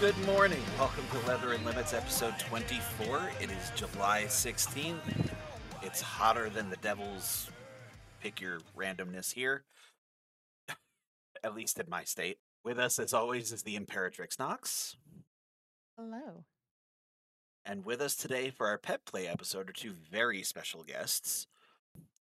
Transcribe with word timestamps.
Good 0.00 0.16
morning. 0.24 0.62
Welcome 0.78 1.04
to 1.12 1.28
Leather 1.28 1.52
and 1.52 1.62
Limits 1.66 1.92
episode 1.92 2.32
24. 2.38 3.32
It 3.38 3.50
is 3.50 3.70
July 3.76 4.24
16th. 4.28 4.96
It's 5.82 6.00
hotter 6.00 6.48
than 6.48 6.70
the 6.70 6.76
devil's 6.76 7.50
pick 8.18 8.40
your 8.40 8.60
randomness 8.74 9.30
here. 9.30 9.64
At 11.44 11.54
least 11.54 11.78
in 11.78 11.84
my 11.90 12.04
state. 12.04 12.38
With 12.64 12.78
us, 12.78 12.98
as 12.98 13.12
always, 13.12 13.52
is 13.52 13.62
the 13.62 13.78
Imperatrix 13.78 14.38
Knox. 14.38 14.96
Hello. 15.98 16.46
And 17.66 17.84
with 17.84 18.00
us 18.00 18.16
today 18.16 18.48
for 18.48 18.68
our 18.68 18.78
pet 18.78 19.04
play 19.04 19.28
episode 19.28 19.68
are 19.68 19.74
two 19.74 19.92
very 20.10 20.42
special 20.42 20.82
guests. 20.82 21.46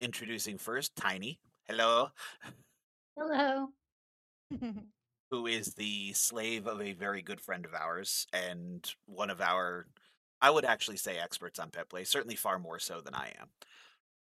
Introducing 0.02 0.58
first 0.58 0.96
Tiny. 0.96 1.40
Hello. 1.68 2.10
Hello. 3.16 3.68
who 5.32 5.46
is 5.48 5.74
the 5.76 6.14
slave 6.14 6.68
of 6.68 6.82
a 6.82 6.94
very 6.94 7.22
good 7.22 7.42
friend 7.42 7.66
of 7.66 7.74
ours 7.74 8.26
and 8.34 8.94
one 9.06 9.30
of 9.30 9.42
our 9.42 9.88
I 10.40 10.52
would 10.52 10.66
actually 10.66 10.98
say 10.98 11.18
experts 11.18 11.58
on 11.60 11.72
pet 11.72 11.90
play, 11.90 12.04
certainly 12.04 12.36
far 12.36 12.60
more 12.60 12.78
so 12.80 13.02
than 13.02 13.16
I 13.16 13.34
am. 13.40 13.48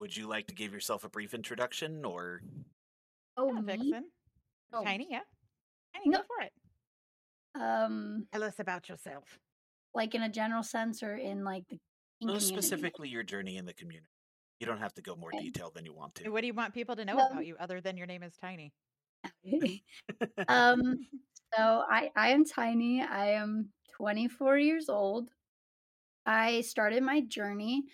Would 0.00 0.16
you 0.16 0.26
like 0.26 0.46
to 0.46 0.54
give 0.54 0.72
yourself 0.72 1.04
a 1.04 1.10
brief 1.10 1.34
introduction 1.34 2.04
or 2.06 2.40
Oh, 3.36 3.52
yeah. 3.54 3.60
Vixen. 3.60 4.04
Oh, 4.72 4.82
Tiny, 4.82 5.08
yeah. 5.10 5.20
Tiny, 5.94 6.08
No. 6.08 6.18
go 6.18 6.24
for 6.24 6.42
it. 6.44 6.52
Um, 7.54 8.26
Tell 8.32 8.44
us 8.44 8.58
about 8.58 8.88
yourself. 8.88 9.38
like 9.94 10.14
in 10.14 10.22
a 10.22 10.28
general 10.28 10.62
sense, 10.62 11.02
or 11.02 11.16
in 11.16 11.44
like 11.44 11.64
the 11.68 11.76
king 11.76 11.80
no, 12.22 12.26
community? 12.34 12.46
specifically 12.54 13.08
your 13.08 13.22
journey 13.22 13.56
in 13.56 13.66
the 13.66 13.74
community? 13.74 14.06
You 14.58 14.66
don't 14.66 14.78
have 14.78 14.94
to 14.94 15.02
go 15.02 15.16
more 15.16 15.30
Okay. 15.34 15.44
detailed 15.44 15.74
than 15.74 15.84
you 15.84 15.92
want 15.92 16.14
to. 16.16 16.30
What 16.30 16.40
do 16.42 16.46
you 16.46 16.54
want 16.54 16.72
people 16.74 16.96
to 16.96 17.04
know 17.04 17.16
Well- 17.16 17.32
about 17.32 17.46
you 17.46 17.56
other 17.60 17.80
than 17.80 17.96
your 17.96 18.06
name 18.06 18.22
is 18.22 18.36
Tiny? 18.38 18.72
um, 20.48 21.06
so 21.54 21.84
I 21.90 22.10
I 22.16 22.30
am 22.30 22.44
tiny. 22.44 23.02
I 23.02 23.32
am 23.32 23.70
24 23.96 24.58
years 24.58 24.88
old. 24.88 25.30
I 26.26 26.60
started 26.62 27.02
my 27.02 27.20
journey 27.22 27.84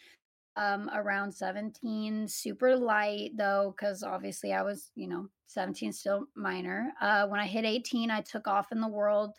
um 0.57 0.91
around 0.95 1.33
17, 1.33 2.29
super 2.29 2.77
light 2.77 3.33
though, 3.37 3.75
because 3.77 4.03
obviously 4.03 4.53
I 4.55 4.63
was 4.63 4.93
you 4.97 5.09
know 5.09 5.29
17, 5.49 5.93
still 5.93 6.27
minor. 6.37 6.93
Uh, 7.01 7.29
when 7.29 7.41
I 7.41 7.47
hit 7.47 7.65
18, 7.67 8.11
I 8.11 8.23
took 8.23 8.49
off 8.49 8.73
in 8.73 8.81
the 8.81 8.89
world. 8.89 9.33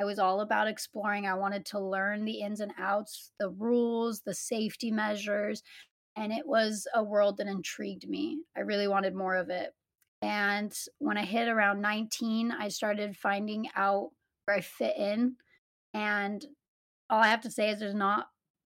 I 0.00 0.04
was 0.04 0.18
all 0.18 0.40
about 0.42 0.68
exploring. 0.68 1.26
I 1.26 1.34
wanted 1.34 1.66
to 1.68 1.80
learn 1.80 2.24
the 2.24 2.40
ins 2.42 2.60
and 2.60 2.72
outs, 2.78 3.32
the 3.40 3.50
rules, 3.50 4.22
the 4.22 4.34
safety 4.34 4.90
measures, 4.92 5.62
and 6.16 6.32
it 6.32 6.46
was 6.46 6.86
a 6.94 7.02
world 7.04 7.38
that 7.38 7.48
intrigued 7.48 8.08
me. 8.08 8.42
I 8.56 8.60
really 8.60 8.88
wanted 8.88 9.14
more 9.14 9.36
of 9.36 9.50
it. 9.50 9.74
And 10.22 10.72
when 10.98 11.18
I 11.18 11.24
hit 11.24 11.48
around 11.48 11.80
19, 11.80 12.52
I 12.52 12.68
started 12.68 13.16
finding 13.16 13.68
out 13.74 14.10
where 14.44 14.56
I 14.56 14.60
fit 14.60 14.96
in. 14.96 15.36
And 15.92 16.44
all 17.10 17.20
I 17.20 17.28
have 17.28 17.42
to 17.42 17.50
say 17.50 17.70
is 17.70 17.80
there's 17.80 17.94
not 17.94 18.28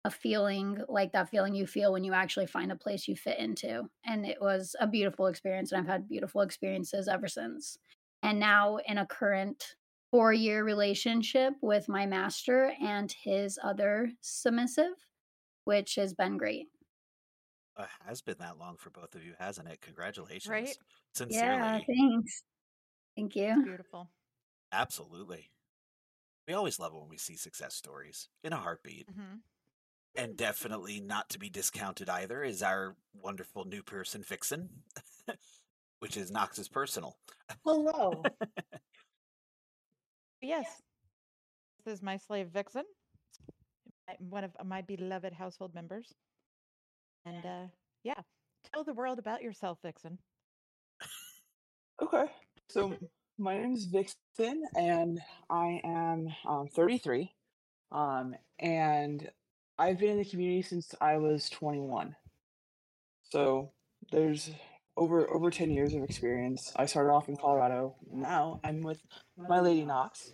a 0.03 0.11
feeling 0.11 0.81
like 0.87 1.11
that 1.13 1.29
feeling 1.29 1.55
you 1.55 1.65
feel 1.65 1.91
when 1.91 2.03
you 2.03 2.13
actually 2.13 2.45
find 2.45 2.71
a 2.71 2.75
place 2.75 3.07
you 3.07 3.15
fit 3.15 3.39
into. 3.39 3.89
And 4.05 4.25
it 4.25 4.41
was 4.41 4.75
a 4.79 4.87
beautiful 4.87 5.27
experience. 5.27 5.71
And 5.71 5.81
I've 5.81 5.87
had 5.87 6.07
beautiful 6.07 6.41
experiences 6.41 7.07
ever 7.07 7.27
since. 7.27 7.77
And 8.23 8.39
now 8.39 8.77
in 8.85 8.97
a 8.97 9.05
current 9.05 9.75
four 10.11 10.33
year 10.33 10.63
relationship 10.63 11.53
with 11.61 11.89
my 11.89 12.05
master 12.05 12.73
and 12.81 13.11
his 13.23 13.59
other 13.63 14.11
submissive, 14.21 14.93
which 15.65 15.95
has 15.95 16.13
been 16.13 16.37
great. 16.37 16.67
Uh, 17.77 17.85
has 18.07 18.21
been 18.21 18.37
that 18.39 18.57
long 18.57 18.75
for 18.77 18.89
both 18.89 19.13
of 19.13 19.23
you, 19.23 19.33
hasn't 19.39 19.67
it? 19.67 19.79
Congratulations. 19.81 20.49
Right? 20.51 20.77
Sincerely. 21.13 21.57
Yeah, 21.57 21.79
thanks. 21.85 22.43
Thank 23.15 23.35
you. 23.35 23.63
Beautiful. 23.63 24.09
Absolutely. 24.71 25.51
We 26.47 26.53
always 26.53 26.79
love 26.79 26.93
it 26.93 26.99
when 26.99 27.09
we 27.09 27.17
see 27.17 27.35
success 27.35 27.75
stories 27.75 28.29
in 28.43 28.53
a 28.53 28.57
heartbeat. 28.57 29.07
hmm 29.13 29.37
And 30.15 30.35
definitely 30.35 30.99
not 31.01 31.29
to 31.29 31.39
be 31.39 31.49
discounted 31.49 32.09
either 32.09 32.43
is 32.43 32.63
our 32.63 32.95
wonderful 33.21 33.65
new 33.65 33.83
person, 33.83 34.23
Vixen, 34.23 34.69
which 35.99 36.17
is 36.17 36.31
Knox's 36.31 36.67
personal. 36.69 37.17
Hello. 37.63 38.23
Yes. 40.41 40.65
This 41.83 41.95
is 41.95 42.03
my 42.03 42.17
slave 42.17 42.49
Vixen, 42.49 42.83
one 44.19 44.43
of 44.43 44.51
my 44.63 44.81
beloved 44.83 45.33
household 45.33 45.73
members. 45.73 46.13
And 47.27 47.45
uh, 47.45 47.67
yeah, 48.03 48.21
tell 48.73 48.83
the 48.83 48.93
world 48.93 49.19
about 49.19 49.41
yourself, 49.41 49.79
Vixen. 49.83 50.17
Okay. 52.01 52.25
So 52.69 52.95
my 53.37 53.57
name 53.57 53.73
is 53.73 53.85
Vixen, 53.85 54.63
and 54.75 55.19
I 55.49 55.81
am 55.83 56.27
um, 56.47 56.67
33. 56.67 57.31
Um, 57.91 58.35
and 58.59 59.29
I've 59.77 59.99
been 59.99 60.11
in 60.11 60.17
the 60.19 60.25
community 60.25 60.61
since 60.61 60.93
I 61.01 61.17
was 61.17 61.49
21. 61.49 62.15
So 63.23 63.71
there's 64.11 64.51
over 64.95 65.29
over 65.29 65.51
10 65.51 65.71
years 65.71 65.93
of 65.93 66.03
experience. 66.03 66.71
I 66.75 66.85
started 66.85 67.11
off 67.11 67.27
in 67.27 67.35
Colorado. 67.35 67.95
Now 68.11 68.59
I'm 68.63 68.81
with 68.81 69.01
my 69.37 69.59
lady 69.59 69.85
Knox. 69.85 70.31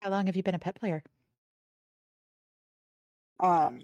How 0.00 0.10
long 0.10 0.26
have 0.26 0.36
you 0.36 0.42
been 0.42 0.54
a 0.54 0.58
pet 0.58 0.76
player? 0.76 1.02
Um, 3.40 3.80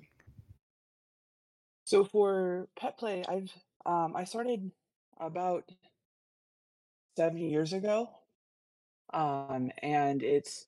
so 1.86 2.04
for 2.04 2.66
pet 2.78 2.98
play, 2.98 3.24
I've 3.28 3.52
um, 3.86 4.16
I 4.16 4.24
started 4.24 4.72
about 5.20 5.70
seven 7.16 7.38
years 7.38 7.72
ago, 7.72 8.10
um, 9.14 9.70
and 9.84 10.20
it's 10.20 10.66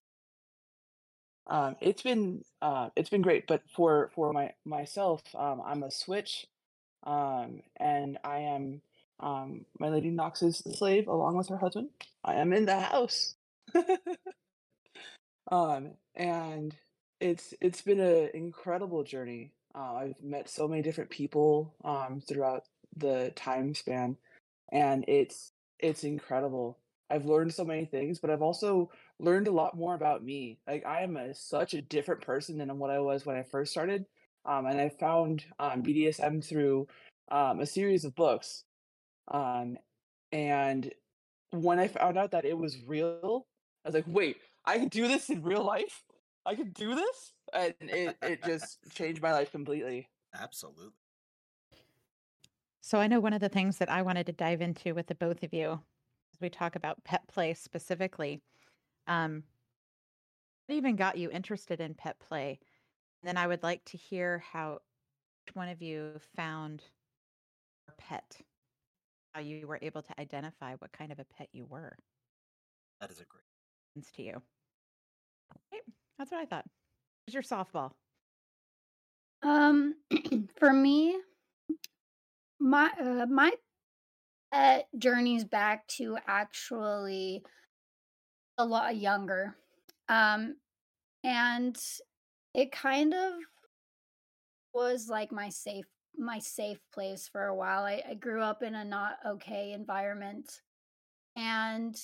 um, 1.47 1.75
it's 1.81 2.03
been 2.03 2.45
uh, 2.61 2.89
it's 2.95 3.09
been 3.09 3.21
great. 3.21 3.47
But 3.47 3.63
for 3.75 4.11
for 4.15 4.31
my 4.31 4.53
myself, 4.63 5.21
um, 5.35 5.61
I'm 5.65 5.83
a 5.83 5.91
switch, 5.91 6.47
um, 7.03 7.63
and 7.75 8.17
I 8.23 8.39
am 8.39 8.81
um, 9.19 9.65
my 9.77 9.89
lady 9.89 10.11
Knox's 10.11 10.63
slave 10.77 11.09
along 11.09 11.35
with 11.35 11.49
her 11.49 11.57
husband. 11.57 11.89
I 12.23 12.35
am 12.35 12.53
in 12.53 12.65
the 12.65 12.79
house. 12.79 13.35
um, 15.51 15.95
and 16.15 16.73
it's 17.19 17.53
it's 17.59 17.81
been 17.81 17.99
an 17.99 18.29
incredible 18.33 19.03
journey. 19.03 19.51
Uh, 19.75 19.93
I've 19.95 20.23
met 20.23 20.49
so 20.49 20.67
many 20.67 20.81
different 20.81 21.09
people 21.09 21.75
um, 21.83 22.21
throughout 22.27 22.63
the 22.95 23.31
time 23.35 23.73
span, 23.75 24.17
and 24.71 25.05
it's 25.07 25.51
it's 25.79 26.03
incredible. 26.03 26.79
I've 27.09 27.25
learned 27.25 27.53
so 27.53 27.65
many 27.65 27.85
things, 27.85 28.19
but 28.19 28.29
I've 28.29 28.41
also 28.41 28.91
learned 29.19 29.47
a 29.47 29.51
lot 29.51 29.75
more 29.77 29.95
about 29.95 30.23
me. 30.23 30.59
Like 30.67 30.85
I 30.85 31.01
am 31.01 31.17
a, 31.17 31.33
such 31.33 31.73
a 31.73 31.81
different 31.81 32.21
person 32.21 32.57
than 32.57 32.77
what 32.77 32.91
I 32.91 32.99
was 32.99 33.25
when 33.25 33.35
I 33.35 33.43
first 33.43 33.71
started, 33.71 34.05
um, 34.45 34.65
and 34.65 34.79
I 34.79 34.89
found 34.89 35.45
um, 35.59 35.83
BDSM 35.83 36.43
through 36.43 36.87
um, 37.31 37.59
a 37.59 37.65
series 37.65 38.05
of 38.05 38.15
books, 38.15 38.63
um, 39.29 39.77
and 40.31 40.91
when 41.51 41.79
I 41.79 41.87
found 41.87 42.17
out 42.17 42.31
that 42.31 42.45
it 42.45 42.57
was 42.57 42.77
real, 42.85 43.47
I 43.85 43.89
was 43.89 43.95
like, 43.95 44.05
"Wait, 44.07 44.37
I 44.65 44.77
can 44.77 44.89
do 44.89 45.07
this 45.07 45.29
in 45.29 45.43
real 45.43 45.63
life." 45.63 46.03
I 46.45 46.55
could 46.55 46.73
do 46.73 46.95
this, 46.95 47.33
and 47.53 47.75
it 47.79 48.17
it 48.21 48.43
just 48.43 48.79
changed 48.91 49.21
my 49.21 49.31
life 49.31 49.51
completely. 49.51 50.09
Absolutely. 50.33 50.91
So 52.81 52.99
I 52.99 53.07
know 53.07 53.19
one 53.19 53.33
of 53.33 53.41
the 53.41 53.49
things 53.49 53.77
that 53.77 53.89
I 53.89 54.01
wanted 54.01 54.25
to 54.27 54.31
dive 54.31 54.61
into 54.61 54.93
with 54.93 55.07
the 55.07 55.15
both 55.15 55.43
of 55.43 55.53
you 55.53 55.83
as 56.33 56.39
we 56.39 56.49
talk 56.49 56.75
about 56.75 57.03
pet 57.03 57.27
play 57.27 57.53
specifically. 57.53 58.41
Um, 59.07 59.43
what 60.65 60.75
even 60.75 60.95
got 60.95 61.17
you 61.17 61.29
interested 61.31 61.81
in 61.81 61.95
pet 61.95 62.19
play? 62.19 62.59
And 63.21 63.27
then 63.27 63.37
I 63.37 63.47
would 63.47 63.63
like 63.63 63.83
to 63.85 63.97
hear 63.97 64.39
how 64.39 64.79
each 65.47 65.55
one 65.55 65.69
of 65.69 65.81
you 65.81 66.19
found 66.35 66.83
your 67.87 67.95
pet, 67.97 68.41
how 69.33 69.41
you 69.41 69.67
were 69.67 69.79
able 69.81 70.01
to 70.03 70.19
identify 70.19 70.75
what 70.75 70.91
kind 70.91 71.11
of 71.11 71.19
a 71.19 71.25
pet 71.25 71.49
you 71.53 71.65
were 71.65 71.97
That 72.99 73.11
is 73.11 73.19
a 73.19 73.25
great. 73.25 73.43
means 73.95 74.11
to 74.13 74.23
you. 74.23 74.41
Okay, 75.71 75.81
that's 76.17 76.31
what 76.31 76.41
I 76.41 76.45
thought. 76.45 76.65
Your 77.33 77.43
softball. 77.43 77.91
Um, 79.41 79.95
for 80.57 80.73
me, 80.73 81.17
my 82.59 82.91
uh, 82.99 83.25
my 83.27 83.51
pet 84.51 84.87
journeys 84.97 85.45
back 85.45 85.87
to 85.87 86.17
actually 86.27 87.43
a 88.57 88.65
lot 88.65 88.97
younger, 88.97 89.55
um, 90.09 90.55
and 91.23 91.77
it 92.53 92.71
kind 92.71 93.13
of 93.13 93.33
was 94.73 95.07
like 95.09 95.31
my 95.31 95.49
safe 95.49 95.85
my 96.17 96.39
safe 96.39 96.79
place 96.93 97.29
for 97.31 97.45
a 97.45 97.55
while. 97.55 97.83
I, 97.83 98.03
I 98.09 98.13
grew 98.15 98.41
up 98.41 98.61
in 98.61 98.75
a 98.75 98.83
not 98.83 99.17
okay 99.25 99.71
environment, 99.71 100.61
and 101.35 101.95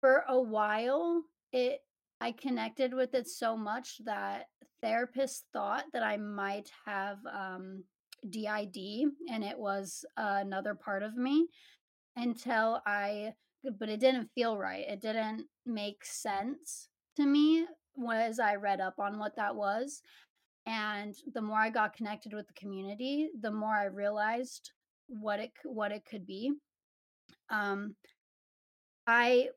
for 0.00 0.24
a 0.28 0.40
while, 0.40 1.22
it 1.52 1.80
I 2.20 2.32
connected 2.32 2.94
with 2.94 3.14
it 3.14 3.28
so 3.28 3.56
much 3.56 4.00
that 4.04 4.46
therapists 4.82 5.42
thought 5.52 5.84
that 5.92 6.02
I 6.02 6.16
might 6.16 6.70
have 6.86 7.18
um, 7.32 7.84
DID, 8.28 8.76
and 9.30 9.44
it 9.44 9.58
was 9.58 10.04
another 10.16 10.74
part 10.74 11.02
of 11.02 11.16
me 11.16 11.46
until 12.16 12.80
I, 12.86 13.32
but 13.78 13.88
it 13.88 14.00
didn't 14.00 14.30
feel 14.34 14.56
right. 14.56 14.84
It 14.88 15.00
didn't 15.00 15.44
make 15.66 16.04
sense 16.04 16.88
to 17.16 17.26
me 17.26 17.66
was 17.94 18.38
I 18.38 18.56
read 18.56 18.80
up 18.80 18.98
on 18.98 19.18
what 19.18 19.36
that 19.36 19.54
was. 19.54 20.02
And 20.66 21.14
the 21.32 21.40
more 21.40 21.58
I 21.58 21.70
got 21.70 21.94
connected 21.94 22.32
with 22.32 22.46
the 22.48 22.54
community, 22.54 23.28
the 23.40 23.52
more 23.52 23.74
I 23.74 23.84
realized 23.84 24.72
what 25.08 25.38
it 25.38 25.52
what 25.64 25.92
it 25.92 26.04
could 26.04 26.26
be. 26.26 26.52
Um, 27.50 27.94
I 29.06 29.50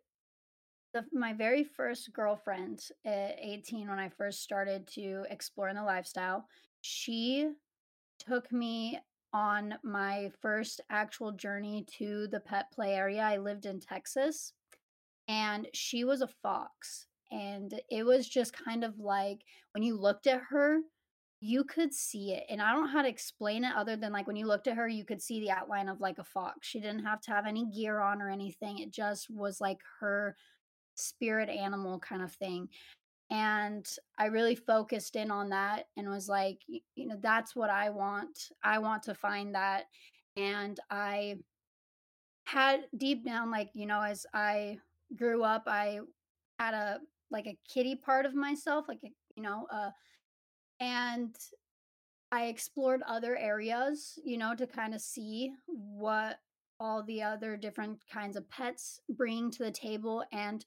the, 0.93 1.05
my 1.13 1.33
very 1.33 1.63
first 1.63 2.11
girlfriend 2.13 2.81
at 3.05 3.37
18 3.39 3.87
when 3.87 3.99
I 3.99 4.09
first 4.09 4.41
started 4.41 4.87
to 4.95 5.25
explore 5.29 5.69
in 5.69 5.75
the 5.75 5.83
lifestyle, 5.83 6.45
she 6.81 7.49
took 8.19 8.51
me 8.51 8.99
on 9.31 9.75
my 9.83 10.31
first 10.41 10.81
actual 10.89 11.31
journey 11.31 11.85
to 11.97 12.27
the 12.27 12.39
pet 12.39 12.65
play 12.73 12.93
area. 12.93 13.21
I 13.21 13.37
lived 13.37 13.65
in 13.65 13.79
Texas 13.79 14.53
and 15.27 15.67
she 15.73 16.03
was 16.03 16.21
a 16.21 16.29
fox. 16.41 17.05
And 17.31 17.79
it 17.91 18.03
was 18.03 18.27
just 18.27 18.53
kind 18.53 18.83
of 18.83 18.97
like 18.97 19.41
when 19.73 19.83
you 19.83 19.95
looked 19.95 20.25
at 20.25 20.41
her, 20.49 20.79
you 21.41 21.63
could 21.63 21.93
see 21.93 22.33
it. 22.33 22.43
And 22.49 22.59
I 22.59 22.71
don't 22.71 22.85
know 22.85 22.91
how 22.91 23.03
to 23.03 23.07
explain 23.07 23.63
it 23.63 23.75
other 23.75 23.95
than 23.95 24.11
like 24.11 24.25
when 24.25 24.35
you 24.35 24.47
looked 24.47 24.67
at 24.67 24.75
her, 24.75 24.87
you 24.87 25.05
could 25.05 25.21
see 25.21 25.39
the 25.39 25.51
outline 25.51 25.87
of 25.87 26.01
like 26.01 26.17
a 26.17 26.23
fox. 26.23 26.67
She 26.67 26.79
didn't 26.79 27.05
have 27.05 27.21
to 27.21 27.31
have 27.31 27.45
any 27.45 27.69
gear 27.69 27.99
on 27.99 28.21
or 28.21 28.29
anything. 28.29 28.79
It 28.79 28.91
just 28.91 29.29
was 29.29 29.61
like 29.61 29.77
her 29.99 30.35
spirit 30.99 31.49
animal 31.49 31.99
kind 31.99 32.21
of 32.21 32.31
thing. 32.33 32.69
And 33.31 33.87
I 34.17 34.25
really 34.25 34.55
focused 34.55 35.15
in 35.15 35.29
on 35.29 35.49
that 35.49 35.85
and 35.97 36.09
was 36.09 36.27
like, 36.27 36.61
you 36.67 37.07
know, 37.07 37.17
that's 37.21 37.55
what 37.55 37.69
I 37.69 37.89
want. 37.89 38.49
I 38.63 38.79
want 38.79 39.03
to 39.03 39.13
find 39.13 39.53
that. 39.53 39.85
And 40.35 40.79
I 40.89 41.35
had 42.45 42.85
deep 42.97 43.23
down, 43.23 43.51
like, 43.51 43.69
you 43.73 43.85
know, 43.85 44.01
as 44.01 44.25
I 44.33 44.79
grew 45.15 45.43
up, 45.43 45.63
I 45.67 45.99
had 46.57 46.73
a 46.73 46.99
like 47.31 47.45
a 47.45 47.57
kitty 47.71 47.95
part 47.95 48.25
of 48.25 48.33
myself, 48.33 48.87
like, 48.87 49.01
a, 49.03 49.11
you 49.35 49.43
know, 49.43 49.67
uh, 49.71 49.91
and 50.79 51.35
I 52.31 52.45
explored 52.45 53.01
other 53.07 53.35
areas, 53.37 54.17
you 54.23 54.37
know, 54.37 54.55
to 54.55 54.65
kind 54.65 54.95
of 54.95 55.01
see 55.01 55.51
what 55.67 56.39
all 56.79 57.03
the 57.03 57.21
other 57.21 57.57
different 57.57 57.99
kinds 58.11 58.35
of 58.35 58.49
pets 58.49 58.99
bring 59.09 59.51
to 59.51 59.63
the 59.63 59.71
table. 59.71 60.23
And 60.31 60.65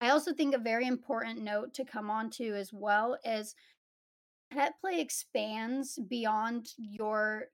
I 0.00 0.10
also 0.10 0.32
think 0.32 0.54
a 0.54 0.58
very 0.58 0.86
important 0.86 1.40
note 1.42 1.74
to 1.74 1.84
come 1.84 2.10
on 2.10 2.30
to 2.30 2.54
as 2.54 2.72
well 2.72 3.18
is 3.24 3.54
pet 4.52 4.74
play 4.80 5.00
expands 5.00 5.98
beyond 6.08 6.68
your 6.78 7.44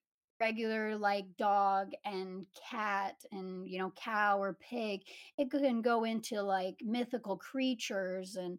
regular 0.40 0.96
like 0.96 1.24
dog 1.38 1.92
and 2.04 2.44
cat 2.70 3.14
and 3.32 3.68
you 3.68 3.78
know 3.78 3.92
cow 3.96 4.40
or 4.40 4.58
pig. 4.60 5.00
It 5.38 5.50
can 5.50 5.82
go 5.82 6.04
into 6.04 6.42
like 6.42 6.76
mythical 6.82 7.36
creatures 7.36 8.36
and 8.36 8.58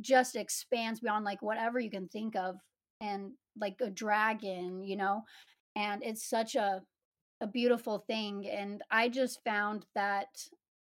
just 0.00 0.36
expands 0.36 1.00
beyond 1.00 1.24
like 1.24 1.42
whatever 1.42 1.80
you 1.80 1.90
can 1.90 2.08
think 2.08 2.36
of 2.36 2.56
and 3.00 3.32
like 3.58 3.76
a 3.80 3.90
dragon 3.90 4.82
you 4.84 4.96
know? 4.96 5.22
And 5.76 6.02
it's 6.04 6.28
such 6.28 6.54
a 6.56 6.82
a 7.40 7.46
beautiful 7.46 8.00
thing 8.08 8.48
and 8.48 8.82
i 8.90 9.08
just 9.08 9.44
found 9.44 9.86
that 9.94 10.26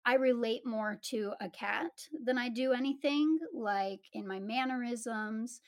i 0.04 0.14
relate 0.14 0.66
more 0.66 0.98
to 1.02 1.32
a 1.40 1.48
cat 1.48 1.92
than 2.24 2.38
i 2.38 2.48
do 2.48 2.72
anything 2.72 3.38
like 3.54 4.00
in 4.12 4.26
my 4.26 4.38
mannerisms 4.38 5.60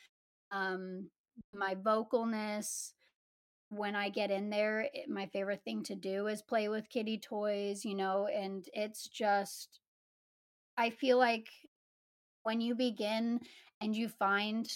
um 0.53 1.09
my 1.53 1.75
vocalness. 1.75 2.93
When 3.71 3.97
I 3.97 4.09
get 4.09 4.31
in 4.31 4.51
there, 4.51 4.89
it, 4.93 5.09
my 5.09 5.27
favorite 5.27 5.63
thing 5.65 5.83
to 5.85 5.97
do 5.97 6.29
is 6.29 6.43
play 6.43 6.69
with 6.69 6.89
kitty 6.91 7.19
toys, 7.19 7.85
you 7.85 7.95
know, 7.95 8.27
and 8.27 8.65
it's 8.73 9.09
just, 9.09 9.81
I 10.77 10.91
feel 10.91 11.19
like 11.19 11.49
when 12.43 12.61
you 12.61 12.75
begin 12.75 13.41
and 13.81 13.97
you 13.97 14.09
find 14.09 14.69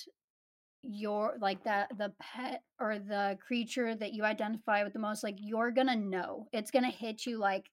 your 0.83 1.37
like 1.41 1.63
that 1.65 1.91
the 1.99 2.13
pet 2.21 2.63
or 2.81 2.99
the 2.99 3.37
creature 3.45 3.97
that 3.97 4.13
you 4.15 4.23
identify 4.23 4.85
with 4.85 4.93
the 4.93 4.99
most 4.99 5.25
like 5.25 5.37
you're 5.39 5.71
gonna 5.71 5.97
know. 5.97 6.47
It's 6.53 6.71
gonna 6.71 6.91
hit 6.91 7.27
you 7.27 7.39
like 7.39 7.67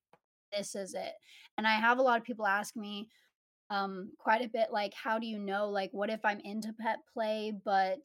this 0.55 0.75
is 0.75 0.93
it 0.93 1.13
and 1.57 1.67
i 1.67 1.75
have 1.75 1.99
a 1.99 2.01
lot 2.01 2.17
of 2.17 2.23
people 2.23 2.45
ask 2.45 2.75
me 2.75 3.07
um 3.69 4.11
quite 4.19 4.43
a 4.43 4.49
bit 4.49 4.67
like 4.71 4.93
how 4.93 5.17
do 5.19 5.25
you 5.27 5.39
know 5.39 5.69
like 5.69 5.89
what 5.91 6.09
if 6.09 6.19
i'm 6.23 6.39
into 6.43 6.73
pet 6.79 6.99
play 7.13 7.53
but 7.63 7.99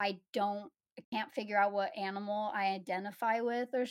i 0.00 0.18
don't 0.32 0.70
I 0.98 1.02
can't 1.14 1.32
figure 1.32 1.56
out 1.56 1.72
what 1.72 1.96
animal 1.96 2.50
I 2.54 2.74
identify 2.74 3.40
with 3.40 3.68
or 3.72 3.86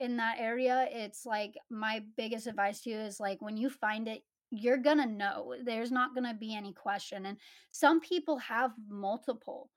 in 0.00 0.16
that 0.18 0.36
area, 0.38 0.86
it's 0.90 1.26
like 1.26 1.54
my 1.70 2.02
biggest 2.16 2.46
advice 2.46 2.82
to 2.82 2.90
you 2.90 2.98
is 2.98 3.18
like 3.18 3.40
when 3.40 3.56
you 3.56 3.68
find 3.68 4.06
it, 4.06 4.22
you're 4.50 4.78
gonna 4.78 5.06
know. 5.06 5.54
There's 5.64 5.90
not 5.90 6.14
gonna 6.14 6.34
be 6.34 6.54
any 6.54 6.72
question. 6.72 7.26
And 7.26 7.38
some 7.72 8.00
people 8.00 8.38
have 8.38 8.72
multiple 8.88 9.70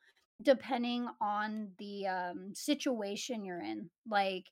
depending 0.43 1.07
on 1.21 1.69
the 1.77 2.07
um, 2.07 2.51
situation 2.53 3.45
you're 3.45 3.61
in. 3.61 3.89
Like 4.09 4.45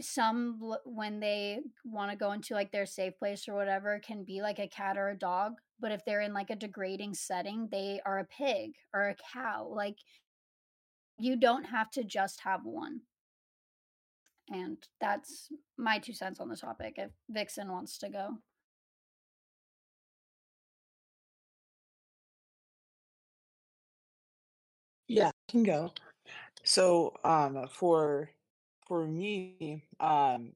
some 0.00 0.58
when 0.84 1.20
they 1.20 1.60
want 1.84 2.10
to 2.10 2.16
go 2.16 2.32
into 2.32 2.54
like 2.54 2.72
their 2.72 2.86
safe 2.86 3.18
place 3.18 3.48
or 3.48 3.54
whatever 3.54 4.00
can 4.04 4.24
be 4.24 4.40
like 4.42 4.58
a 4.58 4.68
cat 4.68 4.96
or 4.96 5.10
a 5.10 5.18
dog 5.18 5.52
but 5.80 5.92
if 5.92 6.04
they're 6.04 6.20
in 6.20 6.32
like 6.32 6.50
a 6.50 6.56
degrading 6.56 7.14
setting 7.14 7.68
they 7.70 8.00
are 8.06 8.18
a 8.18 8.24
pig 8.24 8.72
or 8.92 9.08
a 9.08 9.16
cow 9.32 9.66
like 9.66 9.96
you 11.18 11.36
don't 11.36 11.64
have 11.64 11.90
to 11.92 12.04
just 12.04 12.40
have 12.40 12.64
one. 12.64 13.00
And 14.50 14.76
that's 15.00 15.48
my 15.78 15.98
two 15.98 16.12
cents 16.12 16.40
on 16.40 16.48
the 16.48 16.56
topic 16.56 16.94
if 16.96 17.10
Vixen 17.30 17.70
wants 17.70 17.98
to 17.98 18.10
go. 18.10 18.38
Yeah, 25.08 25.28
I 25.28 25.50
can 25.50 25.62
go. 25.62 25.92
So, 26.64 27.14
um, 27.24 27.68
for 27.68 28.30
for 28.86 29.06
me, 29.06 29.84
um, 30.00 30.52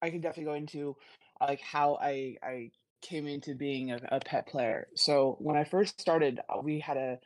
I 0.00 0.10
can 0.10 0.20
definitely 0.20 0.50
go 0.50 0.54
into 0.54 0.96
like 1.40 1.60
how 1.60 1.98
I 2.00 2.36
I 2.42 2.70
came 3.02 3.26
into 3.26 3.54
being 3.54 3.92
a, 3.92 4.00
a 4.10 4.20
pet 4.20 4.46
player. 4.46 4.86
So 4.94 5.36
when 5.40 5.56
I 5.56 5.64
first 5.64 6.00
started, 6.00 6.40
uh, 6.48 6.60
we 6.62 6.80
had 6.80 6.96
a 6.96 7.18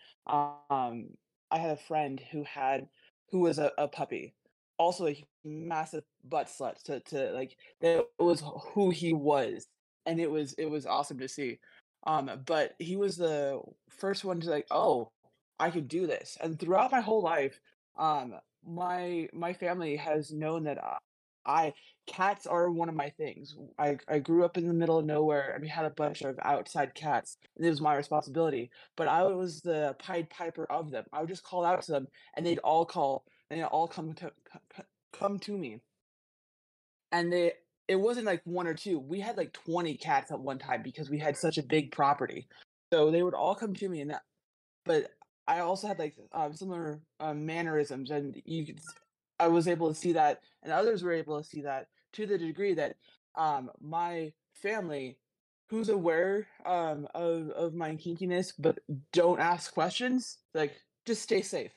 um 0.70 1.08
I 1.50 1.58
had 1.58 1.70
a 1.70 1.76
friend 1.76 2.20
who 2.32 2.44
had 2.44 2.88
who 3.30 3.40
was 3.40 3.58
a, 3.58 3.72
a 3.78 3.88
puppy, 3.88 4.34
also 4.78 5.06
a 5.06 5.24
massive 5.44 6.04
butt 6.24 6.48
slut. 6.48 6.82
To 6.84 7.00
to 7.00 7.32
like 7.32 7.56
that 7.80 8.06
was 8.18 8.42
who 8.74 8.90
he 8.90 9.12
was, 9.12 9.66
and 10.06 10.20
it 10.20 10.30
was 10.30 10.54
it 10.54 10.66
was 10.66 10.86
awesome 10.86 11.18
to 11.18 11.28
see. 11.28 11.58
Um, 12.06 12.30
but 12.46 12.74
he 12.78 12.96
was 12.96 13.16
the 13.16 13.60
first 13.90 14.24
one 14.24 14.40
to 14.40 14.50
like, 14.50 14.66
oh, 14.70 15.10
I 15.58 15.70
could 15.70 15.88
do 15.88 16.06
this. 16.06 16.36
And 16.40 16.58
throughout 16.58 16.92
my 16.92 17.00
whole 17.00 17.22
life, 17.22 17.58
um, 17.98 18.34
my 18.66 19.28
my 19.32 19.52
family 19.52 19.96
has 19.96 20.32
known 20.32 20.64
that 20.64 20.78
I, 20.82 20.98
I 21.46 21.74
cats 22.06 22.46
are 22.46 22.70
one 22.70 22.88
of 22.88 22.94
my 22.94 23.10
things. 23.10 23.56
I 23.78 23.98
I 24.08 24.18
grew 24.18 24.44
up 24.44 24.56
in 24.58 24.66
the 24.66 24.74
middle 24.74 24.98
of 24.98 25.06
nowhere 25.06 25.52
and 25.54 25.62
we 25.62 25.68
had 25.68 25.84
a 25.84 25.90
bunch 25.90 26.22
of 26.22 26.38
outside 26.42 26.94
cats 26.94 27.38
and 27.56 27.66
it 27.66 27.70
was 27.70 27.80
my 27.80 27.96
responsibility. 27.96 28.70
But 28.96 29.08
I 29.08 29.24
was 29.24 29.60
the 29.62 29.96
Pied 29.98 30.30
Piper 30.30 30.66
of 30.70 30.90
them. 30.90 31.04
I 31.12 31.20
would 31.20 31.28
just 31.28 31.44
call 31.44 31.64
out 31.64 31.82
to 31.82 31.92
them 31.92 32.08
and 32.36 32.46
they'd 32.46 32.58
all 32.58 32.84
call 32.86 33.24
and 33.50 33.60
they'd 33.60 33.64
all 33.66 33.88
come 33.88 34.14
to 34.14 34.32
come 35.12 35.38
to 35.40 35.56
me. 35.56 35.80
And 37.12 37.32
they 37.32 37.54
it 37.88 37.96
wasn't 37.96 38.26
like 38.26 38.42
one 38.44 38.66
or 38.66 38.74
two. 38.74 38.98
We 38.98 39.20
had 39.20 39.36
like 39.36 39.52
20 39.52 39.96
cats 39.98 40.32
at 40.32 40.40
one 40.40 40.58
time 40.58 40.82
because 40.82 41.08
we 41.10 41.18
had 41.18 41.36
such 41.36 41.58
a 41.58 41.62
big 41.62 41.92
property. 41.92 42.48
So 42.92 43.10
they 43.10 43.22
would 43.22 43.34
all 43.34 43.54
come 43.54 43.74
to 43.74 43.88
me 43.88 44.00
and 44.00 44.10
that 44.10 44.22
but 44.84 45.10
I 45.48 45.60
also 45.60 45.86
had 45.86 45.98
like 45.98 46.16
um, 46.32 46.52
similar 46.54 47.00
um, 47.20 47.46
mannerisms, 47.46 48.10
and 48.10 48.40
you 48.44 48.66
could, 48.66 48.80
I 49.38 49.48
was 49.48 49.68
able 49.68 49.88
to 49.88 49.94
see 49.94 50.12
that, 50.12 50.40
and 50.62 50.72
others 50.72 51.02
were 51.02 51.12
able 51.12 51.38
to 51.38 51.48
see 51.48 51.62
that 51.62 51.86
to 52.14 52.26
the 52.26 52.38
degree 52.38 52.74
that 52.74 52.96
um, 53.36 53.70
my 53.80 54.32
family, 54.54 55.18
who's 55.68 55.88
aware 55.88 56.46
um, 56.64 57.06
of 57.14 57.50
of 57.50 57.74
my 57.74 57.92
kinkiness, 57.92 58.52
but 58.58 58.78
don't 59.12 59.40
ask 59.40 59.72
questions, 59.72 60.38
like 60.54 60.74
just 61.06 61.22
stay 61.22 61.42
safe. 61.42 61.72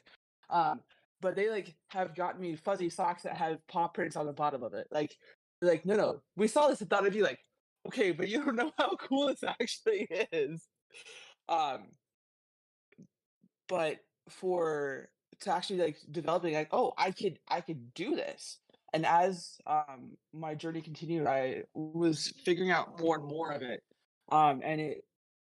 Um, 0.49 0.81
but 1.21 1.35
they 1.35 1.49
like 1.49 1.75
have 1.89 2.15
gotten 2.15 2.41
me 2.41 2.55
fuzzy 2.55 2.89
socks 2.89 3.23
that 3.23 3.37
have 3.37 3.65
paw 3.67 3.87
prints 3.87 4.15
on 4.15 4.25
the 4.25 4.33
bottom 4.33 4.63
of 4.63 4.73
it. 4.73 4.87
Like, 4.91 5.15
like 5.61 5.85
no, 5.85 5.95
no, 5.95 6.21
we 6.35 6.47
saw 6.47 6.67
this 6.67 6.81
and 6.81 6.89
thought 6.89 7.01
it'd 7.01 7.13
be 7.13 7.21
like, 7.21 7.39
okay, 7.87 8.11
but 8.11 8.29
you 8.29 8.43
don't 8.43 8.55
know 8.55 8.71
how 8.77 8.95
cool 8.95 9.27
this 9.27 9.43
actually 9.47 10.07
is. 10.31 10.65
Um, 11.47 11.89
but 13.69 13.97
for 14.29 15.07
to 15.41 15.53
actually 15.53 15.79
like 15.79 15.95
developing 16.11 16.53
like 16.53 16.67
oh 16.73 16.93
i 16.97 17.11
could 17.11 17.39
i 17.47 17.61
could 17.61 17.93
do 17.93 18.15
this. 18.15 18.57
And 18.91 19.05
as 19.05 19.57
um 19.67 20.17
my 20.33 20.55
journey 20.55 20.81
continued 20.81 21.27
i 21.27 21.63
was 21.73 22.33
figuring 22.43 22.71
out 22.71 22.99
more 22.99 23.17
and 23.17 23.25
more 23.25 23.51
of 23.51 23.61
it 23.61 23.81
um 24.31 24.61
and 24.63 24.81
it 24.81 25.05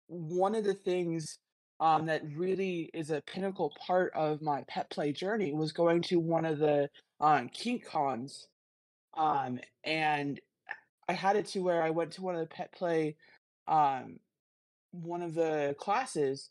one 0.08 0.54
of 0.54 0.64
the 0.64 0.74
things 0.74 1.38
um 1.78 2.06
that 2.06 2.22
really 2.34 2.90
is 2.94 3.10
a 3.10 3.22
pinnacle 3.26 3.72
part 3.86 4.12
of 4.14 4.40
my 4.40 4.64
pet 4.68 4.88
play 4.90 5.12
journey 5.12 5.52
was 5.52 5.72
going 5.72 6.02
to 6.02 6.18
one 6.18 6.46
of 6.46 6.58
the 6.58 6.88
um 7.20 7.48
kink 7.50 7.84
cons 7.84 8.48
um 9.16 9.60
and 9.84 10.40
i 11.08 11.12
had 11.12 11.36
it 11.36 11.46
to 11.46 11.60
where 11.60 11.82
i 11.82 11.90
went 11.90 12.12
to 12.12 12.22
one 12.22 12.34
of 12.34 12.40
the 12.40 12.54
pet 12.54 12.72
play 12.72 13.14
um 13.68 14.18
one 14.92 15.22
of 15.22 15.34
the 15.34 15.74
classes 15.78 16.48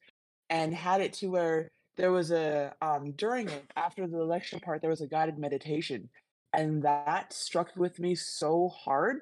and 0.50 0.74
had 0.74 1.02
it 1.02 1.14
to 1.14 1.28
where 1.32 1.72
there 1.98 2.12
was 2.12 2.32
a 2.32 2.74
um 2.82 3.12
during 3.14 3.48
it 3.50 3.66
after 3.76 4.08
the 4.08 4.24
lecture 4.24 4.60
part 4.60 4.82
there 4.82 4.90
was 4.90 5.02
a 5.02 5.08
guided 5.08 5.38
meditation 5.38 6.10
and 6.56 6.84
that 6.84 7.34
struck 7.34 7.76
with 7.76 8.00
me 8.00 8.16
so 8.16 8.70
hard. 8.70 9.20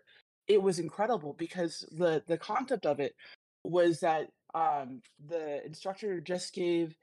It 0.47 0.61
was 0.61 0.79
incredible 0.79 1.33
because 1.37 1.85
the 1.91 2.23
the 2.27 2.37
concept 2.37 2.85
of 2.85 2.99
it 2.99 3.15
was 3.63 3.99
that 4.01 4.27
um 4.53 5.01
the 5.27 5.65
instructor 5.65 6.19
just 6.21 6.53
gave 6.53 6.95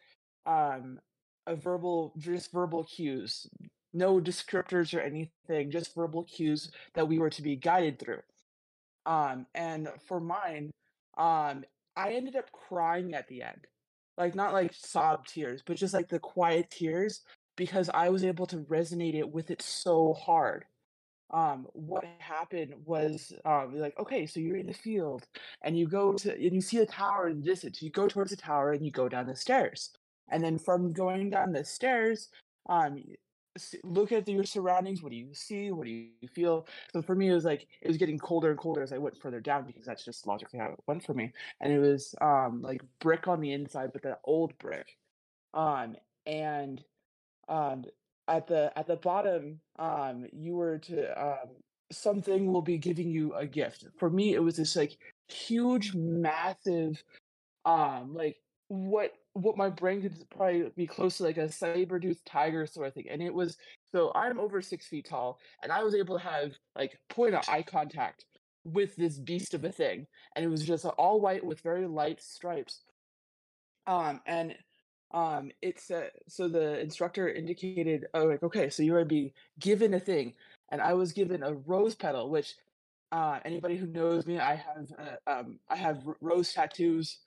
um 0.46 1.00
a 1.46 1.56
verbal 1.56 2.12
just 2.18 2.52
verbal 2.52 2.84
cues 2.84 3.46
no 3.92 4.20
descriptors 4.20 4.96
or 4.96 5.00
anything 5.00 5.70
just 5.70 5.94
verbal 5.96 6.22
cues 6.24 6.70
that 6.94 7.08
we 7.08 7.18
were 7.18 7.30
to 7.30 7.42
be 7.42 7.56
guided 7.56 7.98
through. 7.98 8.20
Um 9.06 9.46
and 9.54 9.88
for 10.06 10.20
mine 10.20 10.70
um 11.18 11.64
i 11.96 12.12
ended 12.12 12.36
up 12.36 12.52
crying 12.52 13.14
at 13.14 13.26
the 13.28 13.42
end 13.42 13.66
like 14.20 14.34
not 14.36 14.52
like 14.52 14.72
sob 14.74 15.26
tears 15.26 15.62
but 15.66 15.76
just 15.76 15.94
like 15.94 16.08
the 16.08 16.18
quiet 16.20 16.70
tears 16.70 17.22
because 17.56 17.90
i 17.94 18.08
was 18.08 18.24
able 18.24 18.46
to 18.46 18.58
resonate 18.58 19.14
it 19.14 19.28
with 19.30 19.50
it 19.50 19.62
so 19.62 20.14
hard. 20.14 20.64
Um 21.32 21.66
what 21.74 22.04
happened 22.18 22.74
was 22.84 23.32
um 23.44 23.78
like 23.78 23.98
okay 23.98 24.26
so 24.26 24.40
you're 24.40 24.56
in 24.56 24.66
the 24.66 24.74
field 24.74 25.26
and 25.62 25.78
you 25.78 25.86
go 25.86 26.12
to 26.14 26.32
and 26.32 26.54
you 26.54 26.60
see 26.60 26.78
a 26.78 26.86
tower 26.86 27.28
in 27.28 27.40
the 27.40 27.46
distance 27.46 27.82
you 27.82 27.90
go 27.90 28.08
towards 28.08 28.30
the 28.30 28.36
tower 28.36 28.72
and 28.72 28.84
you 28.84 28.90
go 28.90 29.08
down 29.08 29.26
the 29.26 29.36
stairs. 29.36 29.90
And 30.28 30.42
then 30.44 30.58
from 30.58 30.92
going 30.92 31.30
down 31.30 31.52
the 31.52 31.64
stairs 31.64 32.30
um 32.68 33.02
look 33.82 34.12
at 34.12 34.28
your 34.28 34.44
surroundings 34.44 35.02
what 35.02 35.10
do 35.10 35.16
you 35.16 35.34
see 35.34 35.72
what 35.72 35.84
do 35.84 35.90
you 35.90 36.28
feel? 36.32 36.66
So 36.92 37.02
for 37.02 37.14
me 37.14 37.28
it 37.28 37.34
was 37.34 37.44
like 37.44 37.66
it 37.82 37.88
was 37.88 37.96
getting 37.96 38.18
colder 38.18 38.50
and 38.50 38.58
colder 38.58 38.82
as 38.82 38.92
i 38.92 38.98
went 38.98 39.16
further 39.16 39.40
down 39.40 39.64
because 39.66 39.84
that's 39.84 40.04
just 40.04 40.26
logically 40.26 40.58
how 40.58 40.66
it 40.66 40.80
went 40.86 41.04
for 41.04 41.14
me. 41.14 41.32
And 41.60 41.72
it 41.72 41.78
was 41.78 42.14
um 42.20 42.62
like 42.62 42.82
brick 43.00 43.28
on 43.28 43.40
the 43.40 43.52
inside 43.52 43.90
but 43.92 44.02
that 44.02 44.20
old 44.24 44.56
brick 44.58 44.96
um 45.54 45.96
and 46.26 46.84
um 47.48 47.84
at 48.28 48.46
the 48.46 48.72
at 48.78 48.86
the 48.86 48.96
bottom 48.96 49.60
um 49.78 50.26
you 50.32 50.54
were 50.54 50.78
to 50.78 51.20
um 51.20 51.50
something 51.90 52.52
will 52.52 52.62
be 52.62 52.78
giving 52.78 53.10
you 53.10 53.34
a 53.34 53.46
gift. 53.46 53.86
For 53.98 54.08
me 54.08 54.34
it 54.34 54.42
was 54.42 54.56
this 54.56 54.76
like 54.76 54.96
huge 55.28 55.92
massive 55.94 57.02
um 57.64 58.14
like 58.14 58.36
what 58.68 59.12
what 59.34 59.56
my 59.56 59.68
brain 59.68 60.02
could 60.02 60.14
probably 60.30 60.64
be 60.76 60.86
close 60.86 61.18
to 61.18 61.22
like 61.22 61.36
a 61.36 61.50
saber-toothed 61.50 62.24
tiger 62.26 62.66
sort 62.66 62.88
of 62.88 62.94
thing 62.94 63.06
and 63.08 63.22
it 63.22 63.32
was 63.32 63.56
so 63.92 64.10
i'm 64.14 64.40
over 64.40 64.60
six 64.60 64.86
feet 64.86 65.06
tall 65.08 65.38
and 65.62 65.70
i 65.70 65.82
was 65.82 65.94
able 65.94 66.18
to 66.18 66.24
have 66.24 66.52
like 66.76 66.98
point 67.08 67.34
of 67.34 67.48
eye 67.48 67.62
contact 67.62 68.24
with 68.64 68.94
this 68.96 69.18
beast 69.18 69.54
of 69.54 69.64
a 69.64 69.72
thing 69.72 70.06
and 70.34 70.44
it 70.44 70.48
was 70.48 70.66
just 70.66 70.84
all 70.84 71.20
white 71.20 71.44
with 71.44 71.60
very 71.60 71.86
light 71.86 72.20
stripes. 72.20 72.82
Um 73.86 74.20
and 74.26 74.54
um 75.12 75.50
it's 75.62 75.90
uh, 75.90 76.08
so 76.28 76.48
the 76.48 76.78
instructor 76.80 77.28
indicated 77.28 78.06
oh 78.14 78.26
like 78.26 78.42
okay 78.42 78.70
so 78.70 78.82
you're 78.82 78.98
gonna 78.98 79.06
be 79.06 79.32
given 79.58 79.94
a 79.94 79.98
thing 79.98 80.34
and 80.70 80.80
i 80.80 80.92
was 80.92 81.12
given 81.12 81.42
a 81.42 81.52
rose 81.52 81.96
petal 81.96 82.30
which 82.30 82.54
uh 83.10 83.40
anybody 83.44 83.76
who 83.76 83.86
knows 83.88 84.24
me 84.24 84.38
i 84.38 84.54
have 84.54 84.86
uh, 84.98 85.30
um 85.30 85.58
i 85.68 85.74
have 85.74 86.06
rose 86.20 86.52
tattoos 86.52 87.18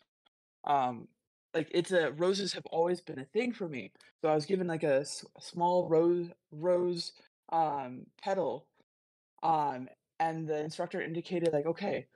um 0.63 1.09
like 1.53 1.69
it's 1.71 1.91
a 1.91 2.11
roses 2.13 2.53
have 2.53 2.65
always 2.67 3.01
been 3.01 3.19
a 3.19 3.25
thing 3.25 3.51
for 3.51 3.67
me 3.67 3.91
so 4.21 4.27
i 4.29 4.35
was 4.35 4.45
given 4.45 4.67
like 4.67 4.83
a, 4.83 5.05
small 5.39 5.87
rose 5.87 6.27
rose 6.51 7.13
um 7.51 8.05
petal 8.21 8.65
um 9.43 9.87
and 10.19 10.47
the 10.47 10.59
instructor 10.59 11.01
indicated 11.01 11.53
like 11.53 11.65
okay 11.65 12.07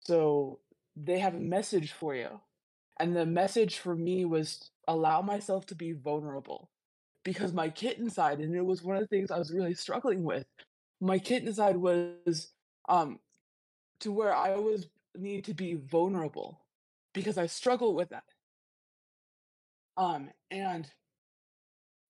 so 0.00 0.58
they 0.96 1.18
have 1.18 1.34
a 1.34 1.40
message 1.40 1.92
for 1.92 2.14
you 2.14 2.40
and 2.98 3.16
the 3.16 3.26
message 3.26 3.78
for 3.78 3.96
me 3.96 4.24
was 4.24 4.70
allow 4.86 5.22
myself 5.22 5.66
to 5.66 5.74
be 5.74 5.92
vulnerable 5.92 6.70
because 7.24 7.52
my 7.52 7.68
kitten 7.68 8.10
side, 8.10 8.40
and 8.40 8.54
it 8.54 8.64
was 8.64 8.82
one 8.82 8.96
of 8.96 9.02
the 9.02 9.08
things 9.08 9.30
I 9.30 9.38
was 9.38 9.52
really 9.52 9.74
struggling 9.74 10.22
with. 10.22 10.46
My 11.00 11.18
kitten 11.18 11.52
side 11.52 11.76
was 11.76 12.52
um 12.88 13.18
to 14.00 14.12
where 14.12 14.34
I 14.34 14.54
always 14.54 14.86
need 15.16 15.44
to 15.46 15.54
be 15.54 15.74
vulnerable 15.74 16.60
because 17.14 17.38
I 17.38 17.46
struggle 17.46 17.94
with 17.94 18.10
that. 18.10 18.24
Um 19.96 20.30
and 20.50 20.90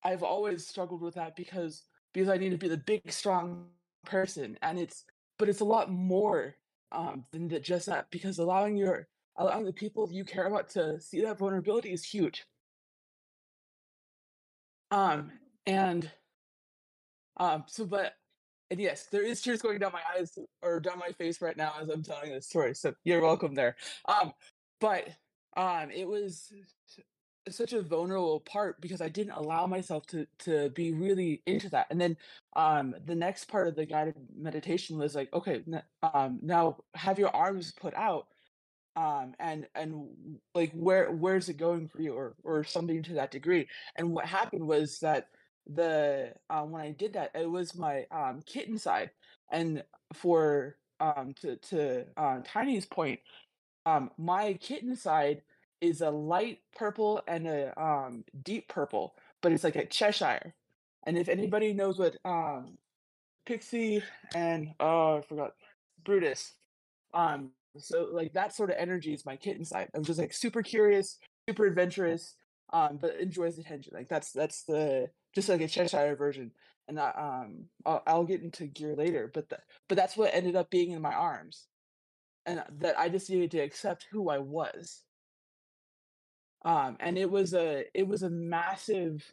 I've 0.03 0.23
always 0.23 0.67
struggled 0.67 1.03
with 1.03 1.15
that 1.15 1.37
because 1.37 1.85
because 2.13 2.29
I 2.29 2.37
need 2.37 2.51
to 2.51 2.59
be 2.59 2.69
the 2.69 2.77
big 2.77 3.11
strong 3.13 3.67
person 4.05 4.59
and 4.63 4.79
it's 4.79 5.05
but 5.39 5.49
it's 5.49 5.61
a 5.61 5.65
lot 5.65 5.91
more 5.91 6.57
um 6.93 7.25
than 7.33 7.49
just 7.63 7.87
that 7.87 8.11
because 8.11 8.39
allowing 8.39 8.77
your 8.77 9.09
allowing 9.37 9.65
the 9.65 9.73
people 9.73 10.09
you 10.11 10.25
care 10.25 10.47
about 10.47 10.69
to 10.71 11.01
see 11.01 11.21
that 11.23 11.39
vulnerability 11.39 11.93
is 11.93 12.05
huge. 12.05 12.47
Um 14.91 15.33
and 15.67 16.11
um 17.37 17.65
so 17.67 17.87
but 17.87 18.15
and 18.71 18.81
yes, 18.81 19.07
there 19.07 19.23
is 19.25 19.43
tears 19.43 19.63
going 19.63 19.81
down 19.81 19.93
my 19.93 20.03
eyes 20.17 20.39
or 20.63 20.79
down 20.81 20.99
my 20.99 21.11
face 21.13 21.43
right 21.43 21.57
now 21.57 21.75
as 21.81 21.89
I'm 21.89 22.03
telling 22.03 22.31
this 22.33 22.47
story. 22.49 22.75
So 22.75 22.95
you're 23.05 23.21
welcome 23.23 23.55
there. 23.55 23.77
Um 24.07 24.33
but 24.81 25.09
um 25.57 25.91
it 25.91 26.07
was 26.09 26.53
such 27.49 27.73
a 27.73 27.83
vulnerable 27.83 28.41
part 28.41 28.81
because 28.81 29.01
I 29.01 29.09
didn't 29.09 29.33
allow 29.33 29.67
myself 29.67 30.07
to 30.09 30.27
to 30.41 30.71
be 30.71 30.93
really 30.93 31.43
into 31.47 31.69
that. 31.71 31.87
And 31.91 32.01
then 32.01 32.17
um 32.57 32.95
the 33.07 33.15
next 33.15 33.47
part 33.47 33.69
of 33.69 33.77
the 33.77 33.87
guided 33.87 34.15
meditation 34.37 34.99
was 34.99 35.15
like, 35.15 35.33
okay, 35.33 35.63
um 36.03 36.39
now 36.43 36.79
have 36.95 37.19
your 37.19 37.35
arms 37.35 37.73
put 37.73 37.95
out 37.95 38.27
um 38.97 39.35
and 39.39 39.67
and 39.75 40.09
like 40.55 40.73
where 40.73 41.11
where's 41.13 41.49
it 41.49 41.57
going 41.57 41.89
for 41.89 42.03
you 42.03 42.15
or 42.15 42.35
or 42.45 42.65
something 42.65 43.03
to 43.05 43.15
that 43.15 43.31
degree. 43.31 43.69
And 43.97 44.13
what 44.13 44.27
happened 44.27 44.67
was 44.67 44.99
that 45.01 45.29
the 45.67 46.33
um 46.51 46.73
when 46.73 46.83
I 46.83 46.93
did 46.93 47.15
that, 47.15 47.31
it 47.35 47.51
was 47.51 47.75
my 47.77 48.07
um 48.11 48.43
kitten 48.47 48.79
side. 48.79 49.11
And 49.51 49.83
for 50.15 50.77
um 51.01 51.35
to 51.41 51.57
to 51.57 52.07
uh, 52.17 52.41
Tiny's 52.45 52.87
point, 52.87 53.21
um, 53.87 54.11
my 54.19 54.55
kitten 54.55 54.97
side 54.97 55.43
is 55.81 56.01
a 56.03 56.11
light 56.11 56.61
purple 56.77 57.23
and 57.29 57.47
a 57.47 57.81
um 57.83 58.25
deep 58.43 58.69
purple, 58.69 59.15
but 59.43 59.53
it's 59.53 59.65
like 59.65 59.77
a 59.77 59.87
Cheshire. 59.87 60.55
And 61.07 61.19
if 61.19 61.29
anybody 61.29 61.73
knows 61.73 61.99
what 61.99 62.17
um 62.25 62.79
Pixie 63.47 64.03
and 64.35 64.75
oh 64.81 65.19
I 65.19 65.23
forgot 65.23 65.55
Brutus, 66.05 66.55
um 67.15 67.53
so 67.79 68.09
like 68.13 68.33
that 68.35 68.55
sort 68.55 68.71
of 68.71 68.77
energy 68.79 69.15
is 69.15 69.27
my 69.27 69.37
kitten 69.37 69.65
side. 69.65 69.89
I'm 69.95 70.05
just 70.05 70.19
like 70.21 70.33
super 70.35 70.63
curious, 70.63 71.19
super 71.49 71.67
adventurous, 71.67 72.35
um, 72.73 72.99
but 73.01 73.21
enjoys 73.21 73.59
attention. 73.59 73.93
Like 73.95 74.09
that's 74.09 74.33
that's 74.33 74.65
the 74.65 75.11
just 75.35 75.49
like 75.49 75.61
a 75.61 75.69
Cheshire 75.69 76.17
version. 76.17 76.53
And 76.89 76.99
I, 77.01 77.11
um, 77.17 77.67
I'll, 77.87 78.03
I'll 78.07 78.25
get 78.25 78.43
into 78.43 78.67
gear 78.67 78.97
later, 78.97 79.31
but 79.33 79.49
the, 79.49 79.59
but 79.89 79.97
that's 79.97 80.17
what 80.17 80.35
ended 80.35 80.57
up 80.57 80.71
being 80.71 80.91
in 80.93 81.03
my 81.03 81.15
arms 81.15 81.67
and 82.47 82.63
that 82.81 82.99
I 82.99 83.09
just 83.09 83.31
needed 83.31 83.51
to 83.53 83.61
accept 83.61 84.07
who 84.11 84.31
I 84.31 84.39
was. 84.39 85.03
Um, 86.65 86.97
and 87.01 87.17
it 87.17 87.31
was 87.31 87.55
a 87.55 87.85
it 87.95 88.07
was 88.07 88.23
a 88.23 88.31
massive 88.31 89.25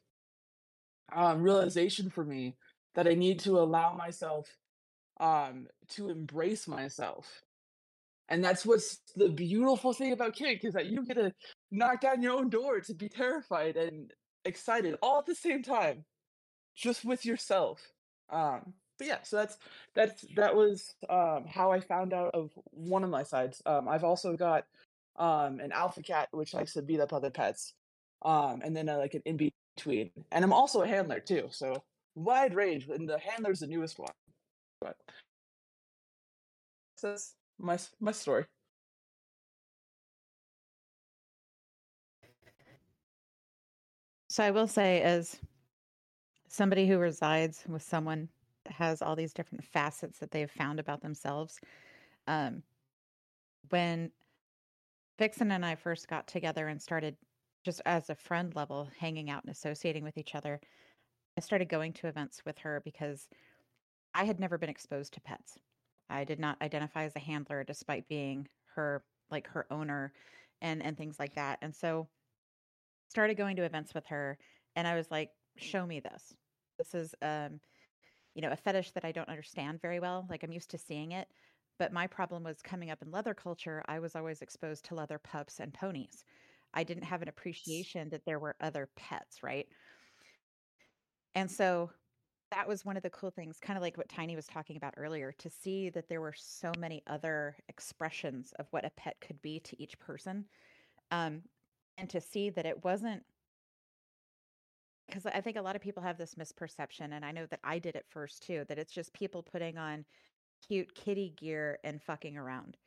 um, 1.13 1.41
realization 1.41 2.09
for 2.09 2.23
me 2.23 2.55
that 2.95 3.07
I 3.07 3.13
need 3.13 3.39
to 3.41 3.59
allow 3.59 3.93
myself 3.93 4.47
um, 5.19 5.67
to 5.89 6.09
embrace 6.09 6.67
myself. 6.67 7.41
And 8.29 8.43
that's 8.43 8.65
what's 8.65 8.99
the 9.15 9.29
beautiful 9.29 9.93
thing 9.93 10.11
about 10.11 10.35
Kink 10.35 10.65
is 10.65 10.73
that 10.73 10.87
you 10.87 11.05
get 11.05 11.15
to 11.15 11.33
knock 11.71 12.01
down 12.01 12.21
your 12.21 12.33
own 12.33 12.49
door 12.49 12.81
to 12.81 12.93
be 12.93 13.07
terrified 13.07 13.77
and 13.77 14.11
excited 14.43 14.97
all 15.01 15.19
at 15.19 15.25
the 15.25 15.35
same 15.35 15.63
time, 15.63 16.03
just 16.75 17.05
with 17.05 17.25
yourself. 17.25 17.81
Um, 18.29 18.73
but 18.97 19.07
yeah, 19.07 19.19
so 19.23 19.37
that's 19.37 19.57
that's 19.95 20.25
that 20.35 20.55
was 20.55 20.95
um, 21.09 21.45
how 21.47 21.71
I 21.71 21.79
found 21.79 22.13
out 22.13 22.31
of 22.33 22.51
one 22.71 23.03
of 23.03 23.09
my 23.09 23.23
sides. 23.23 23.61
Um, 23.65 23.87
I've 23.87 24.03
also 24.03 24.35
got 24.35 24.65
um, 25.17 25.59
an 25.59 25.71
alpha 25.71 26.01
cat 26.01 26.29
which 26.31 26.53
likes 26.53 26.73
to 26.73 26.81
beat 26.81 26.99
up 26.99 27.13
other 27.13 27.29
pets, 27.29 27.73
um, 28.23 28.61
and 28.63 28.75
then 28.75 28.89
uh, 28.89 28.97
like 28.97 29.13
an 29.13 29.21
in 29.25 29.51
between. 29.75 30.11
And 30.31 30.43
I'm 30.43 30.53
also 30.53 30.81
a 30.81 30.87
handler 30.87 31.19
too, 31.19 31.47
so 31.51 31.83
wide 32.15 32.55
range. 32.55 32.87
And 32.89 33.07
the 33.07 33.19
handler's 33.19 33.59
the 33.59 33.67
newest 33.67 33.99
one. 33.99 34.11
But 34.81 34.97
that's 37.01 37.35
my 37.59 37.77
my 37.99 38.11
story. 38.11 38.45
So 44.29 44.43
I 44.43 44.51
will 44.51 44.67
say, 44.67 45.01
as 45.01 45.39
somebody 46.47 46.87
who 46.87 46.99
resides 46.99 47.63
with 47.67 47.81
someone 47.81 48.29
has 48.67 49.01
all 49.01 49.15
these 49.15 49.33
different 49.33 49.63
facets 49.63 50.19
that 50.19 50.29
they've 50.29 50.51
found 50.51 50.79
about 50.79 51.01
themselves, 51.01 51.59
um, 52.27 52.61
when 53.69 54.11
Vixen 55.17 55.51
and 55.51 55.65
I 55.65 55.75
first 55.75 56.07
got 56.07 56.27
together 56.27 56.67
and 56.67 56.81
started 56.81 57.17
just 57.65 57.81
as 57.85 58.09
a 58.09 58.15
friend 58.15 58.55
level 58.55 58.89
hanging 58.99 59.29
out 59.29 59.43
and 59.43 59.51
associating 59.51 60.03
with 60.03 60.17
each 60.17 60.35
other, 60.35 60.61
I 61.37 61.41
started 61.41 61.69
going 61.69 61.93
to 61.93 62.07
events 62.07 62.43
with 62.45 62.57
her 62.59 62.81
because 62.85 63.27
I 64.13 64.23
had 64.23 64.39
never 64.39 64.57
been 64.57 64.69
exposed 64.69 65.13
to 65.13 65.21
pets. 65.21 65.57
I 66.09 66.23
did 66.23 66.39
not 66.39 66.61
identify 66.61 67.03
as 67.03 67.15
a 67.15 67.19
handler 67.19 67.63
despite 67.63 68.07
being 68.07 68.47
her 68.75 69.03
like 69.29 69.47
her 69.47 69.65
owner 69.71 70.13
and 70.61 70.81
and 70.81 70.97
things 70.97 71.19
like 71.19 71.35
that. 71.35 71.59
And 71.61 71.75
so 71.75 72.07
started 73.09 73.37
going 73.37 73.55
to 73.57 73.63
events 73.63 73.93
with 73.93 74.05
her 74.07 74.37
and 74.75 74.87
I 74.87 74.95
was 74.95 75.11
like, 75.11 75.31
show 75.57 75.85
me 75.85 75.99
this. 75.99 76.33
This 76.77 76.93
is 76.93 77.15
um 77.21 77.59
you 78.35 78.41
know, 78.43 78.51
a 78.51 78.55
fetish 78.55 78.91
that 78.91 79.03
I 79.03 79.11
don't 79.11 79.29
understand 79.29 79.81
very 79.81 79.99
well. 79.99 80.27
Like 80.29 80.43
I'm 80.43 80.51
used 80.51 80.69
to 80.69 80.77
seeing 80.77 81.11
it, 81.11 81.27
but 81.79 81.93
my 81.93 82.07
problem 82.07 82.43
was 82.43 82.61
coming 82.61 82.89
up 82.89 83.01
in 83.01 83.11
leather 83.11 83.33
culture, 83.33 83.83
I 83.87 83.99
was 83.99 84.15
always 84.15 84.41
exposed 84.41 84.85
to 84.85 84.95
leather 84.95 85.19
pups 85.19 85.59
and 85.59 85.73
ponies. 85.73 86.23
I 86.73 86.83
didn't 86.83 87.03
have 87.03 87.21
an 87.21 87.27
appreciation 87.29 88.09
that 88.09 88.25
there 88.25 88.39
were 88.39 88.55
other 88.59 88.89
pets, 88.95 89.43
right? 89.43 89.67
And 91.35 91.49
so 91.49 91.91
that 92.51 92.67
was 92.67 92.85
one 92.85 92.97
of 92.97 93.03
the 93.03 93.09
cool 93.09 93.29
things, 93.29 93.59
kind 93.59 93.77
of 93.77 93.83
like 93.83 93.97
what 93.97 94.09
Tiny 94.09 94.35
was 94.35 94.47
talking 94.47 94.77
about 94.77 94.93
earlier, 94.97 95.33
to 95.33 95.49
see 95.49 95.89
that 95.89 96.07
there 96.07 96.21
were 96.21 96.33
so 96.35 96.71
many 96.79 97.03
other 97.07 97.55
expressions 97.67 98.53
of 98.59 98.67
what 98.71 98.85
a 98.85 98.91
pet 98.91 99.17
could 99.21 99.41
be 99.41 99.59
to 99.61 99.81
each 99.81 99.99
person. 99.99 100.45
Um, 101.11 101.41
and 101.97 102.09
to 102.09 102.21
see 102.21 102.49
that 102.51 102.65
it 102.65 102.83
wasn't 102.83 103.23
because 105.07 105.25
I 105.25 105.41
think 105.41 105.57
a 105.57 105.61
lot 105.61 105.75
of 105.75 105.81
people 105.81 106.03
have 106.03 106.17
this 106.17 106.35
misperception, 106.35 107.13
and 107.13 107.23
I 107.23 107.31
know 107.31 107.45
that 107.45 107.61
I 107.63 107.79
did 107.79 107.95
it 107.95 108.05
first 108.09 108.43
too, 108.43 108.65
that 108.67 108.77
it's 108.77 108.91
just 108.91 109.13
people 109.13 109.41
putting 109.41 109.77
on 109.77 110.05
cute 110.67 110.93
kitty 110.95 111.33
gear 111.37 111.79
and 111.83 112.01
fucking 112.01 112.37
around. 112.37 112.77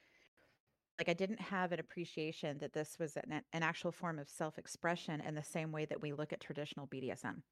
Like 0.99 1.09
I 1.09 1.15
didn't 1.15 1.41
have 1.41 1.73
an 1.73 1.81
appreciation 1.81 2.59
that 2.59 2.73
this 2.73 2.99
was 2.99 3.17
an, 3.17 3.43
an 3.53 3.63
actual 3.63 3.93
form 3.93 4.19
of 4.19 4.29
self-expression 4.29 5.23
in 5.23 5.35
the 5.35 5.43
same 5.43 5.73
way 5.73 5.87
that 5.87 6.01
we 6.01 6.13
look 6.13 6.33
at 6.33 6.41
traditional 6.41 6.87
BDSM. 6.87 7.43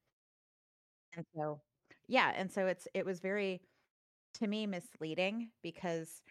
And 1.17 1.25
so, 1.35 1.61
yeah, 2.07 2.33
and 2.37 2.53
so 2.53 2.67
it's 2.67 2.87
it 2.93 3.07
was 3.07 3.21
very 3.21 3.63
to 4.35 4.47
me 4.47 4.67
misleading 4.67 5.51
because 5.63 6.23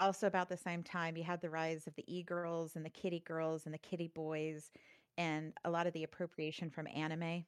also 0.00 0.26
about 0.26 0.48
the 0.48 0.56
same 0.56 0.82
time 0.82 1.16
you 1.16 1.24
had 1.24 1.40
the 1.40 1.50
rise 1.50 1.86
of 1.86 1.94
the 1.96 2.04
e-girls 2.06 2.76
and 2.76 2.84
the 2.84 2.90
kitty 2.90 3.22
girls 3.26 3.66
and 3.66 3.74
the 3.74 3.78
kitty 3.78 4.10
boys 4.14 4.70
and 5.18 5.52
a 5.64 5.70
lot 5.70 5.86
of 5.86 5.92
the 5.92 6.04
appropriation 6.04 6.70
from 6.70 6.86
anime. 6.94 7.44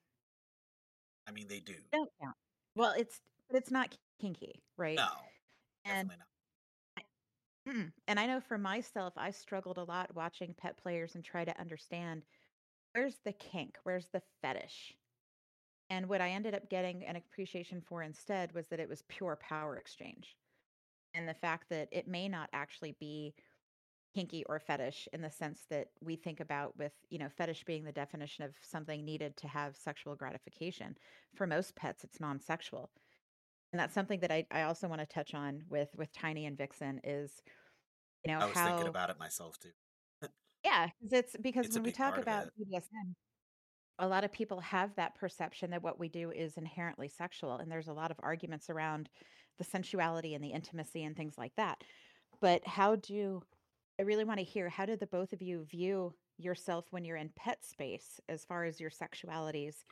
I 1.26 1.32
mean, 1.32 1.46
they 1.48 1.60
do. 1.60 1.74
Don't 1.92 2.10
count. 2.20 2.34
Well, 2.74 2.92
it's 2.98 3.20
but 3.48 3.56
it's 3.56 3.70
not 3.70 3.96
kinky, 4.20 4.62
right? 4.76 4.96
No, 4.96 5.08
And 5.84 6.10
definitely 6.10 6.16
not. 6.18 6.28
Mm. 7.66 7.92
And 8.08 8.18
I 8.18 8.26
know 8.26 8.40
for 8.40 8.58
myself, 8.58 9.14
I 9.16 9.30
struggled 9.30 9.78
a 9.78 9.84
lot 9.84 10.14
watching 10.14 10.54
pet 10.54 10.76
players 10.78 11.14
and 11.14 11.24
try 11.24 11.44
to 11.44 11.58
understand 11.60 12.26
where's 12.92 13.20
the 13.20 13.32
kink, 13.32 13.78
where's 13.84 14.08
the 14.08 14.22
fetish. 14.42 14.96
And 15.90 16.08
what 16.08 16.20
I 16.20 16.30
ended 16.30 16.54
up 16.54 16.68
getting 16.70 17.04
an 17.04 17.16
appreciation 17.16 17.80
for 17.80 18.02
instead 18.02 18.52
was 18.52 18.68
that 18.68 18.80
it 18.80 18.88
was 18.88 19.02
pure 19.02 19.36
power 19.36 19.76
exchange. 19.76 20.36
And 21.14 21.28
the 21.28 21.34
fact 21.34 21.68
that 21.70 21.88
it 21.92 22.08
may 22.08 22.28
not 22.28 22.50
actually 22.52 22.92
be 22.92 23.34
kinky 24.14 24.44
or 24.44 24.58
fetish 24.60 25.08
in 25.12 25.22
the 25.22 25.30
sense 25.30 25.66
that 25.66 25.92
we 26.00 26.16
think 26.16 26.40
about 26.40 26.76
with, 26.76 26.94
you 27.10 27.18
know, 27.18 27.28
fetish 27.28 27.64
being 27.64 27.84
the 27.84 27.92
definition 27.92 28.44
of 28.44 28.56
something 28.62 29.04
needed 29.04 29.36
to 29.38 29.48
have 29.48 29.76
sexual 29.76 30.16
gratification. 30.16 30.96
For 31.34 31.46
most 31.46 31.76
pets, 31.76 32.04
it's 32.04 32.20
non-sexual 32.20 32.92
and 33.72 33.80
that's 33.80 33.94
something 33.94 34.20
that 34.20 34.32
I, 34.32 34.46
I 34.50 34.62
also 34.62 34.88
want 34.88 35.00
to 35.00 35.06
touch 35.06 35.34
on 35.34 35.64
with 35.68 35.90
with 35.96 36.12
Tiny 36.12 36.46
and 36.46 36.56
Vixen 36.58 37.00
is 37.04 37.42
you 38.24 38.32
know 38.32 38.40
I 38.40 38.46
was 38.46 38.60
thinking 38.60 38.88
about 38.88 39.10
it 39.10 39.18
myself 39.20 39.56
too. 39.60 39.72
yeah 40.64 40.88
'cause 40.88 41.12
it's 41.12 41.36
because 41.40 41.68
It's 41.68 41.76
when 41.76 41.82
we 41.82 41.92
talk 41.92 42.18
about. 42.18 42.50
BDSM 42.56 43.14
a 43.98 44.08
lot 44.08 44.24
of 44.24 44.32
people 44.32 44.60
have 44.60 44.94
that 44.96 45.14
perception 45.14 45.70
that 45.70 45.82
what 45.82 45.98
we 46.00 46.08
do 46.08 46.30
is 46.32 46.56
inherently 46.56 47.08
sexual 47.08 47.56
and 47.56 47.70
there's 47.70 47.88
a 47.88 47.92
lot 47.94 48.10
of 48.10 48.18
arguments 48.22 48.70
around 48.70 49.10
the 49.58 49.64
sensuality 49.64 50.34
and 50.34 50.42
the 50.44 50.52
intimacy 50.52 51.04
and 51.04 51.16
things 51.16 51.38
like 51.38 51.54
that 51.56 51.82
but 52.40 52.66
how 52.66 52.96
do 52.96 53.42
I 54.00 54.04
really 54.04 54.24
want 54.24 54.38
to 54.40 54.44
hear 54.44 54.68
how 54.70 54.86
do 54.86 54.96
the 54.96 55.06
both 55.08 55.32
of 55.34 55.42
you 55.42 55.64
view 55.66 56.14
yourself 56.38 56.86
when 56.92 57.04
you're 57.04 57.16
in 57.18 57.30
pet 57.36 57.64
space 57.64 58.20
as 58.28 58.44
far 58.46 58.64
as 58.64 58.80
your 58.80 58.90
sexualities 58.90 59.84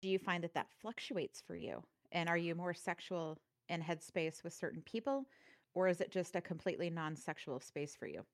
do 0.00 0.08
you 0.08 0.18
find 0.18 0.44
that 0.44 0.54
that 0.54 0.70
fluctuates 0.70 1.40
for 1.42 1.56
you? 1.56 1.82
And 2.12 2.28
are 2.28 2.36
you 2.36 2.54
more 2.54 2.74
sexual 2.74 3.38
in 3.68 3.82
headspace 3.82 4.42
with 4.42 4.52
certain 4.52 4.82
people, 4.82 5.26
or 5.74 5.88
is 5.88 6.00
it 6.00 6.10
just 6.10 6.34
a 6.36 6.40
completely 6.40 6.90
non-sexual 6.90 7.60
space 7.60 7.94
for 7.94 8.06
you? 8.06 8.24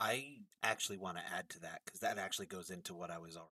I 0.00 0.38
actually 0.62 0.98
want 0.98 1.16
to 1.16 1.22
add 1.34 1.48
to 1.50 1.60
that 1.60 1.80
because 1.84 2.00
that 2.00 2.18
actually 2.18 2.46
goes 2.46 2.70
into 2.70 2.94
what 2.94 3.10
I 3.10 3.18
was 3.18 3.36
already. 3.36 3.52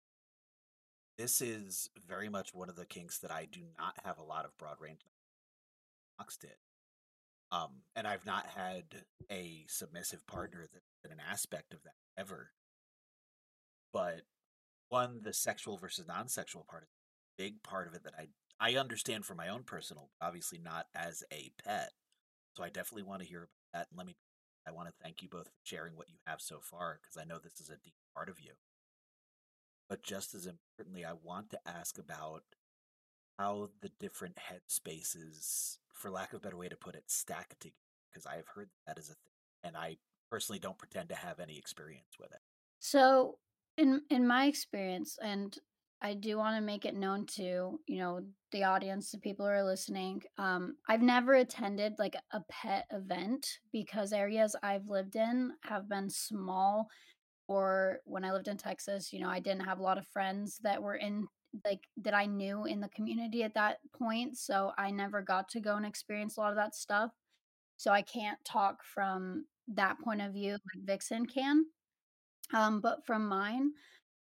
This 1.19 1.41
is 1.41 1.91
very 2.09 2.29
much 2.29 2.55
one 2.55 2.69
of 2.69 2.77
the 2.77 2.87
kinks 2.87 3.19
that 3.19 3.31
I 3.31 3.47
do 3.51 3.61
not 3.79 3.95
have 4.05 4.19
a 4.19 4.25
lot 4.25 4.45
of 4.45 4.57
broad 4.59 4.81
range. 4.81 5.03
Fox 6.19 6.37
did. 6.37 6.57
Um, 7.53 7.83
and 7.95 8.09
I've 8.09 8.25
not 8.25 8.47
had 8.47 8.85
a 9.31 9.65
submissive 9.69 10.27
partner 10.27 10.67
that's 10.73 10.97
been 11.03 11.13
an 11.13 11.21
aspect 11.31 11.75
of 11.75 11.83
that 11.85 11.95
ever. 12.17 12.51
But 13.93 14.23
one, 14.89 15.21
the 15.23 15.35
sexual 15.35 15.77
versus 15.77 16.09
non-sexual 16.09 16.65
part 16.69 16.85
is 16.85 16.89
a 16.89 17.43
big 17.43 17.63
part 17.63 17.89
of 17.89 17.95
it 17.95 18.05
that 18.05 18.15
I 18.19 18.29
I 18.63 18.77
understand 18.77 19.27
from 19.27 19.39
my 19.39 19.49
own 19.49 19.65
personal, 19.65 20.11
obviously 20.21 20.59
not 20.59 20.87
as 20.95 21.25
a 21.33 21.51
pet. 21.65 21.91
So 22.57 22.63
I 22.63 22.69
definitely 22.69 23.03
want 23.03 23.21
to 23.21 23.29
hear 23.29 23.41
about 23.41 23.49
that. 23.73 23.87
And 23.91 23.99
let 23.99 24.07
me 24.07 24.15
I 24.67 24.71
want 24.71 24.87
to 24.87 24.95
thank 25.03 25.21
you 25.21 25.29
both 25.29 25.47
for 25.47 25.65
sharing 25.65 25.97
what 25.97 26.09
you 26.09 26.19
have 26.29 26.41
so 26.41 26.61
far 26.61 27.01
because 27.03 27.21
I 27.21 27.27
know 27.29 27.41
this 27.41 27.61
is 27.61 27.71
a 27.71 27.83
deep 27.85 27.97
part 28.15 28.29
of 28.29 28.39
you. 28.39 28.53
But 29.89 30.05
just 30.05 30.33
as 30.33 30.47
importantly, 30.47 31.05
I 31.05 31.15
want 31.21 31.51
to 31.51 31.59
ask 31.67 31.99
about 31.99 32.45
how 33.37 33.71
the 33.81 33.91
different 33.99 34.37
headspaces, 34.37 35.79
for 35.93 36.13
lack 36.13 36.33
of 36.33 36.37
a 36.37 36.41
better 36.41 36.57
way 36.57 36.69
to 36.69 36.77
put 36.77 36.95
it, 36.95 37.05
stack 37.09 37.57
together. 37.59 37.75
Because 38.13 38.27
I 38.27 38.37
have 38.37 38.47
heard 38.55 38.71
that 38.87 38.99
as 38.99 39.07
a 39.07 39.15
thing, 39.15 39.65
and 39.65 39.77
I 39.77 39.97
personally 40.31 40.61
don't 40.61 40.79
pretend 40.79 41.09
to 41.09 41.15
have 41.17 41.41
any 41.41 41.59
experience 41.59 42.15
with 42.21 42.31
it. 42.31 42.41
So, 42.79 43.39
in 43.77 44.03
in 44.11 44.27
my 44.27 44.47
experience, 44.47 45.19
and 45.21 45.59
I 46.03 46.15
do 46.15 46.37
want 46.37 46.57
to 46.57 46.61
make 46.61 46.85
it 46.85 46.97
known 46.97 47.27
to 47.37 47.79
you 47.87 47.99
know 47.99 48.21
the 48.51 48.65
audience, 48.65 49.11
the 49.11 49.19
people 49.19 49.47
who 49.47 49.53
are 49.53 49.65
listening. 49.65 50.23
Um, 50.37 50.77
I've 50.89 51.03
never 51.03 51.35
attended 51.35 51.95
like 51.99 52.17
a 52.33 52.41
pet 52.51 52.87
event 52.93 53.47
because 53.73 54.13
areas 54.13 54.57
I've 54.63 54.89
lived 54.89 55.17
in 55.17 55.53
have 55.63 55.89
been 55.89 56.11
small. 56.11 56.89
Or 57.49 57.99
when 58.05 58.25
I 58.25 58.33
lived 58.33 58.49
in 58.49 58.57
Texas, 58.57 59.13
you 59.13 59.21
know, 59.21 59.29
I 59.29 59.41
didn't 59.41 59.65
have 59.65 59.79
a 59.79 59.83
lot 59.83 59.99
of 59.99 60.07
friends 60.09 60.59
that 60.63 60.83
were 60.83 60.95
in 60.95 61.27
like 61.65 61.81
that 61.99 62.15
I 62.15 62.27
knew 62.27 62.65
in 62.65 62.81
the 62.81 62.89
community 62.89 63.43
at 63.43 63.55
that 63.55 63.79
point, 63.97 64.37
so 64.37 64.73
I 64.79 64.91
never 64.91 65.23
got 65.23 65.49
to 65.51 65.61
go 65.61 65.77
and 65.77 65.87
experience 65.87 66.37
a 66.37 66.41
lot 66.41 66.51
of 66.51 66.57
that 66.57 66.75
stuff. 66.75 67.11
So 67.77 67.91
I 67.93 68.03
can't 68.03 68.39
talk 68.45 68.85
from 68.85 69.45
that 69.69 69.99
point 70.01 70.23
of 70.23 70.33
view 70.33 70.53
like 70.53 70.85
Vixen 70.85 71.27
can. 71.27 71.67
Um, 72.55 72.81
but 72.81 73.05
from 73.07 73.27
mine, 73.27 73.73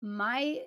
my 0.02 0.60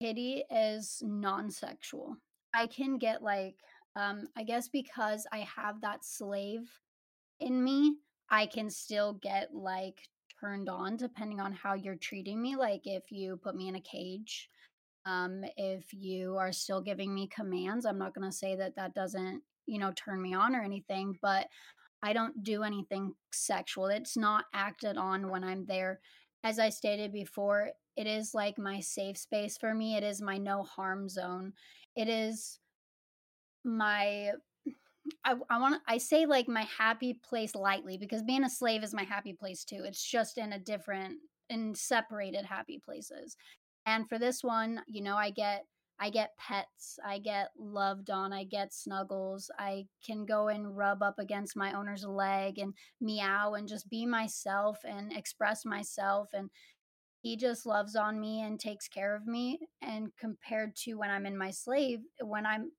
kitty 0.00 0.44
is 0.50 1.02
non-sexual. 1.04 2.16
I 2.54 2.66
can 2.66 2.98
get 2.98 3.22
like 3.22 3.56
um 3.96 4.26
I 4.36 4.44
guess 4.44 4.68
because 4.68 5.26
I 5.32 5.46
have 5.56 5.80
that 5.80 6.04
slave 6.04 6.70
in 7.40 7.62
me, 7.62 7.96
I 8.30 8.46
can 8.46 8.70
still 8.70 9.14
get 9.14 9.54
like 9.54 10.00
turned 10.40 10.68
on 10.68 10.96
depending 10.96 11.40
on 11.40 11.52
how 11.52 11.74
you're 11.74 11.96
treating 11.96 12.40
me. 12.40 12.56
Like 12.56 12.82
if 12.84 13.10
you 13.10 13.36
put 13.36 13.54
me 13.54 13.68
in 13.68 13.76
a 13.76 13.80
cage, 13.80 14.48
um 15.06 15.44
if 15.56 15.92
you 15.92 16.36
are 16.36 16.52
still 16.52 16.80
giving 16.80 17.14
me 17.14 17.28
commands, 17.28 17.86
I'm 17.86 17.98
not 17.98 18.14
going 18.14 18.28
to 18.30 18.36
say 18.36 18.56
that 18.56 18.76
that 18.76 18.94
doesn't, 18.94 19.42
you 19.66 19.78
know, 19.78 19.92
turn 19.92 20.20
me 20.22 20.34
on 20.34 20.54
or 20.54 20.62
anything, 20.62 21.16
but 21.22 21.46
I 22.02 22.12
don't 22.12 22.42
do 22.42 22.62
anything 22.62 23.12
sexual. 23.32 23.86
It's 23.86 24.16
not 24.16 24.46
acted 24.54 24.96
on 24.96 25.28
when 25.28 25.44
I'm 25.44 25.66
there. 25.66 26.00
As 26.42 26.58
I 26.58 26.70
stated 26.70 27.12
before, 27.12 27.70
it 27.96 28.06
is 28.06 28.34
like 28.34 28.58
my 28.58 28.80
safe 28.80 29.18
space 29.18 29.56
for 29.58 29.74
me. 29.74 29.96
It 29.96 30.04
is 30.04 30.22
my 30.22 30.38
no 30.38 30.62
harm 30.62 31.08
zone. 31.08 31.52
It 31.96 32.08
is 32.08 32.58
my 33.64 34.32
I, 35.24 35.34
I 35.48 35.58
want 35.58 35.82
I 35.86 35.98
say 35.98 36.26
like 36.26 36.48
my 36.48 36.66
happy 36.78 37.14
place 37.14 37.54
lightly 37.54 37.98
because 37.98 38.22
being 38.22 38.44
a 38.44 38.50
slave 38.50 38.82
is 38.82 38.94
my 38.94 39.02
happy 39.02 39.32
place 39.32 39.64
too. 39.64 39.82
It's 39.84 40.04
just 40.04 40.38
in 40.38 40.52
a 40.52 40.58
different 40.58 41.18
in 41.48 41.74
separated 41.74 42.44
happy 42.44 42.80
places. 42.82 43.36
And 43.86 44.08
for 44.08 44.18
this 44.18 44.44
one, 44.44 44.80
you 44.86 45.02
know, 45.02 45.16
I 45.16 45.30
get 45.30 45.64
I 46.02 46.08
get 46.08 46.30
pets, 46.38 46.98
I 47.04 47.18
get 47.18 47.50
loved 47.58 48.08
on, 48.08 48.32
I 48.32 48.44
get 48.44 48.72
snuggles. 48.72 49.50
I 49.58 49.84
can 50.04 50.24
go 50.24 50.48
and 50.48 50.74
rub 50.74 51.02
up 51.02 51.18
against 51.18 51.56
my 51.56 51.74
owner's 51.74 52.04
leg 52.04 52.58
and 52.58 52.72
meow 53.02 53.52
and 53.52 53.68
just 53.68 53.90
be 53.90 54.06
myself 54.06 54.78
and 54.84 55.12
express 55.12 55.66
myself 55.66 56.30
and 56.32 56.48
he 57.22 57.36
just 57.36 57.66
loves 57.66 57.96
on 57.96 58.18
me 58.18 58.42
and 58.42 58.58
takes 58.58 58.88
care 58.88 59.14
of 59.14 59.26
me 59.26 59.60
and 59.82 60.10
compared 60.18 60.74
to 60.74 60.94
when 60.94 61.10
I'm 61.10 61.26
in 61.26 61.36
my 61.36 61.50
slave 61.50 62.00
when 62.20 62.46
I'm 62.46 62.72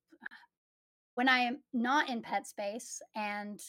when 1.15 1.29
I 1.29 1.39
am 1.39 1.59
not 1.73 2.09
in 2.09 2.21
pet 2.21 2.47
space 2.47 3.01
and 3.15 3.59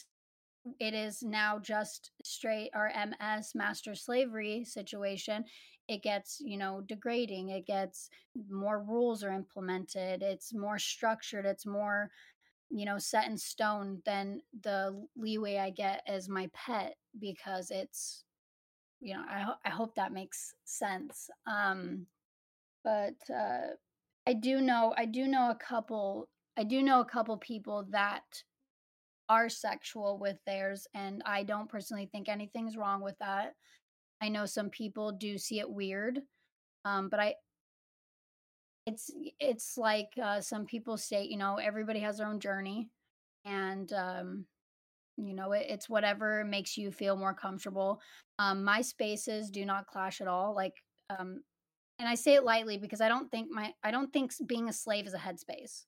it 0.79 0.93
is 0.93 1.23
now 1.23 1.59
just 1.59 2.11
straight 2.23 2.71
our 2.73 2.91
MS 2.95 3.53
master 3.53 3.95
slavery 3.95 4.63
situation, 4.63 5.43
it 5.87 6.01
gets, 6.01 6.39
you 6.39 6.57
know, 6.57 6.81
degrading. 6.87 7.49
It 7.49 7.65
gets 7.65 8.09
more 8.49 8.81
rules 8.81 9.23
are 9.23 9.33
implemented. 9.33 10.23
It's 10.23 10.53
more 10.53 10.79
structured. 10.79 11.45
It's 11.45 11.65
more, 11.65 12.09
you 12.69 12.85
know, 12.85 12.97
set 12.97 13.27
in 13.27 13.37
stone 13.37 14.01
than 14.05 14.41
the 14.61 15.05
leeway 15.17 15.57
I 15.57 15.69
get 15.69 16.01
as 16.07 16.29
my 16.29 16.49
pet 16.53 16.95
because 17.19 17.69
it's 17.69 18.23
you 19.03 19.13
know, 19.15 19.23
I 19.29 19.39
ho- 19.41 19.59
I 19.65 19.69
hope 19.69 19.95
that 19.95 20.13
makes 20.13 20.53
sense. 20.65 21.29
Um, 21.45 22.07
but 22.83 23.15
uh, 23.33 23.75
I 24.27 24.33
do 24.33 24.61
know 24.61 24.93
I 24.97 25.05
do 25.05 25.27
know 25.27 25.49
a 25.51 25.55
couple 25.55 26.29
I 26.57 26.63
do 26.63 26.81
know 26.83 27.01
a 27.01 27.05
couple 27.05 27.37
people 27.37 27.85
that 27.91 28.23
are 29.29 29.49
sexual 29.49 30.17
with 30.19 30.37
theirs, 30.45 30.87
and 30.93 31.21
I 31.25 31.43
don't 31.43 31.69
personally 31.69 32.07
think 32.11 32.29
anything's 32.29 32.77
wrong 32.77 33.01
with 33.01 33.17
that. 33.19 33.55
I 34.21 34.29
know 34.29 34.45
some 34.45 34.69
people 34.69 35.11
do 35.11 35.37
see 35.37 35.59
it 35.59 35.69
weird, 35.69 36.21
um, 36.85 37.09
but 37.09 37.19
I 37.19 37.35
it's 38.85 39.11
it's 39.39 39.77
like 39.77 40.11
uh, 40.21 40.41
some 40.41 40.65
people 40.65 40.97
say, 40.97 41.23
you 41.23 41.37
know, 41.37 41.55
everybody 41.57 41.99
has 42.01 42.17
their 42.17 42.27
own 42.27 42.39
journey, 42.39 42.89
and 43.45 43.91
um, 43.93 44.45
you 45.17 45.33
know, 45.33 45.51
it, 45.51 45.65
it's 45.69 45.89
whatever 45.89 46.43
makes 46.43 46.77
you 46.77 46.91
feel 46.91 47.15
more 47.15 47.33
comfortable. 47.33 48.01
Um, 48.39 48.63
my 48.63 48.81
spaces 48.81 49.49
do 49.49 49.65
not 49.65 49.87
clash 49.87 50.21
at 50.21 50.27
all. 50.27 50.55
Like, 50.55 50.73
um, 51.09 51.41
and 51.99 52.09
I 52.09 52.15
say 52.15 52.35
it 52.35 52.43
lightly 52.43 52.77
because 52.77 53.01
I 53.01 53.09
don't 53.09 53.29
think 53.29 53.49
my 53.51 53.73
I 53.83 53.91
don't 53.91 54.11
think 54.11 54.31
being 54.47 54.67
a 54.67 54.73
slave 54.73 55.05
is 55.05 55.13
a 55.13 55.17
headspace 55.17 55.85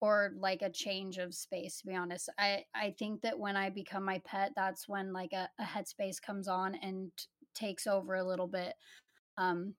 or 0.00 0.32
like 0.38 0.62
a 0.62 0.70
change 0.70 1.18
of 1.18 1.34
space. 1.34 1.80
To 1.80 1.86
be 1.88 1.94
honest, 1.94 2.28
I 2.38 2.64
I 2.74 2.94
think 2.98 3.22
that 3.22 3.38
when 3.38 3.56
I 3.56 3.70
become 3.70 4.04
my 4.04 4.20
pet, 4.24 4.52
that's 4.56 4.88
when 4.88 5.12
like 5.12 5.32
a, 5.32 5.48
a 5.58 5.64
headspace 5.64 6.22
comes 6.22 6.48
on 6.48 6.76
and 6.76 7.10
takes 7.54 7.86
over 7.86 8.14
a 8.14 8.24
little 8.24 8.46
bit. 8.46 8.74
Um, 9.36 9.74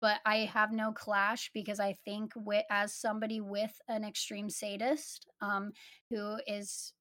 but 0.00 0.20
I 0.24 0.48
have 0.52 0.70
no 0.70 0.92
clash 0.92 1.50
because 1.52 1.80
I 1.80 1.96
think 2.04 2.32
with, 2.36 2.64
as 2.70 2.94
somebody 2.94 3.40
with 3.40 3.72
an 3.88 4.04
extreme 4.04 4.48
sadist 4.48 5.26
um, 5.40 5.72
who 6.10 6.36
is 6.46 6.92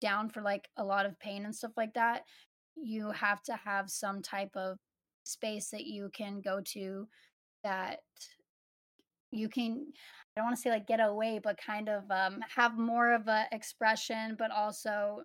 down 0.00 0.28
for 0.28 0.42
like 0.42 0.68
a 0.76 0.84
lot 0.84 1.06
of 1.06 1.18
pain 1.18 1.44
and 1.44 1.54
stuff 1.54 1.72
like 1.76 1.94
that, 1.94 2.22
you 2.76 3.10
have 3.10 3.42
to 3.44 3.58
have 3.64 3.90
some 3.90 4.22
type 4.22 4.54
of 4.54 4.78
space 5.24 5.70
that 5.70 5.86
you 5.86 6.10
can 6.14 6.40
go 6.40 6.60
to 6.64 7.08
that 7.64 8.00
you 9.32 9.48
can 9.48 9.86
I 10.36 10.40
don't 10.40 10.46
want 10.46 10.56
to 10.56 10.62
say 10.62 10.70
like 10.70 10.86
get 10.86 11.00
away, 11.00 11.40
but 11.42 11.58
kind 11.58 11.88
of 11.88 12.10
um, 12.10 12.40
have 12.54 12.76
more 12.76 13.14
of 13.14 13.26
a 13.26 13.46
expression, 13.52 14.36
but 14.38 14.50
also 14.50 15.22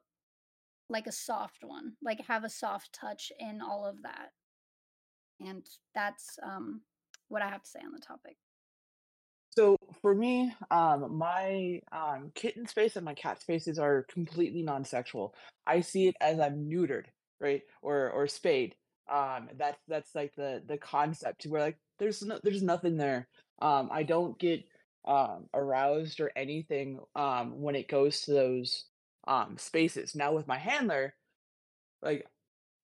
like 0.89 1.05
a 1.05 1.11
soft 1.11 1.63
one, 1.63 1.93
like 2.01 2.25
have 2.27 2.45
a 2.45 2.49
soft 2.49 2.93
touch 2.93 3.29
in 3.37 3.59
all 3.61 3.85
of 3.85 4.01
that. 4.03 4.29
And 5.41 5.65
that's 5.93 6.39
um, 6.43 6.81
what 7.27 7.41
I 7.41 7.49
have 7.49 7.63
to 7.63 7.69
say 7.69 7.79
on 7.79 7.91
the 7.91 7.99
topic. 7.99 8.37
So 9.51 9.77
for 10.01 10.15
me, 10.15 10.53
um, 10.71 11.17
my 11.17 11.81
um, 11.91 12.31
kitten 12.35 12.65
space 12.67 12.95
and 12.95 13.05
my 13.05 13.13
cat 13.13 13.41
spaces 13.41 13.77
are 13.79 14.03
completely 14.03 14.63
non-sexual. 14.63 15.35
I 15.67 15.81
see 15.81 16.07
it 16.07 16.15
as 16.21 16.39
I'm 16.39 16.69
neutered, 16.69 17.05
right? 17.39 17.61
Or 17.81 18.09
or 18.11 18.27
spayed. 18.27 18.75
Um, 19.11 19.49
that's 19.57 19.79
that's 19.87 20.15
like 20.15 20.33
the 20.35 20.63
the 20.65 20.77
concept 20.77 21.45
where 21.45 21.61
like 21.61 21.77
there's 21.99 22.21
no, 22.21 22.39
there's 22.43 22.63
nothing 22.63 22.97
there. 22.97 23.27
Um, 23.61 23.89
I 23.91 24.03
don't 24.03 24.39
get 24.39 24.63
um, 25.05 25.49
aroused 25.53 26.19
or 26.21 26.31
anything 26.35 26.99
um, 27.15 27.61
when 27.61 27.75
it 27.75 27.89
goes 27.89 28.21
to 28.21 28.31
those 28.31 28.85
um, 29.27 29.57
spaces. 29.57 30.15
Now 30.15 30.33
with 30.33 30.47
my 30.47 30.57
handler, 30.57 31.13
like 32.01 32.25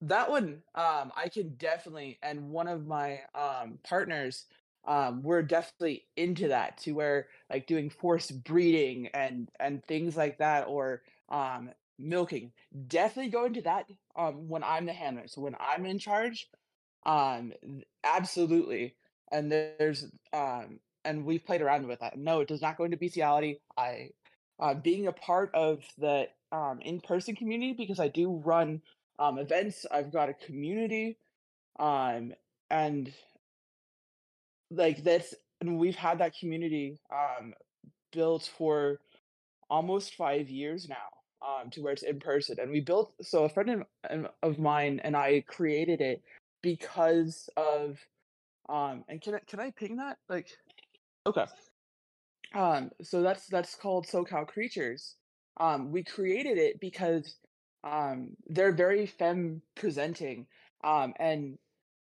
that 0.02 0.30
one, 0.30 0.62
um, 0.76 1.12
I 1.16 1.30
can 1.34 1.56
definitely, 1.56 2.20
and 2.22 2.50
one 2.50 2.68
of 2.68 2.86
my 2.86 3.22
um, 3.36 3.80
partners, 3.84 4.46
um, 4.88 5.22
we're 5.22 5.44
definitely 5.44 6.06
into 6.16 6.48
that 6.48 6.78
to 6.80 6.94
where 6.94 7.28
like 7.50 7.68
doing 7.68 7.90
forced 7.90 8.44
breeding 8.44 9.08
and 9.14 9.50
and 9.60 9.84
things 9.86 10.16
like 10.16 10.38
that, 10.40 10.68
or 10.68 11.04
um, 11.30 11.70
milking. 12.00 12.52
Definitely 12.88 13.32
go 13.32 13.46
into 13.46 13.62
that 13.64 13.86
um, 14.16 14.48
when 14.48 14.64
I'm 14.64 14.86
the 14.86 14.94
handler. 14.94 15.28
So 15.28 15.42
when 15.42 15.56
I'm 15.60 15.86
in 15.86 16.00
charge, 16.00 16.48
um, 17.06 17.54
absolutely. 18.04 18.96
And 19.32 19.52
there's 19.52 20.06
um, 20.32 20.80
and 21.04 21.26
we've 21.26 21.46
played 21.46 21.62
around 21.62 21.86
with 21.88 22.00
that. 22.00 22.18
No, 22.18 22.40
it 22.40 22.48
does 22.48 22.62
not 22.62 22.78
go 22.78 22.86
into 22.86 22.98
bestiality. 22.98 23.60
I 23.78 24.12
uh, 24.60 24.74
being 24.74 25.08
a 25.08 25.12
part 25.12 25.54
of 25.54 25.84
the 25.98 26.28
um, 26.52 26.80
in-person 26.82 27.36
community 27.36 27.74
because 27.74 28.00
I 28.00 28.08
do 28.08 28.42
run 28.44 28.82
um, 29.20 29.38
events. 29.38 29.86
I've 29.92 30.14
got 30.14 30.30
a 30.30 30.34
community, 30.34 31.18
um, 31.78 32.34
and 32.70 33.14
like 34.70 35.04
this, 35.04 35.34
and 35.62 35.78
we've 35.78 35.96
had 35.96 36.20
that 36.20 36.34
community 36.40 37.00
um, 37.12 37.54
built 38.12 38.50
for 38.58 39.00
almost 39.70 40.16
five 40.16 40.50
years 40.50 40.88
now. 40.90 40.96
Um, 41.40 41.70
to 41.70 41.82
where 41.82 41.94
it's 41.94 42.02
in 42.02 42.20
person, 42.20 42.58
and 42.60 42.72
we 42.72 42.82
built. 42.82 43.14
So 43.22 43.44
a 43.44 43.50
friend 43.50 43.70
of, 43.70 43.84
um, 44.10 44.28
of 44.42 44.58
mine 44.58 45.00
and 45.04 45.16
I 45.16 45.44
created 45.48 46.02
it 46.02 46.24
because 46.64 47.48
of 47.56 48.00
um. 48.68 49.04
And 49.08 49.22
can 49.22 49.36
I 49.36 49.40
can 49.48 49.60
I 49.60 49.72
ping 49.72 49.98
that? 49.98 50.18
Like 50.28 50.48
okay. 51.28 51.46
Um, 52.56 52.90
so 53.04 53.22
that's 53.22 53.46
that's 53.48 53.76
called 53.76 54.08
SoCal 54.08 54.48
Creatures. 54.48 55.16
Um, 55.60 55.92
we 55.92 56.04
created 56.04 56.58
it 56.58 56.80
because 56.80 57.36
um, 57.84 58.30
they're 58.48 58.74
very 58.74 59.06
femme 59.06 59.62
presenting. 59.76 60.48
Um, 60.84 61.14
and 61.20 61.58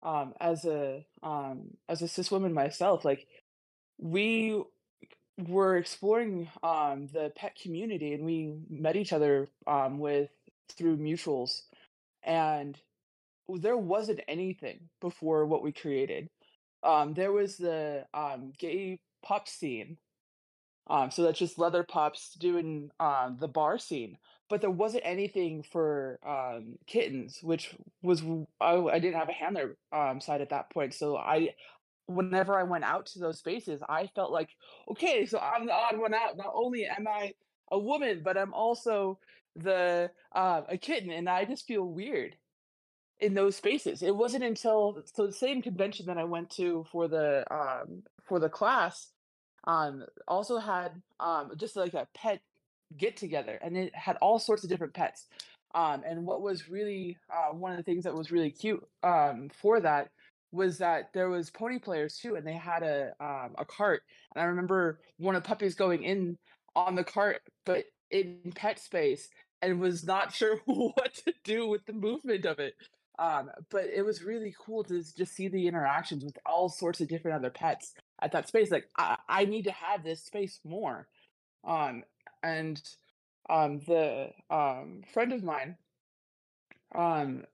um, 0.03 0.35
as 0.41 0.65
a 0.65 1.05
um, 1.23 1.77
as 1.89 2.03
a 2.03 2.09
cis 2.09 2.31
woman 2.31 2.53
myself, 2.53 3.05
like 3.05 3.27
we 3.99 4.63
were 5.39 5.77
exploring 5.77 6.49
um, 6.63 7.09
the 7.13 7.33
pet 7.37 7.57
community, 7.61 8.15
and 8.15 8.25
we 8.25 8.55
met 8.69 8.97
each 8.97 9.13
other 9.13 9.49
um, 9.67 9.99
with 9.99 10.31
through 10.77 10.97
mutuals, 10.97 11.63
and 12.23 12.79
there 13.49 13.77
wasn't 13.77 14.21
anything 14.29 14.89
before 15.01 15.47
what 15.47 15.63
we 15.63 15.73
created. 15.73 16.29
Um, 16.83 17.15
there 17.15 17.33
was 17.33 17.57
the 17.57 18.07
um, 18.15 18.53
gay 18.59 19.01
pup 19.23 19.49
scene. 19.49 19.99
Um, 20.89 21.11
so 21.11 21.23
that's 21.23 21.39
just 21.39 21.59
leather 21.59 21.85
pups 21.85 22.35
doing 22.35 22.91
uh, 22.99 23.31
the 23.39 23.47
bar 23.49 23.79
scene, 23.79 24.19
but 24.51 24.61
there 24.61 24.71
wasn't 24.71 25.05
anything 25.07 25.63
for 25.63 26.19
um, 26.27 26.77
kittens, 26.87 27.39
which 27.41 27.75
was 28.03 28.21
I 28.61 28.99
didn't 28.99 29.19
have 29.19 29.29
a 29.29 29.33
handler 29.33 29.77
um, 29.93 30.21
side 30.21 30.41
at 30.41 30.51
that 30.51 30.71
point. 30.71 30.93
So 30.93 31.17
I, 31.17 31.55
whenever 32.07 32.59
I 32.59 32.65
went 32.65 32.83
out 32.83 33.07
to 33.07 33.21
those 33.21 33.39
spaces, 33.39 33.81
I 33.89 34.09
felt 34.09 34.33
like, 34.33 34.51
okay, 34.91 35.25
so 35.25 35.39
I'm 35.39 35.67
the 35.67 35.73
odd 35.73 35.99
one 35.99 36.13
out. 36.13 36.37
Not 36.37 36.53
only 36.53 36.85
am 36.85 37.07
I 37.07 37.33
a 37.71 37.79
woman, 37.79 38.23
but 38.25 38.37
I'm 38.37 38.53
also 38.53 39.21
the 39.55 40.11
uh, 40.35 40.63
a 40.69 40.77
kitten, 40.77 41.13
and 41.13 41.29
I 41.29 41.45
just 41.45 41.67
feel 41.67 41.85
weird 41.85 42.37
in 43.21 43.35
those 43.35 43.55
spaces. 43.55 44.03
It 44.03 44.17
wasn't 44.17 44.43
until 44.43 45.01
so 45.15 45.27
the 45.27 45.33
same 45.33 45.63
convention 45.63 46.07
that 46.07 46.19
I 46.19 46.25
went 46.25 46.51
to 46.57 46.85
for 46.91 47.07
the 47.07 47.45
um, 47.51 48.03
for 48.29 48.41
the 48.41 48.49
class 48.49 49.11
um 49.65 50.03
also 50.27 50.57
had 50.57 50.91
um 51.21 51.53
just 51.59 51.77
like 51.77 51.93
a 51.93 52.09
pet 52.15 52.41
get 52.97 53.17
together 53.17 53.59
and 53.63 53.77
it 53.77 53.95
had 53.95 54.17
all 54.17 54.39
sorts 54.39 54.65
of 54.65 54.71
different 54.71 54.95
pets 54.95 55.27
um 55.75 56.03
and 56.07 56.25
what 56.25 56.43
was 56.43 56.69
really 56.69 57.17
uh, 57.33 57.55
one 57.55 57.71
of 57.73 57.77
the 57.77 57.83
things 57.83 58.05
that 58.05 58.15
was 58.15 58.31
really 58.31 58.51
cute 58.51 58.83
um 59.03 59.49
for 59.61 59.81
that 59.81 60.09
was 60.53 60.79
that 60.79 61.13
there 61.13 61.29
was 61.29 61.51
pony 61.51 61.79
players 61.79 62.19
too 62.19 62.35
and 62.35 62.47
they 62.47 62.55
had 62.55 62.83
a 62.83 63.13
um, 63.21 63.55
a 63.59 63.65
cart 63.65 64.03
and 64.35 64.43
i 64.43 64.47
remember 64.47 64.99
one 65.19 65.35
of 65.37 65.43
the 65.43 65.49
puppies 65.49 65.75
going 65.75 66.03
in 66.03 66.37
on 66.75 66.95
the 66.95 67.05
cart 67.05 67.43
but 67.65 67.85
in 68.11 68.39
pet 68.55 68.79
space 68.79 69.29
and 69.63 69.81
was 69.81 70.05
not 70.05 70.33
sure 70.35 70.59
what 70.67 71.15
to 71.15 71.33
do 71.45 71.69
with 71.69 71.85
the 71.87 71.93
movement 71.93 72.45
of 72.45 72.59
it 72.59 72.75
um 73.19 73.51
but 73.71 73.85
it 73.85 74.05
was 74.05 74.23
really 74.25 74.55
cool 74.65 74.83
to 74.83 75.03
just 75.17 75.35
see 75.35 75.49
the 75.49 75.69
interactions 75.69 76.25
with 76.25 76.37
all 76.47 76.69
sorts 76.69 77.01
of 77.01 77.09
different 77.09 77.37
other 77.37 77.51
pets 77.51 77.95
at 78.23 78.33
that 78.33 78.49
space 78.49 78.71
like 78.71 78.89
i, 78.99 79.17
I 79.29 79.45
need 79.45 79.65
to 79.65 79.73
have 79.73 80.03
this 80.03 80.25
space 80.25 80.59
more 80.65 81.07
um 81.65 82.03
and 82.43 82.81
um 83.49 83.81
the 83.87 84.31
um 84.51 85.03
friend 85.13 85.33
of 85.33 85.43
mine 85.43 85.77
um 86.95 87.45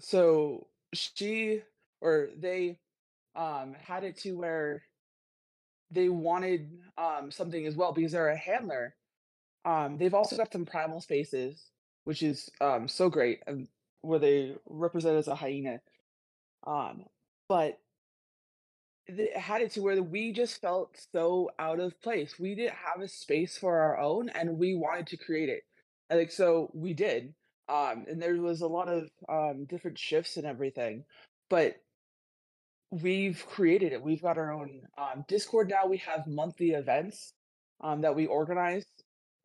so 0.00 0.66
she 0.92 1.62
or 2.00 2.28
they 2.38 2.78
um 3.36 3.74
had 3.74 4.04
it 4.04 4.16
to 4.16 4.32
where 4.32 4.82
they 5.90 6.08
wanted 6.08 6.70
um 6.98 7.30
something 7.30 7.66
as 7.66 7.76
well 7.76 7.92
because 7.92 8.12
they're 8.12 8.28
a 8.28 8.36
handler 8.36 8.94
um 9.64 9.96
they've 9.96 10.14
also 10.14 10.36
got 10.36 10.52
some 10.52 10.66
primal 10.66 11.00
spaces 11.00 11.70
which 12.04 12.22
is 12.22 12.50
um 12.60 12.88
so 12.88 13.08
great 13.08 13.42
and 13.46 13.68
where 14.02 14.18
they 14.18 14.54
represent 14.66 15.16
as 15.16 15.28
a 15.28 15.34
hyena 15.34 15.80
um 16.66 17.04
but 17.48 17.78
th- 19.06 19.34
had 19.36 19.62
it 19.62 19.72
to 19.72 19.82
where 19.82 20.02
we 20.02 20.32
just 20.32 20.60
felt 20.60 20.96
so 21.12 21.50
out 21.58 21.80
of 21.80 22.00
place. 22.02 22.38
We 22.38 22.54
didn't 22.54 22.74
have 22.74 23.02
a 23.02 23.08
space 23.08 23.58
for 23.58 23.78
our 23.80 23.98
own, 23.98 24.28
and 24.30 24.58
we 24.58 24.74
wanted 24.74 25.06
to 25.08 25.16
create 25.16 25.48
it. 25.48 25.62
And 26.10 26.18
like 26.18 26.30
so, 26.32 26.70
we 26.74 26.94
did. 26.94 27.34
Um, 27.68 28.04
and 28.08 28.20
there 28.20 28.36
was 28.40 28.60
a 28.60 28.66
lot 28.66 28.88
of 28.88 29.08
um, 29.28 29.64
different 29.66 29.98
shifts 29.98 30.36
and 30.36 30.46
everything, 30.46 31.04
but 31.48 31.76
we've 32.90 33.44
created 33.46 33.92
it. 33.92 34.02
We've 34.02 34.22
got 34.22 34.38
our 34.38 34.52
own 34.52 34.82
um, 34.98 35.24
Discord 35.28 35.68
now. 35.68 35.86
We 35.86 35.98
have 35.98 36.26
monthly 36.26 36.70
events 36.72 37.32
um, 37.80 38.02
that 38.02 38.14
we 38.14 38.26
organize, 38.26 38.84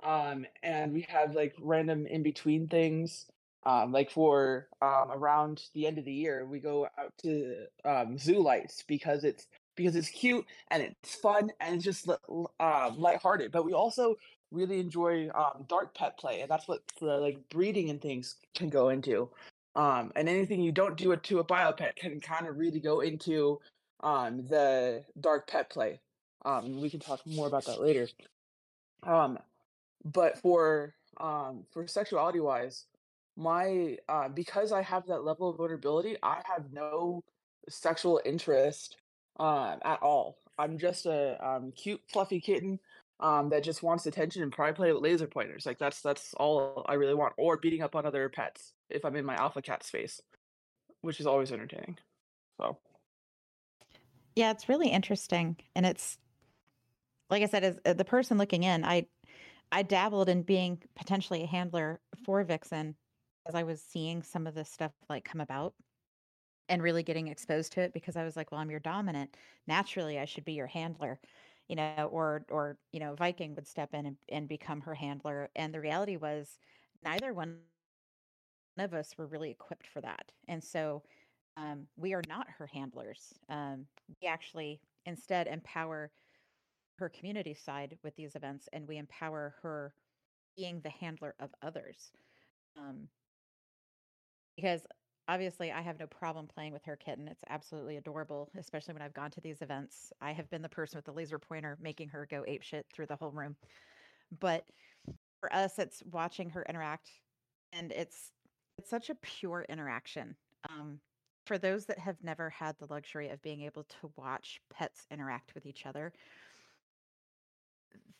um, 0.03 0.45
and 0.63 0.93
we 0.93 1.05
have 1.09 1.33
like 1.35 1.55
random 1.59 2.05
in 2.05 2.23
between 2.23 2.67
things. 2.67 3.25
Um, 3.65 3.91
like 3.91 4.09
for 4.09 4.67
um, 4.81 5.11
around 5.11 5.63
the 5.73 5.85
end 5.85 5.97
of 5.97 6.05
the 6.05 6.13
year, 6.13 6.45
we 6.45 6.59
go 6.59 6.87
out 6.97 7.13
to 7.23 7.65
um, 7.83 8.17
Zoo 8.17 8.41
Lights 8.41 8.83
because 8.87 9.23
it's 9.23 9.47
because 9.75 9.95
it's 9.95 10.09
cute 10.09 10.45
and 10.71 10.83
it's 10.83 11.15
fun 11.15 11.51
and 11.59 11.75
it's 11.75 11.83
just 11.83 12.09
uh, 12.59 12.91
lighthearted. 12.95 13.51
But 13.51 13.65
we 13.65 13.73
also 13.73 14.15
really 14.51 14.79
enjoy 14.79 15.29
um, 15.35 15.65
dark 15.67 15.93
pet 15.93 16.17
play, 16.17 16.41
and 16.41 16.49
that's 16.49 16.67
what 16.67 16.81
the 16.99 17.17
like 17.17 17.37
breeding 17.49 17.89
and 17.89 18.01
things 18.01 18.35
can 18.55 18.69
go 18.69 18.89
into. 18.89 19.29
Um, 19.75 20.11
and 20.15 20.27
anything 20.27 20.61
you 20.61 20.71
don't 20.71 20.97
do 20.97 21.11
it 21.11 21.23
to 21.23 21.39
a 21.39 21.43
biopet 21.43 21.95
can 21.95 22.19
kind 22.19 22.47
of 22.47 22.57
really 22.57 22.79
go 22.79 23.01
into 23.01 23.59
um, 24.01 24.47
the 24.47 25.03
dark 25.19 25.47
pet 25.47 25.69
play. 25.69 25.99
Um, 26.45 26.81
we 26.81 26.89
can 26.89 26.99
talk 26.99 27.19
more 27.25 27.47
about 27.47 27.65
that 27.65 27.81
later. 27.81 28.07
Um, 29.03 29.37
but 30.03 30.37
for 30.39 30.95
um, 31.19 31.65
for 31.71 31.87
sexuality 31.87 32.39
wise, 32.39 32.85
my 33.39 33.97
uh, 34.09 34.27
because 34.27 34.71
I 34.71 34.81
have 34.81 35.07
that 35.07 35.23
level 35.23 35.49
of 35.49 35.57
vulnerability, 35.57 36.17
I 36.21 36.41
have 36.45 36.71
no 36.73 37.23
sexual 37.69 38.21
interest 38.25 38.97
um, 39.39 39.79
at 39.83 40.01
all. 40.01 40.37
I'm 40.57 40.77
just 40.77 41.05
a 41.05 41.37
um, 41.45 41.71
cute, 41.71 42.01
fluffy 42.11 42.41
kitten 42.41 42.79
um, 43.21 43.49
that 43.49 43.63
just 43.63 43.81
wants 43.81 44.05
attention 44.05 44.43
and 44.43 44.51
probably 44.51 44.73
play 44.73 44.91
with 44.91 45.01
laser 45.01 45.25
pointers. 45.25 45.65
Like 45.65 45.79
that's 45.79 46.01
that's 46.01 46.33
all 46.33 46.85
I 46.87 46.95
really 46.95 47.13
want. 47.13 47.33
Or 47.37 47.55
beating 47.55 47.81
up 47.81 47.95
on 47.95 48.05
other 48.05 48.27
pets 48.27 48.73
if 48.89 49.05
I'm 49.05 49.15
in 49.15 49.25
my 49.25 49.35
alpha 49.35 49.61
cat 49.61 49.83
space, 49.83 50.21
which 51.01 51.21
is 51.21 51.25
always 51.25 51.53
entertaining. 51.53 51.97
So, 52.59 52.77
yeah, 54.35 54.51
it's 54.51 54.67
really 54.67 54.89
interesting, 54.89 55.55
and 55.77 55.85
it's 55.85 56.17
like 57.29 57.41
I 57.41 57.45
said, 57.45 57.63
as 57.63 57.79
uh, 57.85 57.93
the 57.93 58.03
person 58.03 58.37
looking 58.37 58.63
in, 58.63 58.83
I 58.83 59.07
I 59.71 59.83
dabbled 59.83 60.27
in 60.27 60.41
being 60.41 60.81
potentially 60.97 61.43
a 61.43 61.47
handler 61.47 62.01
for 62.25 62.43
Vixen 62.43 62.95
as 63.47 63.55
I 63.55 63.63
was 63.63 63.81
seeing 63.81 64.23
some 64.23 64.47
of 64.47 64.55
this 64.55 64.69
stuff 64.69 64.91
like 65.09 65.25
come 65.25 65.41
about 65.41 65.73
and 66.67 66.83
really 66.83 67.03
getting 67.03 67.27
exposed 67.27 67.73
to 67.73 67.81
it 67.81 67.93
because 67.93 68.15
I 68.15 68.23
was 68.23 68.37
like, 68.37 68.51
well, 68.51 68.61
I'm 68.61 68.69
your 68.71 68.79
dominant. 68.79 69.35
Naturally, 69.67 70.19
I 70.19 70.25
should 70.25 70.45
be 70.45 70.53
your 70.53 70.67
handler, 70.67 71.19
you 71.67 71.75
know, 71.75 72.09
or 72.11 72.45
or 72.49 72.77
you 72.91 72.99
know, 72.99 73.15
Viking 73.15 73.55
would 73.55 73.67
step 73.67 73.93
in 73.93 74.05
and, 74.05 74.17
and 74.29 74.47
become 74.47 74.81
her 74.81 74.95
handler. 74.95 75.49
And 75.55 75.73
the 75.73 75.81
reality 75.81 76.17
was 76.17 76.59
neither 77.03 77.33
one 77.33 77.59
of 78.77 78.93
us 78.93 79.17
were 79.17 79.27
really 79.27 79.51
equipped 79.51 79.87
for 79.87 80.01
that. 80.01 80.31
And 80.47 80.63
so 80.63 81.03
um, 81.57 81.87
we 81.97 82.13
are 82.13 82.23
not 82.27 82.47
her 82.57 82.67
handlers. 82.67 83.33
Um, 83.49 83.87
we 84.21 84.27
actually 84.27 84.81
instead 85.05 85.47
empower 85.47 86.11
her 86.97 87.09
community 87.09 87.53
side 87.53 87.97
with 88.03 88.15
these 88.15 88.35
events 88.35 88.69
and 88.73 88.87
we 88.87 88.97
empower 88.97 89.55
her 89.61 89.93
being 90.55 90.81
the 90.81 90.89
handler 90.89 91.35
of 91.39 91.49
others. 91.61 92.11
Um, 92.77 93.07
because 94.59 94.85
obviously 95.29 95.71
I 95.71 95.81
have 95.81 95.99
no 95.99 96.07
problem 96.07 96.45
playing 96.45 96.73
with 96.73 96.83
her 96.83 96.97
kitten. 96.97 97.29
It's 97.29 97.43
absolutely 97.49 97.95
adorable, 97.95 98.49
especially 98.57 98.93
when 98.93 99.01
I've 99.01 99.13
gone 99.13 99.31
to 99.31 99.41
these 99.41 99.61
events. 99.61 100.11
I 100.19 100.33
have 100.33 100.49
been 100.49 100.61
the 100.61 100.67
person 100.67 100.97
with 100.97 101.05
the 101.05 101.13
laser 101.13 101.39
pointer 101.39 101.77
making 101.81 102.09
her 102.09 102.27
go 102.29 102.43
ape 102.45 102.63
shit 102.63 102.85
through 102.93 103.05
the 103.05 103.15
whole 103.15 103.31
room. 103.31 103.55
But 104.37 104.65
for 105.39 105.53
us, 105.53 105.79
it's 105.79 106.03
watching 106.11 106.49
her 106.49 106.65
interact 106.67 107.09
and 107.71 107.93
it's 107.93 108.31
it's 108.77 108.89
such 108.89 109.09
a 109.09 109.15
pure 109.15 109.65
interaction. 109.69 110.35
Um, 110.69 110.99
for 111.45 111.57
those 111.57 111.85
that 111.85 111.99
have 111.99 112.17
never 112.21 112.49
had 112.49 112.75
the 112.77 112.87
luxury 112.89 113.29
of 113.29 113.41
being 113.41 113.61
able 113.61 113.83
to 113.83 114.11
watch 114.17 114.61
pets 114.73 115.05
interact 115.09 115.55
with 115.55 115.65
each 115.65 115.85
other, 115.85 116.11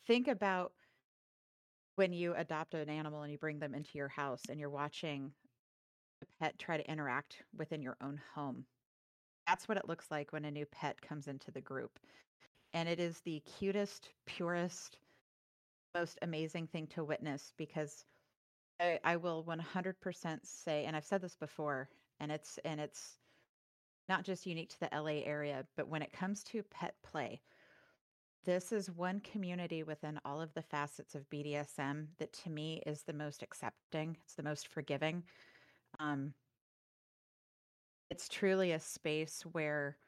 think 0.06 0.26
about 0.26 0.72
when 1.96 2.12
you 2.12 2.34
adopt 2.34 2.72
an 2.74 2.88
animal 2.88 3.22
and 3.22 3.30
you 3.30 3.38
bring 3.38 3.58
them 3.58 3.74
into 3.74 3.98
your 3.98 4.08
house 4.08 4.42
and 4.48 4.58
you're 4.58 4.70
watching 4.70 5.32
pet 6.38 6.58
try 6.58 6.76
to 6.76 6.90
interact 6.90 7.42
within 7.56 7.82
your 7.82 7.96
own 8.02 8.20
home. 8.34 8.64
That's 9.46 9.68
what 9.68 9.78
it 9.78 9.88
looks 9.88 10.10
like 10.10 10.32
when 10.32 10.44
a 10.44 10.50
new 10.50 10.66
pet 10.66 11.00
comes 11.00 11.26
into 11.26 11.50
the 11.50 11.60
group. 11.60 11.98
And 12.72 12.88
it 12.88 13.00
is 13.00 13.20
the 13.20 13.42
cutest, 13.58 14.10
purest, 14.26 14.98
most 15.94 16.18
amazing 16.22 16.68
thing 16.68 16.86
to 16.88 17.02
witness 17.02 17.52
because 17.56 18.04
I, 18.80 18.98
I 19.04 19.16
will 19.16 19.44
100% 19.44 20.38
say, 20.44 20.84
and 20.84 20.96
I've 20.96 21.04
said 21.04 21.20
this 21.20 21.36
before, 21.36 21.88
and 22.20 22.30
it's 22.30 22.58
and 22.64 22.80
it's 22.80 23.16
not 24.08 24.24
just 24.24 24.46
unique 24.46 24.70
to 24.70 24.80
the 24.80 24.90
LA 24.92 25.22
area, 25.24 25.64
but 25.76 25.88
when 25.88 26.02
it 26.02 26.12
comes 26.12 26.42
to 26.44 26.62
pet 26.64 26.94
play, 27.02 27.40
this 28.44 28.72
is 28.72 28.90
one 28.90 29.20
community 29.20 29.82
within 29.82 30.18
all 30.24 30.40
of 30.40 30.52
the 30.54 30.62
facets 30.62 31.14
of 31.14 31.28
BDSM 31.28 32.06
that 32.18 32.32
to 32.32 32.50
me 32.50 32.82
is 32.86 33.02
the 33.02 33.12
most 33.12 33.42
accepting, 33.42 34.16
it's 34.24 34.34
the 34.34 34.42
most 34.42 34.68
forgiving. 34.68 35.22
Um, 36.00 36.34
it's 38.10 38.28
truly 38.28 38.72
a 38.72 38.80
space 38.80 39.42
where 39.46 39.98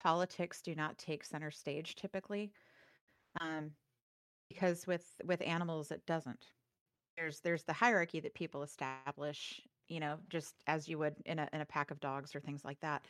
politics 0.00 0.62
do 0.62 0.74
not 0.74 0.98
take 0.98 1.24
center 1.24 1.50
stage 1.50 1.96
typically. 1.96 2.52
Um, 3.40 3.76
because 4.48 4.86
with 4.86 5.20
with 5.24 5.42
animals 5.42 5.90
it 5.92 6.06
doesn't. 6.06 6.54
There's 7.16 7.40
there's 7.42 7.64
the 7.64 7.74
hierarchy 7.74 8.20
that 8.20 8.34
people 8.34 8.62
establish, 8.64 9.66
you 9.88 10.00
know, 10.00 10.20
just 10.30 10.62
as 10.66 10.88
you 10.88 10.98
would 10.98 11.22
in 11.26 11.38
a 11.40 11.48
in 11.52 11.60
a 11.62 11.66
pack 11.66 11.90
of 11.92 12.00
dogs 12.00 12.34
or 12.34 12.40
things 12.40 12.64
like 12.64 12.80
that. 12.80 13.06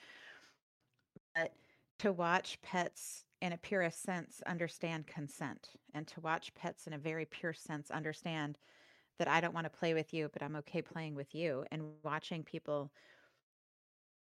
But 1.35 1.57
to 1.99 2.13
watch 2.13 2.61
pets 2.63 3.27
in 3.41 3.53
a 3.53 3.59
purest 3.59 4.01
sense 4.01 4.41
understand 4.43 5.07
consent 5.07 5.77
and 5.93 6.07
to 6.09 6.21
watch 6.21 6.55
pets 6.55 6.87
in 6.87 6.93
a 6.93 6.99
very 6.99 7.27
pure 7.27 7.53
sense 7.53 7.91
understand 7.91 8.59
that 9.19 9.29
I 9.29 9.41
don't 9.41 9.55
want 9.55 9.65
to 9.65 9.79
play 9.79 9.95
with 9.95 10.13
you, 10.13 10.31
but 10.33 10.43
I'm 10.43 10.57
okay 10.57 10.83
playing 10.83 11.15
with 11.15 11.35
you 11.35 11.65
and 11.71 11.93
watching 12.03 12.43
people 12.43 12.93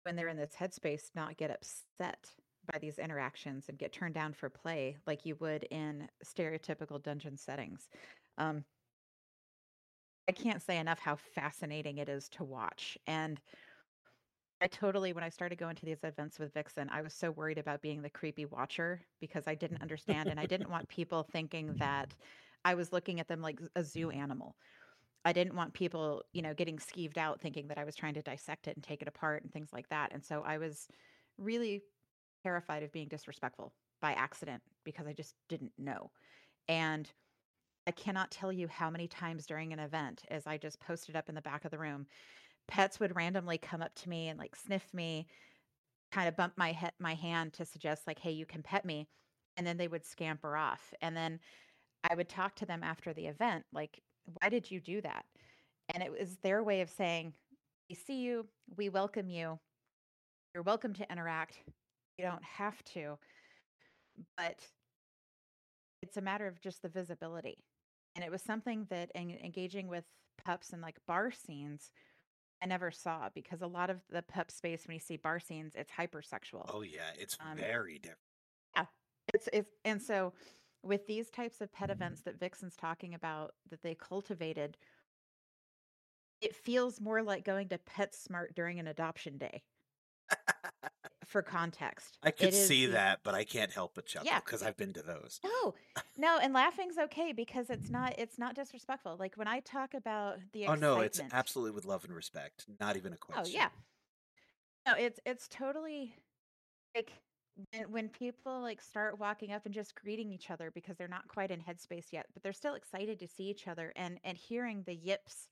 when 0.04 0.16
they're 0.16 0.28
in 0.28 0.38
this 0.38 0.54
headspace 0.60 1.10
not 1.16 1.38
get 1.38 1.52
upset 1.52 2.30
by 2.72 2.78
these 2.80 3.00
interactions 3.00 3.70
and 3.70 3.78
get 3.78 3.92
turned 3.92 4.14
down 4.14 4.34
for 4.34 4.50
play 4.50 4.98
like 5.06 5.26
you 5.26 5.36
would 5.40 5.64
in 5.64 6.08
stereotypical 6.24 7.02
dungeon 7.02 7.38
settings. 7.38 7.90
Um, 8.38 8.64
I 10.28 10.32
can't 10.32 10.62
say 10.62 10.78
enough 10.78 11.00
how 11.00 11.18
fascinating 11.18 11.98
it 11.98 12.08
is 12.08 12.30
to 12.30 12.44
watch. 12.44 12.98
And 13.08 13.42
I 14.62 14.68
totally, 14.68 15.12
when 15.12 15.26
I 15.26 15.30
started 15.30 15.58
going 15.58 15.76
to 15.76 15.86
these 15.86 16.04
events 16.04 16.40
with 16.40 16.54
Vixen, 16.54 16.90
I 16.90 17.02
was 17.02 17.14
so 17.14 17.32
worried 17.32 17.58
about 17.58 17.82
being 17.82 18.02
the 18.02 18.10
creepy 18.10 18.46
watcher 18.46 19.02
because 19.20 19.44
I 19.46 19.56
didn't 19.56 19.82
understand 19.82 20.30
and 20.30 20.40
I 20.40 20.46
didn't 20.46 20.70
want 20.70 20.88
people 20.88 21.24
thinking 21.24 21.76
that 21.80 22.16
I 22.66 22.76
was 22.76 22.92
looking 22.92 23.20
at 23.20 23.28
them 23.28 23.42
like 23.42 23.60
a 23.76 23.84
zoo 23.84 24.08
mm-hmm. 24.08 24.20
animal. 24.20 24.56
I 25.26 25.32
didn't 25.34 25.56
want 25.56 25.74
people, 25.74 26.24
you 26.34 26.42
know, 26.42 26.54
getting 26.54 26.78
skeeved 26.78 27.18
out 27.18 27.40
thinking 27.40 27.68
that 27.70 27.78
I 27.78 27.86
was 27.86 27.96
trying 27.96 28.14
to 28.16 28.22
dissect 28.22 28.68
it 28.68 28.76
and 28.76 28.84
take 28.84 29.02
it 29.02 29.08
apart 29.08 29.44
and 29.44 29.52
things 29.52 29.70
like 29.72 29.88
that. 29.90 30.12
And 30.14 30.24
so 30.24 30.44
I 30.46 30.58
was 30.58 30.88
really 31.38 31.82
terrified 32.44 32.84
of 32.84 32.92
being 32.92 33.08
disrespectful 33.08 33.74
by 34.02 34.12
accident 34.14 34.62
because 34.84 35.08
I 35.08 35.14
just 35.14 35.36
didn't 35.48 35.72
know. 35.78 36.12
And 36.68 37.10
I 37.88 37.92
cannot 37.92 38.32
tell 38.32 38.52
you 38.52 38.68
how 38.68 38.90
many 38.90 39.08
times 39.08 39.46
during 39.46 39.72
an 39.72 39.80
event, 39.80 40.24
as 40.30 40.46
I 40.46 40.58
just 40.58 40.80
posted 40.80 41.16
up 41.16 41.30
in 41.30 41.36
the 41.36 41.42
back 41.42 41.64
of 41.64 41.72
the 41.72 41.80
room, 41.80 42.06
pets 42.68 43.00
would 43.00 43.16
randomly 43.16 43.58
come 43.58 43.82
up 43.82 43.94
to 43.96 44.10
me 44.10 44.30
and 44.30 44.40
like 44.40 44.56
sniff 44.56 44.94
me, 44.94 45.28
kind 46.12 46.28
of 46.28 46.36
bump 46.36 46.54
my 46.58 46.72
head 46.72 46.94
my 47.00 47.16
hand 47.16 47.54
to 47.54 47.66
suggest 47.66 48.08
like, 48.08 48.20
"Hey, 48.20 48.32
you 48.32 48.46
can 48.46 48.64
pet 48.64 48.86
me," 48.86 49.08
and 49.58 49.68
then 49.68 49.78
they 49.78 49.88
would 49.88 50.06
scamper 50.06 50.56
off. 50.56 50.94
And 51.02 51.16
then 51.16 51.40
I 52.10 52.16
would 52.16 52.30
talk 52.30 52.56
to 52.56 52.66
them 52.66 52.84
after 52.84 53.14
the 53.14 53.28
event, 53.28 53.66
like, 53.72 54.02
"Why 54.26 54.50
did 54.50 54.70
you 54.70 54.80
do 54.80 55.02
that?" 55.02 55.26
And 55.94 56.04
it 56.04 56.12
was 56.12 56.38
their 56.38 56.64
way 56.64 56.82
of 56.82 56.90
saying, 56.90 57.34
"We 57.90 57.96
see 57.96 58.22
you, 58.22 58.48
we 58.76 58.90
welcome 58.90 59.30
you. 59.30 59.60
You're 60.54 60.64
welcome 60.64 60.94
to 60.96 61.12
interact. 61.12 61.64
You 62.18 62.26
don't 62.26 62.44
have 62.44 62.84
to." 62.86 63.18
But 64.38 64.70
it's 66.02 66.18
a 66.18 66.22
matter 66.22 66.48
of 66.48 66.62
just 66.62 66.82
the 66.82 66.90
visibility. 66.90 67.64
And 68.16 68.24
it 68.24 68.32
was 68.32 68.42
something 68.42 68.86
that 68.90 69.12
en- 69.16 69.40
engaging 69.44 69.88
with 69.88 70.06
pups 70.44 70.72
and 70.74 70.82
like 70.82 70.98
bar 71.08 71.32
scenes 71.32 71.92
I 72.64 72.66
never 72.66 72.92
saw 72.92 73.30
because 73.36 73.62
a 73.62 73.68
lot 73.68 73.90
of 73.90 73.98
the 74.10 74.22
pup 74.22 74.50
space 74.50 74.88
when 74.88 74.94
you 74.94 75.00
see 75.00 75.18
bar 75.18 75.40
scenes, 75.40 75.74
it's 75.76 75.92
hypersexual. 75.92 76.70
Oh 76.74 76.82
yeah, 76.82 77.12
it's 77.20 77.38
um, 77.42 77.58
very 77.58 78.00
different. 78.00 78.20
Yeah, 78.78 78.86
it's 79.34 79.50
it's 79.52 79.70
and 79.84 80.02
so 80.02 80.32
with 80.84 81.08
these 81.08 81.30
types 81.30 81.62
of 81.62 81.72
pet 81.72 81.90
mm-hmm. 81.90 81.94
events 81.94 82.22
that 82.22 82.40
Vixen's 82.40 82.76
talking 82.76 83.14
about 83.14 83.54
that 83.70 83.82
they 83.82 83.96
cultivated, 83.96 84.78
it 86.42 86.56
feels 86.56 87.00
more 87.00 87.24
like 87.24 87.46
going 87.46 87.70
to 87.70 87.78
PetSmart 87.78 88.54
during 88.56 88.80
an 88.80 88.88
adoption 88.88 89.38
day 89.38 89.64
for 91.26 91.42
context. 91.42 92.18
I 92.22 92.32
could 92.32 92.54
see 92.54 92.88
that, 92.88 93.20
but 93.24 93.34
I 93.34 93.46
can't 93.46 93.72
help 93.72 93.96
but 93.96 94.06
chuckle 94.06 94.30
because 94.44 94.62
yeah. 94.62 94.68
I've 94.68 94.78
been 94.78 94.94
to 94.94 95.02
those. 95.02 95.40
No, 95.44 95.74
no, 96.18 96.40
and 96.42 96.54
laughing's 96.54 96.98
okay 96.98 97.32
because 97.32 97.70
it's 97.70 97.90
not 97.90 98.16
it's 98.18 98.38
not 98.38 98.56
disrespectful. 98.56 99.16
Like 99.18 99.36
when 99.36 99.48
I 99.48 99.62
talk 99.62 99.94
about 99.94 100.40
the 100.52 100.68
oh 100.68 100.76
no, 100.76 101.00
it's 101.00 101.22
absolutely 101.32 101.72
with 101.72 101.86
love 101.86 102.04
and 102.04 102.14
respect, 102.14 102.66
not 102.80 102.98
even 102.98 103.14
a 103.14 103.16
oh, 103.16 103.34
question. 103.34 103.56
Oh 103.56 103.60
yeah, 103.62 103.70
no, 104.86 105.02
it's 105.02 105.20
it's 105.26 105.48
totally 105.48 106.18
like 106.94 107.14
when, 107.72 107.92
when 107.92 108.10
people 108.10 108.62
like 108.62 108.82
start 108.82 109.20
walking 109.20 109.52
up 109.52 109.66
and 109.66 109.74
just 109.74 109.96
greeting 109.96 110.32
each 110.32 110.50
other 110.50 110.72
because 110.72 110.98
they're 110.98 111.08
not 111.08 111.28
quite 111.28 111.52
in 111.52 111.62
headspace 111.62 112.12
yet, 112.12 112.28
but 112.34 112.44
they're 112.44 112.54
still 112.54 112.76
excited 112.76 113.20
to 113.20 113.28
see 113.28 113.46
each 113.46 113.68
other 113.68 113.94
and 113.96 114.20
and 114.24 114.38
hearing 114.38 114.84
the 114.84 114.96
yips 114.96 115.50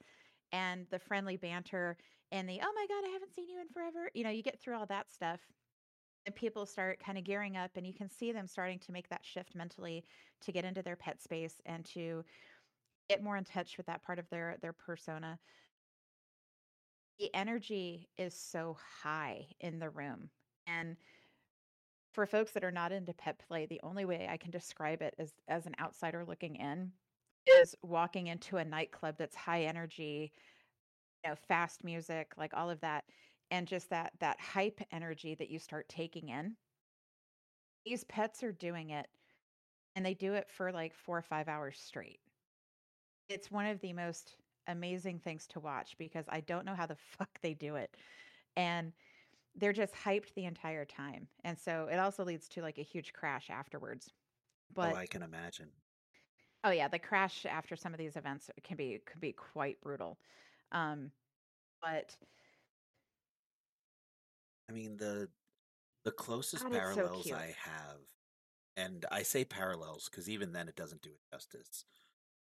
and 0.52 0.88
the 0.90 1.00
friendly 1.00 1.38
banter 1.38 1.98
and 2.32 2.50
the 2.50 2.60
oh 2.62 2.74
my 2.74 2.86
god, 2.88 3.06
I 3.06 3.10
haven't 3.10 3.34
seen 3.34 3.50
you 3.50 3.60
in 3.62 3.70
forever. 3.70 4.10
You 4.14 4.24
know, 4.24 4.30
you 4.30 4.44
get 4.44 4.60
through 4.60 4.76
all 4.78 4.86
that 4.88 5.12
stuff 5.12 5.42
and 6.26 6.36
people 6.36 6.66
start 6.66 7.00
kind 7.00 7.18
of 7.18 7.24
gearing 7.24 7.58
up 7.58 7.72
and 7.76 7.86
you 7.86 7.94
can 7.94 8.10
see 8.10 8.32
them 8.32 8.48
starting 8.48 8.80
to 8.80 8.92
make 8.92 9.10
that 9.10 9.26
shift 9.26 9.56
mentally 9.56 10.06
to 10.42 10.52
get 10.52 10.66
into 10.66 10.82
their 10.84 10.96
pet 10.96 11.22
space 11.22 11.62
and 11.66 11.86
to 11.86 12.24
get 13.10 13.24
more 13.24 13.38
in 13.38 13.44
touch 13.44 13.78
with 13.78 13.86
that 13.88 14.04
part 14.04 14.20
of 14.20 14.30
their 14.30 14.58
their 14.62 14.74
persona 14.74 15.40
the 17.20 17.34
energy 17.36 18.10
is 18.18 18.34
so 18.34 18.78
high 19.04 19.48
in 19.60 19.80
the 19.80 19.90
room 19.90 20.30
and 20.68 20.98
for 22.12 22.26
folks 22.26 22.52
that 22.52 22.64
are 22.64 22.72
not 22.72 22.92
into 22.92 23.14
pet 23.14 23.42
play 23.48 23.66
the 23.66 23.80
only 23.84 24.06
way 24.06 24.28
i 24.30 24.38
can 24.38 24.52
describe 24.52 25.02
it 25.02 25.14
is 25.18 25.34
as 25.48 25.66
an 25.66 25.76
outsider 25.80 26.26
looking 26.26 26.56
in 26.56 26.92
is 27.60 27.76
walking 27.82 28.28
into 28.28 28.58
a 28.58 28.66
nightclub 28.66 29.16
that's 29.18 29.36
high 29.36 29.64
energy 29.64 30.32
you 31.24 31.30
know 31.30 31.36
fast 31.48 31.84
music 31.84 32.32
like 32.38 32.54
all 32.54 32.70
of 32.70 32.80
that 32.82 33.04
and 33.52 33.68
just 33.68 33.90
that 33.90 34.14
that 34.20 34.40
hype 34.40 34.80
energy 34.92 35.36
that 35.36 35.50
you 35.50 35.60
start 35.60 35.88
taking 35.90 36.30
in. 36.30 36.56
These 37.86 38.06
pets 38.06 38.44
are 38.44 38.54
doing 38.54 38.92
it 38.92 39.08
and 39.96 40.06
they 40.06 40.14
do 40.14 40.34
it 40.34 40.50
for 40.50 40.72
like 40.72 40.96
4 40.96 41.18
or 41.18 41.22
5 41.22 41.48
hours 41.48 41.80
straight. 41.80 42.22
It's 43.28 43.52
one 43.52 43.66
of 43.66 43.82
the 43.82 43.94
most 43.94 44.38
amazing 44.68 45.20
things 45.20 45.48
to 45.48 45.60
watch 45.60 45.96
because 45.98 46.26
I 46.30 46.40
don't 46.42 46.66
know 46.66 46.76
how 46.76 46.86
the 46.86 46.96
fuck 47.18 47.30
they 47.42 47.54
do 47.54 47.76
it 47.76 47.96
and 48.56 48.94
they're 49.56 49.74
just 49.74 49.94
hyped 49.94 50.34
the 50.36 50.46
entire 50.46 50.86
time 50.86 51.28
and 51.44 51.58
so 51.58 51.88
it 51.92 51.98
also 51.98 52.24
leads 52.24 52.48
to 52.48 52.62
like 52.62 52.78
a 52.78 52.84
huge 52.84 53.14
crash 53.14 53.50
afterwards 53.50 54.12
but 54.74 54.94
oh, 54.94 54.96
I 54.96 55.06
can 55.06 55.24
imagine. 55.24 55.70
Oh 56.64 56.72
yeah, 56.72 56.88
the 56.88 57.00
crash 57.00 57.46
after 57.46 57.76
some 57.76 57.94
of 57.94 58.00
these 58.00 58.16
events 58.16 58.50
can 58.64 58.78
be 58.78 59.00
could 59.06 59.22
be 59.22 59.34
quite 59.34 59.82
brutal. 59.82 60.18
Um 60.72 61.12
but 61.82 62.16
I 64.70 64.74
mean 64.74 64.98
the 64.98 65.28
the 66.04 66.12
closest 66.12 66.64
God, 66.64 66.74
it's 66.74 66.96
so 66.96 66.96
parallels. 66.96 67.32
I 67.32 67.56
have, 67.64 68.00
and 68.78 69.06
I 69.12 69.24
say 69.24 69.44
parallels 69.44 70.10
because 70.10 70.30
even 70.30 70.54
then 70.54 70.68
it 70.68 70.76
doesn't 70.76 71.02
do 71.02 71.10
it 71.10 71.36
justice. 71.36 71.86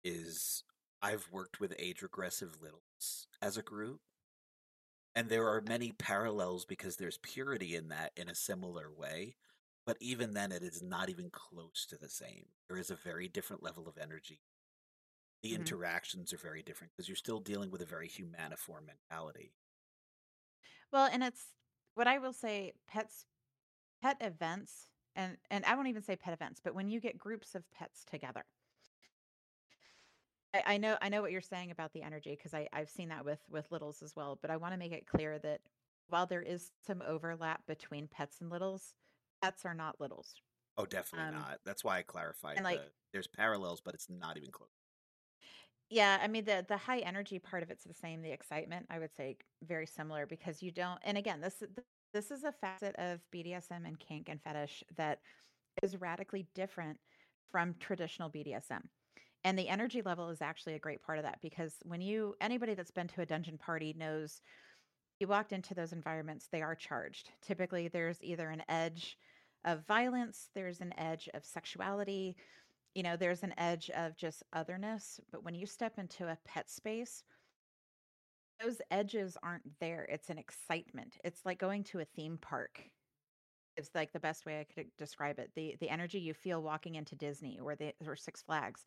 Is 0.03 0.63
I've 1.01 1.27
worked 1.31 1.59
with 1.59 1.73
age 1.79 2.01
regressive 2.01 2.61
littles 2.61 3.27
as 3.41 3.57
a 3.57 3.61
group, 3.61 4.01
and 5.15 5.30
there 5.30 5.47
are 5.49 5.62
many 5.62 5.91
parallels 5.91 6.65
because 6.65 6.97
there's 6.97 7.17
purity 7.19 7.76
in 7.76 7.89
that 7.89 8.13
in 8.15 8.30
a 8.30 8.36
similar 8.36 8.91
way. 8.91 9.38
But 9.86 9.97
even 9.99 10.34
then, 10.34 10.52
it 10.52 10.63
is 10.63 10.82
not 10.82 11.10
even 11.10 11.30
close 11.30 11.86
to 11.88 11.97
the 11.97 12.10
same. 12.10 12.49
There 12.69 12.78
is 12.78 12.89
a 12.91 12.95
very 12.95 13.28
different 13.28 13.63
level 13.63 13.88
of 13.88 13.97
energy. 13.97 14.41
The 15.43 15.54
Mhm. 15.54 15.54
interactions 15.54 16.34
are 16.34 16.38
very 16.38 16.63
different 16.63 16.93
because 16.93 17.08
you're 17.08 17.15
still 17.15 17.39
dealing 17.39 17.69
with 17.69 17.84
a 17.84 17.86
very 17.86 18.10
humaniform 18.10 18.88
mentality. 18.88 19.54
well, 20.91 21.10
and 21.12 21.23
it's 21.23 21.56
what 21.95 22.08
I 22.08 22.17
will 22.19 22.34
say 22.34 22.73
pets 22.88 23.26
pet 24.02 24.17
events 24.21 24.89
and 25.15 25.38
and 25.52 25.65
I 25.65 25.76
won't 25.76 25.89
even 25.89 26.04
say 26.04 26.15
pet 26.17 26.34
events, 26.34 26.62
but 26.63 26.76
when 26.76 26.89
you 26.89 27.02
get 27.02 27.17
groups 27.17 27.56
of 27.56 27.69
pets 27.71 28.06
together. 28.06 28.45
I, 30.53 30.63
I 30.65 30.77
know 30.77 30.97
I 31.01 31.09
know 31.09 31.21
what 31.21 31.31
you're 31.31 31.41
saying 31.41 31.71
about 31.71 31.93
the 31.93 32.01
energy 32.03 32.31
because 32.35 32.53
I 32.53 32.67
I've 32.73 32.89
seen 32.89 33.09
that 33.09 33.25
with 33.25 33.39
with 33.49 33.71
littles 33.71 34.01
as 34.01 34.15
well, 34.15 34.37
but 34.41 34.51
I 34.51 34.57
want 34.57 34.73
to 34.73 34.77
make 34.77 34.91
it 34.91 35.07
clear 35.07 35.39
that 35.39 35.61
while 36.09 36.25
there 36.25 36.41
is 36.41 36.71
some 36.85 37.01
overlap 37.05 37.65
between 37.65 38.07
pets 38.07 38.41
and 38.41 38.49
littles, 38.49 38.93
pets 39.41 39.65
are 39.65 39.73
not 39.73 39.99
littles. 39.99 40.35
Oh, 40.77 40.85
definitely 40.85 41.35
Um, 41.35 41.41
not. 41.41 41.59
That's 41.65 41.83
why 41.83 41.99
I 41.99 42.01
clarified. 42.03 42.57
and, 42.57 42.63
like- 42.65 42.79
the, 42.79 42.91
there's 43.13 43.27
parallels, 43.27 43.81
but 43.81 43.93
it's 43.93 44.09
not 44.09 44.37
even 44.37 44.51
close. 44.51 44.69
Yeah, 45.89 46.19
I 46.21 46.27
mean 46.27 46.45
the 46.45 46.65
the 46.67 46.77
high 46.77 46.99
energy 46.99 47.39
part 47.39 47.61
of 47.63 47.69
it's 47.69 47.83
the 47.83 47.93
same. 47.93 48.21
The 48.21 48.31
excitement, 48.31 48.87
I 48.89 48.99
would 48.99 49.13
say, 49.15 49.37
very 49.63 49.85
similar 49.85 50.25
because 50.25 50.61
you 50.63 50.71
don't. 50.71 50.99
And 51.03 51.17
again, 51.17 51.41
this 51.41 51.59
th- 51.59 51.71
this 52.13 52.31
is 52.31 52.43
a 52.43 52.51
facet 52.51 52.95
of 52.97 53.19
BDSM 53.31 53.85
and 53.85 53.99
kink 53.99 54.29
and 54.29 54.41
fetish 54.41 54.83
that 54.97 55.19
is 55.81 55.99
radically 55.99 56.47
different 56.55 56.99
from 57.51 57.75
traditional 57.79 58.29
BDSM. 58.29 58.81
And 59.43 59.60
the 59.60 59.67
energy 59.67 60.01
level 60.01 60.29
is 60.29 60.41
actually 60.41 60.73
a 60.75 60.79
great 60.79 61.01
part 61.01 61.17
of 61.17 61.25
that 61.25 61.39
because 61.41 61.75
when 61.84 62.01
you 62.01 62.36
anybody 62.39 62.75
that's 62.75 62.91
been 62.91 63.08
to 63.10 63.21
a 63.21 63.25
dungeon 63.25 63.58
party 63.58 63.93
knows 63.97 64.41
you 65.19 65.27
walked 65.27 65.53
into 65.53 65.73
those 65.73 65.93
environments, 65.93 66.47
they 66.47 66.62
are 66.62 66.75
charged. 66.75 67.29
Typically, 67.41 67.88
there's 67.88 68.21
either 68.21 68.49
an 68.49 68.63
edge 68.69 69.17
of 69.65 69.86
violence, 69.86 70.49
there's 70.56 70.82
an 70.82 70.97
edge 70.97 71.29
of 71.34 71.45
sexuality, 71.45 72.36
you 72.93 73.03
know, 73.03 73.17
there's 73.17 73.43
an 73.43 73.53
edge 73.58 73.89
of 73.91 74.15
just 74.15 74.43
otherness. 74.53 75.19
But 75.32 75.43
when 75.43 75.56
you 75.56 75.65
step 75.65 75.97
into 75.97 76.27
a 76.27 76.38
pet 76.45 76.69
space, 76.69 77.23
those 78.62 78.82
edges 78.91 79.38
aren't 79.43 79.79
there. 79.79 80.06
It's 80.10 80.29
an 80.29 80.38
excitement. 80.38 81.17
It's 81.23 81.45
like 81.45 81.60
going 81.60 81.84
to 81.86 81.99
a 81.99 82.06
theme 82.06 82.38
park. 82.41 82.84
It's 83.75 83.89
like 83.95 84.13
the 84.13 84.19
best 84.19 84.45
way 84.45 84.60
I 84.60 84.65
could 84.73 84.88
describe 84.97 85.39
it. 85.39 85.51
The 85.56 85.75
the 85.79 85.89
energy 85.89 86.19
you 86.19 86.34
feel 86.34 86.62
walking 86.62 86.95
into 86.95 87.15
Disney 87.15 87.60
or 87.60 87.75
the 87.75 87.93
or 88.06 88.15
Six 88.15 88.41
Flags 88.41 88.86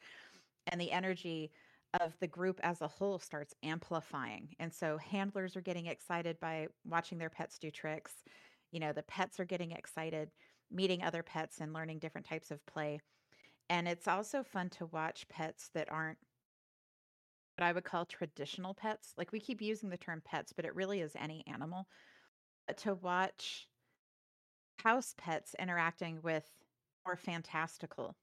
and 0.67 0.81
the 0.81 0.93
energy 0.93 1.53
of 2.01 2.19
the 2.21 2.27
group 2.27 2.61
as 2.63 2.81
a 2.83 2.89
whole 2.89 3.19
starts 3.19 3.55
amplifying. 3.63 4.55
And 4.59 4.73
so 4.73 4.99
handlers 4.99 5.57
are 5.57 5.63
getting 5.63 5.87
excited 5.87 6.39
by 6.41 6.69
watching 6.85 7.19
their 7.19 7.31
pets 7.31 7.59
do 7.59 7.71
tricks. 7.71 8.25
You 8.73 8.81
know, 8.81 8.93
the 8.93 9.03
pets 9.03 9.41
are 9.41 9.45
getting 9.45 9.73
excited 9.73 10.31
meeting 10.71 11.03
other 11.03 11.23
pets 11.23 11.61
and 11.61 11.73
learning 11.73 12.01
different 12.01 12.27
types 12.27 12.51
of 12.51 12.65
play. 12.67 13.01
And 13.69 13.89
it's 13.89 14.09
also 14.09 14.43
fun 14.43 14.71
to 14.71 14.87
watch 14.87 15.29
pets 15.29 15.71
that 15.75 15.91
aren't 15.91 16.19
what 17.57 17.67
I 17.67 17.73
would 17.73 17.85
call 17.85 18.05
traditional 18.05 18.75
pets. 18.75 19.15
Like 19.17 19.33
we 19.33 19.41
keep 19.41 19.63
using 19.63 19.89
the 19.89 19.97
term 19.97 20.21
pets, 20.25 20.53
but 20.53 20.65
it 20.65 20.75
really 20.75 21.01
is 21.01 21.13
any 21.17 21.43
animal. 21.47 21.87
But 22.67 22.79
to 22.79 22.95
watch 22.95 23.69
house 24.83 25.15
pets 25.17 25.55
interacting 25.59 26.23
with 26.23 26.51
more 27.05 27.17
fantastical 27.17 28.17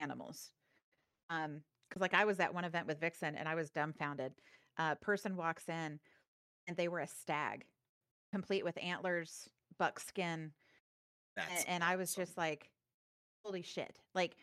animals. 0.00 0.52
Um, 1.30 1.60
because 1.88 2.02
like 2.02 2.14
I 2.14 2.24
was 2.24 2.40
at 2.40 2.52
one 2.52 2.64
event 2.64 2.86
with 2.86 3.00
Vixen 3.00 3.36
and 3.36 3.48
I 3.48 3.54
was 3.54 3.70
dumbfounded. 3.70 4.32
A 4.78 4.96
person 4.96 5.36
walks 5.36 5.68
in 5.68 5.98
and 6.66 6.76
they 6.76 6.88
were 6.88 7.00
a 7.00 7.06
stag, 7.06 7.64
complete 8.32 8.64
with 8.64 8.76
antlers, 8.82 9.48
buckskin, 9.78 10.52
That's 11.36 11.64
and, 11.64 11.68
and 11.68 11.84
I 11.84 11.96
was 11.96 12.14
just 12.14 12.36
like, 12.36 12.70
holy 13.44 13.62
shit. 13.62 13.98
Like, 14.14 14.36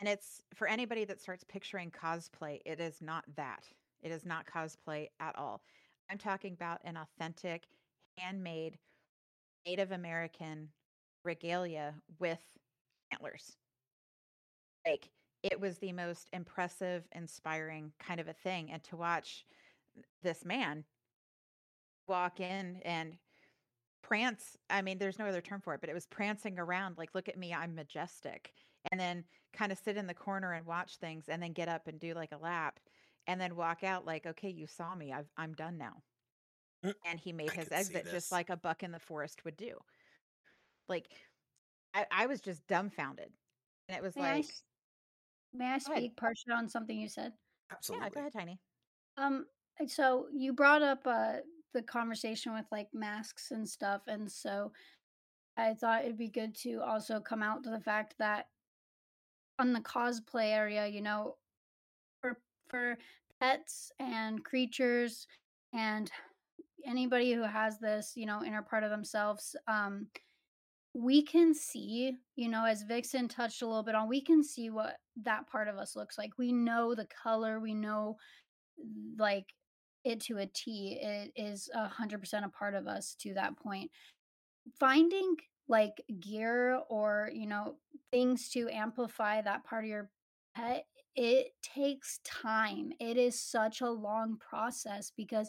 and 0.00 0.08
it's 0.08 0.40
for 0.54 0.66
anybody 0.66 1.04
that 1.04 1.20
starts 1.20 1.44
picturing 1.44 1.90
cosplay, 1.90 2.60
it 2.64 2.80
is 2.80 3.02
not 3.02 3.24
that. 3.36 3.68
It 4.02 4.10
is 4.10 4.24
not 4.24 4.46
cosplay 4.46 5.08
at 5.20 5.36
all. 5.38 5.62
I'm 6.10 6.18
talking 6.18 6.54
about 6.54 6.80
an 6.84 6.96
authentic, 6.96 7.66
handmade, 8.18 8.78
Native 9.66 9.92
American 9.92 10.68
regalia 11.24 11.94
with 12.18 12.40
antlers. 13.12 13.56
Like, 14.86 15.08
it 15.42 15.60
was 15.60 15.78
the 15.78 15.92
most 15.92 16.28
impressive, 16.32 17.04
inspiring 17.12 17.92
kind 17.98 18.20
of 18.20 18.28
a 18.28 18.32
thing. 18.32 18.70
And 18.70 18.82
to 18.84 18.96
watch 18.96 19.44
this 20.22 20.44
man 20.44 20.84
walk 22.08 22.40
in 22.40 22.80
and 22.84 23.16
prance 24.02 24.56
i 24.68 24.82
mean 24.82 24.98
there's 24.98 25.18
no 25.18 25.26
other 25.26 25.40
term 25.40 25.60
for 25.60 25.74
it 25.74 25.80
but 25.80 25.88
it 25.88 25.94
was 25.94 26.06
prancing 26.06 26.58
around 26.58 26.98
like 26.98 27.14
look 27.14 27.28
at 27.28 27.38
me 27.38 27.54
i'm 27.54 27.74
majestic 27.74 28.52
and 28.90 29.00
then 29.00 29.24
kind 29.52 29.70
of 29.70 29.78
sit 29.78 29.96
in 29.96 30.06
the 30.06 30.14
corner 30.14 30.52
and 30.52 30.66
watch 30.66 30.96
things 30.96 31.26
and 31.28 31.42
then 31.42 31.52
get 31.52 31.68
up 31.68 31.86
and 31.86 32.00
do 32.00 32.12
like 32.14 32.32
a 32.32 32.42
lap 32.42 32.80
and 33.26 33.40
then 33.40 33.54
walk 33.54 33.84
out 33.84 34.06
like 34.06 34.26
okay 34.26 34.48
you 34.48 34.66
saw 34.66 34.94
me 34.94 35.12
I've, 35.12 35.30
i'm 35.36 35.52
done 35.54 35.78
now. 35.78 36.02
Mm, 36.84 36.94
and 37.06 37.20
he 37.20 37.32
made 37.32 37.50
I 37.52 37.54
his 37.54 37.70
exit 37.70 38.08
just 38.10 38.32
like 38.32 38.50
a 38.50 38.56
buck 38.56 38.82
in 38.82 38.90
the 38.90 38.98
forest 38.98 39.44
would 39.44 39.56
do. 39.56 39.76
Like 40.88 41.08
i, 41.94 42.06
I 42.10 42.26
was 42.26 42.40
just 42.40 42.66
dumbfounded. 42.66 43.30
And 43.88 43.96
it 43.96 44.02
was 44.02 44.16
like 44.16 44.46
may 45.54 45.66
I 45.66 45.78
Go 45.78 45.92
ahead. 45.92 46.02
speak 46.02 46.16
partially 46.16 46.54
on 46.54 46.68
something 46.68 46.98
you 46.98 47.08
said? 47.08 47.32
Absolutely. 47.70 48.06
yeah 48.06 48.10
go 48.10 48.20
ahead 48.20 48.32
tiny 48.32 48.58
Um, 49.16 49.46
and 49.78 49.90
so 49.90 50.28
you 50.32 50.52
brought 50.52 50.82
up 50.82 51.06
uh 51.06 51.38
the 51.74 51.82
conversation 51.82 52.52
with 52.52 52.66
like 52.70 52.88
masks 52.92 53.50
and 53.50 53.66
stuff, 53.68 54.02
and 54.06 54.30
so 54.30 54.72
I 55.56 55.74
thought 55.74 56.04
it'd 56.04 56.18
be 56.18 56.28
good 56.28 56.54
to 56.56 56.82
also 56.82 57.20
come 57.20 57.42
out 57.42 57.64
to 57.64 57.70
the 57.70 57.80
fact 57.80 58.14
that 58.18 58.46
on 59.58 59.72
the 59.72 59.80
cosplay 59.80 60.52
area, 60.52 60.86
you 60.86 61.00
know, 61.00 61.36
for 62.20 62.38
for 62.68 62.98
pets 63.40 63.92
and 63.98 64.44
creatures 64.44 65.26
and 65.72 66.10
anybody 66.84 67.32
who 67.32 67.42
has 67.42 67.78
this, 67.78 68.12
you 68.16 68.26
know, 68.26 68.42
inner 68.44 68.62
part 68.62 68.84
of 68.84 68.90
themselves, 68.90 69.56
um, 69.66 70.08
we 70.94 71.22
can 71.22 71.54
see, 71.54 72.18
you 72.36 72.48
know, 72.48 72.64
as 72.64 72.82
Vixen 72.82 73.28
touched 73.28 73.62
a 73.62 73.66
little 73.66 73.82
bit 73.82 73.94
on, 73.94 74.08
we 74.08 74.20
can 74.20 74.42
see 74.42 74.70
what 74.70 74.96
that 75.22 75.48
part 75.48 75.68
of 75.68 75.76
us 75.76 75.96
looks 75.96 76.18
like. 76.18 76.32
We 76.38 76.52
know 76.52 76.94
the 76.94 77.06
color, 77.22 77.60
we 77.60 77.74
know 77.74 78.16
mm, 78.78 79.18
like 79.18 79.46
it 80.04 80.20
to 80.22 80.38
a 80.38 80.46
T. 80.46 80.98
It 81.00 81.32
is 81.36 81.70
a 81.74 81.88
hundred 81.88 82.20
percent 82.20 82.44
a 82.44 82.48
part 82.48 82.74
of 82.74 82.86
us 82.86 83.16
to 83.20 83.34
that 83.34 83.56
point. 83.56 83.90
Finding 84.78 85.36
like 85.68 86.02
gear 86.20 86.80
or, 86.90 87.30
you 87.32 87.46
know, 87.46 87.76
things 88.10 88.50
to 88.50 88.68
amplify 88.68 89.40
that 89.40 89.64
part 89.64 89.84
of 89.84 89.90
your 89.90 90.10
pet 90.54 90.84
it 91.14 91.48
takes 91.62 92.20
time. 92.24 92.92
It 92.98 93.16
is 93.16 93.40
such 93.40 93.80
a 93.80 93.90
long 93.90 94.38
process 94.38 95.12
because 95.16 95.48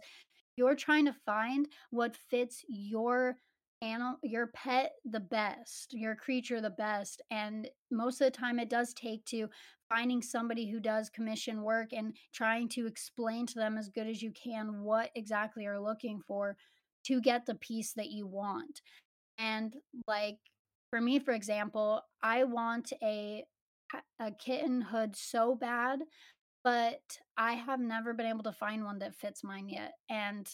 you're 0.55 0.75
trying 0.75 1.05
to 1.05 1.15
find 1.25 1.67
what 1.89 2.15
fits 2.15 2.63
your 2.67 3.37
animal 3.83 4.17
your 4.23 4.47
pet 4.47 4.93
the 5.05 5.19
best, 5.19 5.93
your 5.93 6.15
creature 6.15 6.61
the 6.61 6.69
best, 6.69 7.21
and 7.29 7.69
most 7.91 8.21
of 8.21 8.25
the 8.25 8.31
time 8.31 8.59
it 8.59 8.69
does 8.69 8.93
take 8.93 9.25
to 9.25 9.47
finding 9.89 10.21
somebody 10.21 10.71
who 10.71 10.79
does 10.79 11.09
commission 11.09 11.61
work 11.61 11.93
and 11.93 12.15
trying 12.33 12.67
to 12.69 12.87
explain 12.87 13.45
to 13.45 13.55
them 13.55 13.77
as 13.77 13.89
good 13.89 14.07
as 14.07 14.21
you 14.21 14.31
can 14.31 14.81
what 14.81 15.11
exactly 15.15 15.63
you're 15.63 15.79
looking 15.79 16.21
for 16.27 16.55
to 17.05 17.21
get 17.21 17.45
the 17.45 17.55
piece 17.55 17.93
that 17.93 18.09
you 18.09 18.25
want. 18.25 18.81
And 19.37 19.75
like 20.07 20.37
for 20.89 21.01
me, 21.01 21.19
for 21.19 21.33
example, 21.33 22.01
I 22.21 22.43
want 22.45 22.93
a 23.03 23.43
a 24.19 24.31
kitten 24.31 24.81
hood 24.81 25.15
so 25.15 25.55
bad, 25.55 25.99
but 26.63 27.01
I 27.37 27.53
have 27.53 27.79
never 27.79 28.13
been 28.13 28.25
able 28.25 28.43
to 28.43 28.51
find 28.51 28.83
one 28.83 28.99
that 28.99 29.15
fits 29.15 29.43
mine 29.43 29.69
yet. 29.69 29.93
And 30.09 30.47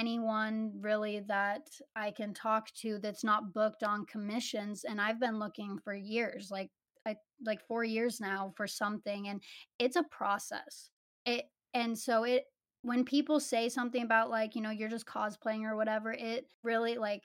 anyone 0.00 0.72
really 0.80 1.20
that 1.28 1.68
I 1.96 2.10
can 2.12 2.34
talk 2.34 2.72
to 2.82 2.98
that's 2.98 3.24
not 3.24 3.52
booked 3.54 3.82
on 3.84 4.06
commissions, 4.06 4.84
and 4.84 5.00
I've 5.00 5.20
been 5.20 5.38
looking 5.38 5.78
for 5.84 5.94
years, 5.94 6.50
like 6.50 6.70
I 7.06 7.16
like 7.46 7.62
4 7.68 7.84
years 7.84 8.20
now 8.20 8.52
for 8.56 8.66
something, 8.66 9.28
and 9.28 9.42
it's 9.78 9.96
a 9.96 10.04
process. 10.04 10.90
It 11.26 11.46
and 11.74 11.98
so 11.98 12.24
it 12.24 12.44
when 12.82 13.04
people 13.04 13.40
say 13.40 13.68
something 13.68 14.02
about 14.02 14.30
like, 14.30 14.54
you 14.56 14.62
know, 14.62 14.70
you're 14.70 14.88
just 14.88 15.06
cosplaying 15.06 15.64
or 15.64 15.76
whatever, 15.76 16.12
it 16.12 16.46
really 16.64 16.96
like 16.96 17.24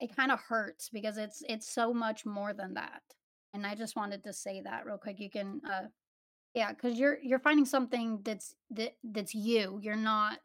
it 0.00 0.14
kind 0.16 0.32
of 0.32 0.40
hurts 0.40 0.88
because 0.90 1.18
it's 1.18 1.42
it's 1.48 1.68
so 1.72 1.92
much 1.94 2.26
more 2.26 2.52
than 2.54 2.74
that. 2.74 3.02
And 3.54 3.66
I 3.66 3.74
just 3.74 3.96
wanted 3.96 4.24
to 4.24 4.32
say 4.32 4.62
that 4.62 4.86
real 4.86 4.98
quick. 4.98 5.20
You 5.20 5.30
can 5.30 5.60
uh 5.70 5.88
yeah, 6.54 6.72
cuz 6.74 6.98
you're 6.98 7.18
you're 7.22 7.38
finding 7.40 7.66
something 7.66 8.20
that's 8.24 8.54
that 8.70 8.96
that's 9.04 9.34
you. 9.34 9.78
You're 9.82 9.96
not 9.96 10.40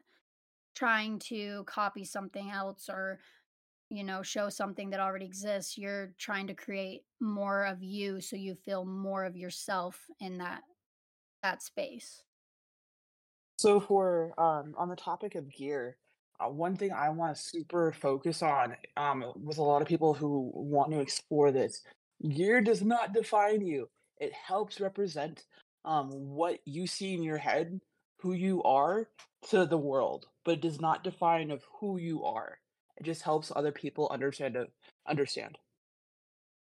trying 0.74 1.18
to 1.18 1.64
copy 1.64 2.04
something 2.04 2.50
else 2.50 2.88
or 2.88 3.20
you 3.90 4.04
know, 4.04 4.22
show 4.22 4.48
something 4.48 4.88
that 4.90 5.00
already 5.00 5.26
exists. 5.26 5.76
You're 5.76 6.12
trying 6.16 6.46
to 6.46 6.54
create 6.54 7.02
more 7.20 7.64
of 7.64 7.82
you 7.82 8.20
so 8.20 8.36
you 8.36 8.54
feel 8.54 8.84
more 8.84 9.24
of 9.24 9.36
yourself 9.36 10.00
in 10.20 10.38
that 10.38 10.62
that 11.42 11.62
space. 11.62 12.22
So 13.58 13.80
for 13.80 14.32
um, 14.38 14.74
on 14.78 14.88
the 14.88 14.96
topic 14.96 15.34
of 15.34 15.52
gear, 15.52 15.96
uh, 16.38 16.48
one 16.48 16.76
thing 16.76 16.92
I 16.92 17.10
want 17.10 17.36
to 17.36 17.42
super 17.42 17.92
focus 17.92 18.42
on 18.42 18.76
um, 18.96 19.24
with 19.36 19.58
a 19.58 19.62
lot 19.62 19.82
of 19.82 19.88
people 19.88 20.14
who 20.14 20.50
want 20.54 20.92
to 20.92 21.00
explore 21.00 21.50
this, 21.50 21.82
gear 22.28 22.60
does 22.60 22.82
not 22.82 23.12
define 23.12 23.66
you. 23.66 23.88
It 24.18 24.32
helps 24.32 24.80
represent 24.80 25.44
um, 25.84 26.10
what 26.10 26.60
you 26.64 26.86
see 26.86 27.14
in 27.14 27.22
your 27.22 27.38
head, 27.38 27.80
who 28.20 28.34
you 28.34 28.62
are 28.62 29.08
to 29.48 29.66
the 29.66 29.78
world, 29.78 30.26
but 30.44 30.52
it 30.52 30.60
does 30.62 30.80
not 30.80 31.04
define 31.04 31.50
of 31.50 31.64
who 31.78 31.98
you 31.98 32.24
are. 32.24 32.58
It 32.96 33.04
just 33.04 33.22
helps 33.22 33.52
other 33.54 33.72
people 33.72 34.08
understand 34.10 34.54
to 34.54 34.68
understand. 35.06 35.58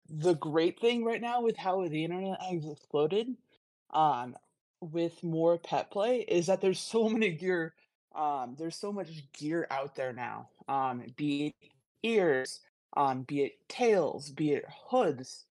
The 0.09 0.35
great 0.35 0.79
thing 0.79 1.03
right 1.03 1.21
now 1.21 1.41
with 1.41 1.57
how 1.57 1.87
the 1.87 2.03
internet 2.03 2.41
has 2.41 2.65
exploded, 2.65 3.35
um, 3.93 4.35
with 4.81 5.23
more 5.23 5.57
pet 5.57 5.91
play 5.91 6.19
is 6.19 6.47
that 6.47 6.61
there's 6.61 6.79
so 6.79 7.09
many 7.09 7.31
gear 7.31 7.73
um 8.15 8.55
there's 8.57 8.75
so 8.75 8.91
much 8.91 9.09
gear 9.33 9.67
out 9.69 9.95
there 9.95 10.13
now 10.13 10.49
um 10.67 11.03
be 11.15 11.47
it 11.61 11.71
ears 12.03 12.61
um 12.97 13.21
be 13.23 13.43
it 13.43 13.53
tails 13.67 14.31
be 14.31 14.53
it 14.53 14.65
hoods 14.89 15.45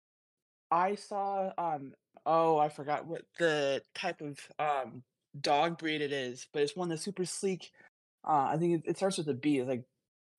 i 0.72 0.96
saw 0.96 1.52
um 1.58 1.94
oh 2.26 2.58
i 2.58 2.68
forgot 2.68 3.06
what 3.06 3.22
the 3.38 3.82
type 3.94 4.22
of 4.22 4.40
um 4.60 5.04
dog 5.40 5.78
breed 5.78 6.02
it 6.02 6.12
is 6.12 6.48
but 6.52 6.64
it's 6.64 6.76
one 6.76 6.90
that's 6.90 7.04
super 7.04 7.26
sleek 7.26 7.72
uh 8.28 8.50
i 8.52 8.58
think 8.58 8.84
it, 8.84 8.92
it 8.92 8.98
starts 8.98 9.18
with 9.18 9.30
a 9.30 9.34
b 9.34 9.60
it's 9.60 9.70
like 9.70 9.84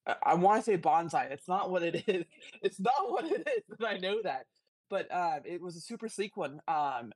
i, 0.07 0.15
I 0.23 0.33
want 0.35 0.63
to 0.63 0.71
say 0.71 0.77
bonsai 0.77 1.31
it's 1.31 1.47
not 1.47 1.69
what 1.69 1.83
it 1.83 2.03
is 2.07 2.25
it's 2.61 2.79
not 2.79 3.09
what 3.09 3.25
it 3.25 3.47
is 3.47 3.77
and 3.77 3.87
i 3.87 3.97
know 3.97 4.21
that 4.23 4.45
but 4.89 5.11
uh 5.11 5.39
it 5.45 5.61
was 5.61 5.75
a 5.75 5.81
super 5.81 6.07
sleek 6.07 6.37
one 6.37 6.61
um 6.67 7.11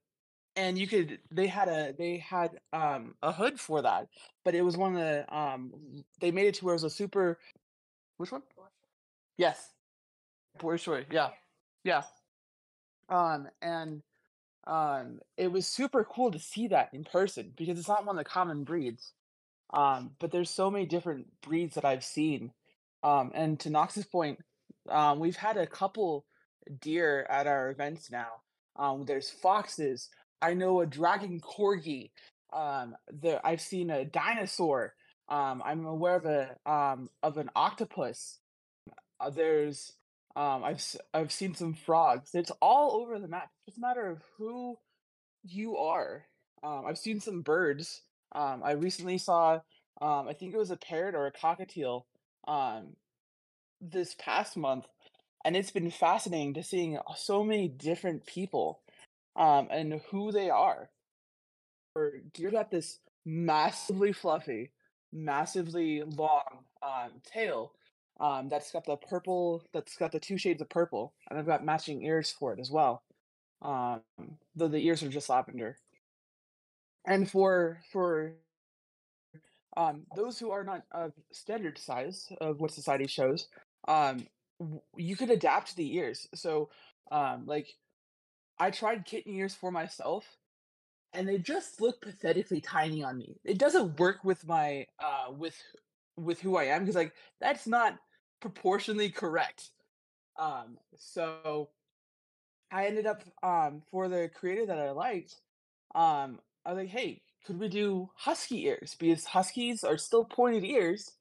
and 0.55 0.77
you 0.77 0.87
could 0.87 1.19
they 1.31 1.47
had 1.47 1.67
a 1.67 1.93
they 1.97 2.17
had 2.17 2.59
um 2.71 3.15
a 3.21 3.31
hood 3.31 3.59
for 3.59 3.81
that 3.81 4.07
but 4.43 4.55
it 4.55 4.61
was 4.61 4.77
one 4.77 4.95
of 4.95 4.99
the 5.01 5.35
um 5.35 5.73
they 6.19 6.31
made 6.31 6.47
it 6.47 6.55
to 6.55 6.65
where 6.65 6.73
it 6.73 6.75
was 6.75 6.83
a 6.83 6.89
super 6.89 7.39
which 8.17 8.31
one? 8.31 8.43
Yes. 9.37 9.69
Boy 10.59 10.77
short 10.77 11.07
yeah 11.11 11.29
yeah. 11.83 12.03
Um 13.09 13.47
and 13.61 14.03
um 14.65 15.19
it 15.37 15.51
was 15.51 15.67
super 15.67 16.03
cool 16.03 16.31
to 16.31 16.39
see 16.39 16.67
that 16.67 16.89
in 16.93 17.03
person 17.03 17.51
because 17.57 17.79
it's 17.79 17.87
not 17.87 18.05
one 18.05 18.17
of 18.17 18.23
the 18.23 18.29
common 18.29 18.63
breeds 18.63 19.13
um 19.73 20.11
but 20.19 20.31
there's 20.31 20.49
so 20.49 20.71
many 20.71 20.85
different 20.85 21.27
breeds 21.41 21.75
that 21.75 21.85
i've 21.85 22.03
seen 22.03 22.51
um 23.03 23.31
and 23.33 23.59
to 23.59 23.69
knox's 23.69 24.05
point 24.05 24.39
um 24.89 25.19
we've 25.19 25.35
had 25.35 25.57
a 25.57 25.67
couple 25.67 26.25
deer 26.81 27.25
at 27.29 27.47
our 27.47 27.69
events 27.69 28.11
now 28.11 28.27
um 28.77 29.05
there's 29.05 29.29
foxes 29.29 30.09
I 30.43 30.53
know 30.53 30.81
a 30.81 30.85
dragon 30.85 31.39
corgi. 31.39 32.11
Um, 32.51 32.95
there 33.11 33.39
I've 33.45 33.61
seen 33.61 33.89
a 33.89 34.03
dinosaur. 34.03 34.93
Um, 35.29 35.63
I'm 35.65 35.85
aware 35.85 36.15
of 36.15 36.25
a 36.25 36.69
um 36.69 37.09
of 37.23 37.37
an 37.37 37.49
octopus. 37.55 38.39
Uh, 39.19 39.29
there's 39.29 39.93
um 40.35 40.63
I've 40.65 40.83
I've 41.13 41.31
seen 41.31 41.55
some 41.55 41.73
frogs. 41.73 42.31
It's 42.33 42.51
all 42.61 43.01
over 43.01 43.19
the 43.19 43.29
map. 43.29 43.49
It's 43.67 43.77
a 43.77 43.81
matter 43.81 44.09
of 44.09 44.21
who 44.37 44.77
you 45.45 45.77
are. 45.77 46.25
Um, 46.61 46.83
I've 46.87 46.97
seen 46.97 47.21
some 47.21 47.41
birds. 47.41 48.01
Um, 48.33 48.61
I 48.63 48.71
recently 48.71 49.17
saw 49.17 49.61
um 50.01 50.27
I 50.27 50.33
think 50.33 50.53
it 50.53 50.57
was 50.57 50.71
a 50.71 50.77
parrot 50.77 51.15
or 51.15 51.27
a 51.27 51.31
cockatiel 51.31 52.03
um 52.47 52.95
this 53.81 54.15
past 54.19 54.57
month, 54.57 54.85
and 55.45 55.55
it's 55.55 55.71
been 55.71 55.91
fascinating 55.91 56.53
to 56.55 56.63
seeing 56.63 56.99
so 57.17 57.43
many 57.43 57.67
different 57.69 58.25
people 58.25 58.81
um 59.35 59.67
and 59.71 60.01
who 60.11 60.31
they 60.31 60.49
are 60.49 60.89
or 61.95 62.13
you 62.37 62.51
got 62.51 62.71
this 62.71 62.99
massively 63.25 64.11
fluffy, 64.13 64.71
massively 65.11 66.01
long 66.03 66.65
um, 66.81 67.11
tail 67.25 67.73
um, 68.19 68.47
that's 68.49 68.71
got 68.71 68.85
the 68.85 68.95
purple, 68.95 69.63
that's 69.73 69.97
got 69.97 70.11
the 70.11 70.19
two 70.19 70.37
shades 70.37 70.61
of 70.61 70.69
purple, 70.69 71.13
and 71.29 71.39
I've 71.39 71.45
got 71.45 71.65
matching 71.65 72.03
ears 72.03 72.31
for 72.31 72.53
it 72.53 72.59
as 72.59 72.69
well. 72.71 73.03
Um, 73.61 74.01
though 74.55 74.67
the 74.67 74.85
ears 74.85 75.03
are 75.03 75.09
just 75.09 75.29
lavender. 75.29 75.77
And 77.05 77.29
for 77.29 77.79
for 77.91 78.35
um, 79.75 80.05
those 80.15 80.39
who 80.39 80.51
are 80.51 80.63
not 80.63 80.83
of 80.91 81.13
standard 81.31 81.77
size 81.77 82.31
of 82.41 82.59
what 82.59 82.71
society 82.71 83.07
shows, 83.07 83.47
um, 83.87 84.27
you 84.95 85.15
could 85.15 85.29
adapt 85.31 85.75
the 85.75 85.95
ears. 85.95 86.27
So, 86.35 86.69
um, 87.11 87.45
like 87.45 87.67
I 88.59 88.71
tried 88.71 89.05
kitten 89.05 89.33
ears 89.33 89.55
for 89.55 89.71
myself, 89.71 90.37
and 91.13 91.27
they 91.27 91.37
just 91.37 91.81
look 91.81 92.01
pathetically 92.01 92.61
tiny 92.61 93.03
on 93.03 93.17
me. 93.17 93.37
It 93.43 93.57
doesn't 93.57 93.99
work 93.99 94.23
with 94.23 94.47
my 94.47 94.87
uh 94.99 95.31
with 95.31 95.61
with 96.17 96.41
who 96.41 96.57
I 96.57 96.65
am 96.65 96.81
because 96.81 96.95
like 96.95 97.13
that's 97.41 97.67
not 97.67 97.99
proportionally 98.41 99.09
correct. 99.09 99.71
Um 100.39 100.77
so 100.97 101.69
I 102.71 102.87
ended 102.87 103.05
up 103.05 103.23
um 103.43 103.81
for 103.91 104.07
the 104.09 104.29
creator 104.33 104.65
that 104.67 104.79
I 104.79 104.91
liked, 104.91 105.35
um 105.95 106.39
I 106.65 106.73
was 106.73 106.79
like, 106.79 106.89
"Hey, 106.89 107.21
could 107.45 107.59
we 107.59 107.67
do 107.69 108.09
husky 108.15 108.65
ears 108.65 108.95
because 108.99 109.25
huskies 109.25 109.83
are 109.83 109.97
still 109.97 110.25
pointed 110.25 110.63
ears?" 110.63 111.11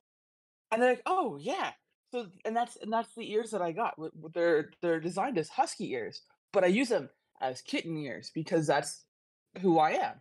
And 0.71 0.83
they're 0.83 0.91
like, 0.91 1.03
"Oh, 1.07 1.37
yeah." 1.41 1.73
So 2.13 2.27
and 2.45 2.55
that's 2.57 2.77
and 2.77 2.93
that's 2.93 3.15
the 3.15 3.31
ears 3.33 3.51
that 3.53 3.63
I 3.63 3.73
got. 3.73 3.95
They're 4.35 4.71
they're 4.83 5.01
designed 5.01 5.39
as 5.39 5.49
husky 5.49 5.93
ears, 5.93 6.23
but 6.53 6.65
I 6.65 6.69
use 6.69 6.91
them 6.91 7.11
as 7.41 7.63
kitten 7.63 7.97
ears 7.97 8.31
because 8.35 8.67
that's 8.67 9.05
who 9.61 9.79
I 9.79 9.93
am. 9.93 10.21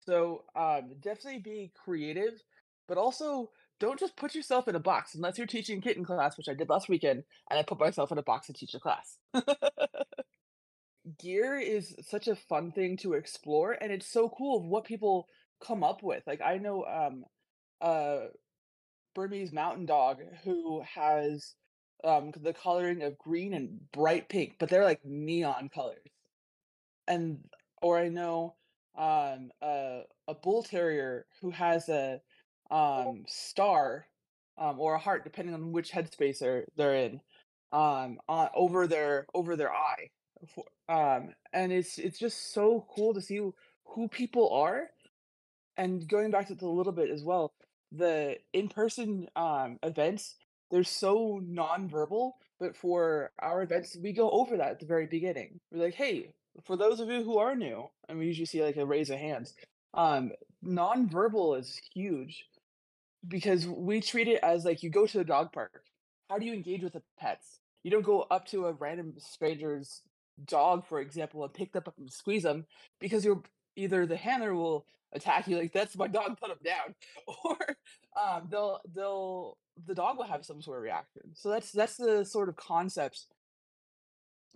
So 0.00 0.44
um, 0.54 0.92
definitely 1.00 1.40
be 1.40 1.72
creative, 1.74 2.42
but 2.86 2.98
also 2.98 3.50
don't 3.80 3.98
just 3.98 4.16
put 4.16 4.34
yourself 4.34 4.68
in 4.68 4.76
a 4.76 4.80
box 4.80 5.14
unless 5.14 5.36
you're 5.38 5.46
teaching 5.46 5.80
kitten 5.80 6.04
class, 6.04 6.36
which 6.38 6.48
I 6.48 6.54
did 6.54 6.68
last 6.68 6.88
weekend, 6.88 7.24
and 7.50 7.58
I 7.58 7.62
put 7.62 7.80
myself 7.80 8.12
in 8.12 8.18
a 8.18 8.22
box 8.22 8.46
to 8.46 8.52
teach 8.52 8.74
a 8.74 8.80
class. 8.80 9.18
Gear 11.18 11.58
is 11.58 11.94
such 12.08 12.28
a 12.28 12.36
fun 12.36 12.72
thing 12.72 12.96
to 12.98 13.14
explore, 13.14 13.72
and 13.72 13.92
it's 13.92 14.06
so 14.08 14.28
cool 14.28 14.58
of 14.58 14.64
what 14.64 14.84
people 14.84 15.28
come 15.64 15.82
up 15.84 16.02
with. 16.02 16.22
Like 16.26 16.40
I 16.42 16.58
know 16.58 16.84
um, 16.84 17.24
a 17.80 18.28
Burmese 19.14 19.52
mountain 19.52 19.86
dog 19.86 20.18
who 20.44 20.82
has 20.82 21.54
um, 22.04 22.32
the 22.42 22.52
coloring 22.52 23.02
of 23.02 23.18
green 23.18 23.54
and 23.54 23.80
bright 23.92 24.28
pink, 24.28 24.56
but 24.58 24.68
they're 24.68 24.84
like 24.84 25.04
neon 25.04 25.70
colors 25.74 25.98
and 27.08 27.38
or 27.82 27.98
I 27.98 28.08
know 28.08 28.54
um 28.96 29.50
a 29.62 30.02
a 30.28 30.34
bull 30.34 30.62
terrier 30.62 31.26
who 31.40 31.50
has 31.50 31.88
a 31.88 32.20
um 32.70 33.24
star 33.28 34.06
um 34.58 34.80
or 34.80 34.94
a 34.94 34.98
heart 34.98 35.24
depending 35.24 35.54
on 35.54 35.72
which 35.72 35.92
headspace 35.92 36.38
they're 36.38 36.64
they're 36.76 36.96
in 36.96 37.20
um 37.72 38.18
on 38.28 38.48
over 38.54 38.86
their 38.86 39.26
over 39.34 39.56
their 39.56 39.72
eye 39.72 40.08
For- 40.54 40.64
um 40.88 41.34
and 41.52 41.72
it's 41.72 41.98
it's 41.98 42.18
just 42.18 42.52
so 42.52 42.86
cool 42.94 43.14
to 43.14 43.20
see 43.20 43.40
who 43.84 44.08
people 44.08 44.50
are 44.50 44.90
and 45.76 46.06
going 46.08 46.30
back 46.30 46.48
to 46.48 46.64
a 46.64 46.66
little 46.66 46.92
bit 46.92 47.10
as 47.10 47.22
well 47.22 47.52
the 47.92 48.36
in-person 48.52 49.28
um, 49.36 49.78
events 49.82 50.34
they're 50.70 50.84
so 50.84 51.40
non-verbal 51.44 52.36
but 52.58 52.76
for 52.76 53.30
our 53.38 53.62
events 53.62 53.96
we 54.02 54.12
go 54.12 54.30
over 54.30 54.56
that 54.56 54.70
at 54.70 54.80
the 54.80 54.86
very 54.86 55.06
beginning. 55.06 55.60
We're 55.70 55.84
like 55.84 55.94
hey 55.94 56.32
for 56.64 56.76
those 56.76 57.00
of 57.00 57.08
you 57.08 57.22
who 57.22 57.38
are 57.38 57.54
new 57.54 57.88
and 58.08 58.18
we 58.18 58.26
usually 58.26 58.46
see 58.46 58.62
like 58.62 58.76
a 58.76 58.86
raise 58.86 59.10
of 59.10 59.18
hands 59.18 59.54
um 59.94 60.32
non-verbal 60.62 61.54
is 61.54 61.80
huge 61.94 62.44
because 63.28 63.66
we 63.66 64.00
treat 64.00 64.28
it 64.28 64.40
as 64.42 64.64
like 64.64 64.82
you 64.82 64.90
go 64.90 65.06
to 65.06 65.18
the 65.18 65.24
dog 65.24 65.52
park 65.52 65.82
how 66.28 66.38
do 66.38 66.46
you 66.46 66.52
engage 66.52 66.82
with 66.82 66.94
the 66.94 67.02
pets? 67.18 67.60
You 67.82 67.90
don't 67.90 68.04
go 68.04 68.22
up 68.30 68.46
to 68.48 68.66
a 68.66 68.72
random 68.72 69.14
stranger's 69.18 70.02
dog 70.44 70.86
for 70.86 71.00
example 71.00 71.42
and 71.44 71.54
pick 71.54 71.72
them 71.72 71.82
up 71.86 71.94
and 71.98 72.12
squeeze 72.12 72.42
them 72.42 72.66
because 73.00 73.24
you're 73.24 73.42
either 73.76 74.04
the 74.06 74.16
handler 74.16 74.54
will 74.54 74.86
attack 75.12 75.48
you 75.48 75.56
like 75.56 75.72
that's 75.72 75.96
my 75.96 76.06
dog 76.06 76.38
put 76.38 76.50
him 76.50 76.58
down 76.64 76.94
or 77.44 77.56
um, 78.20 78.46
they'll 78.50 78.80
they'll 78.94 79.56
the 79.84 79.94
dog 79.94 80.16
will 80.16 80.24
have 80.24 80.44
some 80.44 80.62
sort 80.62 80.78
of 80.78 80.84
reaction. 80.84 81.22
So 81.34 81.50
that's 81.50 81.70
that's 81.70 81.96
the 81.96 82.24
sort 82.24 82.48
of 82.48 82.56
concepts 82.56 83.26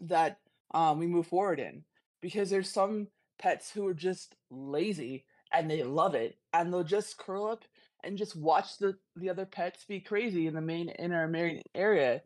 that 0.03 0.39
um, 0.73 0.99
we 0.99 1.07
move 1.07 1.27
forward 1.27 1.61
in 1.61 1.85
because 2.23 2.49
there's 2.49 2.73
some 2.73 3.09
pets 3.39 3.71
who 3.71 3.87
are 3.87 3.95
just 3.95 4.35
lazy 4.51 5.25
and 5.53 5.71
they 5.71 5.83
love 5.83 6.15
it 6.15 6.37
and 6.53 6.73
they'll 6.73 6.85
just 6.85 7.19
curl 7.19 7.47
up 7.47 7.65
and 8.03 8.17
just 8.17 8.37
watch 8.37 8.79
the 8.79 8.95
the 9.17 9.29
other 9.29 9.45
pets 9.45 9.85
be 9.85 10.01
crazy 10.01 10.47
in 10.47 10.55
the 10.55 10.61
main 10.61 10.89
inner 10.91 11.27
main 11.29 11.61
area. 11.75 12.23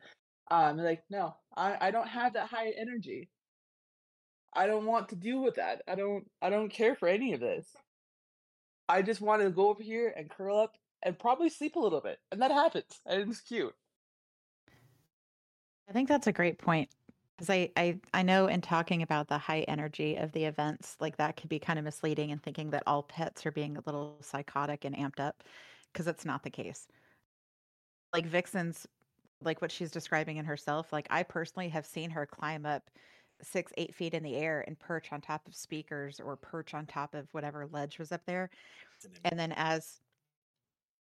Um 0.50 0.76
like 0.78 1.02
no 1.10 1.34
i 1.56 1.76
i 1.80 1.90
don't 1.90 2.08
have 2.08 2.34
that 2.34 2.48
high 2.48 2.70
energy 2.78 3.28
i 4.54 4.66
don't 4.66 4.86
want 4.86 5.08
to 5.08 5.16
deal 5.16 5.42
with 5.42 5.56
that 5.56 5.82
i 5.88 5.94
don't 5.94 6.28
i 6.42 6.48
don't 6.48 6.70
care 6.70 6.94
for 6.94 7.08
any 7.08 7.32
of 7.32 7.40
this 7.40 7.66
I 8.88 9.02
just 9.02 9.20
want 9.20 9.42
to 9.42 9.50
go 9.50 9.70
over 9.70 9.82
here 9.82 10.12
and 10.16 10.28
curl 10.28 10.58
up 10.58 10.76
and 11.02 11.18
probably 11.18 11.48
sleep 11.48 11.76
a 11.76 11.80
little 11.80 12.00
bit. 12.00 12.18
And 12.30 12.40
that 12.42 12.50
happens. 12.50 13.00
And 13.06 13.30
it's 13.30 13.40
cute. 13.40 13.74
I 15.88 15.92
think 15.92 16.08
that's 16.08 16.26
a 16.26 16.32
great 16.32 16.58
point. 16.58 16.90
Because 17.36 17.50
I, 17.50 17.70
I, 17.76 17.98
I 18.12 18.22
know 18.22 18.46
in 18.46 18.60
talking 18.60 19.02
about 19.02 19.28
the 19.28 19.38
high 19.38 19.62
energy 19.62 20.16
of 20.16 20.30
the 20.32 20.44
events, 20.44 20.96
like 21.00 21.16
that 21.16 21.36
could 21.36 21.48
be 21.48 21.58
kind 21.58 21.78
of 21.78 21.84
misleading 21.84 22.30
and 22.30 22.40
thinking 22.40 22.70
that 22.70 22.84
all 22.86 23.02
pets 23.02 23.44
are 23.44 23.50
being 23.50 23.76
a 23.76 23.82
little 23.86 24.18
psychotic 24.20 24.84
and 24.84 24.96
amped 24.96 25.18
up, 25.18 25.42
because 25.92 26.06
it's 26.06 26.24
not 26.24 26.44
the 26.44 26.50
case. 26.50 26.86
Like 28.12 28.26
Vixen's, 28.26 28.86
like 29.42 29.60
what 29.60 29.72
she's 29.72 29.90
describing 29.90 30.36
in 30.36 30.44
herself, 30.44 30.92
like 30.92 31.08
I 31.10 31.24
personally 31.24 31.68
have 31.70 31.86
seen 31.86 32.10
her 32.10 32.24
climb 32.24 32.64
up 32.64 32.88
six, 33.44 33.72
eight 33.76 33.94
feet 33.94 34.14
in 34.14 34.22
the 34.22 34.36
air 34.36 34.64
and 34.66 34.78
perch 34.78 35.12
on 35.12 35.20
top 35.20 35.46
of 35.46 35.54
speakers 35.54 36.20
or 36.20 36.36
perch 36.36 36.74
on 36.74 36.86
top 36.86 37.14
of 37.14 37.28
whatever 37.32 37.66
ledge 37.66 37.98
was 37.98 38.12
up 38.12 38.22
there. 38.26 38.50
And 39.24 39.38
then 39.38 39.52
as 39.52 40.00